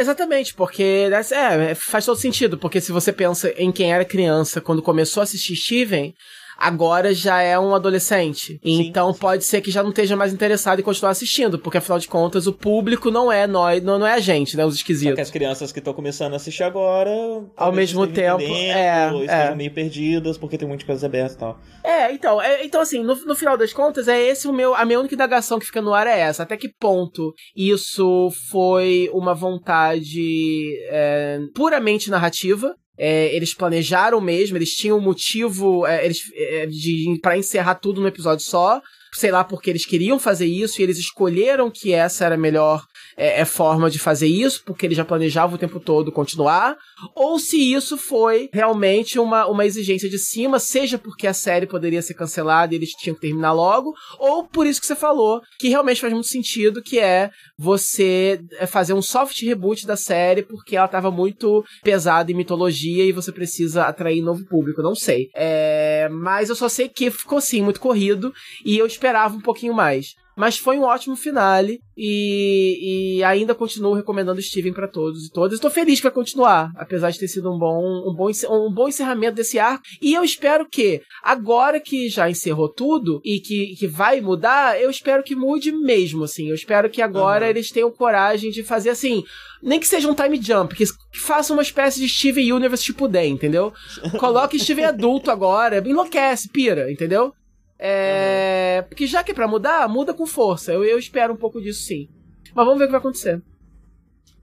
[0.00, 4.80] Exatamente, porque é, faz todo sentido, porque se você pensa em quem era criança quando
[4.80, 6.14] começou a assistir Steven,
[6.60, 8.60] agora já é um adolescente.
[8.62, 9.18] Sim, então sim.
[9.18, 12.46] pode ser que já não esteja mais interessado em continuar assistindo, porque afinal de contas
[12.46, 14.64] o público não é nós, não, não é a gente, né?
[14.64, 15.12] Os esquisitos.
[15.12, 17.10] Só que as crianças que estão começando a assistir agora.
[17.56, 18.42] Ao mesmo tempo.
[18.42, 19.54] É, é.
[19.54, 21.58] meio perdidas, porque tem muitas coisas abertas e tal.
[21.82, 24.74] É, então, é, então assim, no, no final das contas, é esse o meu.
[24.74, 26.42] A minha única indagação que fica no ar é essa.
[26.42, 32.74] Até que ponto isso foi uma vontade é, puramente narrativa?
[33.02, 37.98] É, eles planejaram mesmo, eles tinham um motivo é, eles, é, de para encerrar tudo
[37.98, 38.78] no episódio só.
[39.14, 42.84] Sei lá porque eles queriam fazer isso e eles escolheram que essa era a melhor
[43.16, 46.76] é, é, forma de fazer isso, porque ele já planejava o tempo todo continuar,
[47.14, 52.02] ou se isso foi realmente uma, uma exigência de cima, seja porque a série poderia
[52.02, 55.68] ser cancelada e eles tinham que terminar logo, ou por isso que você falou, que
[55.68, 60.76] realmente faz muito sentido, que é você é, fazer um soft reboot da série, porque
[60.76, 65.28] ela estava muito pesada em mitologia e você precisa atrair novo público, não sei.
[65.34, 68.32] É, mas eu só sei que ficou assim, muito corrido,
[68.64, 70.14] e eu esperava um pouquinho mais.
[70.36, 75.54] Mas foi um ótimo finale e, e ainda continuo recomendando Steven para todos e todas.
[75.54, 78.88] Estou feliz que vai continuar, apesar de ter sido um bom, um, bom, um bom
[78.88, 79.82] encerramento desse arco.
[80.00, 84.90] E eu espero que, agora que já encerrou tudo e que, que vai mudar, eu
[84.90, 86.48] espero que mude mesmo, assim.
[86.48, 87.50] Eu espero que agora uhum.
[87.50, 89.22] eles tenham coragem de fazer assim
[89.62, 93.06] nem que seja um time jump, que, que faça uma espécie de Steven Universe tipo
[93.06, 93.72] D, entendeu?
[94.18, 97.34] Coloque Steven adulto agora, enlouquece, pira, entendeu?
[97.80, 98.80] É.
[98.82, 98.88] Uhum.
[98.88, 100.72] Porque já que é pra mudar, muda com força.
[100.72, 102.08] Eu, eu espero um pouco disso sim.
[102.54, 103.40] Mas vamos ver o que vai acontecer.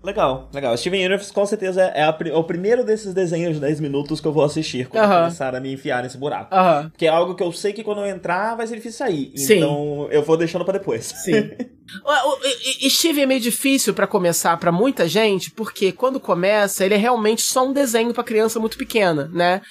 [0.03, 0.77] Legal, legal.
[0.77, 4.27] Steven Universe com certeza é, a, é, o primeiro desses desenhos de 10 minutos que
[4.27, 6.53] eu vou assistir quando começar a me enfiar nesse buraco.
[6.53, 6.91] Aham.
[6.95, 9.31] Que é algo que eu sei que quando eu entrar vai ser difícil sair.
[9.35, 9.55] Sim.
[9.57, 11.03] Então eu vou deixando pra depois.
[11.05, 11.49] Sim.
[12.03, 16.19] O- o- e- e Steve é meio difícil pra começar pra muita gente, porque quando
[16.19, 19.61] começa, ele é realmente só um desenho pra criança muito pequena, né?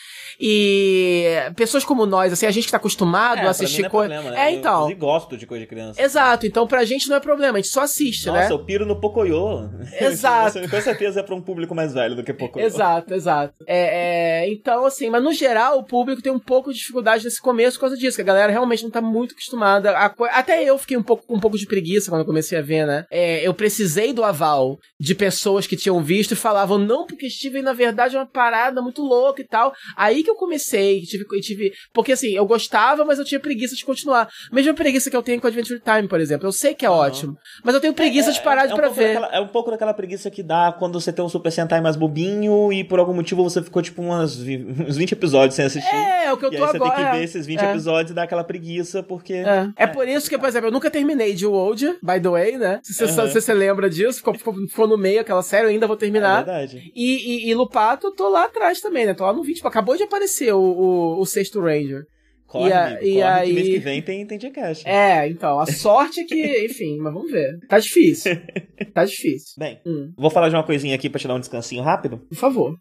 [0.41, 1.27] E
[1.57, 4.15] pessoas como nós, assim, a gente que tá acostumado a assistir coisa.
[4.15, 4.31] coisa.
[4.31, 4.49] né?
[4.49, 4.91] É, então.
[4.91, 6.01] Eu gosto de coisa de criança.
[6.01, 8.53] Exato, então pra gente não é problema, a gente só assiste, Nossa, né?
[8.53, 9.71] eu piro no Pocoyo.
[10.01, 10.61] Exato.
[10.69, 12.65] com certeza é pra um público mais velho do que Pocoyo.
[12.65, 13.55] Exato, exato.
[13.67, 17.41] É, é, então, assim, mas no geral, o público tem um pouco de dificuldade nesse
[17.41, 20.15] começo por causa disso, que a galera realmente não tá muito acostumada a.
[20.33, 22.87] Até eu fiquei um pouco com um pouco de preguiça quando eu comecei a ver,
[22.87, 23.05] né?
[23.11, 27.63] É, eu precisei do aval de pessoas que tinham visto e falavam, não, porque Steven,
[27.63, 29.73] na verdade, é uma parada muito louca e tal.
[29.97, 31.73] Aí que eu comecei, tive, tive.
[31.93, 34.29] Porque assim, eu gostava, mas eu tinha preguiça de continuar.
[34.53, 36.47] Mesma preguiça que eu tenho com Adventure Time, por exemplo.
[36.47, 39.15] Eu sei que é ótimo, mas eu tenho preguiça de parar de um pra ver.
[39.15, 41.97] daquela- é um pouco daquela preguiça que dá quando você tem um Super Sentai mais
[41.97, 44.37] bobinho e por algum motivo você ficou tipo umas,
[44.89, 45.95] uns 20 episódios sem assistir.
[45.95, 46.95] É, o que eu e tô aí você agora.
[46.97, 47.71] tem que ver esses 20 é.
[47.71, 49.35] episódios e dar aquela preguiça, porque.
[49.35, 49.69] É.
[49.77, 52.81] É por isso que, por exemplo, eu nunca terminei de Wold, by the way, né?
[52.83, 53.29] Se você, Aham.
[53.29, 56.45] se você lembra disso, ficou, ficou, no meio aquela série, eu ainda vou É terminar.
[56.45, 56.93] verdade.
[56.95, 59.15] e, e, e Lupato, eu tô lá atrás também, né?
[59.15, 59.67] Tô lá no 20.
[59.67, 62.03] Acabou de aparecer o, o, sexto Ranger.
[62.47, 64.83] Corre, E a- amigo, e corre aí- que mês que vem tem, tem Jackass.
[64.87, 67.59] É, então, a sorte é que, enfim, mas vamos ver.
[67.69, 68.33] Tá difícil.
[68.95, 69.55] Tá difícil.
[69.59, 72.19] Bem, Hum, vou falar de uma coisinha aqui pra te dar um descansinho rápido.
[72.29, 72.75] por favor.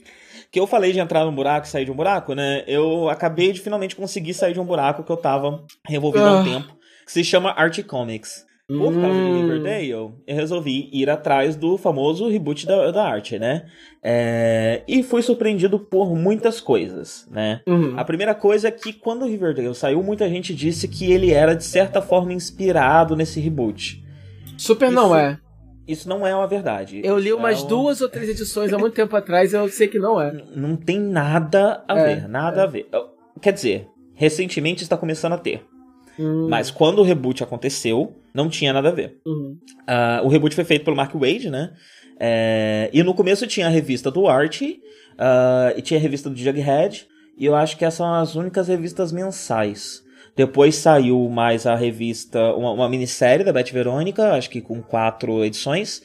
[0.51, 2.63] Que eu falei de entrar num buraco e sair de um buraco, né?
[2.67, 6.41] Eu acabei de finalmente conseguir sair de um buraco que eu tava revolvido há um
[6.41, 6.43] Ah.
[6.43, 6.73] tempo,
[7.05, 8.45] que se chama Art Comics.
[8.68, 9.42] Por causa de Hum.
[9.44, 13.68] Riverdale, eu resolvi ir atrás do famoso reboot da, da arte, né?
[14.03, 17.61] É, e fui surpreendido por muitas coisas, né?
[17.68, 17.94] Uhum.
[17.95, 21.56] A primeira coisa é que quando o Riverdale saiu, muita gente disse que ele era
[21.56, 24.03] de certa forma inspirado nesse reboot.
[24.58, 25.40] Super não Isso- é.
[25.88, 27.00] Isso não é uma verdade.
[27.03, 29.88] Eu li umas é uma- duas ou três edições há muito tempo atrás eu sei
[29.88, 30.34] que não é.
[30.56, 32.88] Não tem nada a É, ver, nada a ver.
[33.40, 35.64] Quer dizer, recentemente está começando a ter.
[36.19, 39.18] Hum, Mas quando o reboot aconteceu, não tinha nada a ver.
[39.26, 39.58] uhum.
[39.88, 41.74] Ah, o reboot foi feito pelo Mark Wade, né?
[42.19, 44.61] É, e no começo tinha a revista do Art,
[45.18, 48.68] ah, e tinha a revista do Jughead, e eu acho que essas são as únicas
[48.68, 50.03] revistas mensais.
[50.35, 55.45] Depois saiu mais a revista, uma, uma minissérie da Beth Verônica, acho que com quatro
[55.45, 56.02] edições,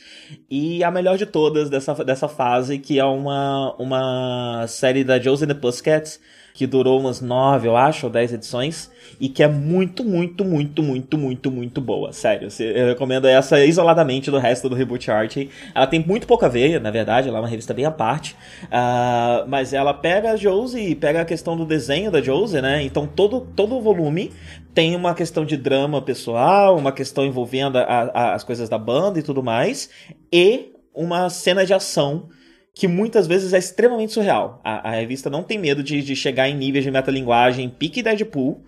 [0.49, 5.47] e a melhor de todas dessa, dessa fase, que é uma, uma série da Josie
[5.47, 6.21] and the Pussycats,
[6.61, 10.83] que durou umas nove, eu acho, ou dez edições, e que é muito, muito, muito,
[10.83, 12.13] muito, muito, muito boa.
[12.13, 15.39] Sério, eu recomendo essa isoladamente do resto do Reboot Art.
[15.75, 18.37] Ela tem muito pouca a ver, na verdade, ela é uma revista bem à parte,
[18.71, 22.83] ah, mas ela pega a Josie, pega a questão do desenho da Josie, né?
[22.83, 24.31] Então todo, todo o volume
[24.75, 29.19] tem uma questão de drama pessoal, uma questão envolvendo a- a- as coisas da banda
[29.19, 29.89] e tudo mais,
[30.31, 32.29] e uma cena de ação
[32.75, 34.61] que muitas vezes é extremamente surreal.
[34.65, 38.63] A, a revista não tem medo de, de chegar em níveis de metalinguagem pique Deadpool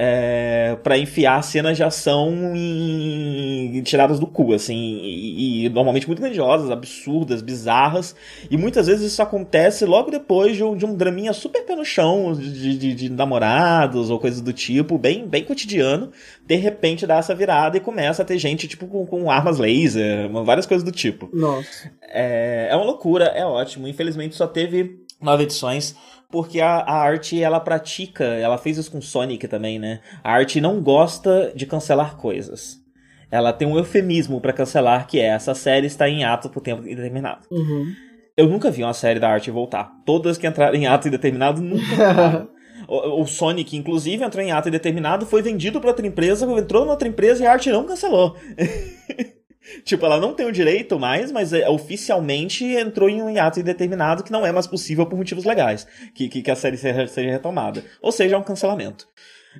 [0.00, 6.20] é, para enfiar cenas de ação em- tiradas do cu, assim, e, e normalmente muito
[6.22, 8.14] grandiosas, absurdas, bizarras,
[8.48, 11.84] e muitas vezes isso acontece logo depois de um, de um draminha super pé no
[11.84, 16.12] chão de, de- de namorados ou coisas do tipo, bem, bem cotidiano,
[16.46, 20.30] de repente dá essa virada e começa a ter gente tipo com, com armas laser,
[20.44, 21.28] várias coisas do tipo.
[21.32, 21.90] Nossa.
[22.02, 23.88] É, é uma loucura, é ótimo.
[23.88, 25.96] Infelizmente só teve nove edições,
[26.30, 30.00] porque a, a arte ela pratica, ela fez isso com Sonic também, né?
[30.22, 32.76] A arte não gosta de cancelar coisas.
[33.30, 36.82] Ela tem um eufemismo pra cancelar, que é essa série está em ato por tempo
[36.82, 37.46] indeterminado.
[37.50, 37.92] Uhum.
[38.36, 39.90] Eu nunca vi uma série da arte voltar.
[40.04, 42.48] Todas que entraram em ato indeterminado nunca.
[42.86, 46.92] O, o Sonic, inclusive, entrou em ato indeterminado, foi vendido pra outra empresa, entrou na
[46.92, 48.34] outra empresa e a arte não cancelou.
[49.84, 54.22] tipo, ela não tem o direito mais, mas é, oficialmente entrou em um hiato indeterminado
[54.22, 55.86] que não é mais possível por motivos legais.
[56.14, 57.84] Que, que, que a série seja, seja retomada.
[58.02, 59.06] Ou seja, é um cancelamento.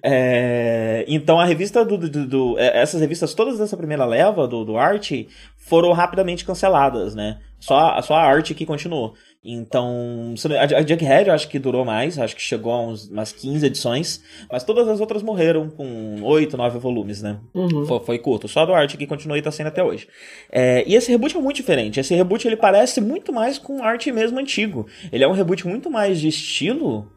[0.03, 4.65] É, então a revista do, do- do- é, essas revistas todas dessa primeira leva do,
[4.65, 7.39] do arte foram rapidamente canceladas, né?
[7.59, 9.15] Só, só a arte que continuou.
[9.45, 13.67] Então, a, Jughead eu acho que durou mais, acho que chegou a uns, umas 15
[13.67, 17.39] edições, mas todas as outras morreram com 8, 9 volumes, né?
[17.55, 17.87] Uhum.
[17.87, 20.09] Foi, foi curto, só a do arte que continua e tá sendo até hoje.
[20.51, 22.01] É, e esse reboot é muito diferente.
[22.01, 24.87] Esse reboot ele parece muito mais com arte mesmo antigo.
[25.13, 27.09] Ele é um reboot muito mais de estilo,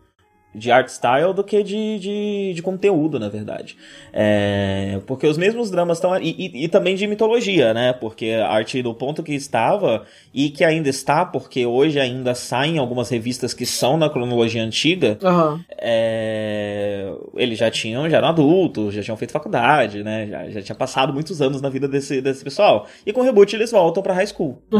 [0.53, 3.77] de art style, do que de, de, de conteúdo, na verdade.
[4.11, 6.17] É, porque os mesmos dramas estão.
[6.21, 7.93] E, e, e também de mitologia, né?
[7.93, 12.77] Porque a arte do ponto que estava, e que ainda está, porque hoje ainda saem
[12.77, 15.63] algumas revistas que são na cronologia antiga, Aham.
[15.79, 20.27] é, eles já tinham, já eram adultos, já tinham feito faculdade, né?
[20.27, 22.87] Já, já tinha passado muitos anos na vida desse, desse pessoal.
[23.05, 24.61] E com o reboot eles voltam pra high school.
[24.71, 24.79] né?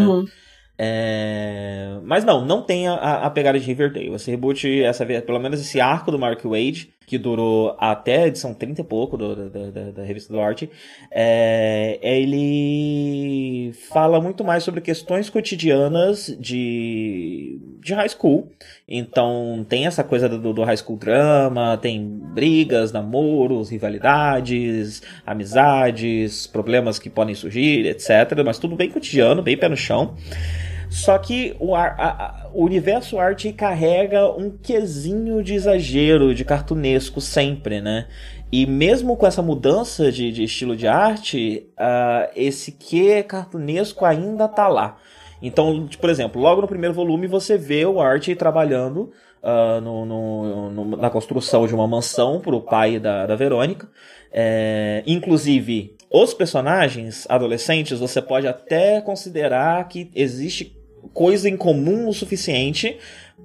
[0.84, 2.00] É...
[2.04, 4.16] Mas não, não tem a, a pegada de Riverdale.
[4.16, 8.52] Esse reboot, essa, pelo menos esse arco do Mark Wade, que durou até a edição
[8.52, 10.64] 30 e pouco do, da, da, revista do Art,
[11.12, 18.52] é, ele fala muito mais sobre questões cotidianas de, de high school.
[18.88, 22.02] Então tem essa coisa do, do high school drama, tem
[22.34, 28.42] brigas, namoros, rivalidades, amizades, problemas que podem surgir, etc.
[28.44, 30.16] Mas tudo bem cotidiano, bem pé no chão.
[30.92, 37.22] Só que o, a, a, o universo arte carrega um quesinho de exagero, de cartunesco
[37.22, 38.10] sempre, né?
[38.52, 44.50] E mesmo com essa mudança de, de estilo de arte, uh, esse que cartunesco ainda
[44.50, 44.98] tá lá.
[45.42, 50.70] Então, por exemplo, logo no primeiro volume você vê o Art trabalhando uh, no, no,
[50.72, 53.88] no, na construção de uma mansão para o pai da, da Verônica.
[54.30, 60.81] É, inclusive, os personagens adolescentes você pode até considerar que existe
[61.14, 62.98] coisa em comum o suficiente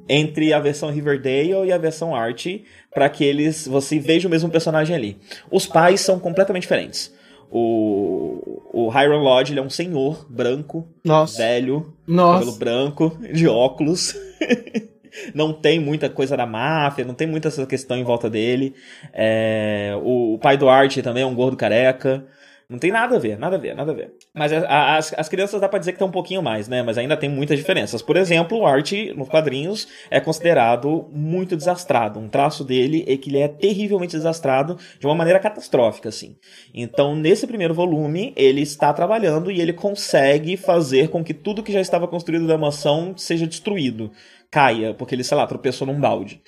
[0.09, 2.47] entre a versão Riverdale e a versão Art
[2.93, 5.18] para que eles você veja o mesmo personagem ali.
[5.51, 7.15] Os pais são completamente diferentes.
[7.51, 11.39] O, o Hiram Lodge ele é um senhor branco, Nossa.
[11.39, 12.41] velho, Nossa.
[12.41, 14.15] cabelo branco, de óculos.
[15.35, 18.75] não tem muita coisa da máfia, não tem muita essa questão em volta dele.
[19.12, 22.25] É, o, o, pai do Art também é um gordo careca.
[22.69, 24.12] Não tem nada a ver, nada a ver, nada a ver.
[24.35, 26.83] Mas a, as, as crianças dá pra dizer que tem um pouquinho mais, né?
[26.83, 28.03] Mas ainda tem muitas diferenças.
[28.03, 32.19] Por exemplo, o Art, nos quadrinhos, é considerado muito desastrado.
[32.19, 36.36] Um traço dele é que ele é terrivelmente desastrado de uma maneira catastrófica, assim.
[36.75, 41.73] Então, nesse primeiro volume, ele está trabalhando e ele consegue fazer com que tudo que
[41.73, 44.11] já estava construído da mansão seja destruído.
[44.51, 46.43] Caia, porque ele, sei lá, tropeçou num balde.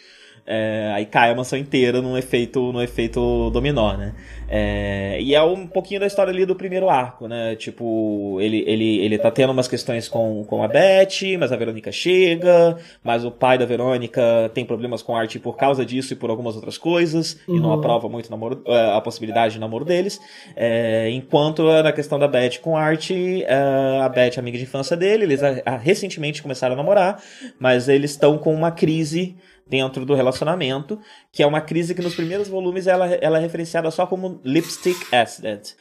[0.51, 4.15] É, aí cai a mansão inteira num efeito, num efeito dominó, né?
[4.49, 7.55] É, e é um pouquinho da história ali do primeiro arco, né?
[7.55, 11.93] Tipo, ele, ele, ele tá tendo umas questões com, com a Beth, mas a Verônica
[11.93, 16.17] chega, mas o pai da Verônica tem problemas com a arte por causa disso e
[16.17, 17.57] por algumas outras coisas, uhum.
[17.57, 17.75] e não uhum.
[17.75, 20.19] aprova muito namoro, é, a possibilidade de namoro deles.
[20.57, 24.65] É, enquanto na questão da Beth com a arte, é, a Beth é amiga de
[24.65, 25.43] infância dele, eles
[25.83, 27.23] recentemente começaram a namorar,
[27.61, 29.37] mas eles estão com uma crise
[29.69, 30.99] dentro do relacionamento,
[31.33, 34.97] que é uma crise que nos primeiros volumes ela, ela é referenciada só como lipstick
[35.13, 35.75] accident.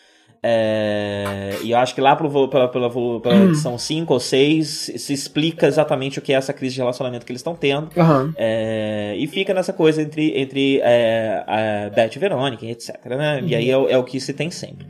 [0.44, 3.50] É, e eu acho que lá pro, pela, pela, pela hum.
[3.50, 7.32] edição 5 ou 6 se explica exatamente o que é essa crise de relacionamento que
[7.32, 7.90] eles estão tendo.
[7.96, 8.34] Uhum.
[8.38, 12.96] É, e fica nessa coisa entre, entre é, a Beth e Verônica, etc.
[13.06, 13.42] Né?
[13.42, 13.48] Uhum.
[13.48, 14.86] E aí é, é, o que se tem sempre.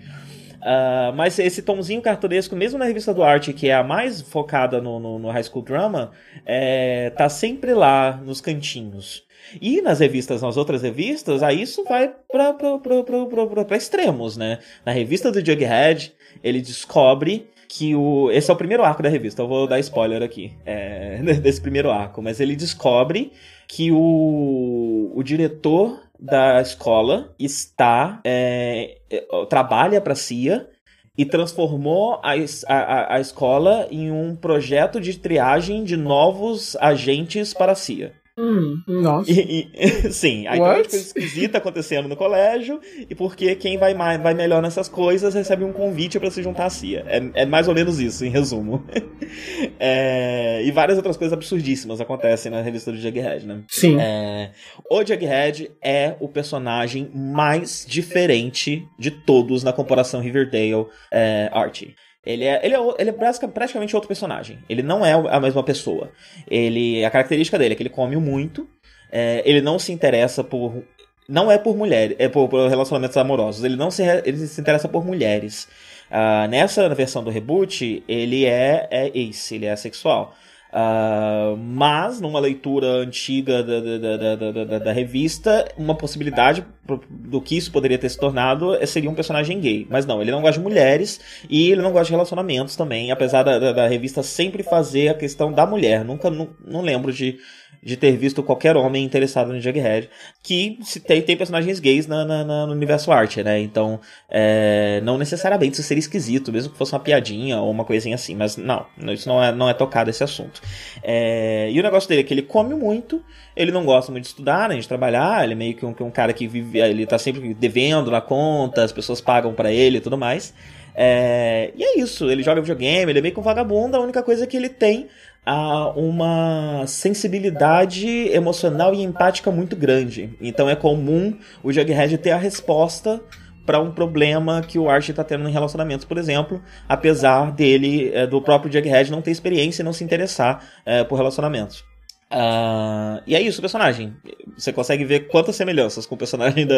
[0.58, 4.82] Uh, mas esse tomzinho cartunesco, mesmo na revista do Arte, que é a mais focada
[4.82, 6.12] no, no, no High School Drama,
[6.46, 9.26] é, tá sempre lá nos cantinhos.
[9.62, 14.60] E nas revistas, nas outras revistas, aí isso vai para extremos, né?
[14.86, 16.14] Na revista do Jughead,
[16.44, 18.32] ele descobre que o.
[18.32, 20.54] Esse é o primeiro arco da revista, eu vou dar spoiler aqui.
[20.66, 22.22] É, desse primeiro arco.
[22.22, 23.32] Mas ele descobre
[23.68, 30.70] que o, o diretor da escola está é, é trabalha para a CIA
[31.18, 32.34] e transformou a,
[32.68, 38.14] a, a escola em um projeto de triagem de novos agentes para a CIA.
[38.38, 39.32] Hum, nossa.
[39.32, 43.96] E, e, sim, aí tem uma coisa esquisita acontecendo no colégio, e porque quem vai,
[43.96, 47.04] mais, vai melhor nessas coisas recebe um convite para se juntar à CIA.
[47.08, 48.84] É, é, mais ou menos isso, em resumo.
[49.80, 53.64] é, e várias outras coisas absurdíssimas acontecem na revista do Jughead, né?
[53.68, 54.00] Sim.
[54.00, 54.52] É,
[54.90, 61.96] o Jughead é o personagem mais diferente de todos na comparação Riverdale é, Archie.
[62.28, 64.60] Ele é, ele é, ele é praticamente outro personagem.
[64.68, 66.12] Ele não é a mesma pessoa.
[66.46, 68.68] Ele, a característica dele é que ele come muito.
[69.10, 70.84] É, ele não se interessa por.
[71.30, 73.64] Não é por mulheres, é por, por relacionamentos amorosos.
[73.64, 75.70] Ele não se, ele se interessa por mulheres.
[76.10, 80.36] Uh, nessa versão do reboot, ele é, é ace, ele é sexual.
[80.78, 86.64] Uh, mas, numa leitura antiga da, da, da, da, da revista, uma possibilidade
[87.10, 89.88] do que isso poderia ter se tornado seria um personagem gay.
[89.90, 93.42] Mas não, ele não gosta de mulheres e ele não gosta de relacionamentos também, apesar
[93.42, 96.06] da, revista sempre fazer a questão da mulher.
[96.06, 97.40] Nunca, não lembro de
[97.88, 100.10] de ter visto qualquer homem interessado no Jughead,
[100.44, 103.62] que se tem, tem personagens gays na, na, na, no universo arte, né?
[103.62, 103.98] Então,
[104.30, 108.36] é, não necessariamente isso seria esquisito, mesmo que fosse uma piadinha ou uma coisinha assim,
[108.36, 110.62] mas não, isso não é, não é tocado esse assunto.
[111.02, 113.24] É, e o negócio dele é que ele come muito,
[113.56, 116.12] ele não gosta muito de estudar, nem de trabalhar, ele é meio que um, um
[116.12, 120.02] cara que vive, ele tá sempre devendo na conta, as pessoas pagam para ele e
[120.02, 120.54] tudo mais.
[121.00, 124.24] É, e é isso, ele joga videogame, ele é meio que um vagabundo, a única
[124.24, 125.08] coisa que ele tem
[125.50, 130.36] a uma sensibilidade emocional e empática muito grande.
[130.42, 133.22] Então é comum o Jughead ter a resposta
[133.66, 138.28] para um problema que o Archie tá tendo em relacionamentos, por exemplo, apesar dele, é,
[138.28, 141.86] do próprio Jughead não ter experiência e não se interessar é, por relacionamentos.
[142.30, 144.14] Uh, e é isso, o personagem.
[144.58, 146.76] Você consegue ver quantas semelhanças com o personagem da,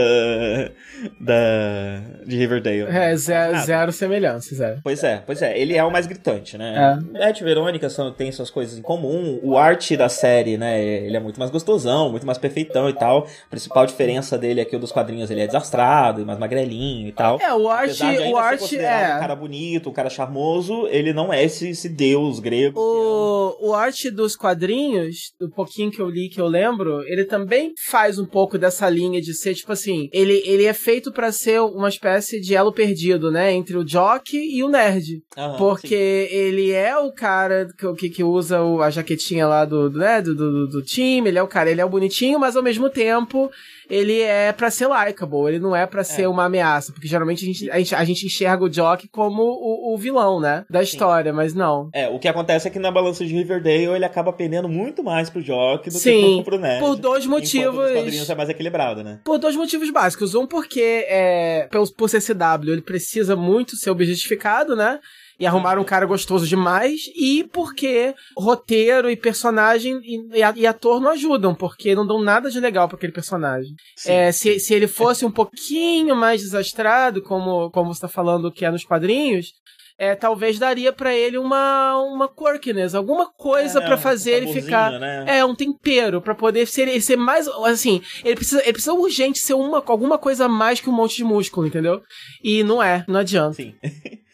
[1.19, 2.83] da de Riverdale.
[2.83, 4.79] É, zero, ah, zero semelhanças, zero.
[4.83, 5.57] Pois é, pois é.
[5.57, 6.75] Ele é o mais gritante, né?
[6.77, 7.19] É.
[7.19, 9.39] Beth e Verônica são, tem suas coisas em comum.
[9.41, 10.83] O arte da série, né?
[10.83, 13.25] Ele é muito mais gostosão, muito mais perfeitão e tal.
[13.47, 17.11] A principal diferença dele é que o dos quadrinhos ele é desastrado, mais magrelinho e
[17.11, 17.39] tal.
[17.41, 19.15] É, o arte, o arte é.
[19.15, 22.79] Um cara bonito, um cara charmoso, ele não é esse, esse deus grego.
[22.79, 23.69] O, é um...
[23.69, 28.19] o arte dos quadrinhos do pouquinho que eu li que eu lembro, ele também faz
[28.19, 31.88] um pouco dessa linha de ser, tipo assim, ele, ele é feito para ser uma
[31.88, 33.53] espécie de elo perdido, né?
[33.53, 35.22] Entre o jock e o nerd.
[35.38, 36.35] Uhum, porque sim.
[36.35, 40.68] ele é o cara que, que usa o, a jaquetinha lá do, né, do, do,
[40.68, 43.50] do time, ele é o cara, ele é o bonitinho, mas ao mesmo tempo
[43.90, 46.27] ele é para ser likeable, ele não é para ser é.
[46.27, 49.93] uma ameaça, porque geralmente a gente, a gente, a gente enxerga o Jock como o,
[49.93, 51.35] o, vilão, né, da história, Sim.
[51.35, 51.90] mas não.
[51.93, 55.30] É, o que acontece é que na balança de Riverdale ele acaba pendendo muito mais
[55.30, 56.80] pro Jock do Sim, que pro Ned.
[56.80, 57.85] por dois motivos.
[57.85, 59.19] Os quadrinhos é mais equilibrado, né?
[59.24, 60.35] Por dois motivos básicos.
[60.35, 65.00] Um, porque é, por ser CW, ele precisa muito ser objetificado, né?
[65.40, 71.11] E arrumaram um cara gostoso demais, e porque roteiro e personagem e, e ator não
[71.11, 73.74] ajudam, porque não dão nada de legal para aquele personagem.
[74.06, 78.66] É, se, se ele fosse um pouquinho mais desastrado, como, como você tá falando que
[78.66, 79.53] é nos quadrinhos,
[80.00, 84.61] é, talvez daria para ele uma, uma quirkiness, alguma coisa é, para fazer um ele
[84.61, 84.98] ficar.
[84.98, 85.26] Né?
[85.27, 87.50] É, um tempero, para poder ser, ele ser mais.
[87.66, 91.18] Assim, ele precisa, ele precisa urgente ser uma, alguma coisa a mais que um monte
[91.18, 92.01] de músculo, entendeu?
[92.42, 93.56] E não é, não adianta.
[93.56, 93.76] Sim.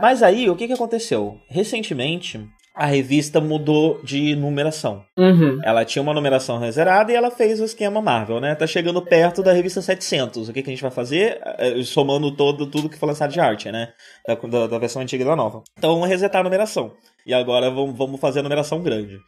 [0.00, 1.38] Mas aí, o que, que aconteceu?
[1.48, 2.40] Recentemente,
[2.78, 5.02] a revista mudou de numeração.
[5.18, 5.58] Uhum.
[5.64, 8.54] Ela tinha uma numeração reservada e ela fez o esquema Marvel, né?
[8.54, 10.48] Tá chegando perto da revista 700.
[10.48, 11.40] O que, que a gente vai fazer?
[11.58, 13.92] É, somando todo, tudo que foi lançado de arte, né?
[14.24, 15.64] Da, da, da versão antiga e da nova.
[15.76, 16.92] Então vamos resetar a numeração.
[17.26, 19.18] E agora vamos, vamos fazer a numeração grande.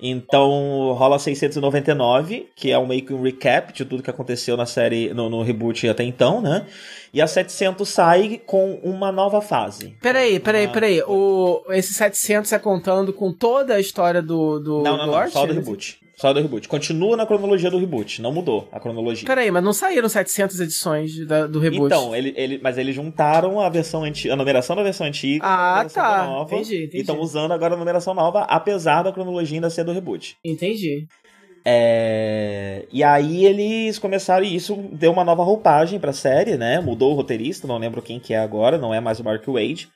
[0.00, 4.66] Então rola 699, que é um meio que um recap de tudo que aconteceu na
[4.66, 6.66] série, no, no reboot até então, né?
[7.12, 9.96] E a 700 sai com uma nova fase.
[10.00, 10.72] Peraí, peraí, uma...
[10.72, 11.02] peraí.
[11.02, 14.60] O, esse 700 é contando com toda a história do.
[14.60, 15.98] do não, não, do não, só do reboot.
[16.18, 16.66] Só do reboot.
[16.66, 19.24] Continua na cronologia do reboot, não mudou a cronologia.
[19.24, 21.86] Peraí, mas não saíram 700 edições da, do reboot?
[21.86, 25.86] Então, ele, ele, mas eles juntaram a versão antiga, a numeração da versão antiga ah,
[25.88, 26.26] tá.
[26.26, 26.52] nova.
[26.56, 26.96] Entendi, entendi.
[26.96, 30.36] E estão usando agora a numeração nova, apesar da cronologia ainda ser do reboot.
[30.44, 31.06] Entendi.
[31.64, 32.86] É...
[32.92, 36.80] E aí eles começaram, e isso deu uma nova roupagem pra série, né?
[36.80, 39.88] Mudou o roteirista, não lembro quem que é agora, não é mais o Mark Wade.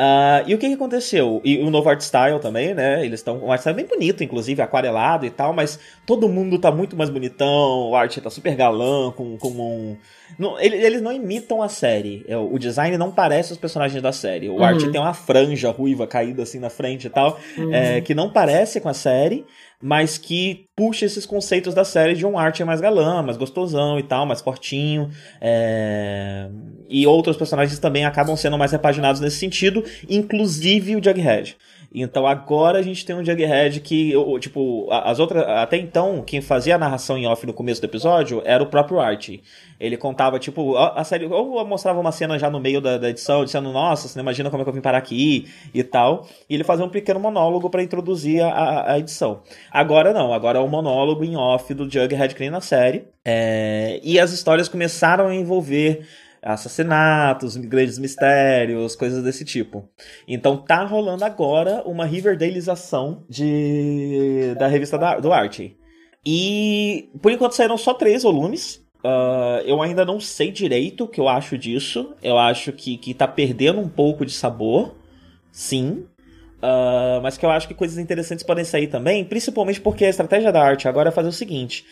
[0.00, 1.42] Uh, e o que, que aconteceu?
[1.44, 3.04] E o novo art style também, né?
[3.04, 6.58] Eles estão com um art style bem bonito, inclusive, aquarelado e tal, mas todo mundo
[6.58, 9.98] tá muito mais bonitão, o art tá super galã, com, com um.
[10.38, 12.24] Não, eles não imitam a série.
[12.26, 14.48] É, o design não parece os personagens da série.
[14.48, 14.64] O uhum.
[14.64, 17.74] art tem uma franja ruiva caída assim na frente e tal, uhum.
[17.74, 19.44] é, que não parece com a série
[19.82, 24.02] mas que puxa esses conceitos da série de um arte mais galã, mais gostosão e
[24.02, 25.10] tal, mais fortinho.
[25.40, 26.48] É...
[26.88, 31.56] E outros personagens também acabam sendo mais repaginados nesse sentido, inclusive o Jughead.
[31.92, 35.42] Então agora a gente tem um Jughead que, tipo, as outras.
[35.42, 39.00] Até então, quem fazia a narração em off no começo do episódio era o próprio
[39.00, 39.42] Archie.
[39.78, 41.26] Ele contava, tipo, a, série.
[41.26, 44.50] Ou mostrava uma cena já no meio da, da, edição, dizendo, nossa, você não imagina
[44.50, 46.28] como é que eu vim parar aqui e tal.
[46.48, 49.42] E ele fazia um pequeno monólogo para introduzir a, a, edição.
[49.72, 53.04] Agora não, agora é o um monólogo em off do Jughead que nem na série.
[53.24, 56.06] É, e as histórias começaram a envolver
[56.42, 59.88] assassinatos, grandes mistérios, coisas desse tipo.
[60.26, 65.76] Então tá rolando agora uma Riverdaleização de da revista da, do Archie.
[66.24, 68.84] E por enquanto saíram só três volumes.
[69.02, 72.14] Uh, eu ainda não sei direito o que eu acho disso.
[72.22, 74.94] Eu acho que, que tá perdendo um pouco de sabor.
[75.50, 76.04] Sim.
[76.58, 80.52] Uh, mas que eu acho que coisas interessantes podem sair também, principalmente porque a estratégia
[80.52, 81.86] da arte agora é fazer o seguinte: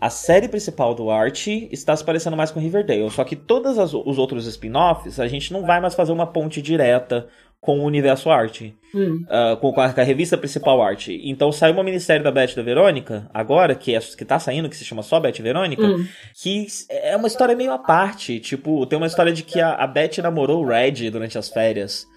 [0.00, 4.18] a série principal do Archie está se parecendo mais com Riverdale, só que todos os
[4.18, 7.28] outros spin-offs a gente não vai mais fazer uma ponte direta
[7.60, 9.22] com o universo Archie, hum.
[9.26, 11.20] uh, com, a, com, a, revista principal Archie.
[11.24, 14.76] Então saiu uma minissérie da Beth da Verônica, agora, que, é, que tá saindo, que
[14.76, 16.06] se chama só Beth Verônica, hum.
[16.34, 18.40] que é uma história meio à parte.
[18.40, 22.08] Tipo, tem uma história de que a, a Beth namorou o Red durante as férias.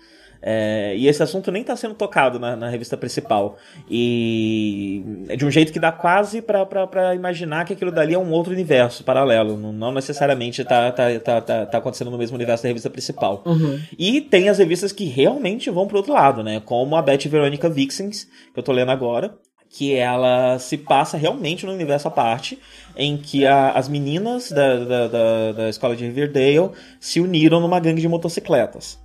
[0.45, 3.57] É, e esse assunto nem está sendo tocado na, na, revista principal.
[3.89, 8.29] E é de um jeito que dá quase para imaginar que aquilo dali é um
[8.29, 9.55] outro universo paralelo.
[9.57, 13.41] Não, necessariamente está tá, tá, tá, tá, acontecendo no mesmo universo da revista principal.
[13.45, 13.79] Uhum.
[13.97, 16.61] E tem as revistas que realmente vão pro outro lado, né?
[16.65, 19.33] Como a Beth Veronica Vixens, que eu tô lendo agora
[19.69, 22.59] que ela se passa realmente no universo à parte,
[22.95, 27.79] em que a, as meninas da, da, da, da escola de Riverdale se uniram numa
[27.79, 29.02] gangue de motocicletas.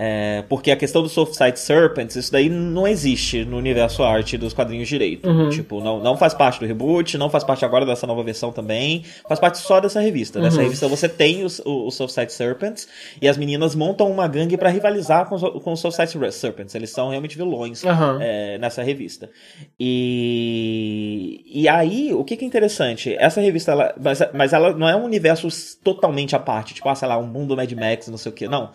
[0.00, 4.52] É, porque a questão do Soft-Side Serpents, isso daí não existe no universo arte dos
[4.54, 5.28] quadrinhos direito.
[5.28, 5.50] Uhum.
[5.50, 9.02] Tipo, não, não faz parte do reboot, não faz parte agora dessa nova versão também.
[9.26, 10.38] Faz parte só dessa revista.
[10.40, 10.62] Nessa Uhum.
[10.62, 12.86] revista você tem os, o, o Soft-Side Serpents
[13.20, 16.76] e as meninas montam uma gangue pra rivalizar com, com os Soft-Side Serpents.
[16.76, 18.18] Eles são realmente vilões Aham.
[18.22, 19.28] é, nessa revista.
[19.80, 23.14] E, e aí, o que, que é interessante?
[23.18, 25.48] Essa revista, ela, mas, mas ela não é um universo
[25.82, 28.46] totalmente à parte, tipo, ah, sei lá, um mundo Mad Max, não sei o que,
[28.46, 28.70] não.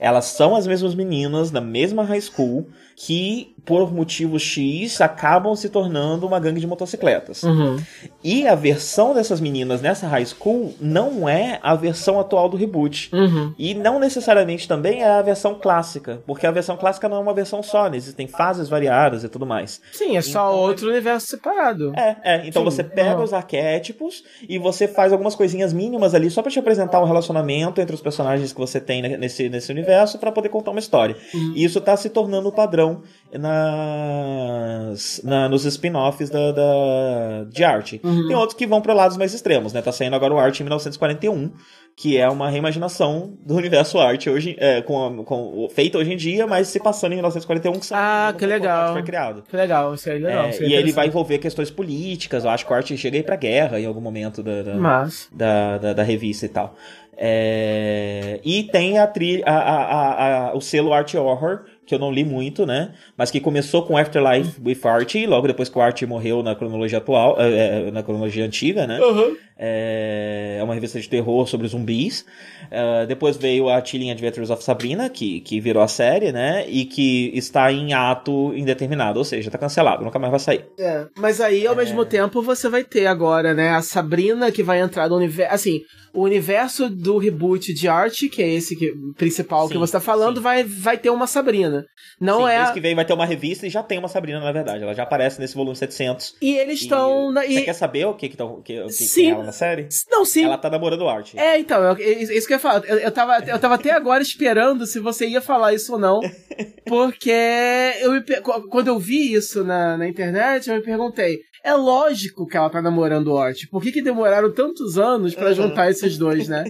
[0.00, 2.66] Elas são as mesmas meninas da mesma high school
[3.02, 7.42] que, por motivos X, acabam se tornando uma gangue de motocicletas.
[7.42, 7.78] Uhum.
[8.22, 13.08] E a versão dessas meninas nessa high school não é a versão atual do reboot.
[13.14, 13.54] Uhum.
[13.58, 17.32] E não necessariamente também é a versão clássica, porque a versão clássica não é uma
[17.32, 17.96] versão só, né?
[17.96, 19.80] existem fases variadas e tudo mais.
[19.92, 21.94] Sim, é só outro universo separado.
[21.96, 22.46] É, é.
[22.46, 23.22] Então Sim, você pega aham.
[23.24, 27.80] os arquétipos e você faz algumas coisinhas mínimas ali só pra te apresentar um relacionamento
[27.80, 31.16] entre os personagens que você tem ne- nesse, nesse universo pra poder contar uma história.
[31.32, 31.54] Uhum.
[31.56, 32.89] E isso tá se tornando o padrão
[33.32, 38.00] nas, na- nos spin-offs da, da- de arte.
[38.02, 38.26] Uhum.
[38.26, 39.82] Tem outros que vão para lados mais extremos, né?
[39.82, 41.50] Tá saindo agora o Arte em 1941,
[41.96, 46.46] que é uma reimaginação do universo arte hoje, é, com, com, feita hoje em dia,
[46.46, 48.80] mas se passando em 1941, que, Ah, que legal.
[48.82, 49.42] arte foi criado.
[49.48, 50.44] Que legal, isso aí é legal.
[50.46, 52.44] É, aí e é ele vai envolver questões políticas.
[52.44, 55.28] Eu acho que o Art chega aí pra guerra em algum momento da, da, Mas.
[55.32, 56.74] da, da, da revista e tal.
[57.22, 62.12] É, e tem a, tri, a, a- a- o selo Art Horror, que eu não
[62.12, 62.92] li muito, né?
[63.16, 66.98] Mas que começou com Afterlife with Art, logo depois que o Art morreu na cronologia
[66.98, 69.00] atual, é, é, na cronologia antiga, né?
[69.00, 69.36] Uhum.
[69.58, 72.24] É, é uma revista de terror sobre zumbis.
[72.70, 76.64] É, depois veio a Chilling Adventures of Sabrina, que, que virou a série, né?
[76.68, 80.66] E que está em ato indeterminado, ou seja, tá cancelado, nunca mais vai sair.
[80.78, 84.80] É, mas aí, ao mesmo tempo, você vai ter agora, né, a Sabrina que vai
[84.80, 85.52] entrar no universo.
[85.52, 85.80] Assim,
[86.12, 90.00] o universo do reboot de arte, que é esse que, principal que Sim, você tá
[90.00, 90.42] falando, sim.
[90.42, 91.79] vai, vai ter uma Sabrina.
[92.20, 92.58] Não Sim, é.
[92.58, 94.82] Mês que vem vai ter uma revista e já tem uma Sabrina, na verdade.
[94.82, 96.34] Ela já aparece nesse volume 700.
[96.40, 97.30] E eles E estão.
[97.32, 97.62] na- Você E...
[97.64, 99.22] quer saber o que que, tão- o que, o que, que Sim.
[99.22, 99.88] tem ela na série?
[100.10, 100.44] Não, sim.
[100.44, 101.34] Ela tá namorando o Art.
[101.34, 102.84] É, então, eu- é isso que eu ia falar.
[102.86, 106.20] Eu, eu, tava, eu tava até agora esperando se você ia falar isso ou não.
[106.86, 108.20] Porque eu
[108.68, 111.38] quando eu vi isso na, na internet, eu me perguntei.
[111.62, 113.66] É lógico que ela tá namorando o Ort.
[113.70, 115.54] Por que, que demoraram tantos anos pra Uhum.
[115.54, 116.64] juntar esses dois, né?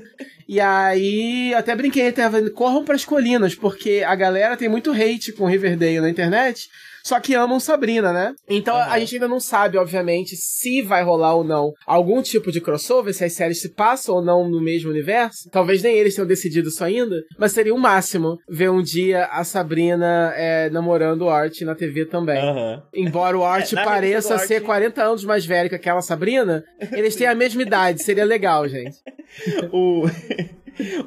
[0.48, 5.46] E aí, até brinquei, até corram pras colinas, porque a galera tem muito hate com
[5.46, 6.68] Riverdale na internet,
[7.04, 8.34] só que amam Sabrina, né?
[8.48, 8.98] Então a Uhum.
[9.00, 13.24] gente ainda não sabe, obviamente, se vai rolar ou não algum tipo de crossover, se
[13.24, 15.48] as séries se passam ou não no mesmo universo.
[15.50, 19.44] Talvez nem eles tenham decidido isso ainda, mas seria o máximo ver um dia a
[19.44, 22.38] Sabrina é, namorando o Art na TV também.
[22.38, 22.82] Aham.
[22.94, 27.14] Embora o Art É, pareça ser Art- 40 anos mais velho que aquela Sabrina, eles
[27.16, 28.96] têm a mesma idade, seria legal, gente.
[29.72, 30.04] O,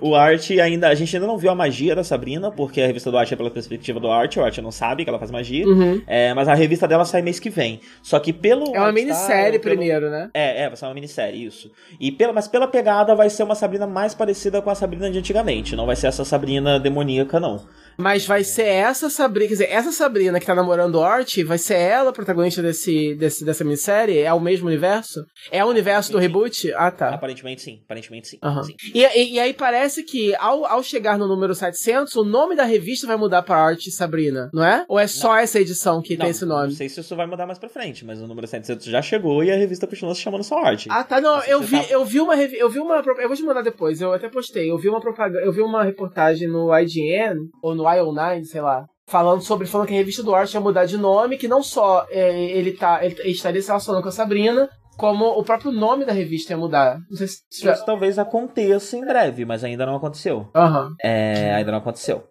[0.01, 0.87] o Art ainda.
[0.89, 3.35] A gente ainda não viu a magia da Sabrina, porque a revista do Art é
[3.35, 4.35] pela perspectiva do Art.
[4.37, 5.65] O Art não sabe que ela faz magia.
[5.67, 6.01] Uhum.
[6.07, 7.79] É, mas a revista dela sai mês que vem.
[8.01, 8.67] Só que pelo.
[8.75, 10.29] É uma Art minissérie pelo- primeiro, né?
[10.33, 11.71] É, é, vai ser uma minissérie, isso.
[11.99, 15.17] E pela, mas pela pegada vai ser uma Sabrina mais parecida com a Sabrina de
[15.19, 15.75] antigamente.
[15.75, 17.61] Não vai ser essa Sabrina demoníaca, não.
[17.97, 21.57] Mas vai ser essa Sabrina, quer dizer, essa Sabrina que tá namorando o Art, vai
[21.57, 24.19] ser ela a protagonista desse, desse, dessa minissérie?
[24.19, 25.25] É o mesmo universo?
[25.51, 26.71] É o universo do reboot?
[26.73, 27.09] Ah, tá.
[27.09, 28.37] Aparentemente sim, aparentemente sim.
[28.41, 28.63] Aham.
[28.63, 28.75] sim.
[28.93, 32.63] E, e, e aí parece que ao, ao chegar no número 700, o nome da
[32.63, 34.85] revista vai mudar pra Art Sabrina, não é?
[34.87, 36.67] Ou é só essa edição que Não, tem esse nome?
[36.69, 39.43] Não sei se isso vai mudar mais pra frente, mas o número 700 já chegou
[39.43, 40.87] e a revista continua se chamando só Art.
[40.89, 41.21] Ah, tá.
[41.21, 43.61] Não, Você eu vi, tá- eu vi uma eu vi uma eu vou te mandar
[43.61, 44.69] depois, eu até postei.
[44.69, 48.85] Eu vi uma propaganda, eu vi uma reportagem no IGN ou no IO9, sei lá,
[49.07, 52.05] falando sobre falando que a revista do Art ia mudar de nome, que não só
[52.09, 56.13] é, ele tá ele estaria se relacionando com a Sabrina, como o próprio nome da
[56.13, 56.99] revista ia mudar.
[57.09, 57.73] Não sei se já...
[57.73, 60.49] Isso talvez aconteça em breve, mas ainda não aconteceu.
[60.55, 60.93] Aham.
[61.01, 62.23] É, ainda não aconteceu.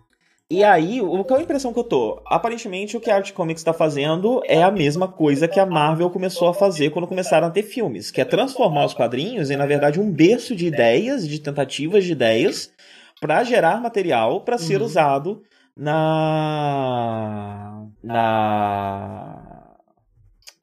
[0.50, 2.20] E aí, o qual é a impressão que eu tô?
[2.26, 6.10] Aparentemente, o que a Art Comics tá fazendo é a mesma coisa que a Marvel
[6.10, 9.64] começou a fazer quando começaram a ter filmes, que é transformar os quadrinhos em, na
[9.64, 12.70] verdade, um berço de ideias, de tentativas de ideias,
[13.22, 14.86] pra gerar material pra ser Uhum.
[14.86, 15.42] usado
[16.42, 17.86] na.
[18.02, 19.38] na.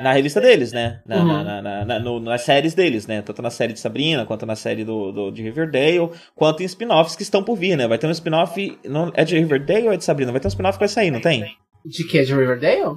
[0.02, 1.02] Na revista deles, né?
[1.06, 1.26] Na, Uhum.
[1.28, 3.22] na- na- na- na- no- nas séries deles, né?
[3.22, 7.18] Tanto na série de Sabrina, quanto na série do, do- de Riverdale, quanto em spin-offs
[7.18, 7.86] que estão por vir, né?
[7.86, 8.80] Vai ter um spin-off.
[8.86, 10.32] não- É de Riverdale ou é de Sabrina?
[10.32, 11.44] Vai ter um spin-off que vai sair, não tem?
[11.86, 12.24] De que?
[12.24, 12.96] De Riverdale?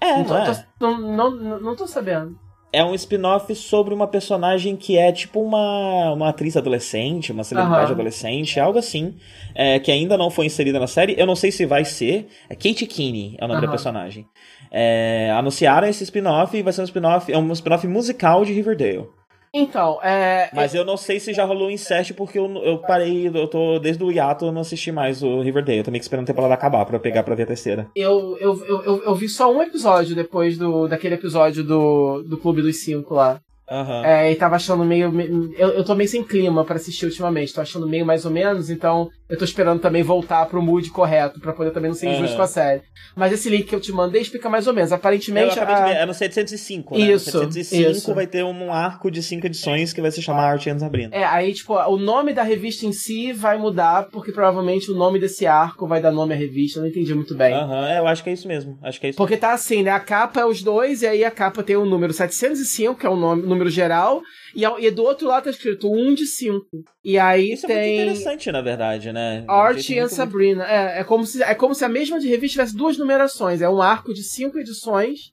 [0.00, 0.52] É, não, tô, não é?
[0.78, 2.38] tô- não, não, não tô sabendo.
[2.72, 7.84] É um spin-off sobre uma personagem que é tipo uma, uma atriz adolescente, uma celebridade
[7.84, 7.92] Aham.
[7.92, 9.14] adolescente, algo assim,
[9.54, 11.14] é, que ainda não foi inserida na série.
[11.18, 12.28] Eu não sei se vai ser.
[12.50, 13.70] É Kate Kinney é o nome da Aham.
[13.70, 14.26] personagem.
[14.70, 19.08] É, anunciaram esse spin-off e vai ser um spin-off, é um spin-off musical de Riverdale.
[19.54, 20.50] Então, é.
[20.52, 23.78] Mas eu não sei se já rolou o insert porque eu, eu parei, eu tô
[23.78, 25.78] desde o hiato, eu não assisti mais o Riverdale.
[25.78, 27.86] Eu tô meio que esperando a temporada acabar pra eu pegar pra ver a terceira.
[27.96, 32.36] Eu, eu, eu, eu, eu vi só um episódio depois do, daquele episódio do, do
[32.36, 33.40] Clube dos Cinco lá.
[33.68, 34.04] Aham.
[34.06, 35.10] É, e tava achando meio.
[35.10, 37.52] me- Eu, eu tô meio sem clima pra assistir ultimamente.
[37.52, 41.40] Tô achando meio mais ou menos, então eu tô esperando também voltar pro mood correto,
[41.40, 42.82] pra poder também não ser injusto com a série.
[43.14, 44.92] Mas esse link que eu te mandei explica mais ou menos.
[44.92, 45.54] Aparentemente.
[45.54, 47.04] ver, a- é no 705, né?
[47.12, 48.14] Isso, No 705 isso.
[48.14, 51.14] vai ter um arco de cinco edições que vai se chamar Art and Sabrina.
[51.14, 55.18] É, aí, tipo, o nome da revista em si vai mudar, porque provavelmente o nome
[55.18, 56.78] desse arco vai dar nome à revista.
[56.78, 57.52] Eu não entendi muito bem.
[57.54, 58.78] Aham, é, eu acho que é isso mesmo.
[58.82, 59.90] Acho que é isso Porque tá assim, né?
[59.90, 63.10] A capa é os dois, e aí a capa tem o número 705, que é
[63.10, 64.22] o nome, número geral,
[64.56, 66.66] e, e do outro lado tá escrito 1 de 5.
[67.04, 69.44] E aí Isso é muito tem interessante, na verdade, né?
[69.46, 70.64] Um Art e muito- Sabrina.
[70.64, 73.60] É, é, como se, é como se a mesma de revista tivesse duas numerações.
[73.60, 75.32] É um arco de cinco edições.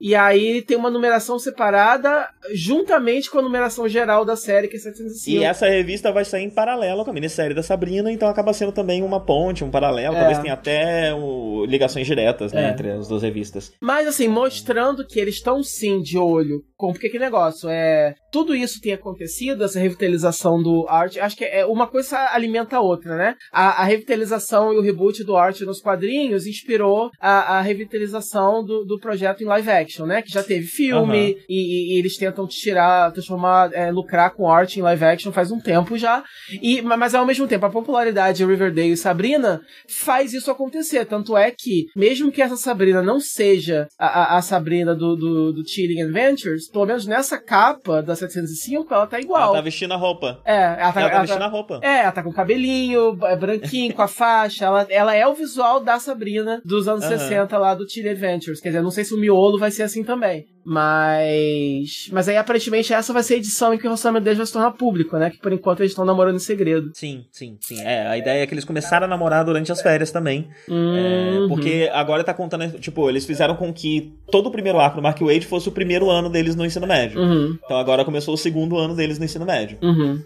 [0.00, 4.80] E aí tem uma numeração separada juntamente com a numeração geral da série, que é
[4.80, 5.36] 705.
[5.40, 8.72] E essa revista vai sair em paralelo com a minissérie da Sabrina, então acaba sendo
[8.72, 10.14] também uma ponte, um paralelo.
[10.14, 10.18] É.
[10.18, 12.70] Talvez tenha até o- ligações diretas né, É.
[12.70, 13.72] entre as duas revistas.
[13.80, 18.54] Mas assim, mostrando que eles estão sim de olho com porque que negócio é tudo
[18.54, 23.16] isso tem acontecido, essa revitalização do Art, acho que é uma coisa alimenta a outra,
[23.16, 23.34] né?
[23.52, 28.84] A, a revitalização e o reboot do Art nos quadrinhos inspirou a, a revitalização do,
[28.84, 30.22] do projeto em live action, né?
[30.22, 31.34] Que já teve filme Aham.
[31.48, 35.60] e, e- eles tentam tirar, transformar, é, lucrar com Art em live action faz um
[35.60, 36.22] tempo já.
[36.62, 39.60] E, ma- mas ao mesmo tempo, a popularidade de Riverdale e Sabrina
[40.04, 41.04] faz isso acontecer.
[41.06, 45.52] Tanto é que, mesmo que essa Sabrina não seja a, a- a Sabrina do, do,
[45.52, 49.42] do Chilling Adventures, pelo menos nessa capa da 705, ela tá igual.
[49.48, 50.40] Ela tá vestindo a roupa.
[50.44, 51.80] É, ela tá, Ela tá ela vestindo tá- a roupa.
[51.82, 54.64] é, ela tá com cabelinho, é branquinho, com a faixa.
[54.64, 57.18] Ela, ela é o visual da Sabrina dos anos Aham.
[57.18, 58.60] 60 lá do Chilling Adventures.
[58.60, 60.46] Quer dizer, não sei se o miolo vai ser assim também.
[60.64, 62.08] Mas.
[62.12, 64.52] Mas aí aparentemente essa vai ser a edição em que o relacionamento deles vai se
[64.52, 65.30] tornar público, né?
[65.30, 66.90] Que por enquanto eles estão namorando em segredo.
[66.94, 67.80] Sim, sim, sim.
[67.82, 70.48] É, a ideia é que eles começaram a namorar durante as férias também.
[70.68, 71.48] É, Uhum.
[71.48, 75.18] porque agora tá contando, tipo, eles fizeram com que todo o primeiro arco do Mark
[75.20, 77.20] Wade fosse o primeiro ano deles no ensino médio.
[77.20, 77.58] Uhum.
[77.64, 79.78] Então agora começou o segundo ano deles no ensino médio.
[79.82, 80.22] Uhum.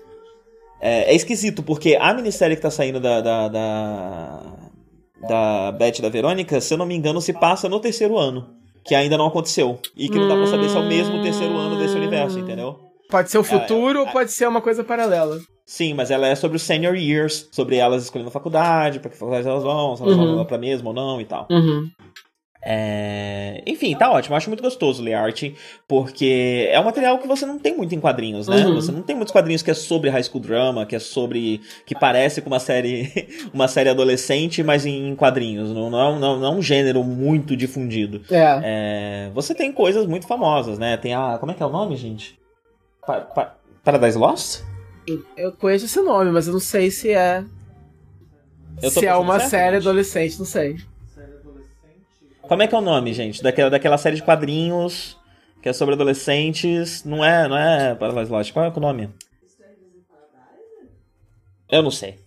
[0.80, 4.42] É, é esquisito, porque a minissérie que tá saindo da, da, da,
[5.28, 8.48] da Beth da Verônica, se eu não me engano, se passa no terceiro ano.
[8.84, 9.78] Que ainda não aconteceu.
[9.96, 12.78] E que não dá pra saber se é o mesmo terceiro ano desse universo, entendeu?
[13.08, 15.38] Pode ser o futuro é, ou pode ser uma coisa paralela.
[15.66, 19.46] Sim, mas ela é sobre os senior years, sobre elas escolhendo faculdade, pra que faculdade
[19.46, 20.36] elas vão, se elas Uhum.
[20.36, 21.46] vão pra mesma ou não e tal.
[21.50, 21.88] Uhum.
[22.64, 23.60] É...
[23.66, 24.32] Enfim, tá ótimo.
[24.34, 25.54] Eu acho muito gostoso ler arte,
[25.88, 28.64] porque é um material que você não tem muito em quadrinhos, né?
[28.64, 28.74] Uhum.
[28.76, 31.60] Você não tem muitos quadrinhos que é sobre high school drama, que é sobre.
[31.84, 35.70] que parece com uma série uma série adolescente, mas em quadrinhos.
[35.70, 38.22] Não, não, é um- não, não é um gênero muito difundido.
[38.30, 38.60] É.
[38.62, 40.96] É, Você tem coisas muito famosas, né?
[40.96, 41.38] Tem a.
[41.38, 42.38] Como é que é o nome, gente?
[43.06, 44.60] Pa- pa- Paradise Lost?
[45.36, 47.44] Eu conheço esse nome, mas eu não sei se é.
[48.90, 50.76] Se é uma série adolescente, não sei.
[52.52, 53.42] Como é que é o nome, gente?
[53.42, 55.16] Daquela, daquela série de quadrinhos
[55.62, 57.02] que é sobre adolescentes.
[57.02, 58.52] Não é, não é Paradise Lost.
[58.52, 59.08] Qual é o nome?
[61.70, 62.18] Eu não sei.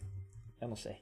[0.59, 0.95] Eu não sei.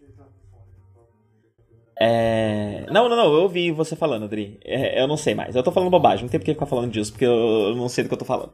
[2.02, 2.86] É...
[2.92, 3.34] Não, não, não.
[3.34, 4.60] Eu ouvi você falando, Adri.
[4.62, 5.56] É, eu não sei mais.
[5.56, 6.26] Eu tô falando bobagem.
[6.26, 8.26] Não tem por que ficar falando disso, porque eu, não sei do que eu tô
[8.26, 8.52] falando.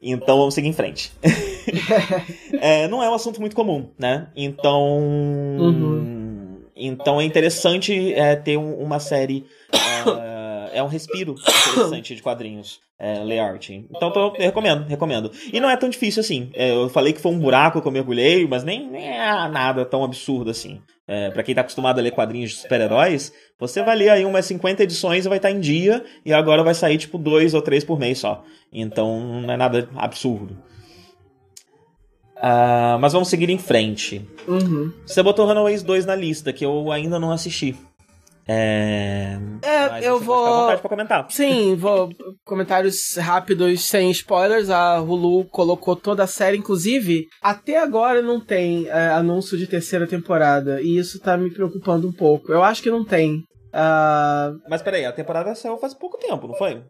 [0.00, 1.10] Então vamos seguir em frente.
[2.62, 4.28] É, não é um assunto muito comum, né?
[4.34, 4.98] Então.
[4.98, 6.19] Uhum.
[6.86, 9.44] Então é interessante é, ter um- uma série.
[10.72, 12.80] é, é um respiro interessante de quadrinhos.
[13.02, 13.86] É, ler arte.
[13.90, 15.32] Então tô- recomendo, recomendo.
[15.50, 16.50] E não é tão difícil assim.
[16.52, 19.86] É, eu falei que foi um buraco que eu mergulhei, mas nem, nem é nada
[19.86, 20.82] tão absurdo assim.
[21.08, 24.44] É, para quem tá acostumado a ler quadrinhos de super-heróis, você vai ler aí umas
[24.44, 27.82] 50 edições e vai estar em dia, e agora vai sair tipo dois ou três
[27.84, 28.44] por mês só.
[28.70, 30.56] Então não é nada absurdo.
[32.40, 34.26] Ah, mas vamos seguir em frente.
[34.48, 34.92] Uhum.
[35.06, 37.76] Você botou Runaways 2 na lista, que eu ainda não assisti.
[38.48, 39.38] É.
[39.62, 40.62] É, eu vou.
[40.62, 41.26] vontade pra comentar.
[41.30, 42.10] Sim, vou.
[42.44, 44.70] Comentários rápidos, sem spoilers.
[44.70, 50.06] A Hulu colocou toda a série, inclusive, até agora não tem é, anúncio de terceira
[50.06, 50.80] temporada.
[50.82, 52.50] E isso tá me preocupando um pouco.
[52.52, 53.44] Eu acho que não tem.
[53.72, 56.82] Ah, Mas peraí, a temporada saiu faz pouco tempo, não foi?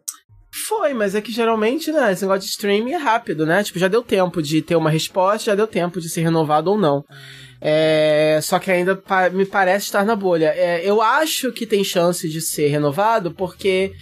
[0.67, 3.63] Foi, mas é que geralmente, né, esse negócio de streaming é rápido, né?
[3.63, 6.77] Tipo, já deu tempo de ter uma resposta, já deu tempo de ser renovado ou
[6.77, 7.03] não.
[7.61, 10.53] É, só que ainda pa- me parece estar na bolha.
[10.55, 13.93] É, eu acho que tem chance de ser renovado porque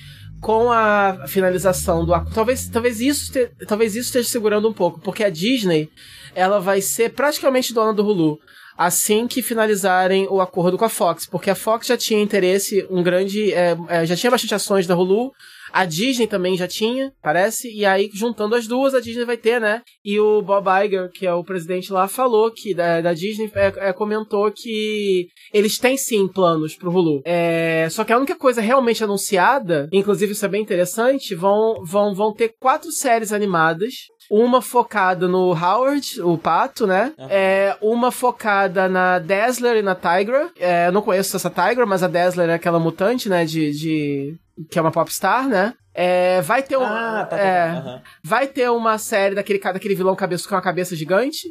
[0.42, 3.34] com a finalização do talvez talvez isso
[3.68, 5.90] talvez isso esteja segurando um pouco, porque a Disney
[6.34, 8.40] ela vai ser praticamente dona do Hulu
[8.78, 13.04] assim que finalizarem o acordo com a Fox, porque a Fox já tinha interesse, um
[13.04, 15.34] grande, é, é, já tinha bastante ações da Hulu,
[15.72, 19.60] a Disney também já tinha, parece, e aí juntando as duas, a Disney vai ter,
[19.60, 19.82] né?
[20.04, 23.90] E o Bob Iger, que é o presidente lá, falou que da, da Disney é,
[23.90, 27.22] é, comentou que eles têm sim planos pro Hulu.
[27.26, 32.14] É, só que a única coisa realmente anunciada, inclusive isso é bem interessante, vão, vão,
[32.14, 33.94] vão ter quatro séries animadas
[34.30, 37.14] uma focada no Howard, o pato, né?
[37.18, 37.28] Uhum.
[37.30, 40.52] É, uma focada na Dazzler e na Tigra.
[40.60, 43.44] É, eu não conheço essa Tigra, mas a Dazzler é aquela mutante, né?
[43.44, 44.36] De, de
[44.70, 45.74] que é uma popstar, né?
[45.94, 48.02] É, vai ter um, ah, tá, tá, é, uhum.
[48.24, 51.50] vai ter uma série daquele daquele vilão cabeça com uma cabeça gigante.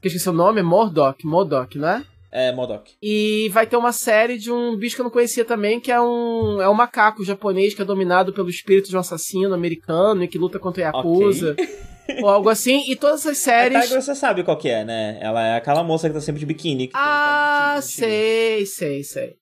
[0.00, 2.04] Que eu esqueci o nome, é Mordok, Modok, né?
[2.30, 2.92] É, Modok.
[3.02, 6.00] E vai ter uma série de um bicho que eu não conhecia também, que é
[6.00, 10.28] um, é um macaco japonês que é dominado pelo espírito de um assassino americano e
[10.28, 11.52] que luta contra a Yakuza.
[11.52, 11.68] Okay.
[12.22, 13.76] ou algo assim, e todas essas séries.
[13.76, 15.18] A Tiger você sabe qual que é, né?
[15.20, 16.90] Ela é aquela moça que tá sempre de biquíni.
[16.94, 19.36] ah, sei, sei, sei.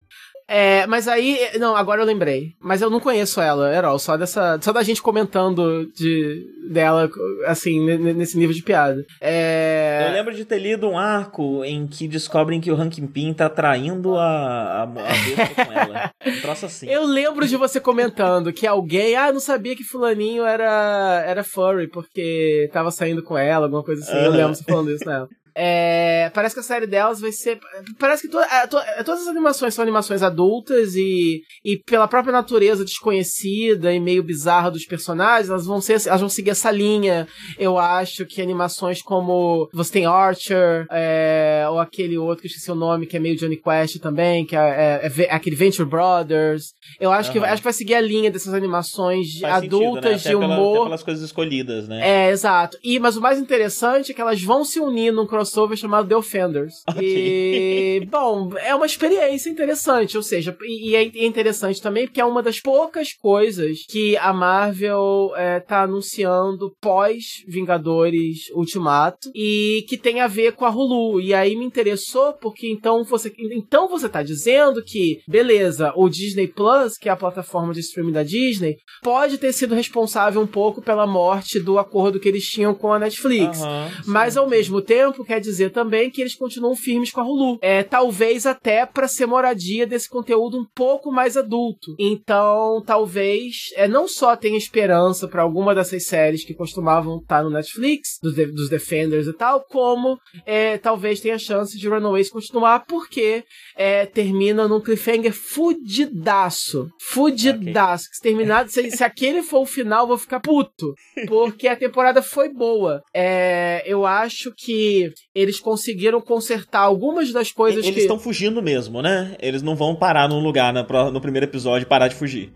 [0.49, 2.52] É, mas aí, não, agora eu lembrei.
[2.60, 7.08] Mas eu não conheço ela, Erol, só dessa, só da gente comentando de dela
[7.47, 7.84] assim
[8.15, 9.05] nesse nível de piada.
[9.20, 10.07] É...
[10.08, 13.49] Eu lembro de ter lido um arco em que descobrem que o Rankin Pin tá
[13.49, 16.10] traindo a a, a com ela.
[16.25, 16.89] Um troço assim.
[16.91, 21.89] Eu lembro de você comentando que alguém, ah, não sabia que fulaninho era era furry
[21.89, 24.16] porque tava saindo com ela, alguma coisa assim.
[24.16, 24.25] Uhum.
[24.25, 25.28] Eu lembro você falando isso nela.
[25.59, 27.59] É, parece que a série delas vai ser.
[27.99, 32.07] Parece que to, é, to, é, todas as animações são animações adultas e, e pela
[32.07, 36.70] própria natureza desconhecida e meio bizarra dos personagens, elas vão ser, elas vão seguir essa
[36.70, 37.26] linha.
[37.59, 42.70] Eu acho que animações como você tem Archer, é, ou aquele outro que eu esqueci
[42.70, 46.75] o nome, que é meio Johnny Quest também, que é, é, é aquele Venture Brothers.
[47.01, 47.41] Eu acho, uhum.
[47.41, 50.47] que, acho que vai seguir a linha dessas animações Faz adultas sentido, né?
[50.47, 50.73] de humor.
[50.73, 52.26] Pela, pelas coisas escolhidas, né?
[52.26, 52.76] É, exato.
[52.85, 56.08] E, mas o mais interessante é que elas vão se unir num crossover crossover chamado
[56.08, 56.75] The Offenders.
[56.97, 57.99] Okay.
[57.99, 62.25] E, bom, é uma experiência interessante, ou seja, e, e, é interessante também porque é
[62.25, 69.99] uma das poucas coisas que a Marvel é, tá anunciando pós Vingadores Ultimato e que
[69.99, 71.20] tem a ver com a Hulu.
[71.20, 76.47] E aí me interessou porque então você, então você tá dizendo que, beleza, o Disney
[76.47, 80.81] Plus, que é a plataforma de streaming da Disney, pode ter sido responsável um pouco
[80.81, 83.60] pela morte do acordo que eles tinham com a Netflix.
[83.60, 87.59] Uhum, mas ao mesmo tempo quer dizer também que eles continuam firmes com a Hulu.
[87.61, 91.95] É, talvez até para ser moradia desse conteúdo um pouco mais adulto.
[91.99, 97.43] Então, talvez é, não só tenha esperança para alguma dessas séries que costumavam estar tá
[97.43, 102.31] no Netflix, dos, de, dos Defenders e tal, como é, talvez tenha chance de Runaways
[102.31, 103.45] continuar, porque
[103.77, 106.89] é, termina num cliffhanger fudidaço.
[107.11, 108.07] Fudidaço.
[108.07, 108.15] Okay.
[108.15, 110.95] Se, terminar, se, se aquele for o final, eu vou ficar puto.
[111.29, 113.03] Porque a temporada foi boa.
[113.15, 117.93] É, eu acho que eles conseguiram consertar algumas das coisas eles que.
[117.93, 119.37] Eles estão fugindo mesmo, né?
[119.39, 120.73] Eles não vão parar num lugar
[121.13, 122.51] no primeiro episódio e parar de fugir.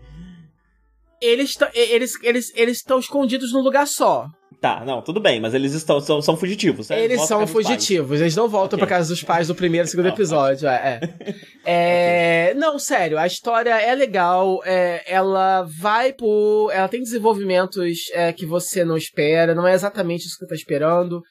[1.21, 4.25] Eles estão eles, eles, eles escondidos num lugar só.
[4.59, 6.89] Tá, não, tudo bem, mas eles estão, são, são fugitivos.
[6.89, 7.03] Né?
[7.03, 8.87] Eles são fugitivos, eles não voltam okay.
[8.87, 10.67] pra casa dos pais do primeiro e segundo não, episódio.
[10.67, 11.33] É, é.
[11.65, 12.59] é okay.
[12.59, 16.71] Não, sério, a história é legal, é, ela vai por.
[16.71, 20.55] Ela tem desenvolvimentos é, que você não espera, não é exatamente isso que você tá
[20.55, 21.21] esperando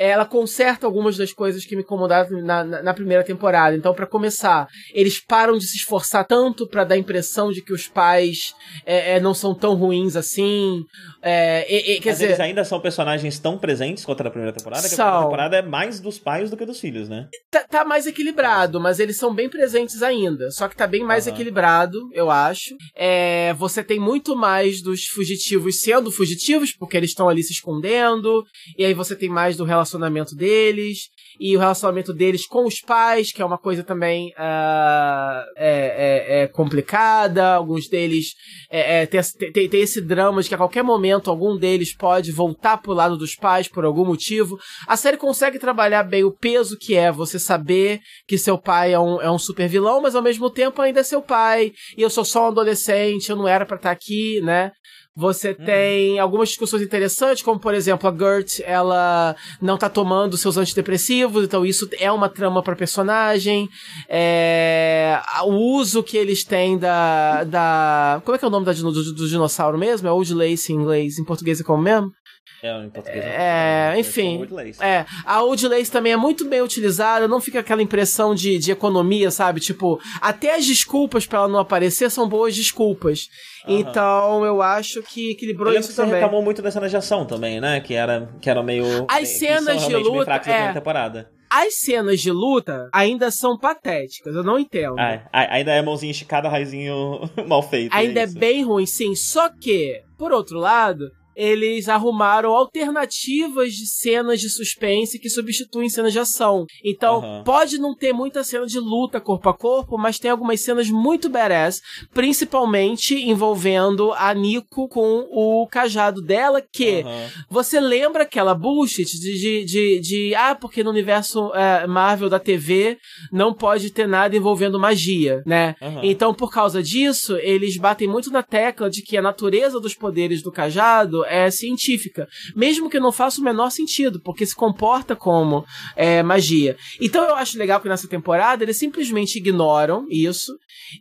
[0.00, 3.76] ela conserta algumas das coisas que me incomodaram na, na, na primeira temporada.
[3.76, 7.70] Então, para começar, eles param de se esforçar tanto para dar a impressão de que
[7.70, 8.54] os pais
[8.86, 10.86] é, é, não são tão ruins assim.
[11.20, 11.66] É,
[12.00, 15.06] quer Mas dizer, eles ainda são personagens tão presentes quanto na primeira temporada, que são.
[15.06, 17.28] a primeira temporada é mais dos pais do que dos filhos, né?
[17.50, 20.50] Tá, tá mais equilibrado, mas eles são bem presentes ainda.
[20.50, 21.34] Só que tá bem mais uhum.
[21.34, 22.74] equilibrado, eu acho.
[22.96, 28.42] É, você tem muito mais dos fugitivos sendo fugitivos, porque eles estão ali se escondendo.
[28.78, 32.80] E aí você tem mais do relacionamento relacionamento deles e o relacionamento deles com os
[32.80, 37.54] pais, que é uma coisa também uh, é, é, é, complicada.
[37.54, 38.34] Alguns deles
[38.70, 39.20] é, é tem,
[39.52, 43.16] tem, tem, esse drama de que a qualquer momento algum deles pode voltar pro lado
[43.16, 44.58] dos pais por algum motivo.
[44.86, 49.00] A série consegue trabalhar bem o peso que é você saber que seu pai é
[49.00, 51.72] um, é um super vilão, mas ao mesmo tempo ainda é seu pai.
[51.96, 54.72] E eu sou só um adolescente, eu não era para estar tá aqui, né?
[55.16, 55.64] Você uhum.
[55.64, 61.44] tem algumas discussões interessantes, como por exemplo, a Gert, ela não tá tomando seus antidepressivos,
[61.44, 63.68] então isso é uma trama para personagem.
[64.08, 68.22] É, o uso que eles têm da, da.
[68.24, 70.06] Como é que é o nome da, do, do dinossauro mesmo?
[70.06, 72.12] É Old Lace em inglês, em português é como mesmo?
[72.62, 73.24] É, em português.
[73.24, 74.46] É, enfim.
[74.80, 78.70] É, a Old Lace também é muito bem utilizada, não fica aquela impressão de, de
[78.70, 79.60] economia, sabe?
[79.60, 83.28] Tipo, até as desculpas pra ela não aparecer são boas desculpas.
[83.66, 83.78] Uhum.
[83.78, 86.12] Então, eu acho que equilibrou isso também.
[86.12, 87.80] Você reclamou muito das cenas de ação também, né?
[87.80, 89.06] Que era, que era meio...
[89.08, 90.40] As cenas de luta...
[90.46, 91.30] É, temporada.
[91.50, 94.94] As cenas de luta ainda são patéticas, eu não entendo.
[94.96, 97.92] Ah, ainda é mãozinha esticada, raizinho mal feito.
[97.92, 99.16] Ainda é, é bem ruim, sim.
[99.16, 106.12] Só que, por outro lado, eles arrumaram alternativas de cenas de suspense que substituem cenas
[106.12, 106.66] de ação.
[106.84, 107.44] Então, uhum.
[107.44, 111.30] pode não ter muita cena de luta corpo a corpo, mas tem algumas cenas muito
[111.30, 111.80] badass,
[112.12, 117.28] principalmente envolvendo a Nico com o cajado dela, que uhum.
[117.48, 122.38] você lembra aquela bullshit de, de, de, de, ah, porque no universo é, Marvel da
[122.38, 122.98] TV
[123.32, 125.74] não pode ter nada envolvendo magia, né?
[125.80, 126.00] Uhum.
[126.02, 130.42] Então, por causa disso, eles batem muito na tecla de que a natureza dos poderes
[130.42, 135.64] do cajado é científica, mesmo que não faça o menor sentido, porque se comporta como
[135.96, 136.76] é, magia.
[137.00, 140.52] Então eu acho legal que nessa temporada eles simplesmente ignoram isso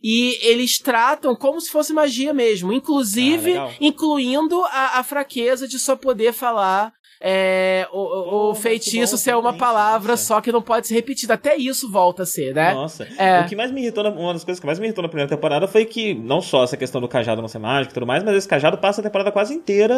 [0.03, 5.79] e eles tratam como se fosse magia mesmo, inclusive ah, incluindo a, a fraqueza de
[5.79, 10.87] só poder falar é, o, o, o feitiço ser uma palavra só que não pode
[10.87, 11.33] ser repetida.
[11.33, 12.73] Até isso volta a ser, né?
[12.73, 13.05] Nossa.
[13.17, 13.41] É.
[13.41, 15.29] O que mais me irritou, na, uma das coisas que mais me irritou na primeira
[15.29, 18.23] temporada foi que, não só essa questão do cajado não ser mágico e tudo mais,
[18.23, 19.95] mas esse cajado passa a temporada quase inteira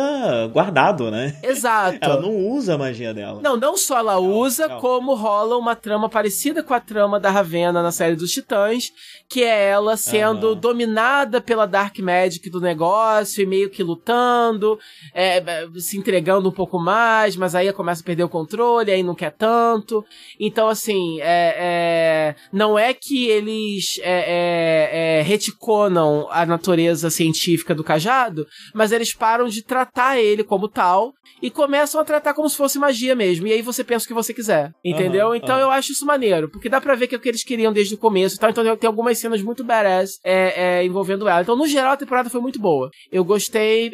[0.51, 1.38] guardado, né?
[1.43, 2.00] Exato.
[2.01, 3.40] ela não usa a magia dela.
[3.41, 4.80] Não, não só ela não, usa, não.
[4.80, 8.91] como rola uma trama parecida com a trama da Ravena na série dos Titãs,
[9.30, 10.56] que é ela sendo uhum.
[10.56, 14.80] dominada pela Dark Magic do negócio e meio que lutando,
[15.14, 19.16] é, se entregando um pouco mais mas aí começa a perder o controle, aí não
[19.16, 20.04] quer tanto.
[20.40, 27.74] Então, assim, é, é não é que eles é, é, é, reticonam a natureza científica
[27.74, 32.50] do cajado, mas eles param de tratar ele como tal e começam a tratar como
[32.50, 33.48] se fosse magia mesmo.
[33.48, 35.30] E aí você pensa o que você quiser, entendeu?
[35.30, 35.62] Uhum, então uhum.
[35.62, 37.96] eu acho isso maneiro, porque dá pra ver que é o que eles queriam desde
[37.96, 38.38] o começo.
[38.38, 38.50] Tá?
[38.50, 41.42] Então tem algumas cenas muito badass é, envolvendo ela.
[41.42, 42.90] Então, no geral, a temporada foi muito boa.
[43.12, 43.92] Eu gostei.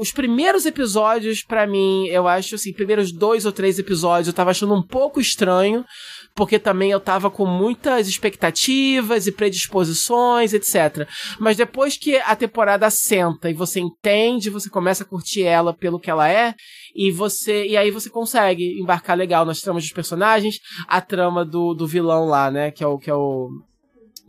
[0.00, 4.50] os primeiros episódios, para mim, eu acho assim, primeiros dois ou três episódios eu tava
[4.50, 5.84] achando um pouco estranho,
[6.34, 11.06] porque também eu tava com muitas expectativas e predisposições, etc.
[11.38, 16.00] Mas depois que a temporada senta e você entende, você começa a curtir ela pelo
[16.00, 16.54] que ela é,
[16.94, 20.56] e você e aí você consegue embarcar legal nas tramas dos personagens,
[20.88, 23.50] a trama do, do vilão lá, né, que é o que é o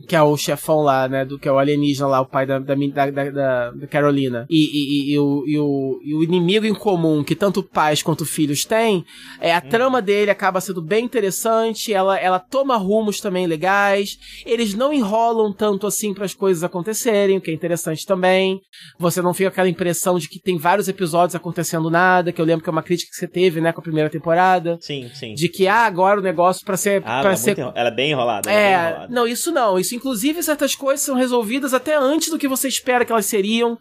[0.06, 2.58] que é o chefão lá, né, do que é o alienígena lá, o pai da,
[2.58, 7.24] da, da, da Carolina, e, e, e, o, e, o, e o inimigo em comum
[7.24, 9.04] que tanto pais quanto filhos têm,
[9.40, 9.68] é, a hum.
[9.68, 15.52] trama dele acaba sendo bem interessante, ela, ela toma rumos também legais, eles não enrolam
[15.52, 18.60] tanto assim para as coisas acontecerem, o que é interessante também,
[18.98, 22.44] você não fica com aquela impressão de que tem vários episódios acontecendo nada, que eu
[22.44, 24.76] lembro que é uma crítica que você teve, né, com a primeira temporada.
[24.80, 25.34] Sim, sim.
[25.34, 27.02] De que, ah, agora o negócio para ser...
[27.04, 27.58] Ah, pra ela, é ser...
[27.58, 28.50] ela é bem enrolada.
[28.50, 29.14] É, é bem enrolada.
[29.14, 33.04] não, isso não, isso inclusive certas coisas são resolvidas até antes do que você espera
[33.04, 33.78] que elas seriam.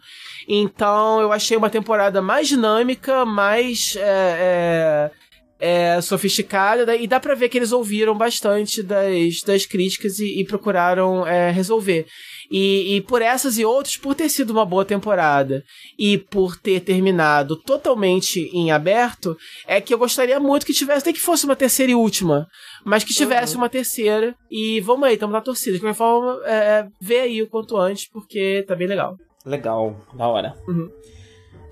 [0.48, 5.11] Então eu achei uma temporada mais dinâmica, mais é,
[5.59, 10.41] é, é, sofisticada, e dá pra ver que eles ouviram bastante das, das críticas e,
[10.41, 12.06] e procuraram é, resolver.
[12.51, 15.64] E, e, por essas e outras, por ter sido uma boa temporada
[15.98, 21.15] e por ter terminado totalmente em aberto, é que eu gostaria muito que tivesse, nem
[21.15, 22.48] que fosse uma terceira e última,
[22.84, 23.62] mas que tivesse uhum.
[23.62, 24.36] uma terceira.
[24.50, 25.76] E vamos aí, estamos na torcida.
[25.76, 29.18] De qualquer forma, é, é, vê aí o quanto antes, porque tá bem legal.
[29.45, 30.56] Legal, da hora.
[30.68, 30.90] Uhum.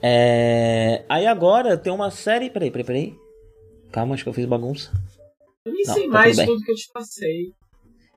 [0.01, 1.03] É...
[1.07, 2.49] Aí agora tem uma série.
[2.49, 3.15] Peraí, peraí, peraí.
[3.91, 4.91] Calma, acho que eu fiz bagunça.
[5.65, 7.53] Eu nem Não, sei tá mais tudo, tudo que eu te passei.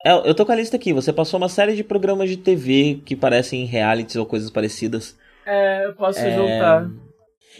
[0.03, 0.93] É, eu tô com a lista aqui.
[0.93, 5.17] Você passou uma série de programas de TV que parecem realities ou coisas parecidas.
[5.45, 6.35] É, eu posso é...
[6.35, 6.89] juntar.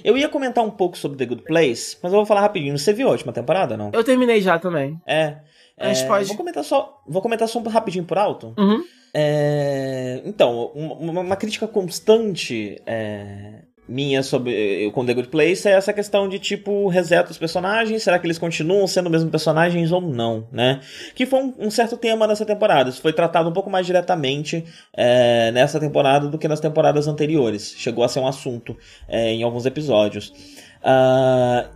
[0.03, 2.77] Eu ia comentar um pouco sobre The Good Place, mas eu vou falar rapidinho.
[2.77, 3.91] Você viu a última temporada, não?
[3.93, 4.99] Eu terminei já também.
[5.05, 5.37] É.
[5.77, 6.25] É, pode...
[6.25, 8.53] Vou comentar só, vou comentar só um rapidinho por alto.
[8.57, 8.83] Uhum.
[9.13, 15.93] É, então, uma, uma, crítica constante é, minha sobre com The Good Place é essa
[15.93, 20.01] questão de tipo reseta os personagens, será que eles continuam sendo os mesmos personagens ou
[20.01, 20.79] não, né?
[21.13, 22.89] Que foi um, um certo tema nessa temporada.
[22.89, 24.65] Isso foi tratado um pouco mais diretamente
[24.95, 27.75] é, nessa temporada do que nas temporadas anteriores.
[27.77, 28.75] Chegou a ser um assunto
[29.07, 30.33] é, em alguns episódios.
[30.81, 31.69] Uh,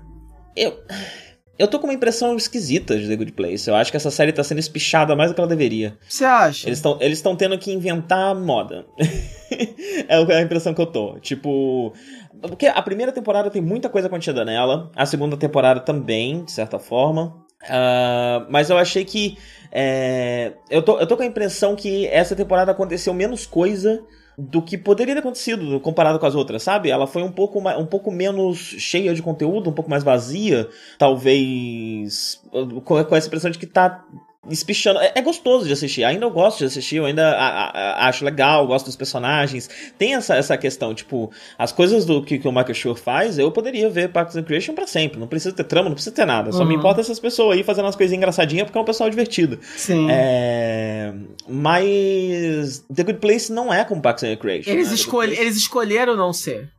[0.55, 0.77] eu
[1.59, 3.69] eu tô com uma impressão esquisita de The Good Place.
[3.69, 5.97] Eu acho que essa série tá sendo espichada mais do que ela deveria.
[6.07, 6.65] Você acha?
[6.65, 8.85] Eles estão eles tendo que inventar moda.
[10.07, 11.19] é a impressão que eu tô.
[11.19, 11.91] Tipo.
[12.41, 14.89] Porque a primeira temporada tem muita coisa contida nela.
[14.95, 17.35] A segunda temporada também, de certa forma.
[17.63, 19.37] Uh, mas eu achei que.
[19.69, 24.01] É, eu, tô, eu tô com a impressão que essa temporada aconteceu menos coisa
[24.39, 26.89] do que poderia ter acontecido comparado com as outras, sabe?
[26.89, 30.69] Ela foi um pouco, mais, um pouco menos cheia de conteúdo, um pouco mais vazia,
[30.97, 32.41] talvez
[32.85, 34.05] com, essa impressão de que tá
[34.49, 34.99] espichando.
[34.99, 36.03] É, é, gostoso de assistir.
[36.03, 39.69] Ainda eu gosto de assistir, eu ainda a, a, acho legal, gosto dos personagens.
[39.97, 43.51] Tem essa, essa questão, tipo, as coisas do que, que o Michael Schur faz, eu
[43.51, 45.19] poderia ver Parks and Creation pra sempre.
[45.19, 46.51] Não precisa ter trama, não precisa ter nada.
[46.51, 46.65] Só uhum.
[46.65, 49.59] me importa essas pessoas aí fazendo umas coisinhas engraçadinhas porque é um pessoal divertido.
[49.75, 50.07] Sim.
[50.09, 51.13] É...
[51.47, 54.69] Mas The Good Place não é como Parks and Creation.
[54.69, 54.95] Eles, né?
[54.95, 55.37] escolhe...
[55.37, 56.69] Eles escolheram não ser.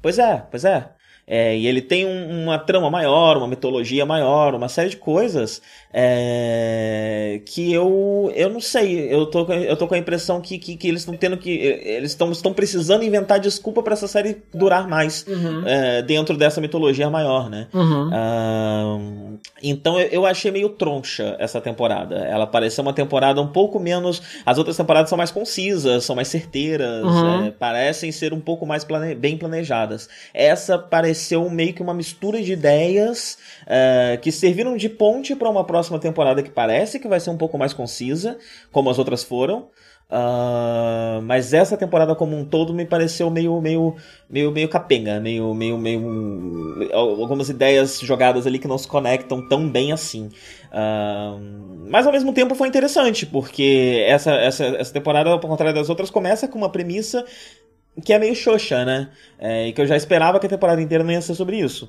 [0.00, 0.90] Pois é, pois é.
[1.28, 5.60] É, e ele tem um, uma trama maior, uma mitologia maior, uma série de coisas
[5.92, 9.12] é, que eu eu não sei.
[9.12, 11.50] Eu tô, eu tô com a impressão que, que, que eles estão tendo que.
[11.50, 15.66] Eles estão precisando inventar desculpa para essa série durar mais uhum.
[15.66, 17.68] é, dentro dessa mitologia maior, né?
[17.72, 18.10] Uhum.
[18.12, 18.98] Ah,
[19.62, 22.16] então eu, eu achei meio troncha essa temporada.
[22.16, 24.22] Ela pareceu uma temporada um pouco menos.
[24.44, 27.46] As outras temporadas são mais concisas, são mais certeiras, uhum.
[27.46, 30.08] é, parecem ser um pouco mais plane, bem planejadas.
[30.32, 35.50] Essa pareceu pareceu meio que uma mistura de ideias uh, que serviram de ponte para
[35.50, 38.38] uma próxima temporada que parece que vai ser um pouco mais concisa,
[38.70, 39.66] como as outras foram.
[40.10, 43.94] Uh, mas essa temporada como um todo me pareceu meio meio
[44.30, 49.68] meio meio capenga, meio meio meio algumas ideias jogadas ali que não se conectam tão
[49.68, 50.30] bem assim.
[50.72, 55.90] Uh, mas ao mesmo tempo foi interessante porque essa, essa, essa temporada, ao contrário das
[55.90, 57.22] outras, começa com uma premissa
[58.04, 59.08] que é meio xoxa, né?
[59.38, 61.88] É, e que eu já esperava que a temporada inteira não ia ser sobre isso.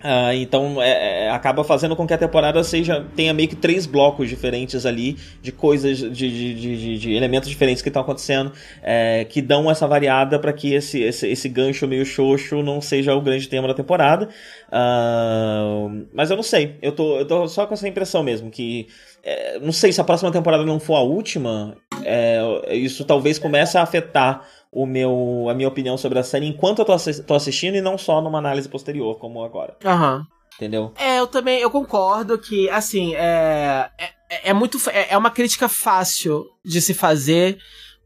[0.00, 3.84] Uh, então é, é, acaba fazendo com que a temporada seja tenha meio que três
[3.84, 8.50] blocos diferentes ali de coisas de, de, de, de elementos diferentes que estão acontecendo
[8.82, 13.14] é, que dão essa variada para que esse, esse, esse gancho meio xoxo não seja
[13.14, 14.30] o grande tema da temporada
[14.68, 18.86] uh, mas eu não sei eu tô, eu tô só com essa impressão mesmo que
[19.22, 23.76] é, não sei se a próxima temporada não for a última é, isso talvez comece
[23.76, 27.34] a afetar o meu, a minha opinião sobre a série enquanto eu tô, assi tô
[27.34, 29.76] assistindo e não só numa análise posterior, como agora.
[29.84, 30.26] Aham.
[30.56, 30.92] Entendeu?
[30.98, 35.68] É, eu também, eu concordo que, assim, é, é, é muito, é, é uma crítica
[35.68, 37.58] fácil de se fazer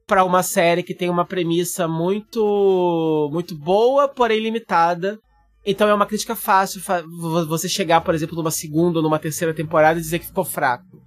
[0.06, 5.18] para uma série que tem uma premissa muito, muito boa, porém limitada.
[5.66, 6.80] Então é uma crítica fácil
[7.48, 11.02] você chegar, por exemplo, numa segunda ou numa terceira temporada e dizer que ficou fraco.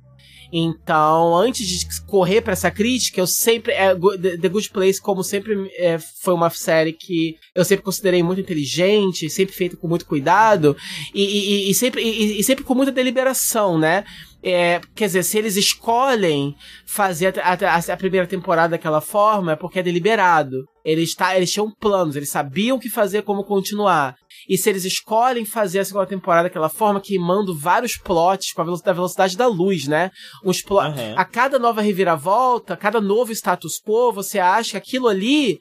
[0.51, 3.73] Então, antes de correr para essa crítica, eu sempre.
[3.73, 8.41] É, The Good Place, como sempre, é, foi uma série que eu sempre considerei muito
[8.41, 10.75] inteligente, sempre feita com muito cuidado
[11.13, 14.03] e, e, e sempre, e, e sempre com muita deliberação, né?
[14.43, 19.55] É, quer dizer, se eles escolhem fazer a, a, a, primeira temporada daquela forma, é
[19.55, 20.63] porque é deliberado.
[20.85, 24.15] Eles, tá, eles tinham planos, eles sabiam o que fazer, como continuar.
[24.47, 28.93] E se eles escolhem fazer a segunda temporada daquela forma, queimando vários plots com a
[28.93, 30.11] velocidade, da luz, né?
[30.43, 31.13] Uns plot, uhum.
[31.17, 35.59] A cada nova reviravolta, a cada novo status quo, você acha que aquilo ali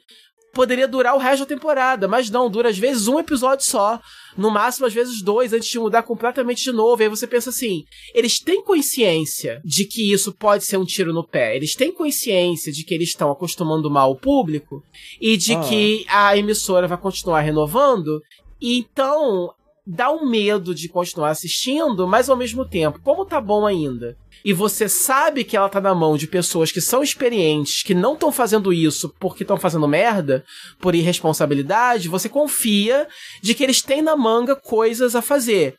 [0.57, 4.01] poderia durar o resto da temporada, mas não, dura às vezes um episódio só,
[4.39, 7.03] no máximo às vezes dois, antes de mudar completamente de novo.
[7.03, 7.85] E aí você pensa assim:
[8.15, 12.73] eles têm consciência de que isso pode ser um tiro no pé, eles têm consciência
[12.73, 14.83] de que eles estão acostumando mal o público
[15.21, 15.61] e de ah.
[15.61, 18.23] que a emissora vai continuar renovando.
[18.61, 19.53] Então,
[19.87, 24.53] dá um medo de continuar assistindo, mas ao mesmo tempo, como tá bom ainda, e
[24.53, 28.33] você sabe que ela tá na mão de pessoas que são experientes, que não estão
[28.33, 30.45] fazendo isso porque estão fazendo merda,
[30.81, 33.07] por irresponsabilidade, você confia
[33.43, 35.77] de que eles têm na manga coisas a fazer.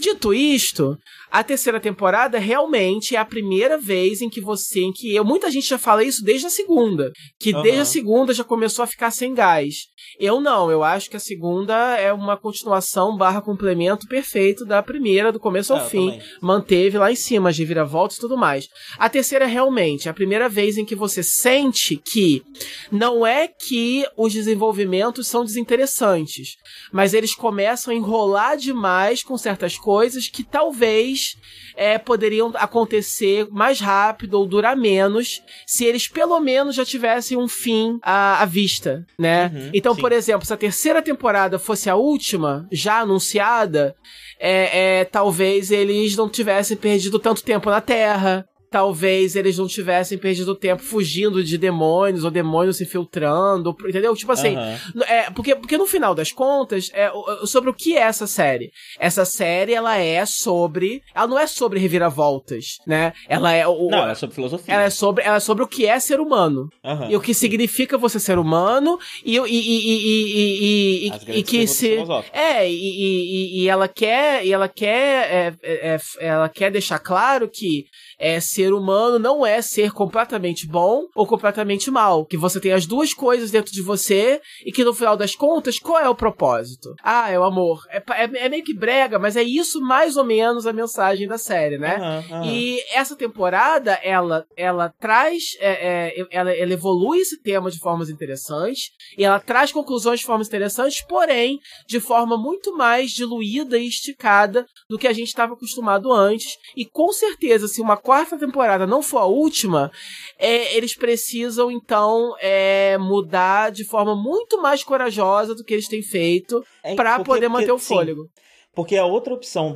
[0.00, 0.96] Dito isto,
[1.28, 5.50] a terceira temporada realmente é a primeira vez em que você, em que eu, muita
[5.50, 7.62] gente já fala isso desde a segunda, que uhum.
[7.62, 9.74] desde a segunda já começou a ficar sem gás.
[10.18, 15.32] Eu não, eu acho que a segunda é uma continuação barra complemento perfeito da primeira,
[15.32, 16.10] do começo ao é, fim.
[16.10, 16.22] Também.
[16.40, 18.68] Manteve lá em cima as reviravoltas e tudo mais.
[18.98, 22.42] A terceira é realmente a primeira vez em que você sente que
[22.90, 26.56] não é que os desenvolvimentos são desinteressantes,
[26.92, 31.36] mas eles começam a enrolar demais com certas coisas que talvez
[31.78, 37.46] é, poderiam acontecer mais rápido ou durar menos se eles pelo menos já tivessem um
[37.46, 39.46] fim à, à vista, né?
[39.54, 40.00] Uhum, então, sim.
[40.00, 43.94] por exemplo, se a terceira temporada fosse a última, já anunciada,
[44.40, 50.18] é, é, talvez eles não tivessem perdido tanto tempo na Terra, talvez eles não tivessem
[50.18, 54.14] perdido tempo fugindo de demônios ou demônios se filtrando, entendeu?
[54.14, 55.02] Tipo assim, uhum.
[55.06, 57.10] é, porque, porque no final das contas, é
[57.46, 58.70] sobre o que é essa série.
[58.98, 63.12] Essa série, ela é sobre, ela não é sobre reviravoltas, né?
[63.28, 64.74] Ela é o, Não, ela é sobre filosofia.
[64.74, 66.68] Ela é sobre, ela é sobre o que é ser humano.
[66.84, 67.10] Uhum.
[67.10, 71.98] E o que significa você ser humano e e e e, e, e que se
[72.32, 77.86] é e, e, ela quer e ela quer é, é, ela quer deixar claro que
[78.18, 82.26] é, se ser humano não é ser completamente bom ou completamente mal.
[82.26, 85.78] Que você tem as duas coisas dentro de você e que no final das contas,
[85.78, 86.92] qual é o propósito?
[87.04, 87.84] Ah, é o amor.
[87.88, 91.38] É, é, é meio que brega, mas é isso mais ou menos a mensagem da
[91.38, 92.24] série, né?
[92.30, 92.44] Uhum, uhum.
[92.46, 98.10] E essa temporada, ela, ela traz, é, é, ela, ela evolui esse tema de formas
[98.10, 103.86] interessantes e ela traz conclusões de formas interessantes, porém, de forma muito mais diluída e
[103.86, 106.56] esticada do que a gente estava acostumado antes.
[106.76, 109.92] E com certeza, se uma quarta temporada não for a última,
[110.38, 116.00] é, eles precisam então é, mudar de forma muito mais corajosa do que eles têm
[116.00, 118.22] feito é, para poder manter o fôlego.
[118.22, 118.28] Sim.
[118.74, 119.74] Porque a outra opção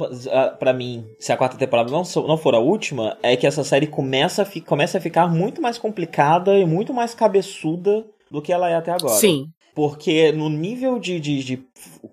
[0.58, 3.86] para mim, se a quarta temporada não, não for a última, é que essa série
[3.86, 8.70] começa a, começa a ficar muito mais complicada e muito mais cabeçuda do que ela
[8.70, 9.18] é até agora.
[9.18, 9.44] Sim.
[9.74, 11.62] Porque no nível de, de, de,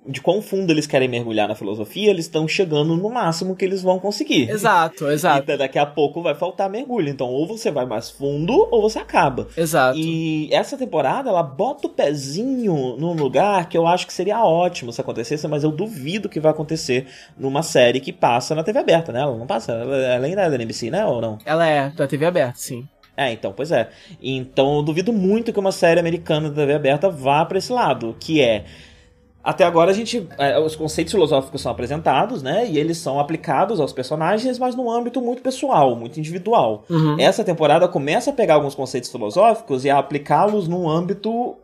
[0.07, 3.81] de quão fundo eles querem mergulhar na filosofia, eles estão chegando no máximo que eles
[3.81, 4.49] vão conseguir.
[4.49, 5.51] Exato, exato.
[5.51, 7.09] E daqui a pouco vai faltar mergulho.
[7.09, 9.47] Então, ou você vai mais fundo, ou você acaba.
[9.57, 9.97] Exato.
[9.97, 14.93] E essa temporada, ela bota o pezinho num lugar que eu acho que seria ótimo
[14.93, 17.07] se acontecesse, mas eu duvido que vai acontecer
[17.37, 19.19] numa série que passa na TV aberta, né?
[19.19, 19.73] Ela não passa.
[19.73, 21.05] Ela ainda é da NBC, né?
[21.05, 21.37] Ou não?
[21.43, 22.87] Ela é da TV aberta, sim.
[23.19, 23.89] É, então, pois é.
[24.23, 28.15] Então, eu duvido muito que uma série americana da TV aberta vá para esse lado,
[28.17, 28.63] que é
[29.43, 30.25] até agora a gente.
[30.37, 32.65] É, os conceitos filosóficos são apresentados, né?
[32.69, 36.85] E eles são aplicados aos personagens, mas num âmbito muito pessoal, muito individual.
[36.89, 37.19] Uhum.
[37.19, 41.57] Essa temporada começa a pegar alguns conceitos filosóficos e a aplicá-los num âmbito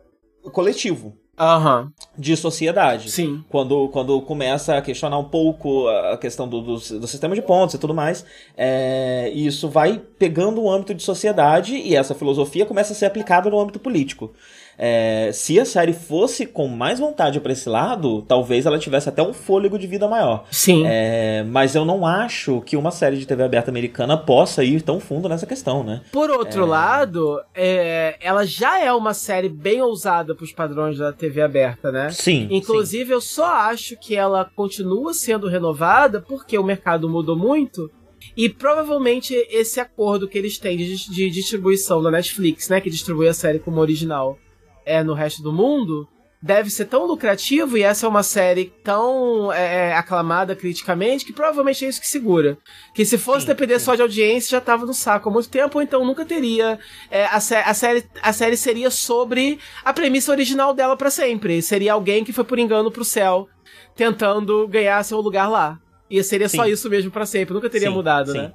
[0.52, 1.14] coletivo.
[1.38, 1.90] Uhum.
[2.18, 3.10] de sociedade.
[3.10, 3.44] Sim.
[3.48, 7.74] Quando, quando começa a questionar um pouco a questão do, do, do sistema de pontos
[7.74, 8.24] e tudo mais,
[8.56, 13.50] é, isso vai pegando o âmbito de sociedade e essa filosofia começa a ser aplicada
[13.50, 14.32] no âmbito político.
[14.78, 19.22] É, se a série fosse com mais vontade para esse lado, talvez ela tivesse até
[19.22, 20.44] um fôlego de vida maior.
[20.50, 20.84] Sim.
[20.86, 25.00] É, mas eu não acho que uma série de TV aberta americana possa ir tão
[25.00, 26.02] fundo nessa questão, né?
[26.12, 26.66] Por outro é...
[26.66, 31.90] lado, é, ela já é uma série bem ousada para os padrões da TV aberta,
[31.90, 32.10] né?
[32.10, 32.48] Sim.
[32.50, 33.12] Inclusive, sim.
[33.12, 37.90] eu só acho que ela continua sendo renovada porque o mercado mudou muito.
[38.36, 42.80] E provavelmente esse acordo que eles têm de, de distribuição da Netflix, né?
[42.80, 44.38] Que distribui a série como original
[44.86, 46.08] é no resto do mundo
[46.46, 51.32] deve ser tão lucrativo e essa é uma série tão é, é, aclamada criticamente que
[51.32, 52.56] provavelmente é isso que segura.
[52.94, 53.86] Que se fosse sim, depender sim.
[53.86, 56.78] só de audiência já tava no saco há muito tempo, ou então nunca teria.
[57.10, 57.40] É, a, a,
[57.74, 61.60] série, a série seria sobre a premissa original dela para sempre.
[61.62, 63.48] Seria alguém que foi por engano pro céu
[63.96, 65.80] tentando ganhar seu lugar lá.
[66.08, 66.58] E seria sim.
[66.58, 68.52] só isso mesmo para sempre, nunca teria mudado, né?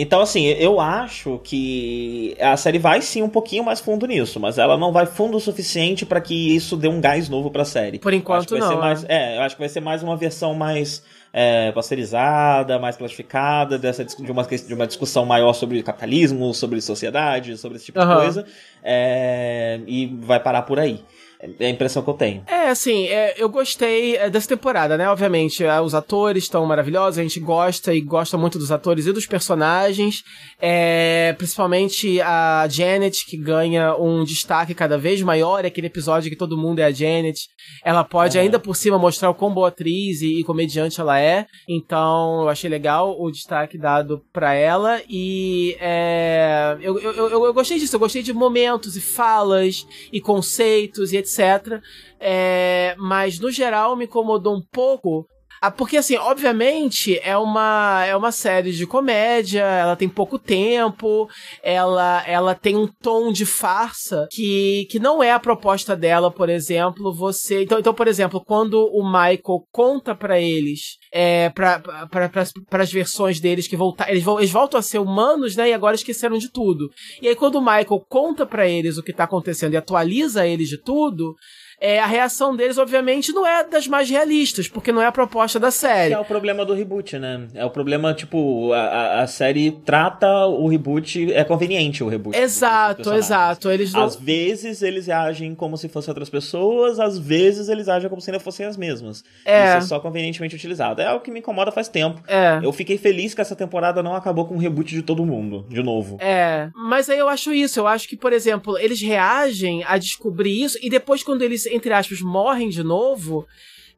[0.00, 4.56] Então, assim, eu acho que a série vai sim um pouquinho mais fundo nisso, mas
[4.56, 7.98] ela não vai fundo o suficiente para que isso dê um gás novo pra série.
[7.98, 8.78] Por enquanto, não.
[8.78, 9.34] Mais, é.
[9.34, 11.02] é, eu acho que vai ser mais uma versão mais
[11.32, 17.56] é, pasteurizada, mais classificada, dessa, de, uma, de uma discussão maior sobre capitalismo, sobre sociedade,
[17.56, 18.08] sobre esse tipo uhum.
[18.08, 18.46] de coisa.
[18.84, 21.02] É, e vai parar por aí.
[21.40, 22.42] É a impressão que eu tenho.
[22.48, 25.08] É, assim, é, eu gostei é, dessa temporada, né?
[25.08, 29.12] Obviamente, é, os atores estão maravilhosos, a gente gosta e gosta muito dos atores e
[29.12, 30.24] dos personagens.
[30.60, 35.64] É, principalmente a Janet, que ganha um destaque cada vez maior.
[35.64, 37.38] É aquele episódio que todo mundo é a Janet.
[37.84, 38.40] Ela pode é.
[38.40, 41.46] ainda por cima mostrar o quão boa atriz e, e, comediante ela é.
[41.68, 45.00] Então, eu achei legal o destaque dado pra ela.
[45.08, 50.20] E é, eu, eu, eu, eu gostei disso, eu gostei de momentos e falas e
[50.20, 51.82] conceitos e etc etc.
[52.18, 55.26] É, mas no geral me incomodou um pouco
[55.60, 61.28] ah, porque, assim, obviamente é uma, é uma série de comédia, ela tem pouco tempo,
[61.62, 66.48] ela, ela tem um tom de farsa que, que não é a proposta dela, por
[66.48, 67.62] exemplo, você...
[67.62, 73.40] Então, então por exemplo, quando o Michael conta para eles, é, para pra, as versões
[73.40, 76.88] deles que voltar, eles, eles voltam a ser humanos, né, e agora esqueceram de tudo.
[77.20, 80.68] E aí quando o Michael conta para eles o que tá acontecendo e atualiza eles
[80.68, 81.34] de tudo,
[81.80, 85.60] é, a reação deles, obviamente, não é das mais realistas, porque não é a proposta
[85.60, 86.10] da série.
[86.10, 87.46] Que é o problema do reboot, né?
[87.54, 92.36] É o problema, tipo, a, a série trata o reboot, é conveniente o reboot.
[92.36, 93.70] Exato, exato.
[93.70, 94.04] Eles não...
[94.04, 98.30] Às vezes eles agem como se fossem outras pessoas, às vezes eles agem como se
[98.30, 99.22] ainda fossem as mesmas.
[99.44, 99.68] É.
[99.68, 101.00] Isso é só convenientemente utilizado.
[101.00, 102.20] É o que me incomoda faz tempo.
[102.26, 102.58] É.
[102.62, 105.82] Eu fiquei feliz que essa temporada não acabou com o reboot de todo mundo, de
[105.82, 106.16] novo.
[106.20, 106.70] É.
[106.74, 107.78] Mas aí eu acho isso.
[107.78, 111.92] Eu acho que, por exemplo, eles reagem a descobrir isso e depois quando eles entre
[111.92, 113.46] aspas, morrem de novo,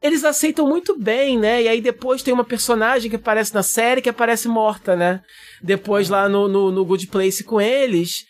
[0.01, 1.63] eles aceitam muito bem, né?
[1.63, 5.21] E aí depois tem uma personagem que aparece na série que aparece morta, né?
[5.61, 8.25] Depois lá no, no, no Good Place com eles.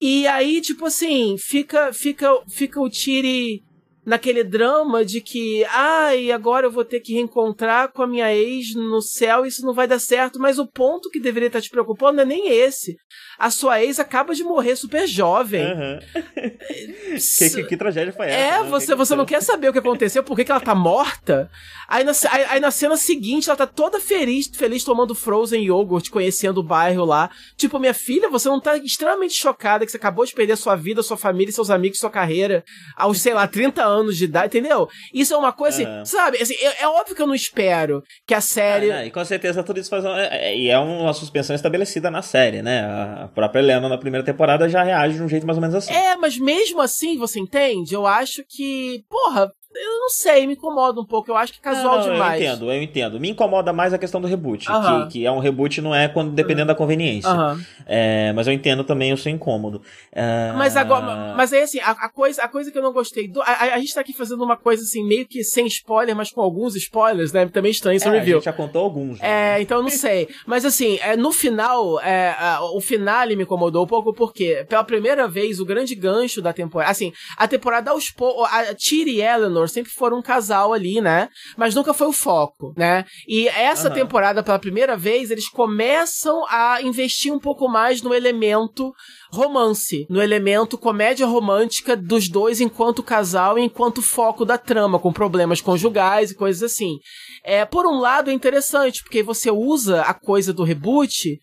[0.00, 3.64] E aí, tipo assim, fica, fica, fica o Tiri
[4.06, 8.32] naquele drama de que, ai, ah, agora eu vou ter que reencontrar com a minha
[8.32, 11.68] ex no céu, isso não vai dar certo, mas o ponto que deveria estar te
[11.68, 12.96] preocupando não é nem esse.
[13.38, 15.64] A sua ex acaba de morrer super jovem.
[15.64, 15.98] Uhum.
[17.38, 18.36] que, que, que, tragédia foi essa?
[18.36, 18.68] É, né?
[18.68, 21.50] você, você não quer saber o que aconteceu, por que, que ela tá morta.
[21.88, 26.10] Aí na, aí, aí na cena seguinte, ela tá toda feliz, feliz tomando Frozen Yogurt,
[26.10, 27.30] conhecendo o bairro lá.
[27.56, 31.02] Tipo, minha filha, você não tá extremamente chocada que você acabou de perder sua vida,
[31.02, 32.64] sua família, seus amigos, sua carreira
[32.96, 34.88] aos, sei lá, 30 anos de idade, entendeu?
[35.12, 36.38] Isso é uma coisa assim, sabe?
[36.38, 38.90] Assim, é, é, óbvio que eu não espero que a série.
[38.90, 42.10] Ah, e com certeza tudo isso faz uma, é, é, e é uma suspensão estabelecida
[42.10, 42.80] na série, né?
[42.80, 45.92] A própria Helena na primeira temporada já reage de um jeito mais ou menos assim.
[45.92, 47.94] É, mas mesmo assim, você entende?
[47.94, 51.30] Eu acho que, porra, eu não sei, me incomoda um pouco.
[51.30, 52.40] Eu acho que é casual não, demais.
[52.40, 53.20] Eu entendo, eu entendo.
[53.20, 54.68] Me incomoda mais a questão do reboot.
[54.70, 55.06] Uh -huh.
[55.06, 56.68] que, que, é um reboot, não é quando dependendo uh -huh.
[56.68, 57.30] da conveniência.
[57.30, 57.66] Uh -huh.
[57.86, 59.82] é, mas eu entendo também o seu incômodo.
[60.12, 60.52] É...
[60.56, 61.34] Mas agora.
[61.36, 63.28] Mas aí assim, a, a, coisa, a coisa que eu não gostei.
[63.28, 66.30] Do, a, a, gente tá aqui fazendo uma coisa assim, meio que sem spoiler, mas
[66.30, 67.46] com alguns spoilers, né?
[67.46, 68.36] Também estranho esse é, review.
[68.36, 69.20] A gente já contou alguns.
[69.20, 69.56] Né?
[69.56, 70.28] É, então eu não sei.
[70.46, 72.34] mas assim, é, no final, é,
[72.72, 76.90] o finale me incomodou um pouco porque, pela primeira vez, o grande gancho da temporada.
[76.90, 78.46] Assim, a temporada aos poucos.
[78.50, 79.20] A Tyr e
[79.68, 81.28] Sempre foram um casal casal ali, né?
[81.56, 83.04] Mas nunca foi o foco, né?
[83.26, 83.94] E essa uhum.
[83.94, 88.92] temporada, pela primeira vez, eles começam a investir um pouco mais no elemento
[89.32, 95.12] romance, no elemento comédia romântica dos dois enquanto casal e enquanto foco da trama, com
[95.12, 96.98] problemas conjugais e coisas assim.
[97.44, 101.38] É, por um lado é interessante, porque você usa a coisa do reboot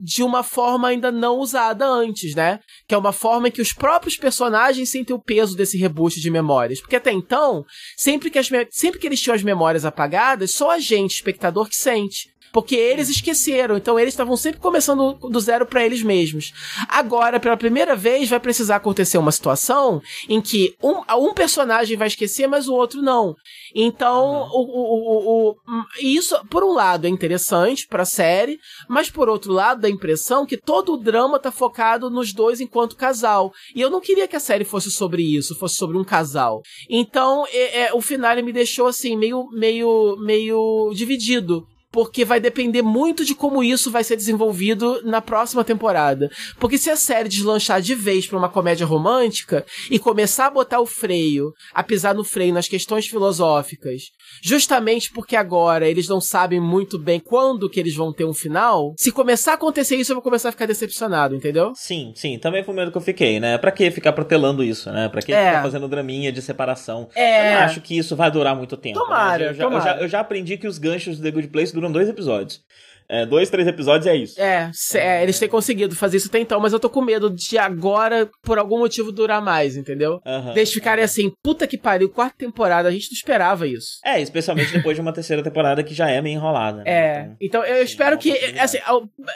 [0.00, 2.60] de uma forma ainda não usada antes, né?
[2.86, 6.30] Que é uma forma em que os próprios personagens sentem o peso desse reboot de
[6.30, 6.80] memórias.
[6.80, 7.64] Porque até então,
[7.96, 11.76] sempre que, as, sempre que eles tinham as memórias apagadas, só a gente, espectador, que
[11.76, 12.30] sente.
[12.52, 16.52] Porque eles esqueceram, então eles estavam sempre começando do zero para eles mesmos.
[16.88, 22.08] Agora, pela primeira vez, vai precisar acontecer uma situação em que um, um personagem vai
[22.08, 23.34] esquecer, mas o outro não.
[23.74, 24.48] Então, uhum.
[24.50, 25.56] o, o, o, o,
[26.00, 30.46] isso, por um lado, é interessante pra série, mas por outro lado, dá a impressão
[30.46, 33.52] que todo o drama tá focado nos dois enquanto casal.
[33.74, 36.62] E eu não queria que a série fosse sobre isso, fosse sobre um casal.
[36.88, 41.66] Então, é, é, o final me deixou assim, meio, meio, meio dividido
[41.98, 46.30] porque vai depender muito de como isso vai ser desenvolvido na próxima temporada.
[46.60, 50.78] Porque se a série deslanchar de vez para uma comédia romântica e começar a botar
[50.78, 54.02] o freio, a pisar no freio nas questões filosóficas,
[54.40, 58.94] justamente porque agora eles não sabem muito bem quando que eles vão ter um final,
[58.96, 61.72] se começar a acontecer isso, eu vou começar a ficar decepcionado, entendeu?
[61.74, 63.58] Sim, sim, também foi o medo que eu fiquei, né?
[63.58, 65.08] Pra que ficar protelando isso, né?
[65.08, 65.46] Pra que é.
[65.46, 67.08] ficar fazendo draminha de separação?
[67.16, 67.40] É.
[67.40, 69.00] Eu não acho que isso vai durar muito tempo.
[69.00, 69.50] Tomara, né?
[69.50, 69.90] eu, já, tomara.
[69.90, 72.64] Eu, já, eu já aprendi que os ganchos do The Good Place duram dois episódios.
[73.08, 74.40] É, dois, três episódios é isso.
[74.40, 77.56] É, é, eles têm conseguido fazer isso até então, mas eu tô com medo de
[77.56, 80.20] agora, por algum motivo, durar mais, entendeu?
[80.26, 80.50] Uhum.
[80.50, 83.98] Eles ficarem assim, puta que pariu, quarta temporada, a gente não esperava isso.
[84.04, 86.78] É, especialmente depois de uma terceira temporada que já é meio enrolada.
[86.78, 86.84] Né?
[86.86, 88.78] É, então, então eu sim, espero que, assim,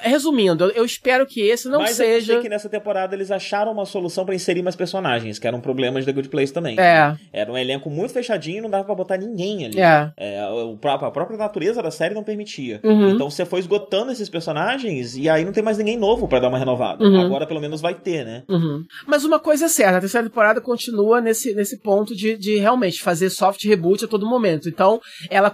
[0.02, 2.34] resumindo, eu espero que esse não mas seja...
[2.34, 6.04] Mas que nessa temporada eles acharam uma solução para inserir mais personagens, que eram problemas
[6.04, 6.78] da Good Place também.
[6.78, 7.16] É.
[7.32, 9.80] Era um elenco muito fechadinho, não dava pra botar ninguém ali.
[9.80, 10.12] É.
[10.16, 12.80] é a própria natureza da série não permitia.
[12.84, 13.10] Uhum.
[13.10, 16.48] Então você foi esgotando esses personagens e aí não tem mais ninguém novo para dar
[16.48, 17.04] uma renovada.
[17.04, 17.20] Uhum.
[17.20, 18.42] Agora pelo menos vai ter, né?
[18.48, 18.82] Uhum.
[19.06, 23.02] Mas uma coisa é certa, a terceira temporada continua nesse, nesse ponto de, de realmente
[23.02, 24.68] fazer soft reboot a todo momento.
[24.68, 25.00] Então,
[25.30, 25.52] ela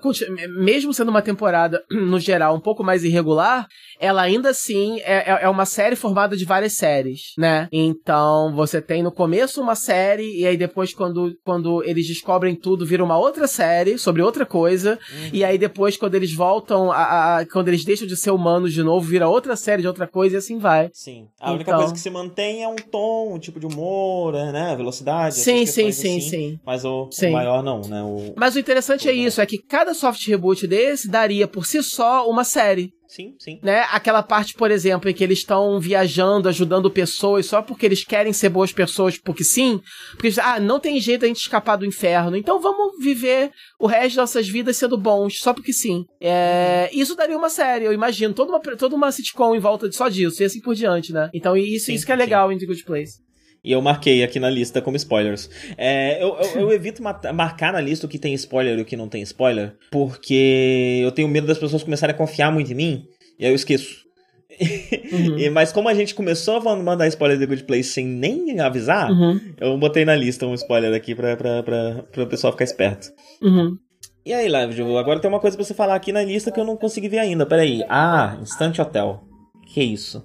[0.58, 3.66] mesmo sendo uma temporada, no geral, um pouco mais irregular,
[4.00, 7.68] ela ainda assim é, é, é uma série formada de várias séries, né?
[7.72, 12.86] Então, você tem no começo uma série, e aí depois, quando, quando eles descobrem tudo,
[12.86, 15.30] vira uma outra série sobre outra coisa, uhum.
[15.32, 18.82] e aí depois, quando eles voltam a, a, quando eles deixam de ser humanos de
[18.82, 20.90] novo, vira outra série de outra coisa e assim vai.
[20.92, 21.28] Sim.
[21.40, 21.54] A então...
[21.54, 24.74] única coisa que se mantém é um tom, um tipo de humor, né?
[24.76, 25.36] Velocidade.
[25.36, 26.60] Sim, sim, sim, assim, sim.
[26.64, 27.28] Mas o, sim.
[27.28, 28.02] o, maior não, né?
[28.02, 28.34] O...
[28.36, 29.10] Mas o interessante o...
[29.10, 32.92] é isso, é que cada soft reboot desse daria por si só uma série.
[33.08, 33.58] Sim, sim.
[33.62, 33.86] Né?
[33.90, 38.34] Aquela parte, por exemplo, em que eles estão viajando, ajudando pessoas só porque eles querem
[38.34, 39.80] ser boas pessoas, porque sim.
[40.12, 42.36] Porque, ah, não tem jeito a gente escapar do inferno.
[42.36, 46.04] Então vamos viver o resto das nossas vidas sendo bons, só porque sim.
[46.20, 48.34] É, isso daria uma série, eu imagino.
[48.34, 51.30] Toda uma, toda uma sitcom em volta de só disso, e assim por diante, né?
[51.32, 52.56] Então isso, sim, isso que é legal sim.
[52.56, 53.28] em The Good Place.
[53.62, 55.50] E eu marquei aqui na lista como spoilers.
[55.76, 58.96] É, eu, eu, eu, evito marcar na lista o que tem spoiler e o que
[58.96, 63.08] não tem spoiler, porque eu tenho medo das pessoas começarem a confiar muito em mim
[63.38, 64.06] e aí eu esqueço.
[65.12, 65.38] Uhum.
[65.38, 69.10] e, mas como a gente começou a mandar spoiler de Good Place sem nem avisar,
[69.10, 69.40] uhum.
[69.60, 73.12] eu botei na lista um spoiler aqui pra, pra, pra, pra o pessoal ficar esperto.
[73.42, 73.76] Uhum.
[74.26, 76.64] E aí, Live, agora tem uma coisa pra você falar aqui na lista que eu
[76.64, 77.46] não consegui ver ainda.
[77.46, 77.82] Peraí.
[77.88, 79.22] Ah, Instante Hotel.
[79.72, 80.22] Que isso?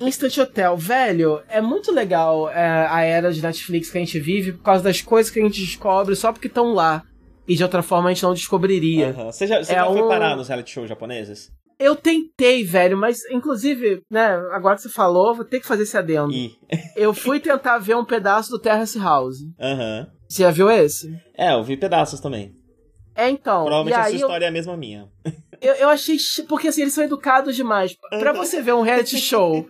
[0.00, 4.52] Instant Hotel, velho, é muito legal é, a era de Netflix que a gente vive
[4.52, 7.02] por causa das coisas que a gente descobre só porque estão lá.
[7.48, 9.10] E de outra forma a gente não descobriria.
[9.10, 9.30] Aham.
[9.32, 11.50] Você já, você É já foi um- parar nos reality shows japoneses?
[11.78, 15.96] Eu tentei, velho, mas inclusive, né, agora que você falou, vou ter que fazer esse
[15.96, 16.32] adendo.
[16.32, 16.52] E.
[16.96, 19.36] Eu fui tentar ver um pedaço do Terrace House.
[19.60, 20.06] Aham.
[20.26, 21.14] Você já viu esse?
[21.36, 22.52] É, eu vi pedaços também.
[23.16, 23.64] É, então.
[23.64, 25.08] Provavelmente a sua eu, história é a mesma minha.
[25.60, 26.16] eu, eu achei.
[26.48, 27.96] Porque assim, eles são educados demais.
[28.10, 29.66] Pra você ver um reality show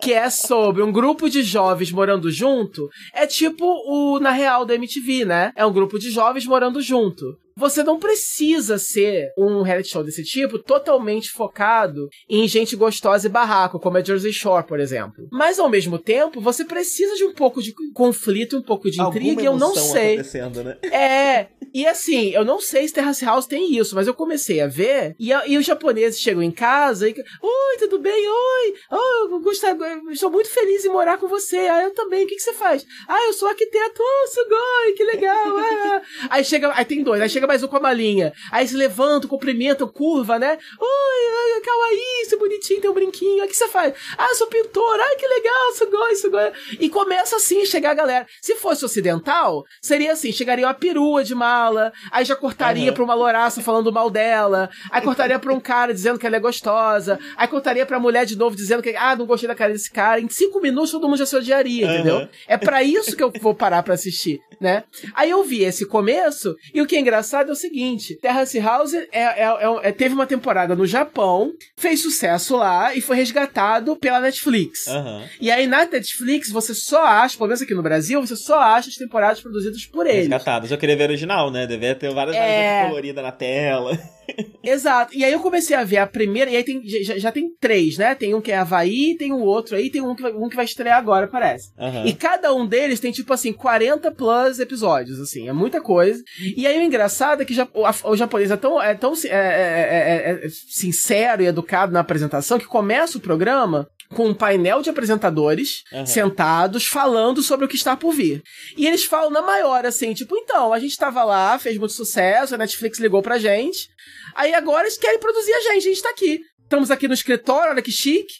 [0.00, 4.74] que é sobre um grupo de jovens morando junto, é tipo o Na Real da
[4.74, 5.52] MTV, né?
[5.56, 7.24] É um grupo de jovens morando junto.
[7.56, 13.30] Você não precisa ser um reality show desse tipo totalmente focado em gente gostosa e
[13.30, 15.26] barraco, como é Jersey Shore, por exemplo.
[15.30, 19.42] Mas ao mesmo tempo, você precisa de um pouco de conflito, um pouco de intriga,
[19.42, 20.14] e eu não sei.
[20.14, 20.76] acontecendo, né?
[20.90, 24.66] É, e assim, eu não sei se Terrace House tem isso, mas eu comecei a
[24.66, 27.12] ver, e, a- e os japoneses chegam em casa e.
[27.42, 28.28] Oi, tudo bem?
[28.28, 28.74] Oi!
[28.90, 31.56] Oh, eu estou muito feliz em morar com você.
[31.58, 32.24] Ah, eu também.
[32.24, 32.84] O que, que você faz?
[33.08, 34.00] Ah, eu sou arquiteto.
[34.02, 35.56] Oh, sugoi, que legal.
[35.58, 36.02] ah.
[36.30, 38.32] Aí chega, aí tem dois, aí chega mais um com a malinha.
[38.50, 40.58] Aí se levantam, cumprimentam, curva, né?
[40.80, 43.42] Oi, ai, kawaii, isso é bonitinho, tem um brinquinho.
[43.42, 43.94] Aí o que você faz?
[44.16, 44.98] Ah, sou pintor.
[45.00, 46.52] Ai, que legal, sugoi, sugoi.
[46.80, 48.26] E começa assim a chegar a galera.
[48.40, 52.94] Se fosse ocidental, seria assim: chegaria uma perua de mala, aí já cortaria Aham.
[52.94, 56.40] pra uma louraça falando mal dela, aí cortaria pra um cara dizendo que ela é
[56.40, 59.90] gostosa, aí cortaria pra mulher de novo dizendo que, ah, não gostei da cara desse
[59.90, 60.20] cara.
[60.20, 61.94] Em cinco minutos todo mundo já se odiaria, Aham.
[61.94, 62.28] entendeu?
[62.46, 64.84] É pra isso que eu vou parar pra assistir, né?
[65.14, 68.94] Aí eu vi esse começo, e o que é engraçado é o seguinte: Terrace House
[68.94, 73.96] é, é- é- é- teve uma temporada no Japão, fez sucesso lá e foi resgatado
[73.96, 74.86] pela Netflix.
[74.88, 75.24] Aham.
[75.40, 78.88] E aí na Netflix você só acha, pelo menos aqui no Brasil, você só acha
[78.88, 80.20] as temporadas produzidas por eles.
[80.20, 80.70] Resgatados.
[80.70, 81.66] Eu queria ver original, né?
[81.66, 82.86] Devia ter várias é...
[82.88, 83.98] coloridas na tela.
[84.62, 85.14] Exato.
[85.14, 87.98] E aí eu comecei a ver a primeira, e aí tem, já, já tem três,
[87.98, 88.14] né?
[88.14, 90.56] Tem um que é Havaí, tem um outro aí, tem um que vai, um que
[90.56, 91.70] vai estrear agora, parece.
[91.78, 92.06] Aham.
[92.06, 96.22] E cada um deles tem, tipo assim, 40 plus episódios, assim, é muita coisa.
[96.56, 99.28] E aí o engraçado é que já- o, o japonês é tão, é tão é,
[99.28, 104.82] é- é- é sincero e educado na apresentação que começa o programa com um painel
[104.82, 106.06] de apresentadores Aham.
[106.06, 108.42] sentados falando sobre o que está por vir.
[108.76, 112.54] E eles falam na maior, assim, tipo, então, a gente tava lá, fez muito sucesso,
[112.54, 113.88] a Netflix ligou pra gente,
[114.34, 116.40] aí agora eles querem produzir a gente, a gente tá aqui.
[116.62, 118.32] Estamos aqui no escritório, olha que chique,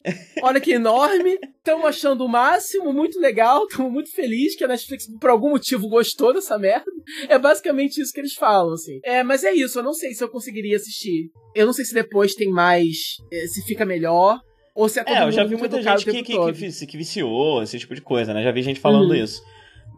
[0.42, 1.38] olha que enorme.
[1.58, 5.86] Estamos achando o máximo, muito legal, estamos muito felizes que a Netflix, por algum motivo,
[5.86, 6.90] gostou dessa merda.
[7.28, 9.00] É basicamente isso que eles falam, assim.
[9.04, 11.28] É, mas é isso, eu não sei se eu conseguiria assistir.
[11.54, 12.96] Eu não sei se depois tem mais.
[13.30, 14.40] eh, se fica melhor.
[14.74, 17.62] Ou se é todo É, eu já vi muita gente que, que, que, que viciou,
[17.62, 18.42] esse tipo de coisa, né?
[18.42, 19.14] Já vi gente falando Uhum.
[19.14, 19.42] isso.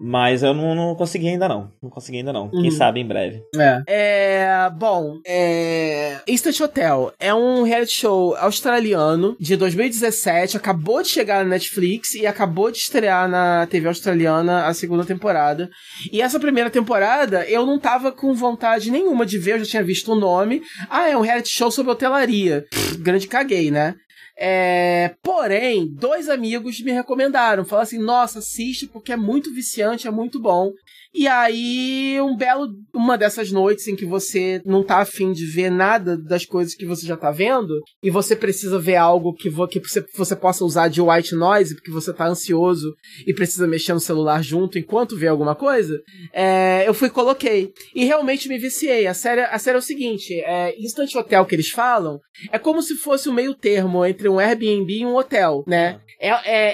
[0.01, 1.71] Mas eu não, não consegui ainda não.
[1.81, 2.51] Não consegui ainda não.
[2.51, 2.71] Quem Uhum.
[2.73, 3.41] sabe em breve.
[3.57, 3.83] É.
[3.87, 6.19] É, bom, é...
[6.27, 12.27] Instant Hotel é um reality show australiano de 2017, acabou de chegar na Netflix e
[12.27, 15.71] acabou de estrear na TV australiana a segunda temporada.
[16.13, 19.83] E essa primeira temporada eu não tava com vontade nenhuma de ver, eu já tinha
[19.85, 20.61] visto o nome.
[20.91, 22.65] Ah, é um reality show sobre hotelaria.
[22.69, 23.95] Pff, grande caguei, né?
[24.37, 30.11] É, porém, dois amigos me recomendaram, falaram assim: nossa, assiste porque é muito viciante, é
[30.11, 30.73] muito bom.
[31.15, 35.71] E aí, um belo, uma dessas noites em que você não tá afim de ver
[35.71, 39.69] nada das coisas que você já tá vendo, e você precisa ver algo que, vo-
[39.69, 42.93] que você, você possa usar de white noise, porque você tá ansioso
[43.27, 46.01] e precisa mexer no celular junto enquanto vê alguma coisa,
[46.33, 47.73] é, eu fui e coloquei.
[47.95, 49.07] E realmente me viciei.
[49.07, 52.19] A série, a série é o seguinte: é, Instant Hotel que eles falam
[52.51, 56.01] é como se fosse um meio termo entre um Airbnb e um hotel, né?
[56.21, 56.29] É,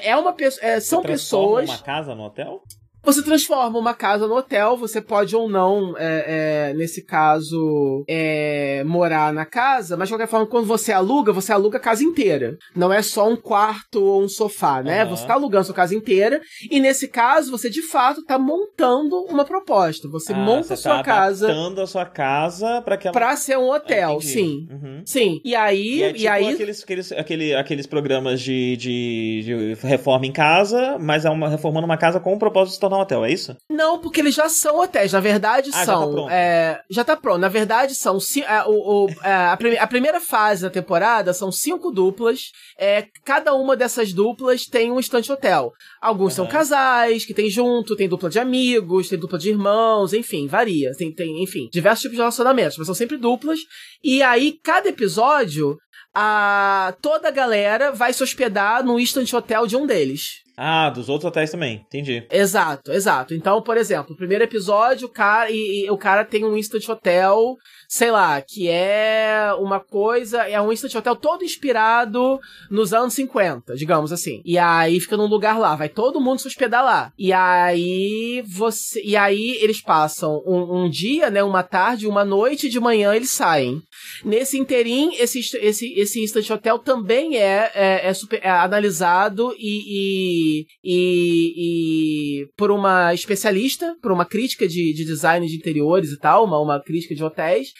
[0.06, 0.64] é, é uma pessoa.
[0.66, 1.68] é, são pessoas.
[1.68, 2.62] uma casa no hotel?
[3.02, 8.84] Você transforma uma casa no hotel, você pode ou não, é, é, nesse caso, é,
[8.84, 12.56] morar na casa, mas de qualquer forma, quando você aluga, você aluga a casa inteira.
[12.76, 15.02] Não é só um quarto ou um sofá, né?
[15.02, 15.16] Aham.
[15.16, 19.16] Você tá alugando a sua casa inteira, e nesse caso, você de fato tá montando
[19.30, 20.06] uma proposta.
[20.08, 23.12] Você Ah, monta você a sua tá casa adaptando a sua casa pra que ela...
[23.12, 24.26] pra ser um Ah, hotel, entendi.
[24.28, 24.66] sim.
[24.70, 25.02] Uhum.
[25.06, 29.74] Sim, e aí, E é e tipo aí aqueles, aqueles, aquele- aqueles programas de, de,
[29.76, 33.00] de reforma em casa, mas é uma reformando uma casa com o propósito de um
[33.00, 33.56] hotel, é isso?
[33.68, 35.12] Não, porque eles já são hotéis.
[35.12, 36.12] Na verdade, Ah, já tá são.
[36.12, 36.30] pronto.
[36.30, 37.38] é, já tá pronto.
[37.38, 38.18] Na verdade, são.
[38.46, 42.50] é, o, o- é, a, prime- a primeira fase da temporada são cinco duplas.
[42.78, 45.72] É, cada uma dessas duplas tem um estante hotel.
[46.00, 46.52] Alguns são Aham.
[46.52, 50.92] casais que tem junto, tem dupla de amigos, tem dupla de irmãos, enfim, varia.
[50.96, 53.58] Tem, tem, enfim, diversos tipos de relacionamentos, mas são sempre duplas.
[54.02, 55.76] E aí, cada episódio.
[56.12, 60.40] A, toda a galera vai se hospedar no instant hotel de um deles.
[60.62, 62.26] Ah, dos outros hotéis também, entendi.
[62.30, 63.32] Exato, exato.
[63.32, 66.86] Então, por exemplo, o primeiro episódio, o cara, e, e o cara tem um instant
[66.86, 67.56] hotel
[67.90, 72.38] sei lá, que é uma coisa, é um instant hotel todo inspirado
[72.70, 74.40] nos anos 50, digamos assim.
[74.44, 77.12] E aí fica num lugar lá, vai todo mundo se hospedar lá.
[77.18, 82.68] E aí você, e aí eles passam um, um dia, né, uma tarde, uma noite,
[82.68, 83.82] de manhã eles saem.
[84.24, 90.62] Nesse interim, esse, esse, esse instant hotel também é, é, é, super, é analisado e,
[90.62, 96.18] e, e, e, por uma especialista, por uma crítica de, de design de interiores e
[96.20, 97.79] tal, uma, uma crítica de hotéis,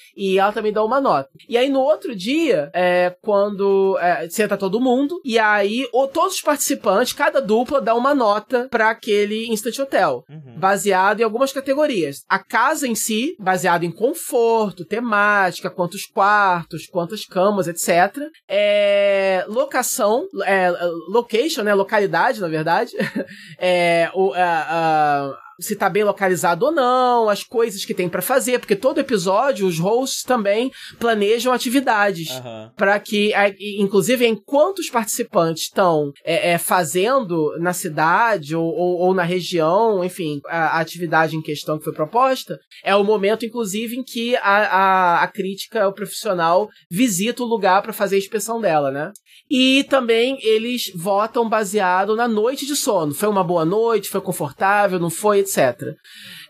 [0.15, 1.29] e ela também dá uma nota.
[1.47, 6.35] E aí no outro dia, é quando é, senta todo mundo, e aí o, todos
[6.35, 10.57] os participantes, cada dupla dá uma nota para aquele Instant Hotel, uhum.
[10.57, 12.23] baseado em algumas categorias.
[12.29, 18.29] A casa em si, baseado em conforto, temática, quantos quartos, quantas camas, etc.
[18.47, 20.71] É, locação, é,
[21.09, 22.91] location, né, localidade, na verdade.
[23.59, 28.21] é, o, a, a se tá bem localizado ou não, as coisas que tem para
[28.21, 32.69] fazer, porque todo episódio os hosts também planejam atividades uhum.
[32.75, 33.31] para que,
[33.77, 40.03] inclusive, enquanto os participantes estão é, é, fazendo na cidade ou, ou, ou, na região,
[40.03, 44.35] enfim, a, a, atividade em questão que foi proposta, é o momento, inclusive, em que
[44.37, 49.11] a, a, a crítica, o profissional visita o lugar para fazer a inspeção dela, né?
[49.49, 53.13] E também eles votam baseado na noite de sono.
[53.13, 55.77] Foi uma boa noite, foi confortável, não foi, etc.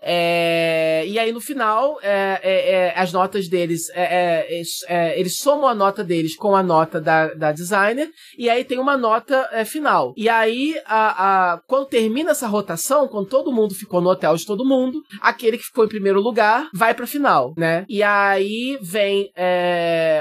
[0.01, 5.67] É, e aí no final, é, é, é as notas deles, é, é, eles somam
[5.67, 10.13] a nota deles com a nota da, da designer, e aí tem uma nota final.
[10.17, 14.45] E aí, a, a, quando termina essa rotação, quando todo mundo ficou no hotel de
[14.45, 17.85] todo mundo, aquele que ficou em primeiro lugar vai pra final, né?
[17.87, 19.31] E aí vem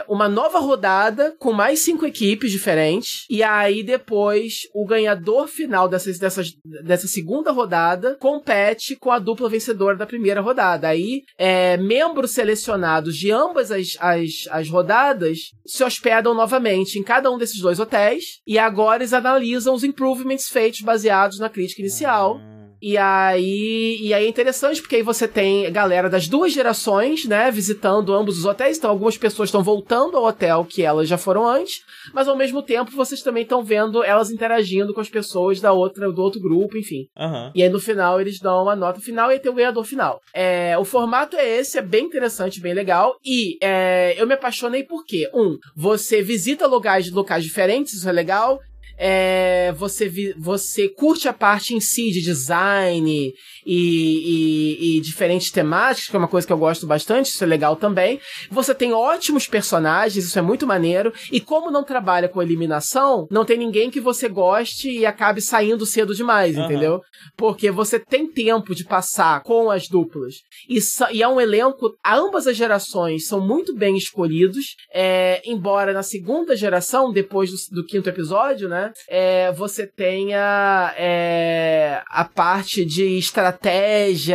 [0.08, 6.18] uma nova rodada com mais cinco equipes diferentes, e aí depois o ganhador final dessas,
[6.18, 6.52] dessas,
[6.84, 10.88] dessa segunda rodada compete com a dupla vencedora vencedor da primeira rodada.
[10.88, 17.30] Aí, é, membros selecionados de ambas as, as, as rodadas se hospedam novamente em cada
[17.30, 22.40] um desses dois hotéis e agora eles analisam os improvements feitos baseados na crítica inicial.
[22.82, 27.50] E aí, e aí é interessante porque aí você tem galera das duas gerações, né,
[27.50, 28.78] visitando ambos os hotéis.
[28.78, 32.62] Então algumas pessoas estão voltando ao hotel que elas já foram antes, mas ao mesmo
[32.62, 36.76] tempo vocês também estão vendo elas interagindo com as pessoas da outra do outro grupo,
[36.76, 37.06] enfim.
[37.18, 37.50] Uhum.
[37.54, 40.20] E aí no final eles dão uma nota final e aí tem o ganhador final.
[40.34, 43.16] É, o formato é esse, é bem interessante, bem legal.
[43.24, 48.58] E é, eu me apaixonei porque, um, você visita lugares, locais diferentes, isso é legal
[49.02, 53.32] é, você, vi, você curte a parte em si de design
[53.64, 57.46] e, e, e, diferentes temáticas, que é uma coisa que eu gosto bastante, isso é
[57.46, 58.20] legal também.
[58.50, 61.12] Você tem ótimos personagens, isso é muito maneiro.
[61.30, 65.86] E como não trabalha com eliminação, não tem ninguém que você goste e acabe saindo
[65.86, 66.64] cedo demais, uhum.
[66.64, 67.00] entendeu?
[67.36, 70.34] Porque você tem tempo de passar com as duplas.
[70.68, 70.78] E,
[71.12, 74.76] e é um elenco, ambas as gerações são muito bem escolhidos.
[74.92, 78.92] É, embora na segunda geração, depois do, do quinto episódio, né?
[79.08, 83.49] É, você tenha é, a parte de estratégia,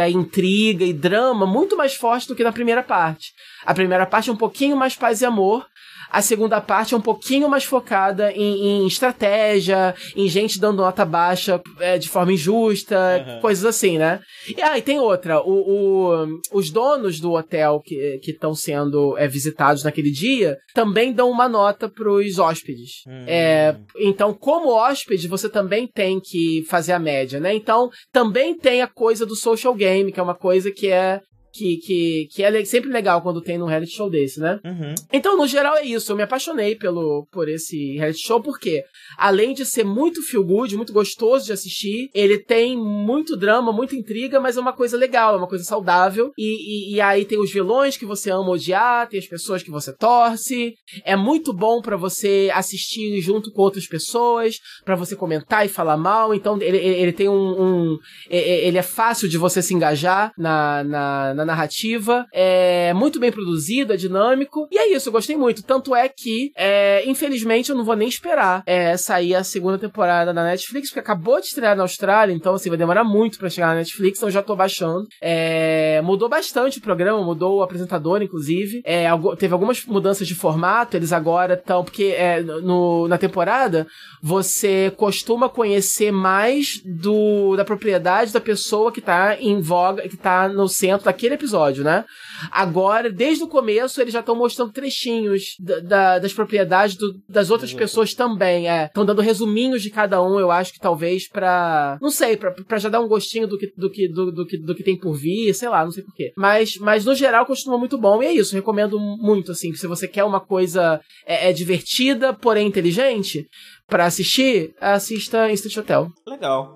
[0.09, 3.33] intriga e drama muito mais forte do que na primeira parte.
[3.65, 5.65] A primeira parte é um pouquinho mais paz e amor,
[6.09, 11.06] a segunda parte é um pouquinho mais focada em, em estratégia, em gente dando nota
[11.06, 13.42] baixa é, de forma injusta, uhum.
[13.42, 14.19] coisas assim, né?
[14.48, 15.42] E aí ah, tem outra.
[15.42, 21.30] O, o, os donos do hotel que estão sendo é, visitados naquele dia também dão
[21.30, 23.03] uma nota pros hóspedes.
[23.08, 23.25] Uhum.
[23.27, 27.53] É, então, como hóspede, você também tem que fazer a média, né?
[27.53, 31.19] Então, também tem a coisa do social game, que é uma coisa que é
[31.56, 34.59] que, que, que é sempre legal quando tem num reality show desse, né?
[34.64, 34.93] Uhum.
[35.11, 36.11] Então, no geral, é isso.
[36.11, 38.84] Eu me apaixonei pelo, por esse reality show, porque
[39.17, 43.95] além de ser muito feel good, muito gostoso de assistir, ele tem muito drama, muita
[43.95, 46.32] intriga, mas é uma coisa legal, é uma coisa saudável.
[46.38, 49.72] E, e, e aí tem os vilões que você ama odiar, tem as pessoas que
[49.72, 50.74] você torce.
[51.06, 55.95] É muito bom para você assistir junto com outras pessoas, para você comentar e falar
[55.95, 56.34] mal.
[56.34, 57.98] Então, ele, ele tem um, um,
[58.30, 63.93] Ele é fácil de você se engajar na, na, na narrativa, é muito bem produzido,
[63.93, 65.64] é dinâmico, e é isso, eu gostei muito.
[65.64, 70.33] Tanto é que, é, infelizmente, eu não vou nem esperar é, sair a segunda temporada
[70.33, 73.67] na Netflix, porque acabou de estrear na Austrália, então assim, vai demorar muito para chegar
[73.67, 75.07] na Netflix, então já tô baixando.
[75.22, 78.82] É, mudou bastante o programa, mudou o apresentador, inclusive.
[78.83, 79.06] É,
[79.38, 83.88] teve algumas mudanças de formato, eles agora estão, porque é, no, na temporada
[84.22, 90.48] você costuma conhecer mais do da propriedade da pessoa que tá em voga, que tá
[90.48, 92.05] no centro daquele primeiro episódio, né?
[92.51, 97.49] Agora, desde o começo, eles já estão mostrando trechinhos da, da, das propriedades do, das
[97.49, 98.85] outras pessoas também, é.
[98.85, 101.97] Estão dando resuminhos de cada um, eu acho que talvez pra.
[102.01, 104.57] Não sei, pra, pra já dar um gostinho do que, do, que, do, do, que,
[104.57, 106.31] do que tem por vir, sei lá, não sei porquê.
[106.38, 108.23] Mas, mas no geral continua muito bom.
[108.23, 112.67] E é isso, recomendo muito, assim, se você quer uma coisa é, é divertida, porém
[112.67, 113.47] inteligente,
[113.88, 116.07] para assistir, assista Instant Hotel.
[116.25, 116.75] Legal.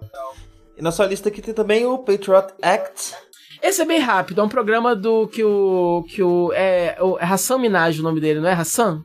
[0.78, 3.14] E na sua lista aqui tem também o Patriot Act.
[3.62, 6.06] Esse é bem rápido, é um programa do que o.
[6.08, 6.52] que o.
[6.54, 9.04] É, o, é Hassan Minaj o nome dele, não é Hassan?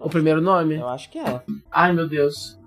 [0.00, 0.76] O primeiro nome?
[0.76, 1.42] Eu acho que é.
[1.70, 2.58] Ai meu Deus.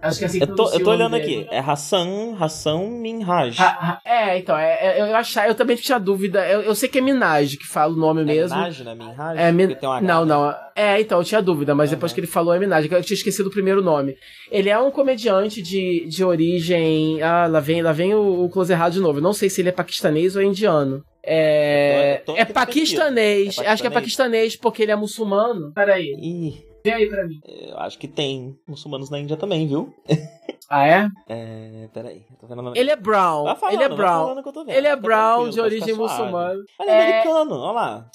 [0.00, 1.46] Acho que é assim eu tô, eu tô olhando aqui.
[1.50, 3.60] É Hassan, Hassan Minhaj.
[3.60, 6.46] Ha, ha, é, então, é, é, eu achar, eu também tinha dúvida.
[6.46, 8.56] Eu, eu sei que é Minaj que fala o nome é mesmo.
[8.56, 8.94] Minaj, né?
[8.94, 9.38] Minaj?
[9.38, 9.76] É, min...
[10.02, 10.54] não, não.
[10.76, 11.96] É, então, eu tinha dúvida, mas uhum.
[11.96, 14.16] depois que ele falou é Minaj, eu tinha esquecido o primeiro nome.
[14.50, 17.20] Ele é um comediante de, de origem.
[17.20, 19.18] Ah, lá vem, lá vem o, o close errado de novo.
[19.18, 21.02] Eu não sei se ele é paquistanês ou é indiano.
[21.24, 22.48] É, é, paquistanês.
[22.48, 23.58] é paquistanês.
[23.58, 25.72] Acho que é paquistanês porque ele é muçulmano.
[25.74, 26.14] Peraí.
[26.20, 26.67] Ih.
[26.84, 27.40] Vê aí pra mim.
[27.44, 29.94] Eu acho que tem muçulmanos na Índia também, viu?
[30.70, 31.08] Ah, é?
[31.30, 31.88] É.
[31.94, 32.26] Peraí.
[32.74, 33.56] Ele é brown.
[33.56, 34.36] Falando, ele é brown.
[34.68, 36.62] Ele é brown de origem muçulmana.
[36.78, 38.10] Mas é, é americano, olha lá.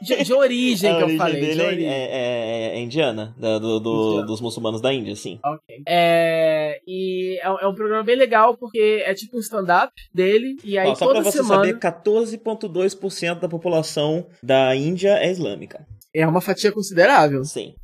[0.00, 1.40] De, de origem que eu falei.
[1.40, 1.88] Dele de é, origem.
[1.88, 5.38] É, é, é, indiana, do, do dos muçulmanos da Índia, sim.
[5.44, 5.82] Ok.
[5.86, 10.56] É, e é, é, um programa bem legal porque é tipo um stand-up dele.
[10.64, 11.66] E aí Ó, só toda pra você semana...
[11.66, 15.86] saber, 14,2% da população da Índia é islâmica.
[16.14, 17.44] É uma fatia considerável.
[17.44, 17.74] Sim.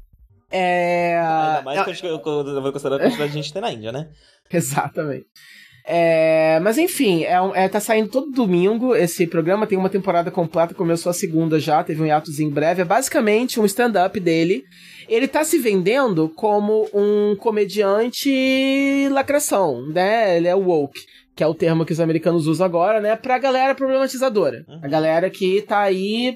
[0.56, 1.18] É.
[1.18, 4.08] Ainda mais que eu, vou considerar a quantidade de gente tem na Índia, né?
[4.50, 5.26] Exatamente.
[5.88, 10.74] É, mas enfim, é, é, tá saindo todo domingo esse programa, tem uma temporada completa,
[10.74, 12.82] começou a segunda já, teve um hiatus em breve.
[12.82, 14.64] É basicamente um stand-up dele.
[15.08, 20.36] Ele tá se vendendo como um comediante lacração, né?
[20.36, 21.00] Ele é woke
[21.36, 24.64] que é o termo que os americanos usam agora, né, pra galera problematizadora.
[24.66, 24.80] Uhum.
[24.82, 26.34] A galera que tá aí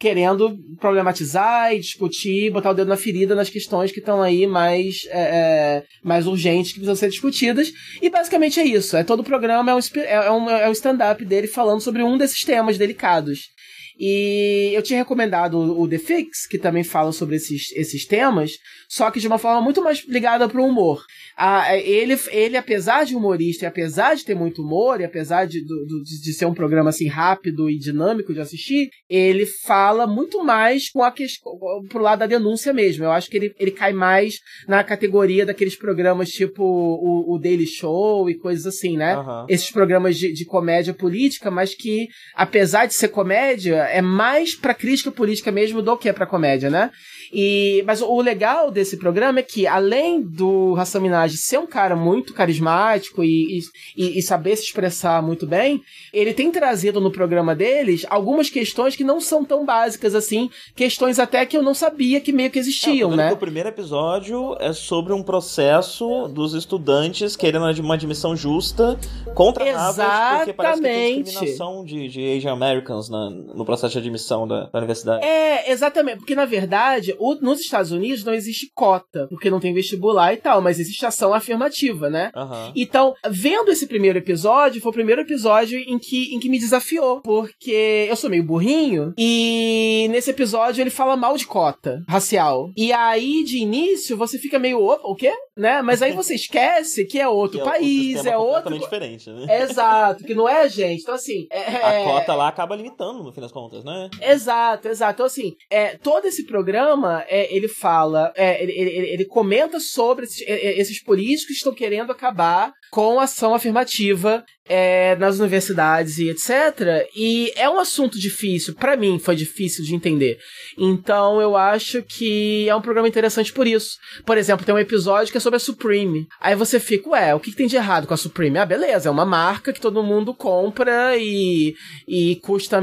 [0.00, 5.06] querendo problematizar e discutir, botar o dedo na ferida nas questões que estão aí mais,
[5.10, 7.70] é, é, mais urgentes que precisam ser discutidas.
[8.02, 8.96] E basicamente é isso.
[8.96, 12.18] É todo o programa é um, é um, é um stand-up dele falando sobre um
[12.18, 13.57] desses temas delicados.
[13.98, 18.52] E eu tinha recomendado o The Fix, que também fala sobre esses, esses temas,
[18.88, 21.02] só que de uma forma muito mais ligada para o humor.
[21.36, 25.60] Ah, ele, ele, apesar de humorista e apesar de ter muito humor, e apesar de,
[25.64, 30.88] de, de ser um programa assim rápido e dinâmico de assistir, ele fala muito mais
[30.90, 31.52] com a questão,
[31.88, 33.04] pro lado da denúncia mesmo.
[33.04, 34.36] Eu acho que ele, ele cai mais
[34.68, 39.16] na categoria daqueles programas tipo o, o Daily Show e coisas assim, né?
[39.16, 39.46] Uhum.
[39.48, 44.74] Esses programas de, de comédia política, mas que, apesar de ser comédia, é mais pra
[44.74, 46.90] crítica política mesmo do que pra comédia, né?
[47.32, 51.94] E, mas o legal desse programa é que, além do Hassan Minaj ser um cara
[51.94, 53.60] muito carismático e,
[53.96, 55.82] e, e, saber se expressar muito bem,
[56.12, 61.18] ele tem trazido no programa deles algumas questões que não são tão básicas assim, questões
[61.18, 63.32] até que eu não sabia que meio que existiam, é, né?
[63.32, 68.98] o primeiro episódio é sobre um processo dos estudantes querendo uma admissão justa
[69.34, 73.98] contra Harvard, porque parece que tem discriminação de, de Asian Americans na, no processo de
[73.98, 75.24] admissão da, da universidade.
[75.24, 79.74] É, exatamente, porque na verdade o, nos Estados Unidos não existe cota, porque não tem
[79.74, 82.30] vestibular e tal, mas existe ação afirmativa, né?
[82.34, 82.72] Uhum.
[82.74, 87.20] Então, vendo esse primeiro episódio, foi o primeiro episódio em que, em que me desafiou,
[87.20, 92.70] porque eu sou meio burrinho, e nesse episódio ele fala mal de cota racial.
[92.76, 95.32] E aí, de início, você fica meio, opa, o quê?
[95.56, 95.82] Né?
[95.82, 98.78] Mas aí você esquece que é outro que é país, é, outro.
[98.78, 99.62] diferente, né?
[99.62, 101.02] Exato, que não é a gente.
[101.02, 101.46] Então, assim.
[101.50, 102.02] É...
[102.02, 104.08] A cota lá acaba limitando, no fim das contas, né?
[104.20, 105.14] Exato, exato.
[105.14, 110.24] Então, assim, é, todo esse programa é, ele fala, é, ele, ele, ele, comenta sobre
[110.24, 116.18] esses, é, é, esses políticos que estão querendo acabar com ação afirmativa é, nas universidades
[116.18, 117.08] e etc.
[117.16, 120.38] E é um assunto difícil, para mim foi difícil de entender.
[120.76, 123.96] Então eu acho que é um programa interessante por isso.
[124.24, 126.26] Por exemplo, tem um episódio que é sobre a Supreme.
[126.40, 128.58] Aí você fica, ué, o que, que tem de errado com a Supreme?
[128.58, 131.74] Ah, beleza, é uma marca que todo mundo compra e,
[132.06, 132.80] e custa,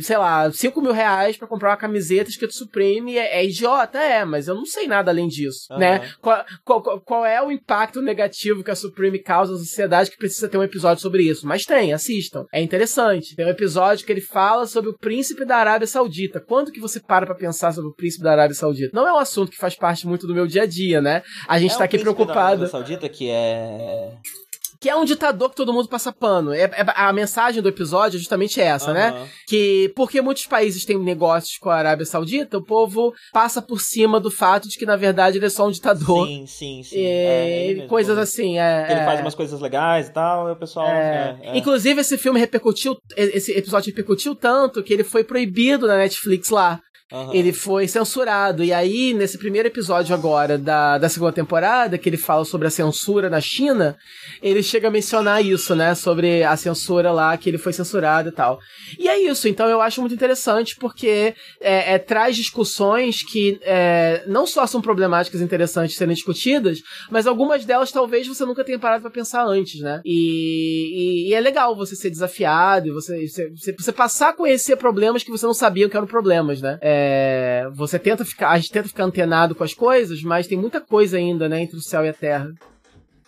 [0.00, 3.16] sei lá, 5 mil reais pra comprar uma camiseta escrito Supreme.
[3.16, 5.78] É, é idiota, é, mas eu não sei nada além disso, uhum.
[5.78, 6.08] né?
[6.20, 10.48] Qual, qual, qual é o impacto negativo que a Supreme causa na sociedade que precisa
[10.48, 12.44] ter um episódio sobre isso, mas tem, assistam.
[12.52, 13.34] É interessante.
[13.34, 16.40] Tem um episódio que ele fala sobre o príncipe da Arábia Saudita.
[16.40, 18.90] Quando que você para pra pensar sobre o príncipe da Arábia Saudita?
[18.92, 21.22] Não é um assunto que faz parte muito do meu dia a dia, né?
[21.48, 22.34] A gente é tá aqui preocupado.
[22.34, 24.12] Da Arábia Saudita que é
[24.80, 26.52] Que é um ditador que todo mundo passa pano.
[26.52, 29.08] É, é- a mensagem do episódio é justamente essa, né?
[29.08, 29.26] Aham.
[29.46, 34.20] Que porque muitos países têm negócios com a Arábia Saudita, o povo passa por cima
[34.20, 36.26] do fato de que, na verdade, ele é só um ditador.
[36.26, 36.96] Sim, sim, sim.
[36.98, 38.86] E É, coisas assim, é.
[38.90, 39.04] Ele é.
[39.04, 40.86] faz umas coisas legais e tal, e o pessoal.
[40.86, 41.38] É.
[41.42, 41.58] é, é.
[41.58, 46.80] Inclusive, esse filme repercutiu, esse episódio repercutiu tanto que ele foi proibido na Netflix lá.
[47.12, 47.32] Aham.
[47.32, 48.64] Ele foi censurado.
[48.64, 52.70] E aí, nesse primeiro episódio agora da, da segunda temporada, que ele fala sobre a
[52.70, 53.96] censura na China,
[54.42, 55.94] ele chega a mencionar isso, né?
[55.94, 58.58] Sobre a censura lá, que ele foi censurado e tal.
[58.98, 64.24] E é isso, então eu acho muito interessante porque é, é, traz discussões que é,
[64.26, 69.02] não só são problemáticas interessantes serem discutidas, mas algumas delas talvez você nunca tenha parado
[69.02, 70.00] pra pensar antes, né?
[70.04, 75.22] E, e- e é legal você ser desafiado, você, você, você passar a conhecer problemas
[75.22, 76.78] que você não sabia que eram problemas, né?
[76.82, 76.95] É,
[77.74, 81.16] você tenta ficar, a gente tenta ficar antenado com as coisas, mas tem muita coisa
[81.16, 82.50] ainda, né, entre o céu e a terra.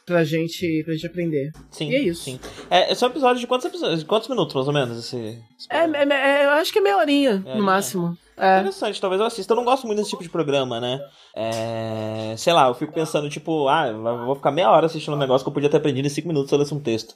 [0.06, 1.52] Pra gente, pra gente aprender.
[1.70, 2.22] Sim, e é isso.
[2.24, 2.40] Sim.
[2.70, 4.00] É, esse é um episódio de quantos episódios?
[4.00, 4.98] De quantos minutos, mais ou menos?
[4.98, 5.16] Esse,
[5.58, 7.60] esse É, é, é, eu acho que é meia horinha, É, no né?
[7.60, 8.16] máximo.
[8.34, 8.60] É.
[8.60, 9.52] Interessante, talvez eu assista.
[9.52, 10.98] Eu não gosto muito desse tipo de programa, né?
[11.36, 13.92] É, sei lá, eu fico pensando, tipo, ah,
[14.24, 16.48] vou ficar meia hora assistindo um negócio que eu podia ter aprendido em cinco minutos
[16.48, 17.14] se eu lesse um texto.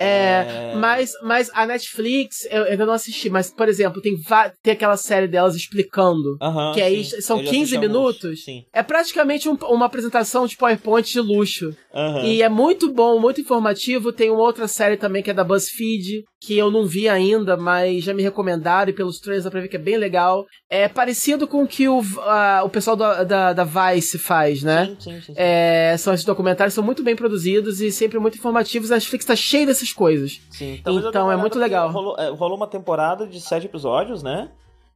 [0.00, 4.16] É, mas, mas a Netflix, eu ainda não assisti, mas, por exemplo, tem,
[4.62, 6.36] tem aquela série delas explicando.
[6.74, 7.20] Que aí sim.
[7.20, 8.44] são Eu já 15 assisti alguns, minutos.
[8.72, 11.76] É praticamente um- uma apresentação de PowerPoint de luxo.
[11.92, 12.24] Aham.
[12.24, 14.12] E é muito bom, muito informativo.
[14.12, 18.04] Tem uma outra série também que é da BuzzFeed, que eu não vi ainda, mas
[18.04, 20.46] já me recomendaram e pelos trailers dá pra ver que é bem legal.
[20.68, 24.86] É parecido com o que o, a- o pessoal da, da, da Vice faz, né?
[24.86, 25.22] Sim, sim, sim.
[25.26, 25.32] sim.
[25.36, 28.90] É, são esses documentários, são muito bem produzidos e sempre muito informativos.
[28.92, 30.40] A Netflix tá cheia dessas coisas.
[30.50, 31.90] Sim, Então, uma é muito legal.
[31.90, 34.50] Rolou, é, rolou uma temporada de sete episódios, né?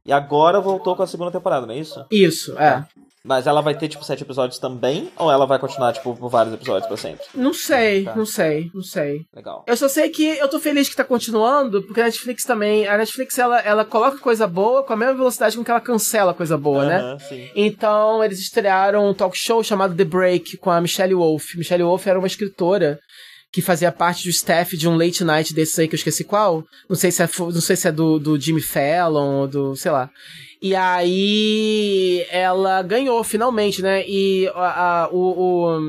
[0.05, 2.05] E agora voltou com a segunda temporada, não é isso?
[2.11, 2.85] Isso, é.
[3.25, 5.09] Mas ela vai ter, tipo, sete episódios também?
[5.17, 7.25] Ou ela vai continuar, tipo, por vários episódios pra sempre?
[7.33, 8.15] Não sei, Tá.
[8.15, 9.25] não sei, não sei.
[9.35, 9.63] Legal.
[9.67, 12.87] Eu só sei que eu tô feliz que tá continuando, porque a Netflix também.
[12.87, 16.33] A Netflix ela, ela coloca coisa boa com a mesma velocidade com que ela cancela
[16.35, 16.97] coisa boa, né?
[16.99, 17.49] Aham, sim.
[17.55, 21.55] Então, eles estrearam um talk show chamado The Break com a Michelle Wolf.
[21.55, 22.99] Michelle Wolf era uma escritora
[23.55, 26.61] que fazia parte do staff de um late night desses aí que eu esqueci qual.
[26.89, 29.91] Não sei se é, não sei se é do, do Jimmy Fallon ou do, sei
[29.91, 30.09] lá.
[30.61, 34.03] E aí ela ganhou finalmente, né?
[34.05, 35.79] E a, a- o, o,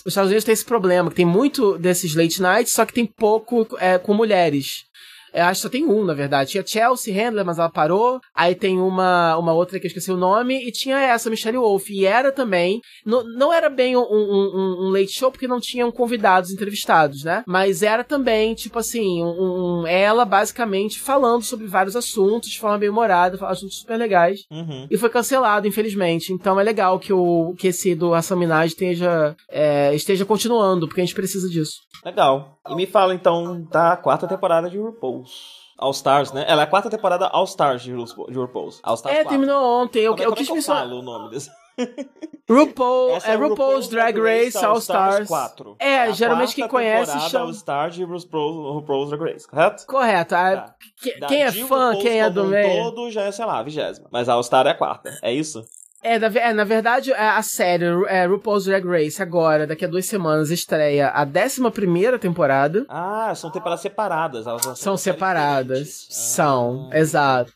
[0.00, 3.04] os Estados Unidos tem esse problema, que tem muito desses late nights, só que tem
[3.04, 4.84] pouco é, com mulheres.
[5.32, 6.50] Eu acho que só tem um, na verdade.
[6.50, 8.20] Tinha Chelsea Handler, mas ela parou.
[8.34, 10.66] Aí tem uma, uma outra que eu esqueci o nome.
[10.66, 11.88] E tinha essa, Michelle Wolf.
[11.90, 12.80] E era também.
[13.04, 17.24] Não, não era bem um, um, um- um late show, porque não tinham convidados entrevistados,
[17.24, 17.42] né?
[17.46, 22.78] Mas era também, tipo assim, um, um- ela basicamente falando sobre vários assuntos de forma
[22.78, 24.40] bem humorada, assuntos super legais.
[24.50, 24.86] Uhum.
[24.90, 26.32] E foi cancelado, infelizmente.
[26.32, 31.00] Então é legal que, o, que esse do Hassan Minaj esteja, é, esteja continuando, porque
[31.00, 31.74] a gente precisa disso.
[32.04, 32.58] Legal.
[32.68, 34.78] E me fala, então, da quarta temporada de
[35.20, 35.60] RuPaul's.
[35.78, 36.44] All Stars, né?
[36.46, 38.80] Ela é a quarta temporada All Stars de, Ru- de RuPaul's.
[38.82, 39.30] All Stars É, 4.
[39.30, 40.00] terminou ontem.
[40.00, 40.82] Eu, Como é- eu como é quis que eu mencionar.
[40.82, 41.50] falo o nome desse?
[42.48, 45.28] RuPaul, Essa é RuPaul's Drag Race All Stars.
[45.28, 45.76] 4.
[45.78, 49.86] É, a geralmente quem conhece chama- All Stars de RuPaul's, RuPaul's Drag Race, correto?
[49.86, 50.34] Correto.
[50.34, 50.74] a- Tá.
[51.00, 52.84] que- quem é fã, RuPaul's quem é do como meio.
[52.84, 54.08] todo já é, sei lá, a vigésima.
[54.12, 55.64] Mas a All Star é a quarta, é isso?
[56.02, 59.88] É, na, é, na verdade, é, a série é, RuPaul's Drag Race agora, daqui a
[59.88, 62.86] duas semanas, estreia a 11 primeira temporada.
[62.88, 64.46] Ah, são temporadas separadas.
[64.46, 65.78] Elas São separadas.
[65.78, 66.06] diferentes.
[66.10, 66.98] São, Ah.
[66.98, 67.52] exato.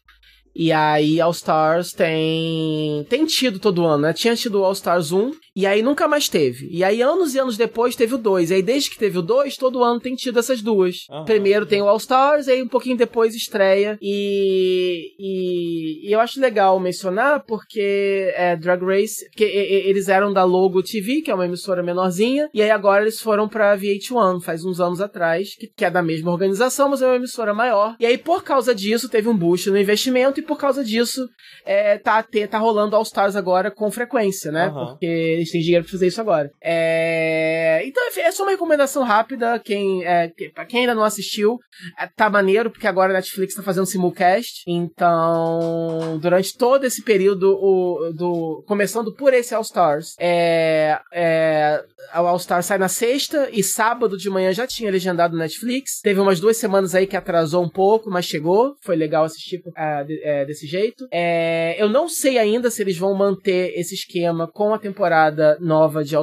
[0.54, 3.04] E aí, All Stars tem.
[3.08, 4.12] Tem tido todo ano, né?
[4.12, 6.68] Tinha tido o All Stars 1, e aí nunca mais teve.
[6.70, 8.50] E aí, anos e anos depois, teve o 2.
[8.50, 11.06] E aí, desde que teve o 2, todo ano tem tido essas duas.
[11.10, 11.24] Aham.
[11.24, 13.98] Primeiro tem o All Stars, aí um pouquinho depois estreia.
[14.02, 15.14] E.
[15.18, 20.44] E, e eu acho legal mencionar, porque é Drag Race, que e- eles eram da
[20.44, 24.64] Logo TV, que é uma emissora menorzinha, e aí agora eles foram pra VH1, faz
[24.64, 27.96] uns anos atrás, que, que é da mesma organização, mas é uma emissora maior.
[28.00, 31.26] E aí, por causa disso, teve um boost no investimento, e por causa disso,
[31.64, 34.66] é, tá, tá rolando All Stars agora com frequência, né?
[34.66, 34.86] Aham.
[34.86, 36.50] Porque eles dinheiro pra fazer isso agora.
[36.62, 37.82] É...
[37.84, 39.58] Então, é só uma recomendação rápida.
[39.58, 41.58] Quem, é, pra quem ainda não assistiu,
[41.98, 44.62] é, tá maneiro, porque agora a Netflix tá fazendo simulcast.
[44.66, 52.26] Então, durante todo esse período, o, do, começando por esse All Stars, é, é, o
[52.26, 56.00] All Stars sai na sexta e sábado de manhã já tinha legendado Netflix.
[56.02, 58.76] Teve umas duas semanas aí que atrasou um pouco, mas chegou.
[58.82, 61.06] Foi legal assistir é, é, desse jeito.
[61.10, 65.58] É, eu não sei ainda se eles vão manter esse esquema com a temporada temporada
[65.60, 66.14] nova de,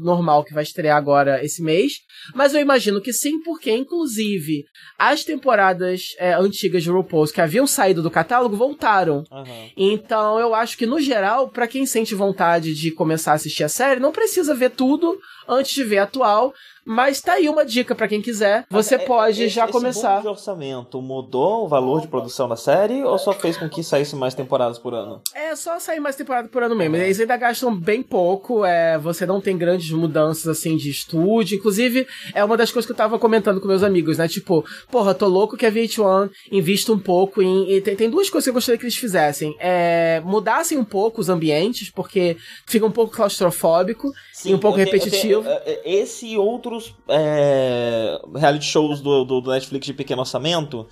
[0.00, 1.92] normal que vai estrear agora esse mês.
[2.34, 4.64] Mas eu imagino que sim, porque inclusive
[4.98, 9.24] as temporadas é, antigas de RuPaul's que haviam saído do catálogo voltaram.
[9.30, 9.70] Uhum.
[9.76, 13.68] Então eu acho que no geral, para quem sente vontade de começar a assistir a
[13.68, 16.52] série, não precisa ver tudo antes de ver a atual.
[16.88, 18.64] Mas tá aí uma dica para quem quiser.
[18.70, 20.22] Você é, pode é, já esse começar.
[20.22, 24.16] de orçamento mudou o valor de produção da série ou só fez com que saísse
[24.16, 25.20] mais temporadas por ano?
[25.34, 26.96] É, só sair mais temporadas por ano mesmo.
[26.96, 28.64] Eles ainda gastam bem pouco.
[28.64, 31.58] É, você não tem grandes mudanças assim de estúdio.
[31.58, 34.26] Inclusive, é uma das coisas que eu tava comentando com meus amigos, né?
[34.26, 37.82] Tipo, porra, tô louco que a VH1 invista um pouco em.
[37.82, 39.54] Tem, tem, duas coisas que eu gostaria que eles fizessem.
[39.60, 44.78] É, mudassem um pouco os ambientes, porque fica um pouco claustrofóbico Sim, e um pouco
[44.78, 45.44] repetitivo.
[45.84, 46.77] esse e outros
[47.08, 50.86] é, reality shows do, do, do, Netflix de pequeno orçamento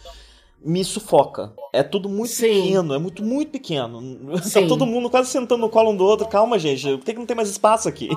[0.65, 1.53] me sufoca.
[1.73, 2.63] É tudo muito Sim.
[2.63, 4.01] pequeno, é muito, muito pequeno.
[4.37, 4.63] Tá Sim.
[4.63, 6.27] Tá todo mundo quase sentando no colo um do outro.
[6.27, 8.09] Calma, gente, tem que não tem mais espaço aqui.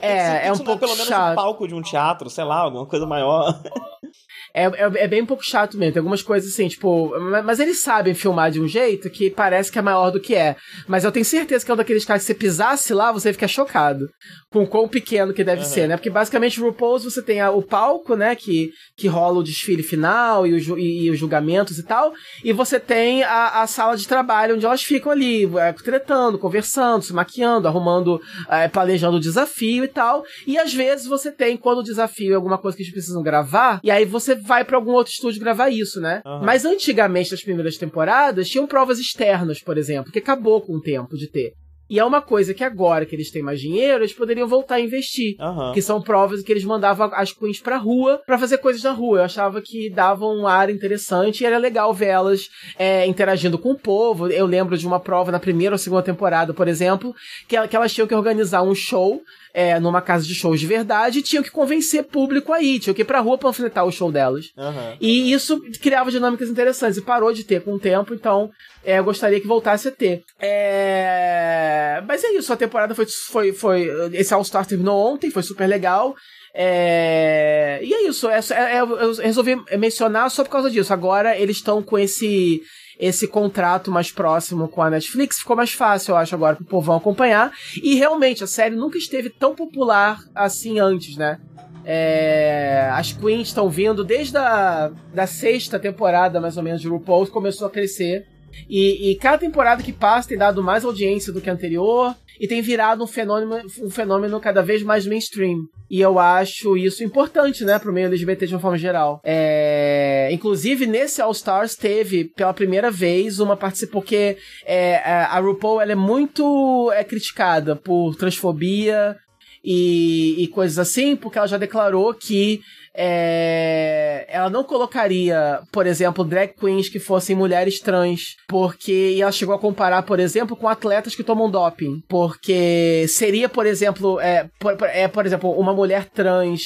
[0.00, 1.32] É, é um pouco pelo menos chato.
[1.32, 3.60] um palco de um teatro, sei lá, alguma coisa maior.
[4.56, 5.94] É, é, é, bem um pouco chato mesmo.
[5.94, 7.12] Tem algumas coisas assim, tipo.
[7.44, 10.54] Mas eles sabem filmar de um jeito que parece que é maior do que é.
[10.86, 13.48] Mas eu tenho certeza que é um daqueles caras que você pisasse lá, você fica
[13.48, 14.06] chocado.
[14.52, 15.68] Com o quão pequeno que deve uhum.
[15.68, 15.96] ser, né?
[15.96, 18.36] Porque basicamente RuPaul's você tem a, o palco, né?
[18.36, 22.12] Que, que rola o desfile final e, o, e, e os julgamentos e tal.
[22.44, 27.02] E você tem a, a sala de trabalho onde elas ficam ali, é, tretando, conversando,
[27.02, 30.22] se maquiando, arrumando, é, planejando o desafio e tal.
[30.46, 33.80] E às vezes você tem, quando o desafio é alguma coisa que eles precisam gravar,
[33.82, 36.22] e aí você vai para algum outro estúdio gravar isso, né?
[36.24, 36.44] Uhum.
[36.44, 41.16] Mas antigamente, nas primeiras temporadas, tinham provas externas, por exemplo, que acabou com o tempo
[41.16, 41.52] de ter.
[41.88, 44.80] E é uma coisa que agora que eles têm mais dinheiro, eles poderiam voltar a
[44.80, 45.36] investir.
[45.38, 45.72] Uhum.
[45.72, 49.18] Que são provas que eles mandavam as queens pra rua para fazer coisas na rua.
[49.18, 52.48] Eu achava que davam um ar interessante e era legal ver elas
[52.78, 54.28] é, interagindo com o povo.
[54.28, 57.14] Eu lembro de uma prova na primeira ou segunda temporada, por exemplo,
[57.46, 59.20] que, que elas tinham que organizar um show
[59.54, 63.02] é, numa casa de shows de verdade e tinham que convencer público aí, tinham que
[63.02, 64.46] ir pra rua panfletar o show delas.
[64.56, 64.96] Uhum.
[65.00, 68.50] E isso criava dinâmicas interessantes e parou de ter com o tempo, então
[68.84, 70.24] é, eu gostaria que voltasse a ter.
[70.40, 72.02] É...
[72.06, 73.06] Mas é isso, a temporada foi.
[73.06, 76.16] foi, foi esse All-Star terminou ontem, foi super legal.
[76.52, 77.78] É...
[77.80, 80.92] E é isso, é, é, eu resolvi mencionar só por causa disso.
[80.92, 82.60] Agora eles estão com esse
[82.98, 86.96] esse contrato mais próximo com a Netflix, ficou mais fácil, eu acho, agora pro povão
[86.96, 87.52] acompanhar.
[87.82, 91.40] E realmente, a série nunca esteve tão popular assim antes, né?
[91.84, 97.26] É, as queens estão vindo desde a da sexta temporada, mais ou menos, de RuPaul,
[97.26, 98.26] começou a crescer.
[98.68, 102.48] E, e, cada temporada que passa tem dado mais audiência do que a anterior e
[102.48, 105.66] tem virado um fenômeno, um fenômeno cada vez mais mainstream.
[105.90, 109.20] E eu acho isso importante, né, pro meio LGBT de uma forma geral.
[109.22, 110.28] É...
[110.32, 115.92] Inclusive, nesse All Stars teve, pela primeira vez, uma participação, porque é, a RuPaul ela
[115.92, 119.16] é muito é, criticada por transfobia
[119.64, 122.60] e, e coisas assim, porque ela já declarou que
[122.96, 129.54] é, ela não colocaria, por exemplo, drag queens que fossem mulheres trans, porque ela chegou
[129.54, 134.76] a comparar, por exemplo, com atletas que tomam doping, porque seria, por exemplo, é, por,
[134.82, 136.62] é, por exemplo, uma mulher trans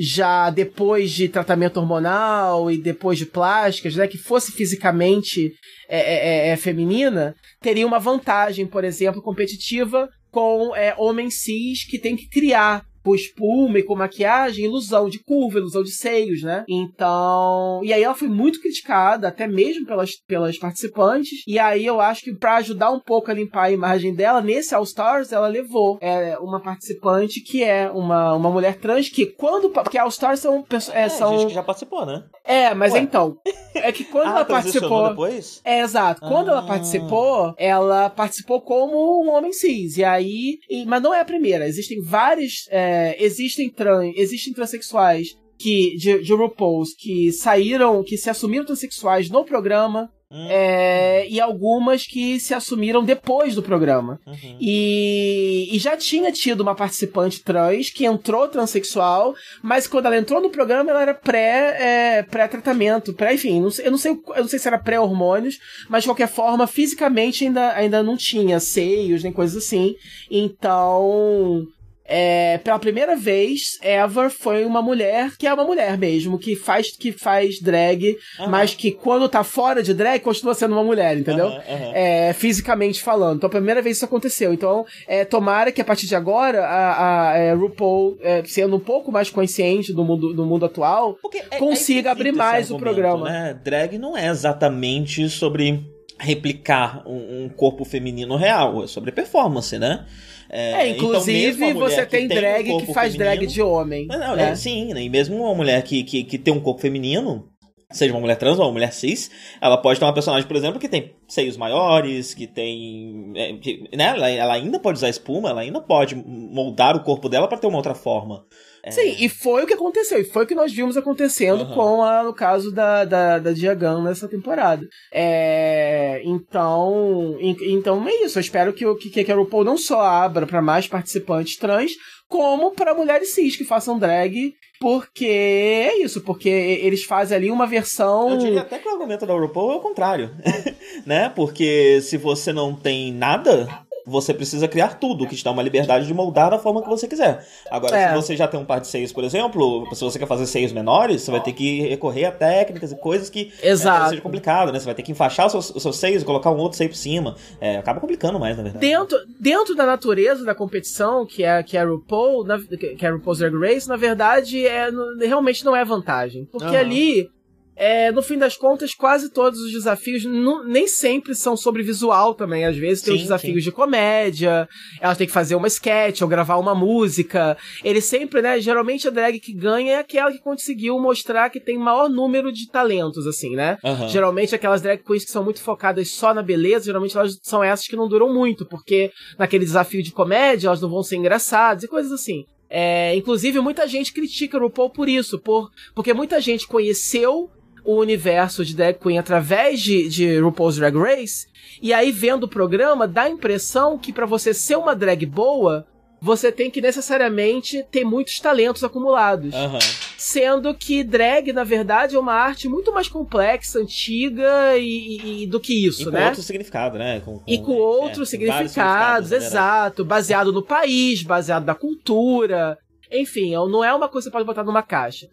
[0.00, 5.52] já depois de tratamento hormonal e depois de plásticas, né, que fosse fisicamente
[5.88, 11.84] é, é, é, é feminina, teria uma vantagem, por exemplo, competitiva com é, homens cis
[11.84, 16.42] que tem que criar com espuma e com maquiagem, ilusão de curva, ilusão de seios,
[16.42, 16.64] né?
[16.68, 17.80] Então.
[17.82, 21.42] E aí ela foi muito criticada, até mesmo pelas, pelas participantes.
[21.46, 24.74] E aí eu acho que para ajudar um pouco a limpar a imagem dela, nesse
[24.74, 29.70] All Stars, ela levou é, uma participante que é uma, uma mulher trans que quando.
[29.70, 30.64] Porque All Stars são.
[30.92, 31.38] É, é são...
[31.38, 32.24] gente que já participou, né?
[32.44, 33.00] É, mas Ué.
[33.00, 33.38] então.
[33.74, 35.08] É que quando ah, ela participou.
[35.10, 35.60] Depois?
[35.64, 36.20] É, exato.
[36.20, 36.52] Quando ah.
[36.52, 39.96] ela participou, ela participou como um homem cis.
[39.96, 40.58] E aí.
[40.68, 41.66] E, mas não é a primeira.
[41.66, 42.66] Existem várias.
[42.70, 48.64] É, é, existem, trans, existem transexuais que, de, de RuPaul's que saíram, que se assumiram
[48.64, 50.46] transexuais no programa Uhum.
[50.50, 54.20] É, e algumas que se assumiram depois do programa.
[54.26, 54.58] Uhum.
[54.60, 60.42] E, e, já tinha tido uma participante trans que entrou transexual, mas quando ela entrou
[60.42, 64.42] no programa, ela era pré, é, pré-tratamento, pré, enfim, não sei, eu, não sei, eu
[64.42, 69.22] não sei se era pré-hormônios, mas de qualquer forma, fisicamente ainda, ainda não tinha seios,
[69.22, 69.94] nem coisas assim.
[70.30, 71.66] Então,
[72.08, 76.90] é, pela primeira vez, ever foi uma mulher que é uma mulher mesmo, que faz
[76.90, 78.48] que faz drag, uhum.
[78.48, 81.48] mas que quando tá fora de drag continua sendo uma mulher, entendeu?
[81.48, 81.92] Uhum, uhum.
[81.94, 83.36] É, fisicamente falando.
[83.36, 84.54] Então, a primeira vez isso aconteceu.
[84.54, 88.76] Então, é, tomara que a partir de agora a, a, a é, RuPaul, é, sendo
[88.76, 92.78] um pouco mais consciente do mundo, do mundo atual, Porque é, consiga abrir mais o
[92.78, 93.28] programa.
[93.28, 93.60] Né?
[93.62, 95.84] Drag não é exatamente sobre
[96.18, 100.06] replicar um, um corpo feminino real, é sobre performance, né?
[100.50, 104.06] É, inclusive então você tem, tem drag um que faz feminino, drag de homem.
[104.06, 104.50] Não, né?
[104.50, 105.02] é, sim, né?
[105.02, 107.48] e mesmo uma mulher que, que, que tem um corpo feminino,
[107.90, 110.80] seja uma mulher trans ou uma mulher cis, ela pode ter uma personagem, por exemplo,
[110.80, 113.32] que tem seios maiores, que tem.
[113.34, 114.06] É, que, né?
[114.06, 117.66] Ela, ela, ainda pode usar espuma, ela ainda pode moldar o corpo dela para ter
[117.66, 118.44] uma outra forma.
[118.84, 118.90] É...
[118.90, 121.74] Sim, e foi o que aconteceu, e foi o que nós vimos acontecendo uhum.
[121.74, 124.86] com a, no caso da, da, da Diagan nessa temporada.
[125.12, 128.38] É, então, então é isso.
[128.38, 131.92] Eu espero que, que, que a RuPaul não só abra para mais participantes trans,
[132.28, 137.66] como para mulheres cis que façam drag, porque é isso, porque eles fazem ali uma
[137.66, 138.30] versão.
[138.30, 140.30] Eu diria até que o argumento da RuPaul é o contrário,
[141.06, 141.28] né?
[141.30, 143.66] Porque se você não tem nada,
[144.08, 147.06] você precisa criar tudo, que te dá uma liberdade de moldar da forma que você
[147.06, 147.46] quiser.
[147.70, 148.08] Agora, é.
[148.08, 150.72] se você já tem um par de seios, por exemplo, se você quer fazer seios
[150.72, 154.06] menores, você vai ter que recorrer a técnicas e coisas que Exato.
[154.06, 154.78] É, seja complicado, né?
[154.78, 156.90] Você vai ter que enfaixar os seus, os seus seios e colocar um outro seio
[156.90, 157.36] por cima.
[157.60, 158.84] É, acaba complicando mais, na verdade.
[158.84, 163.08] Dentro, dentro da natureza da competição, que é, que é a RuPaul, na, que é
[163.08, 164.88] a RuPaul's Drag Race, na verdade, é,
[165.20, 166.46] realmente não é vantagem.
[166.46, 166.80] Porque uhum.
[166.80, 167.30] ali
[167.78, 172.34] é, no fim das contas, quase todos os desafios não, nem sempre são sobre visual
[172.34, 172.64] também.
[172.64, 173.70] Às vezes tem sim, os desafios sim.
[173.70, 174.68] de comédia,
[175.00, 177.56] elas têm que fazer uma sketch ou gravar uma música.
[177.84, 178.60] Ele sempre, né?
[178.60, 182.68] Geralmente a drag que ganha é aquela que conseguiu mostrar que tem maior número de
[182.68, 183.78] talentos, assim, né?
[183.84, 184.08] Uhum.
[184.08, 187.86] Geralmente aquelas drag queens que são muito focadas só na beleza, geralmente elas são essas
[187.86, 191.88] que não duram muito, porque naquele desafio de comédia elas não vão ser engraçadas e
[191.88, 192.44] coisas assim.
[192.70, 197.50] É, inclusive, muita gente critica o RuPaul por isso, por, porque muita gente conheceu
[197.84, 201.46] o universo de drag queen através de, de RuPaul's Drag Race,
[201.80, 205.86] e aí vendo o programa, dá a impressão que para você ser uma drag boa,
[206.20, 209.54] você tem que necessariamente ter muitos talentos acumulados.
[209.54, 209.78] Uhum.
[210.16, 215.60] Sendo que drag, na verdade, é uma arte muito mais complexa, antiga e, e do
[215.60, 216.26] que isso, e com né?
[216.26, 217.20] outro significado, né?
[217.20, 220.04] Com, com, e com outros é, significados, significados exato.
[220.04, 222.76] Baseado no país, baseado na cultura.
[223.12, 225.28] Enfim, não é uma coisa que você pode botar numa caixa.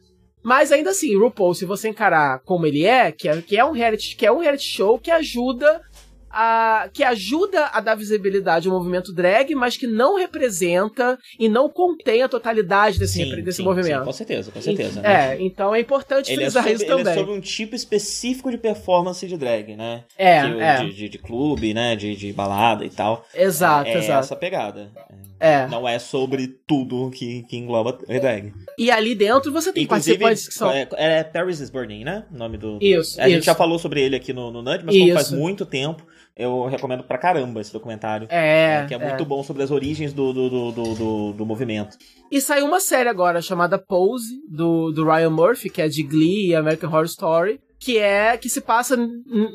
[0.45, 3.71] Mas ainda assim, RuPaul, se você encarar como ele é, que é, que é um
[3.71, 5.81] reality, que é um reality show que ajuda
[6.37, 11.69] a, que ajuda a dar visibilidade ao movimento drag, mas que não representa e não
[11.69, 13.99] contém a totalidade desse, sim, desse sim, movimento.
[13.99, 14.99] Sim, com certeza, com certeza.
[14.99, 15.33] E, né?
[15.33, 17.13] É, então é importante ele é frisar é sobre, isso também.
[17.13, 20.03] Ele é sobre um tipo específico de performance de drag, né?
[20.17, 20.77] É, que, é.
[20.83, 21.95] De, de, de, clube, né?
[21.95, 23.25] De, de balada e tal.
[23.33, 24.19] Exato, é, é exato.
[24.19, 24.91] essa pegada.
[25.39, 25.67] É.
[25.67, 28.53] Não é sobre tudo que, que engloba drag.
[28.77, 30.71] E ali dentro você tem Inclusive, participantes que são.
[30.71, 32.25] É, é Paris is Burning, né?
[32.33, 32.77] O nome do.
[32.81, 33.21] Isso.
[33.21, 33.35] A isso.
[33.35, 36.05] gente já falou sobre ele aqui no, no Nudge, mas faz muito tempo,
[36.35, 38.27] eu recomendo pra caramba esse documentário.
[38.29, 38.83] É.
[38.83, 41.97] é que é, é, muito bom sobre as origens do, do, do, do, do movimento.
[42.31, 46.49] E saiu uma série agora chamada Pose, do, do Ryan Murphy, que é de Glee
[46.49, 48.97] e American Horror Story que é que se passa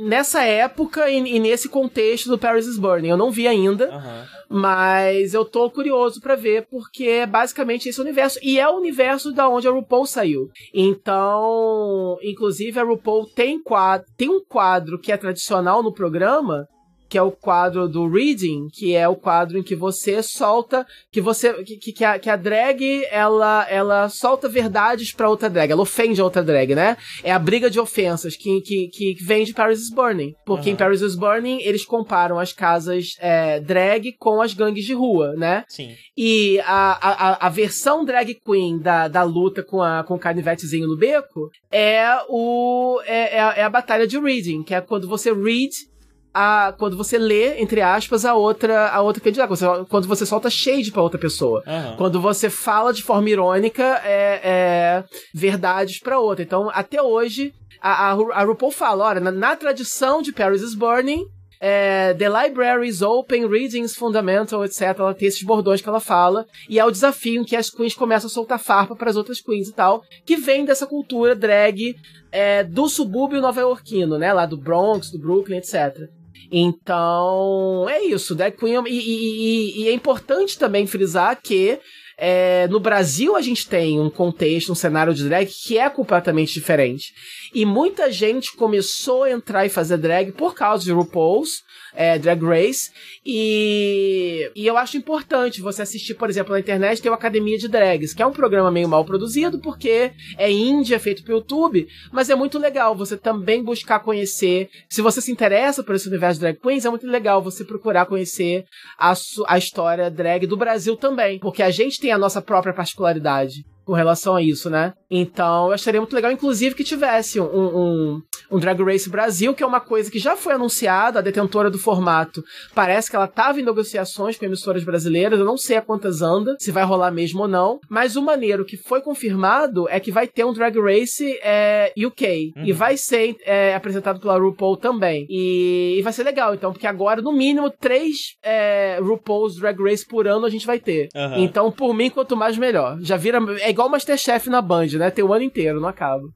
[0.00, 3.08] nessa época e, e, nesse contexto do Paris is Burning.
[3.08, 4.58] Eu não vi ainda, uhum.
[4.60, 9.32] mas eu tô curioso para ver porque é basicamente esse universo e é o universo
[9.32, 10.49] da onde a RuPaul saiu.
[10.73, 16.68] Então, inclusive a RuPaul tem quadro, tem um quadro que é tradicional no programa
[17.11, 21.21] que é o quadro do reading, que é o quadro em que você solta, que
[21.21, 25.83] você que, que, a, que a drag ela ela solta verdades para outra drag, ela
[25.83, 26.97] ofende a outra drag, né?
[27.25, 30.75] É a briga de ofensas que que, que vem de Paris is Burning, porque uhum.
[30.75, 35.35] em Paris is Burning eles comparam as casas é, drag com as gangues de rua,
[35.37, 35.65] né?
[35.69, 35.97] Sim.
[36.17, 40.87] E a, a, a versão drag queen da, da luta com a com o canivetezinho
[40.87, 45.09] no beco é o é, é, a, é a batalha de reading, que é quando
[45.09, 45.91] você read
[46.33, 49.49] a, quando você lê, entre aspas, a outra, a outra candidata.
[49.49, 51.62] Quando você, quando você solta shade pra outra pessoa.
[51.67, 51.97] Uhum.
[51.97, 56.42] Quando você fala de forma irônica é, é verdades pra outra.
[56.42, 60.75] Então, até hoje, a, a, a RuPaul fala: olha, na, na tradição de Paris is
[60.75, 61.26] Burning,
[61.60, 64.99] é, The Library is Open, Readings Fundamental, etc.
[64.99, 66.47] Ela tem esses bordões que ela fala.
[66.68, 69.41] E é o desafio em que as queens começam a soltar farpa para as outras
[69.41, 70.02] queens e tal.
[70.25, 71.97] Que vem dessa cultura drag
[72.33, 74.33] é, do subúrbio nova-iorquino, né?
[74.33, 76.09] Lá do Bronx, do Brooklyn, etc.
[76.51, 78.35] Então, é isso.
[78.35, 78.83] Drag Queen.
[78.87, 81.79] E, e, e, é importante também frisar que
[82.19, 86.53] é, no Brasil a gente tem um contexto, um cenário de drag que é completamente
[86.53, 87.15] diferente.
[87.55, 91.62] E muita gente começou a entrar e fazer drag por causa de RuPaul's
[91.94, 92.91] é, Drag Race.
[93.25, 97.69] E, e eu acho importante você assistir, por exemplo, na internet tem o Academia de
[97.69, 101.86] Drags, que é um programa meio mal produzido, porque é indie, é feito pelo YouTube,
[102.12, 104.69] mas é muito legal você também buscar conhecer.
[104.89, 108.07] Se você se interessa por esse universo de drag queens, é muito legal você procurar
[108.07, 108.65] conhecer
[108.99, 109.12] a,
[109.47, 113.97] a história drag do Brasil também, porque a gente tem a nossa própria particularidade com
[113.97, 114.93] relação a isso, né?
[115.10, 119.65] Então, eu acharia muito legal, inclusive, que tivesse um, um, um Drag Race Brasil, que
[119.65, 122.41] é uma coisa que já foi anunciada, a detentora do formato
[122.73, 126.55] parece que ela estava em negociações com emissoras brasileiras, eu não sei a quantas anda,
[126.60, 130.28] se vai rolar mesmo ou não, mas o maneiro que foi confirmado é que vai
[130.28, 132.65] ter um Drag Race é, UK, uhum.
[132.67, 136.86] e vai ser é, apresentado pela RuPaul também, e, e, vai ser legal, então, porque
[136.86, 141.09] agora, no mínimo, três é, RuPaul's Drag Race por ano a gente vai ter.
[141.12, 141.43] Uhum.
[141.43, 142.97] Então, por mim, quanto mais melhor.
[143.01, 145.10] Já vira, é igual Masterchef na Band, né?
[145.10, 146.28] Tem o ano inteiro, não acaba.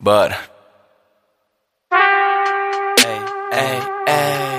[0.00, 0.38] Bora.
[3.04, 3.18] Ei,
[3.52, 4.56] ei, ei.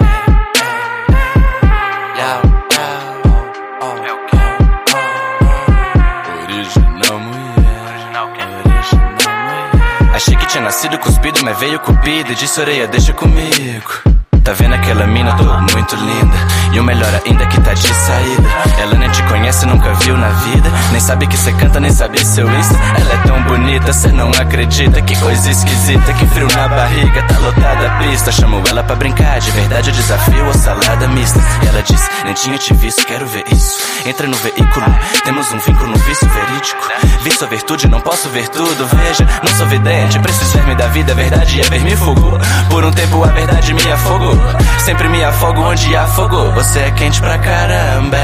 [10.13, 14.16] Achei que tinha nascido cuspido, mas veio cupido e disse orelha, deixa comigo.
[14.47, 15.33] Tá vendo aquela mina?
[15.33, 16.37] Tô muito linda.
[16.71, 18.49] E o melhor ainda é que tá de saída.
[18.79, 20.71] Ela nem te conhece, nunca viu na vida.
[20.93, 22.79] Nem sabe que cê canta, nem sabe seu Insta.
[22.97, 25.01] Ela é tão bonita, cê não acredita.
[25.01, 27.23] Que coisa esquisita, que frio na barriga.
[27.23, 28.31] Tá lotada a pista.
[28.31, 29.37] Chamo ela pra brincar.
[29.41, 31.39] De verdade, o desafio ou salada mista.
[31.63, 33.81] E ela disse: Nem tinha te visto, quero ver isso.
[34.05, 34.85] Entra no veículo,
[35.25, 36.87] temos um vínculo, no vício verídico.
[37.21, 38.87] Vi sua virtude, não posso ver tudo.
[38.87, 41.11] Veja, não sou vidente, preciso ver-me da vida.
[41.11, 42.39] A verdade é ver-me fogo.
[42.69, 44.36] Por um tempo a verdade me afogou.
[44.79, 46.51] Sempre me afogo onde afogou.
[46.53, 48.17] Você é quente pra caramba.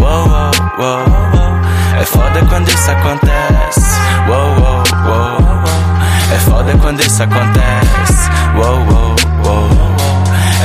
[0.00, 2.00] Uou, uou, uou.
[2.00, 4.00] É foda quando isso acontece.
[4.28, 5.64] Uou, uou, uou.
[6.34, 8.30] É foda quando isso acontece.
[8.56, 9.68] Uou, uou, uou.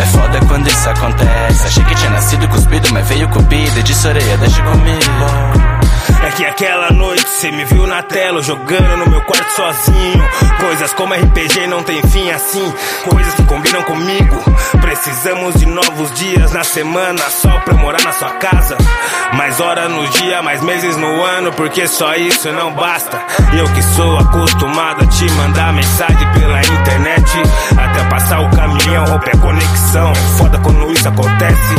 [0.02, 1.68] É foda quando isso acontece.
[1.68, 3.84] Achei que tinha nascido cuspido, mas veio cupido.
[3.84, 5.67] De orelha, deixa comigo.
[6.28, 10.30] É que aquela noite cê me viu na tela, jogando no meu quarto sozinho.
[10.60, 12.74] Coisas como RPG não tem fim assim,
[13.10, 14.36] coisas que combinam comigo.
[14.82, 18.76] Precisamos de novos dias na semana, só pra morar na sua casa.
[19.36, 23.22] Mais hora no dia, mais meses no ano, porque só isso não basta.
[23.58, 27.32] Eu que sou acostumado a te mandar mensagem pela internet,
[27.78, 30.14] até passar o caminhão, romper a conexão.
[30.38, 31.76] Foda quando isso acontece.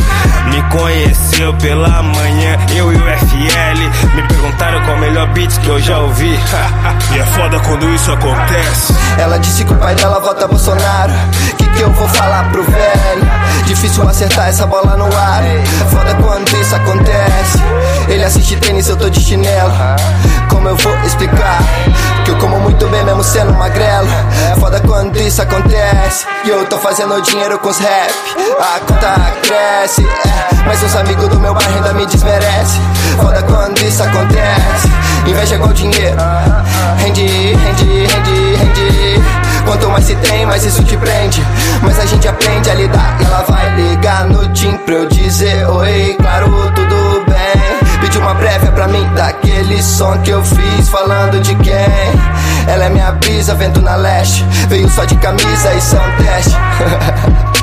[0.47, 4.15] Me conheceu pela manhã, eu e o FL.
[4.15, 6.31] Me perguntaram qual o melhor beat que eu já ouvi.
[7.13, 8.95] e é foda quando isso acontece.
[9.19, 11.13] Ela disse que o pai dela vota Bolsonaro.
[11.57, 13.29] Que que eu vou falar pro velho?
[13.67, 15.43] Difícil acertar essa bola no ar.
[15.91, 17.59] Foda quando isso acontece.
[18.09, 19.73] Ele assiste tênis, eu tô de chinelo.
[20.49, 21.59] Como eu vou explicar?
[22.25, 24.09] Que eu como muito bem mesmo sendo magrelo.
[24.61, 26.27] Foda quando isso acontece.
[26.45, 28.13] E eu tô fazendo dinheiro com os rap.
[28.61, 30.07] A conta cresce.
[30.07, 30.49] É.
[30.67, 32.81] Mas os amigos do meu bairro ainda me desmerece.
[33.21, 34.18] Foda quando isso acontece.
[35.27, 36.17] Inveja igual dinheiro.
[36.99, 39.23] Rende, rende, rende, rende.
[39.65, 41.45] Quanto mais se tem, mais isso te prende.
[41.83, 43.17] Mas a gente aprende a lidar.
[43.21, 46.17] E ela vai ligar no Tim pra eu dizer oi.
[46.19, 48.01] Claro, tudo bem.
[48.01, 50.89] Pediu uma prévia pra mim daquele som que eu fiz.
[50.89, 51.75] Falando de quem?
[52.67, 54.45] Ela é minha brisa, vento na leste.
[54.69, 56.57] Veio só de camisa e são teste.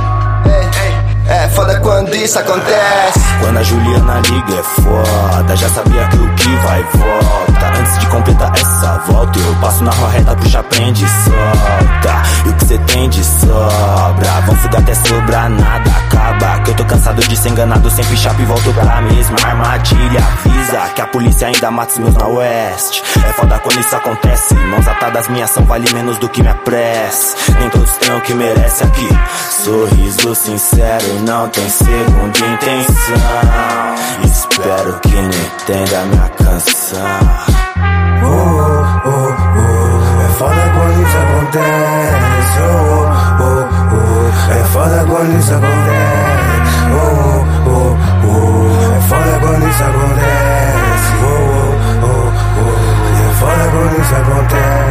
[1.27, 3.19] É foda quando isso acontece.
[3.41, 5.55] Quando a Juliana liga é foda.
[5.55, 7.79] Já sabia que o que vai volta.
[7.79, 12.21] Antes de completar essa volta, eu passo na rua reta, puxa, prende e solta.
[12.45, 14.41] E o que cê tem de sobra?
[14.45, 15.91] Vão fugar até sobrar nada.
[16.05, 17.89] Acaba que eu tô cansado de ser enganado.
[17.89, 20.19] Sempre chapo e volto pra mesma armadilha.
[20.19, 23.03] Avisa que a polícia ainda mata os meus na oeste.
[23.27, 24.53] É foda quando isso acontece.
[24.53, 27.35] Mãos atadas, minha ação vale menos do que minha prece.
[27.59, 29.09] Nem todos têm o que merece aqui.
[29.63, 33.15] Sorriso sincero não tem segunda intenção.
[34.23, 37.19] Espero que não entenda minha canção.
[38.23, 38.27] Oh,
[39.05, 40.21] oh, oh.
[40.21, 42.59] É foda quando isso acontece.
[42.61, 43.05] Oh,
[43.43, 44.51] oh, oh.
[44.51, 46.45] É foda quando isso acontece.
[46.91, 48.95] Oh, oh, oh.
[48.95, 51.09] É foda quando isso acontece.
[51.23, 51.65] Oh,
[52.03, 52.75] oh, oh.
[53.21, 54.84] É foda quando isso acontece.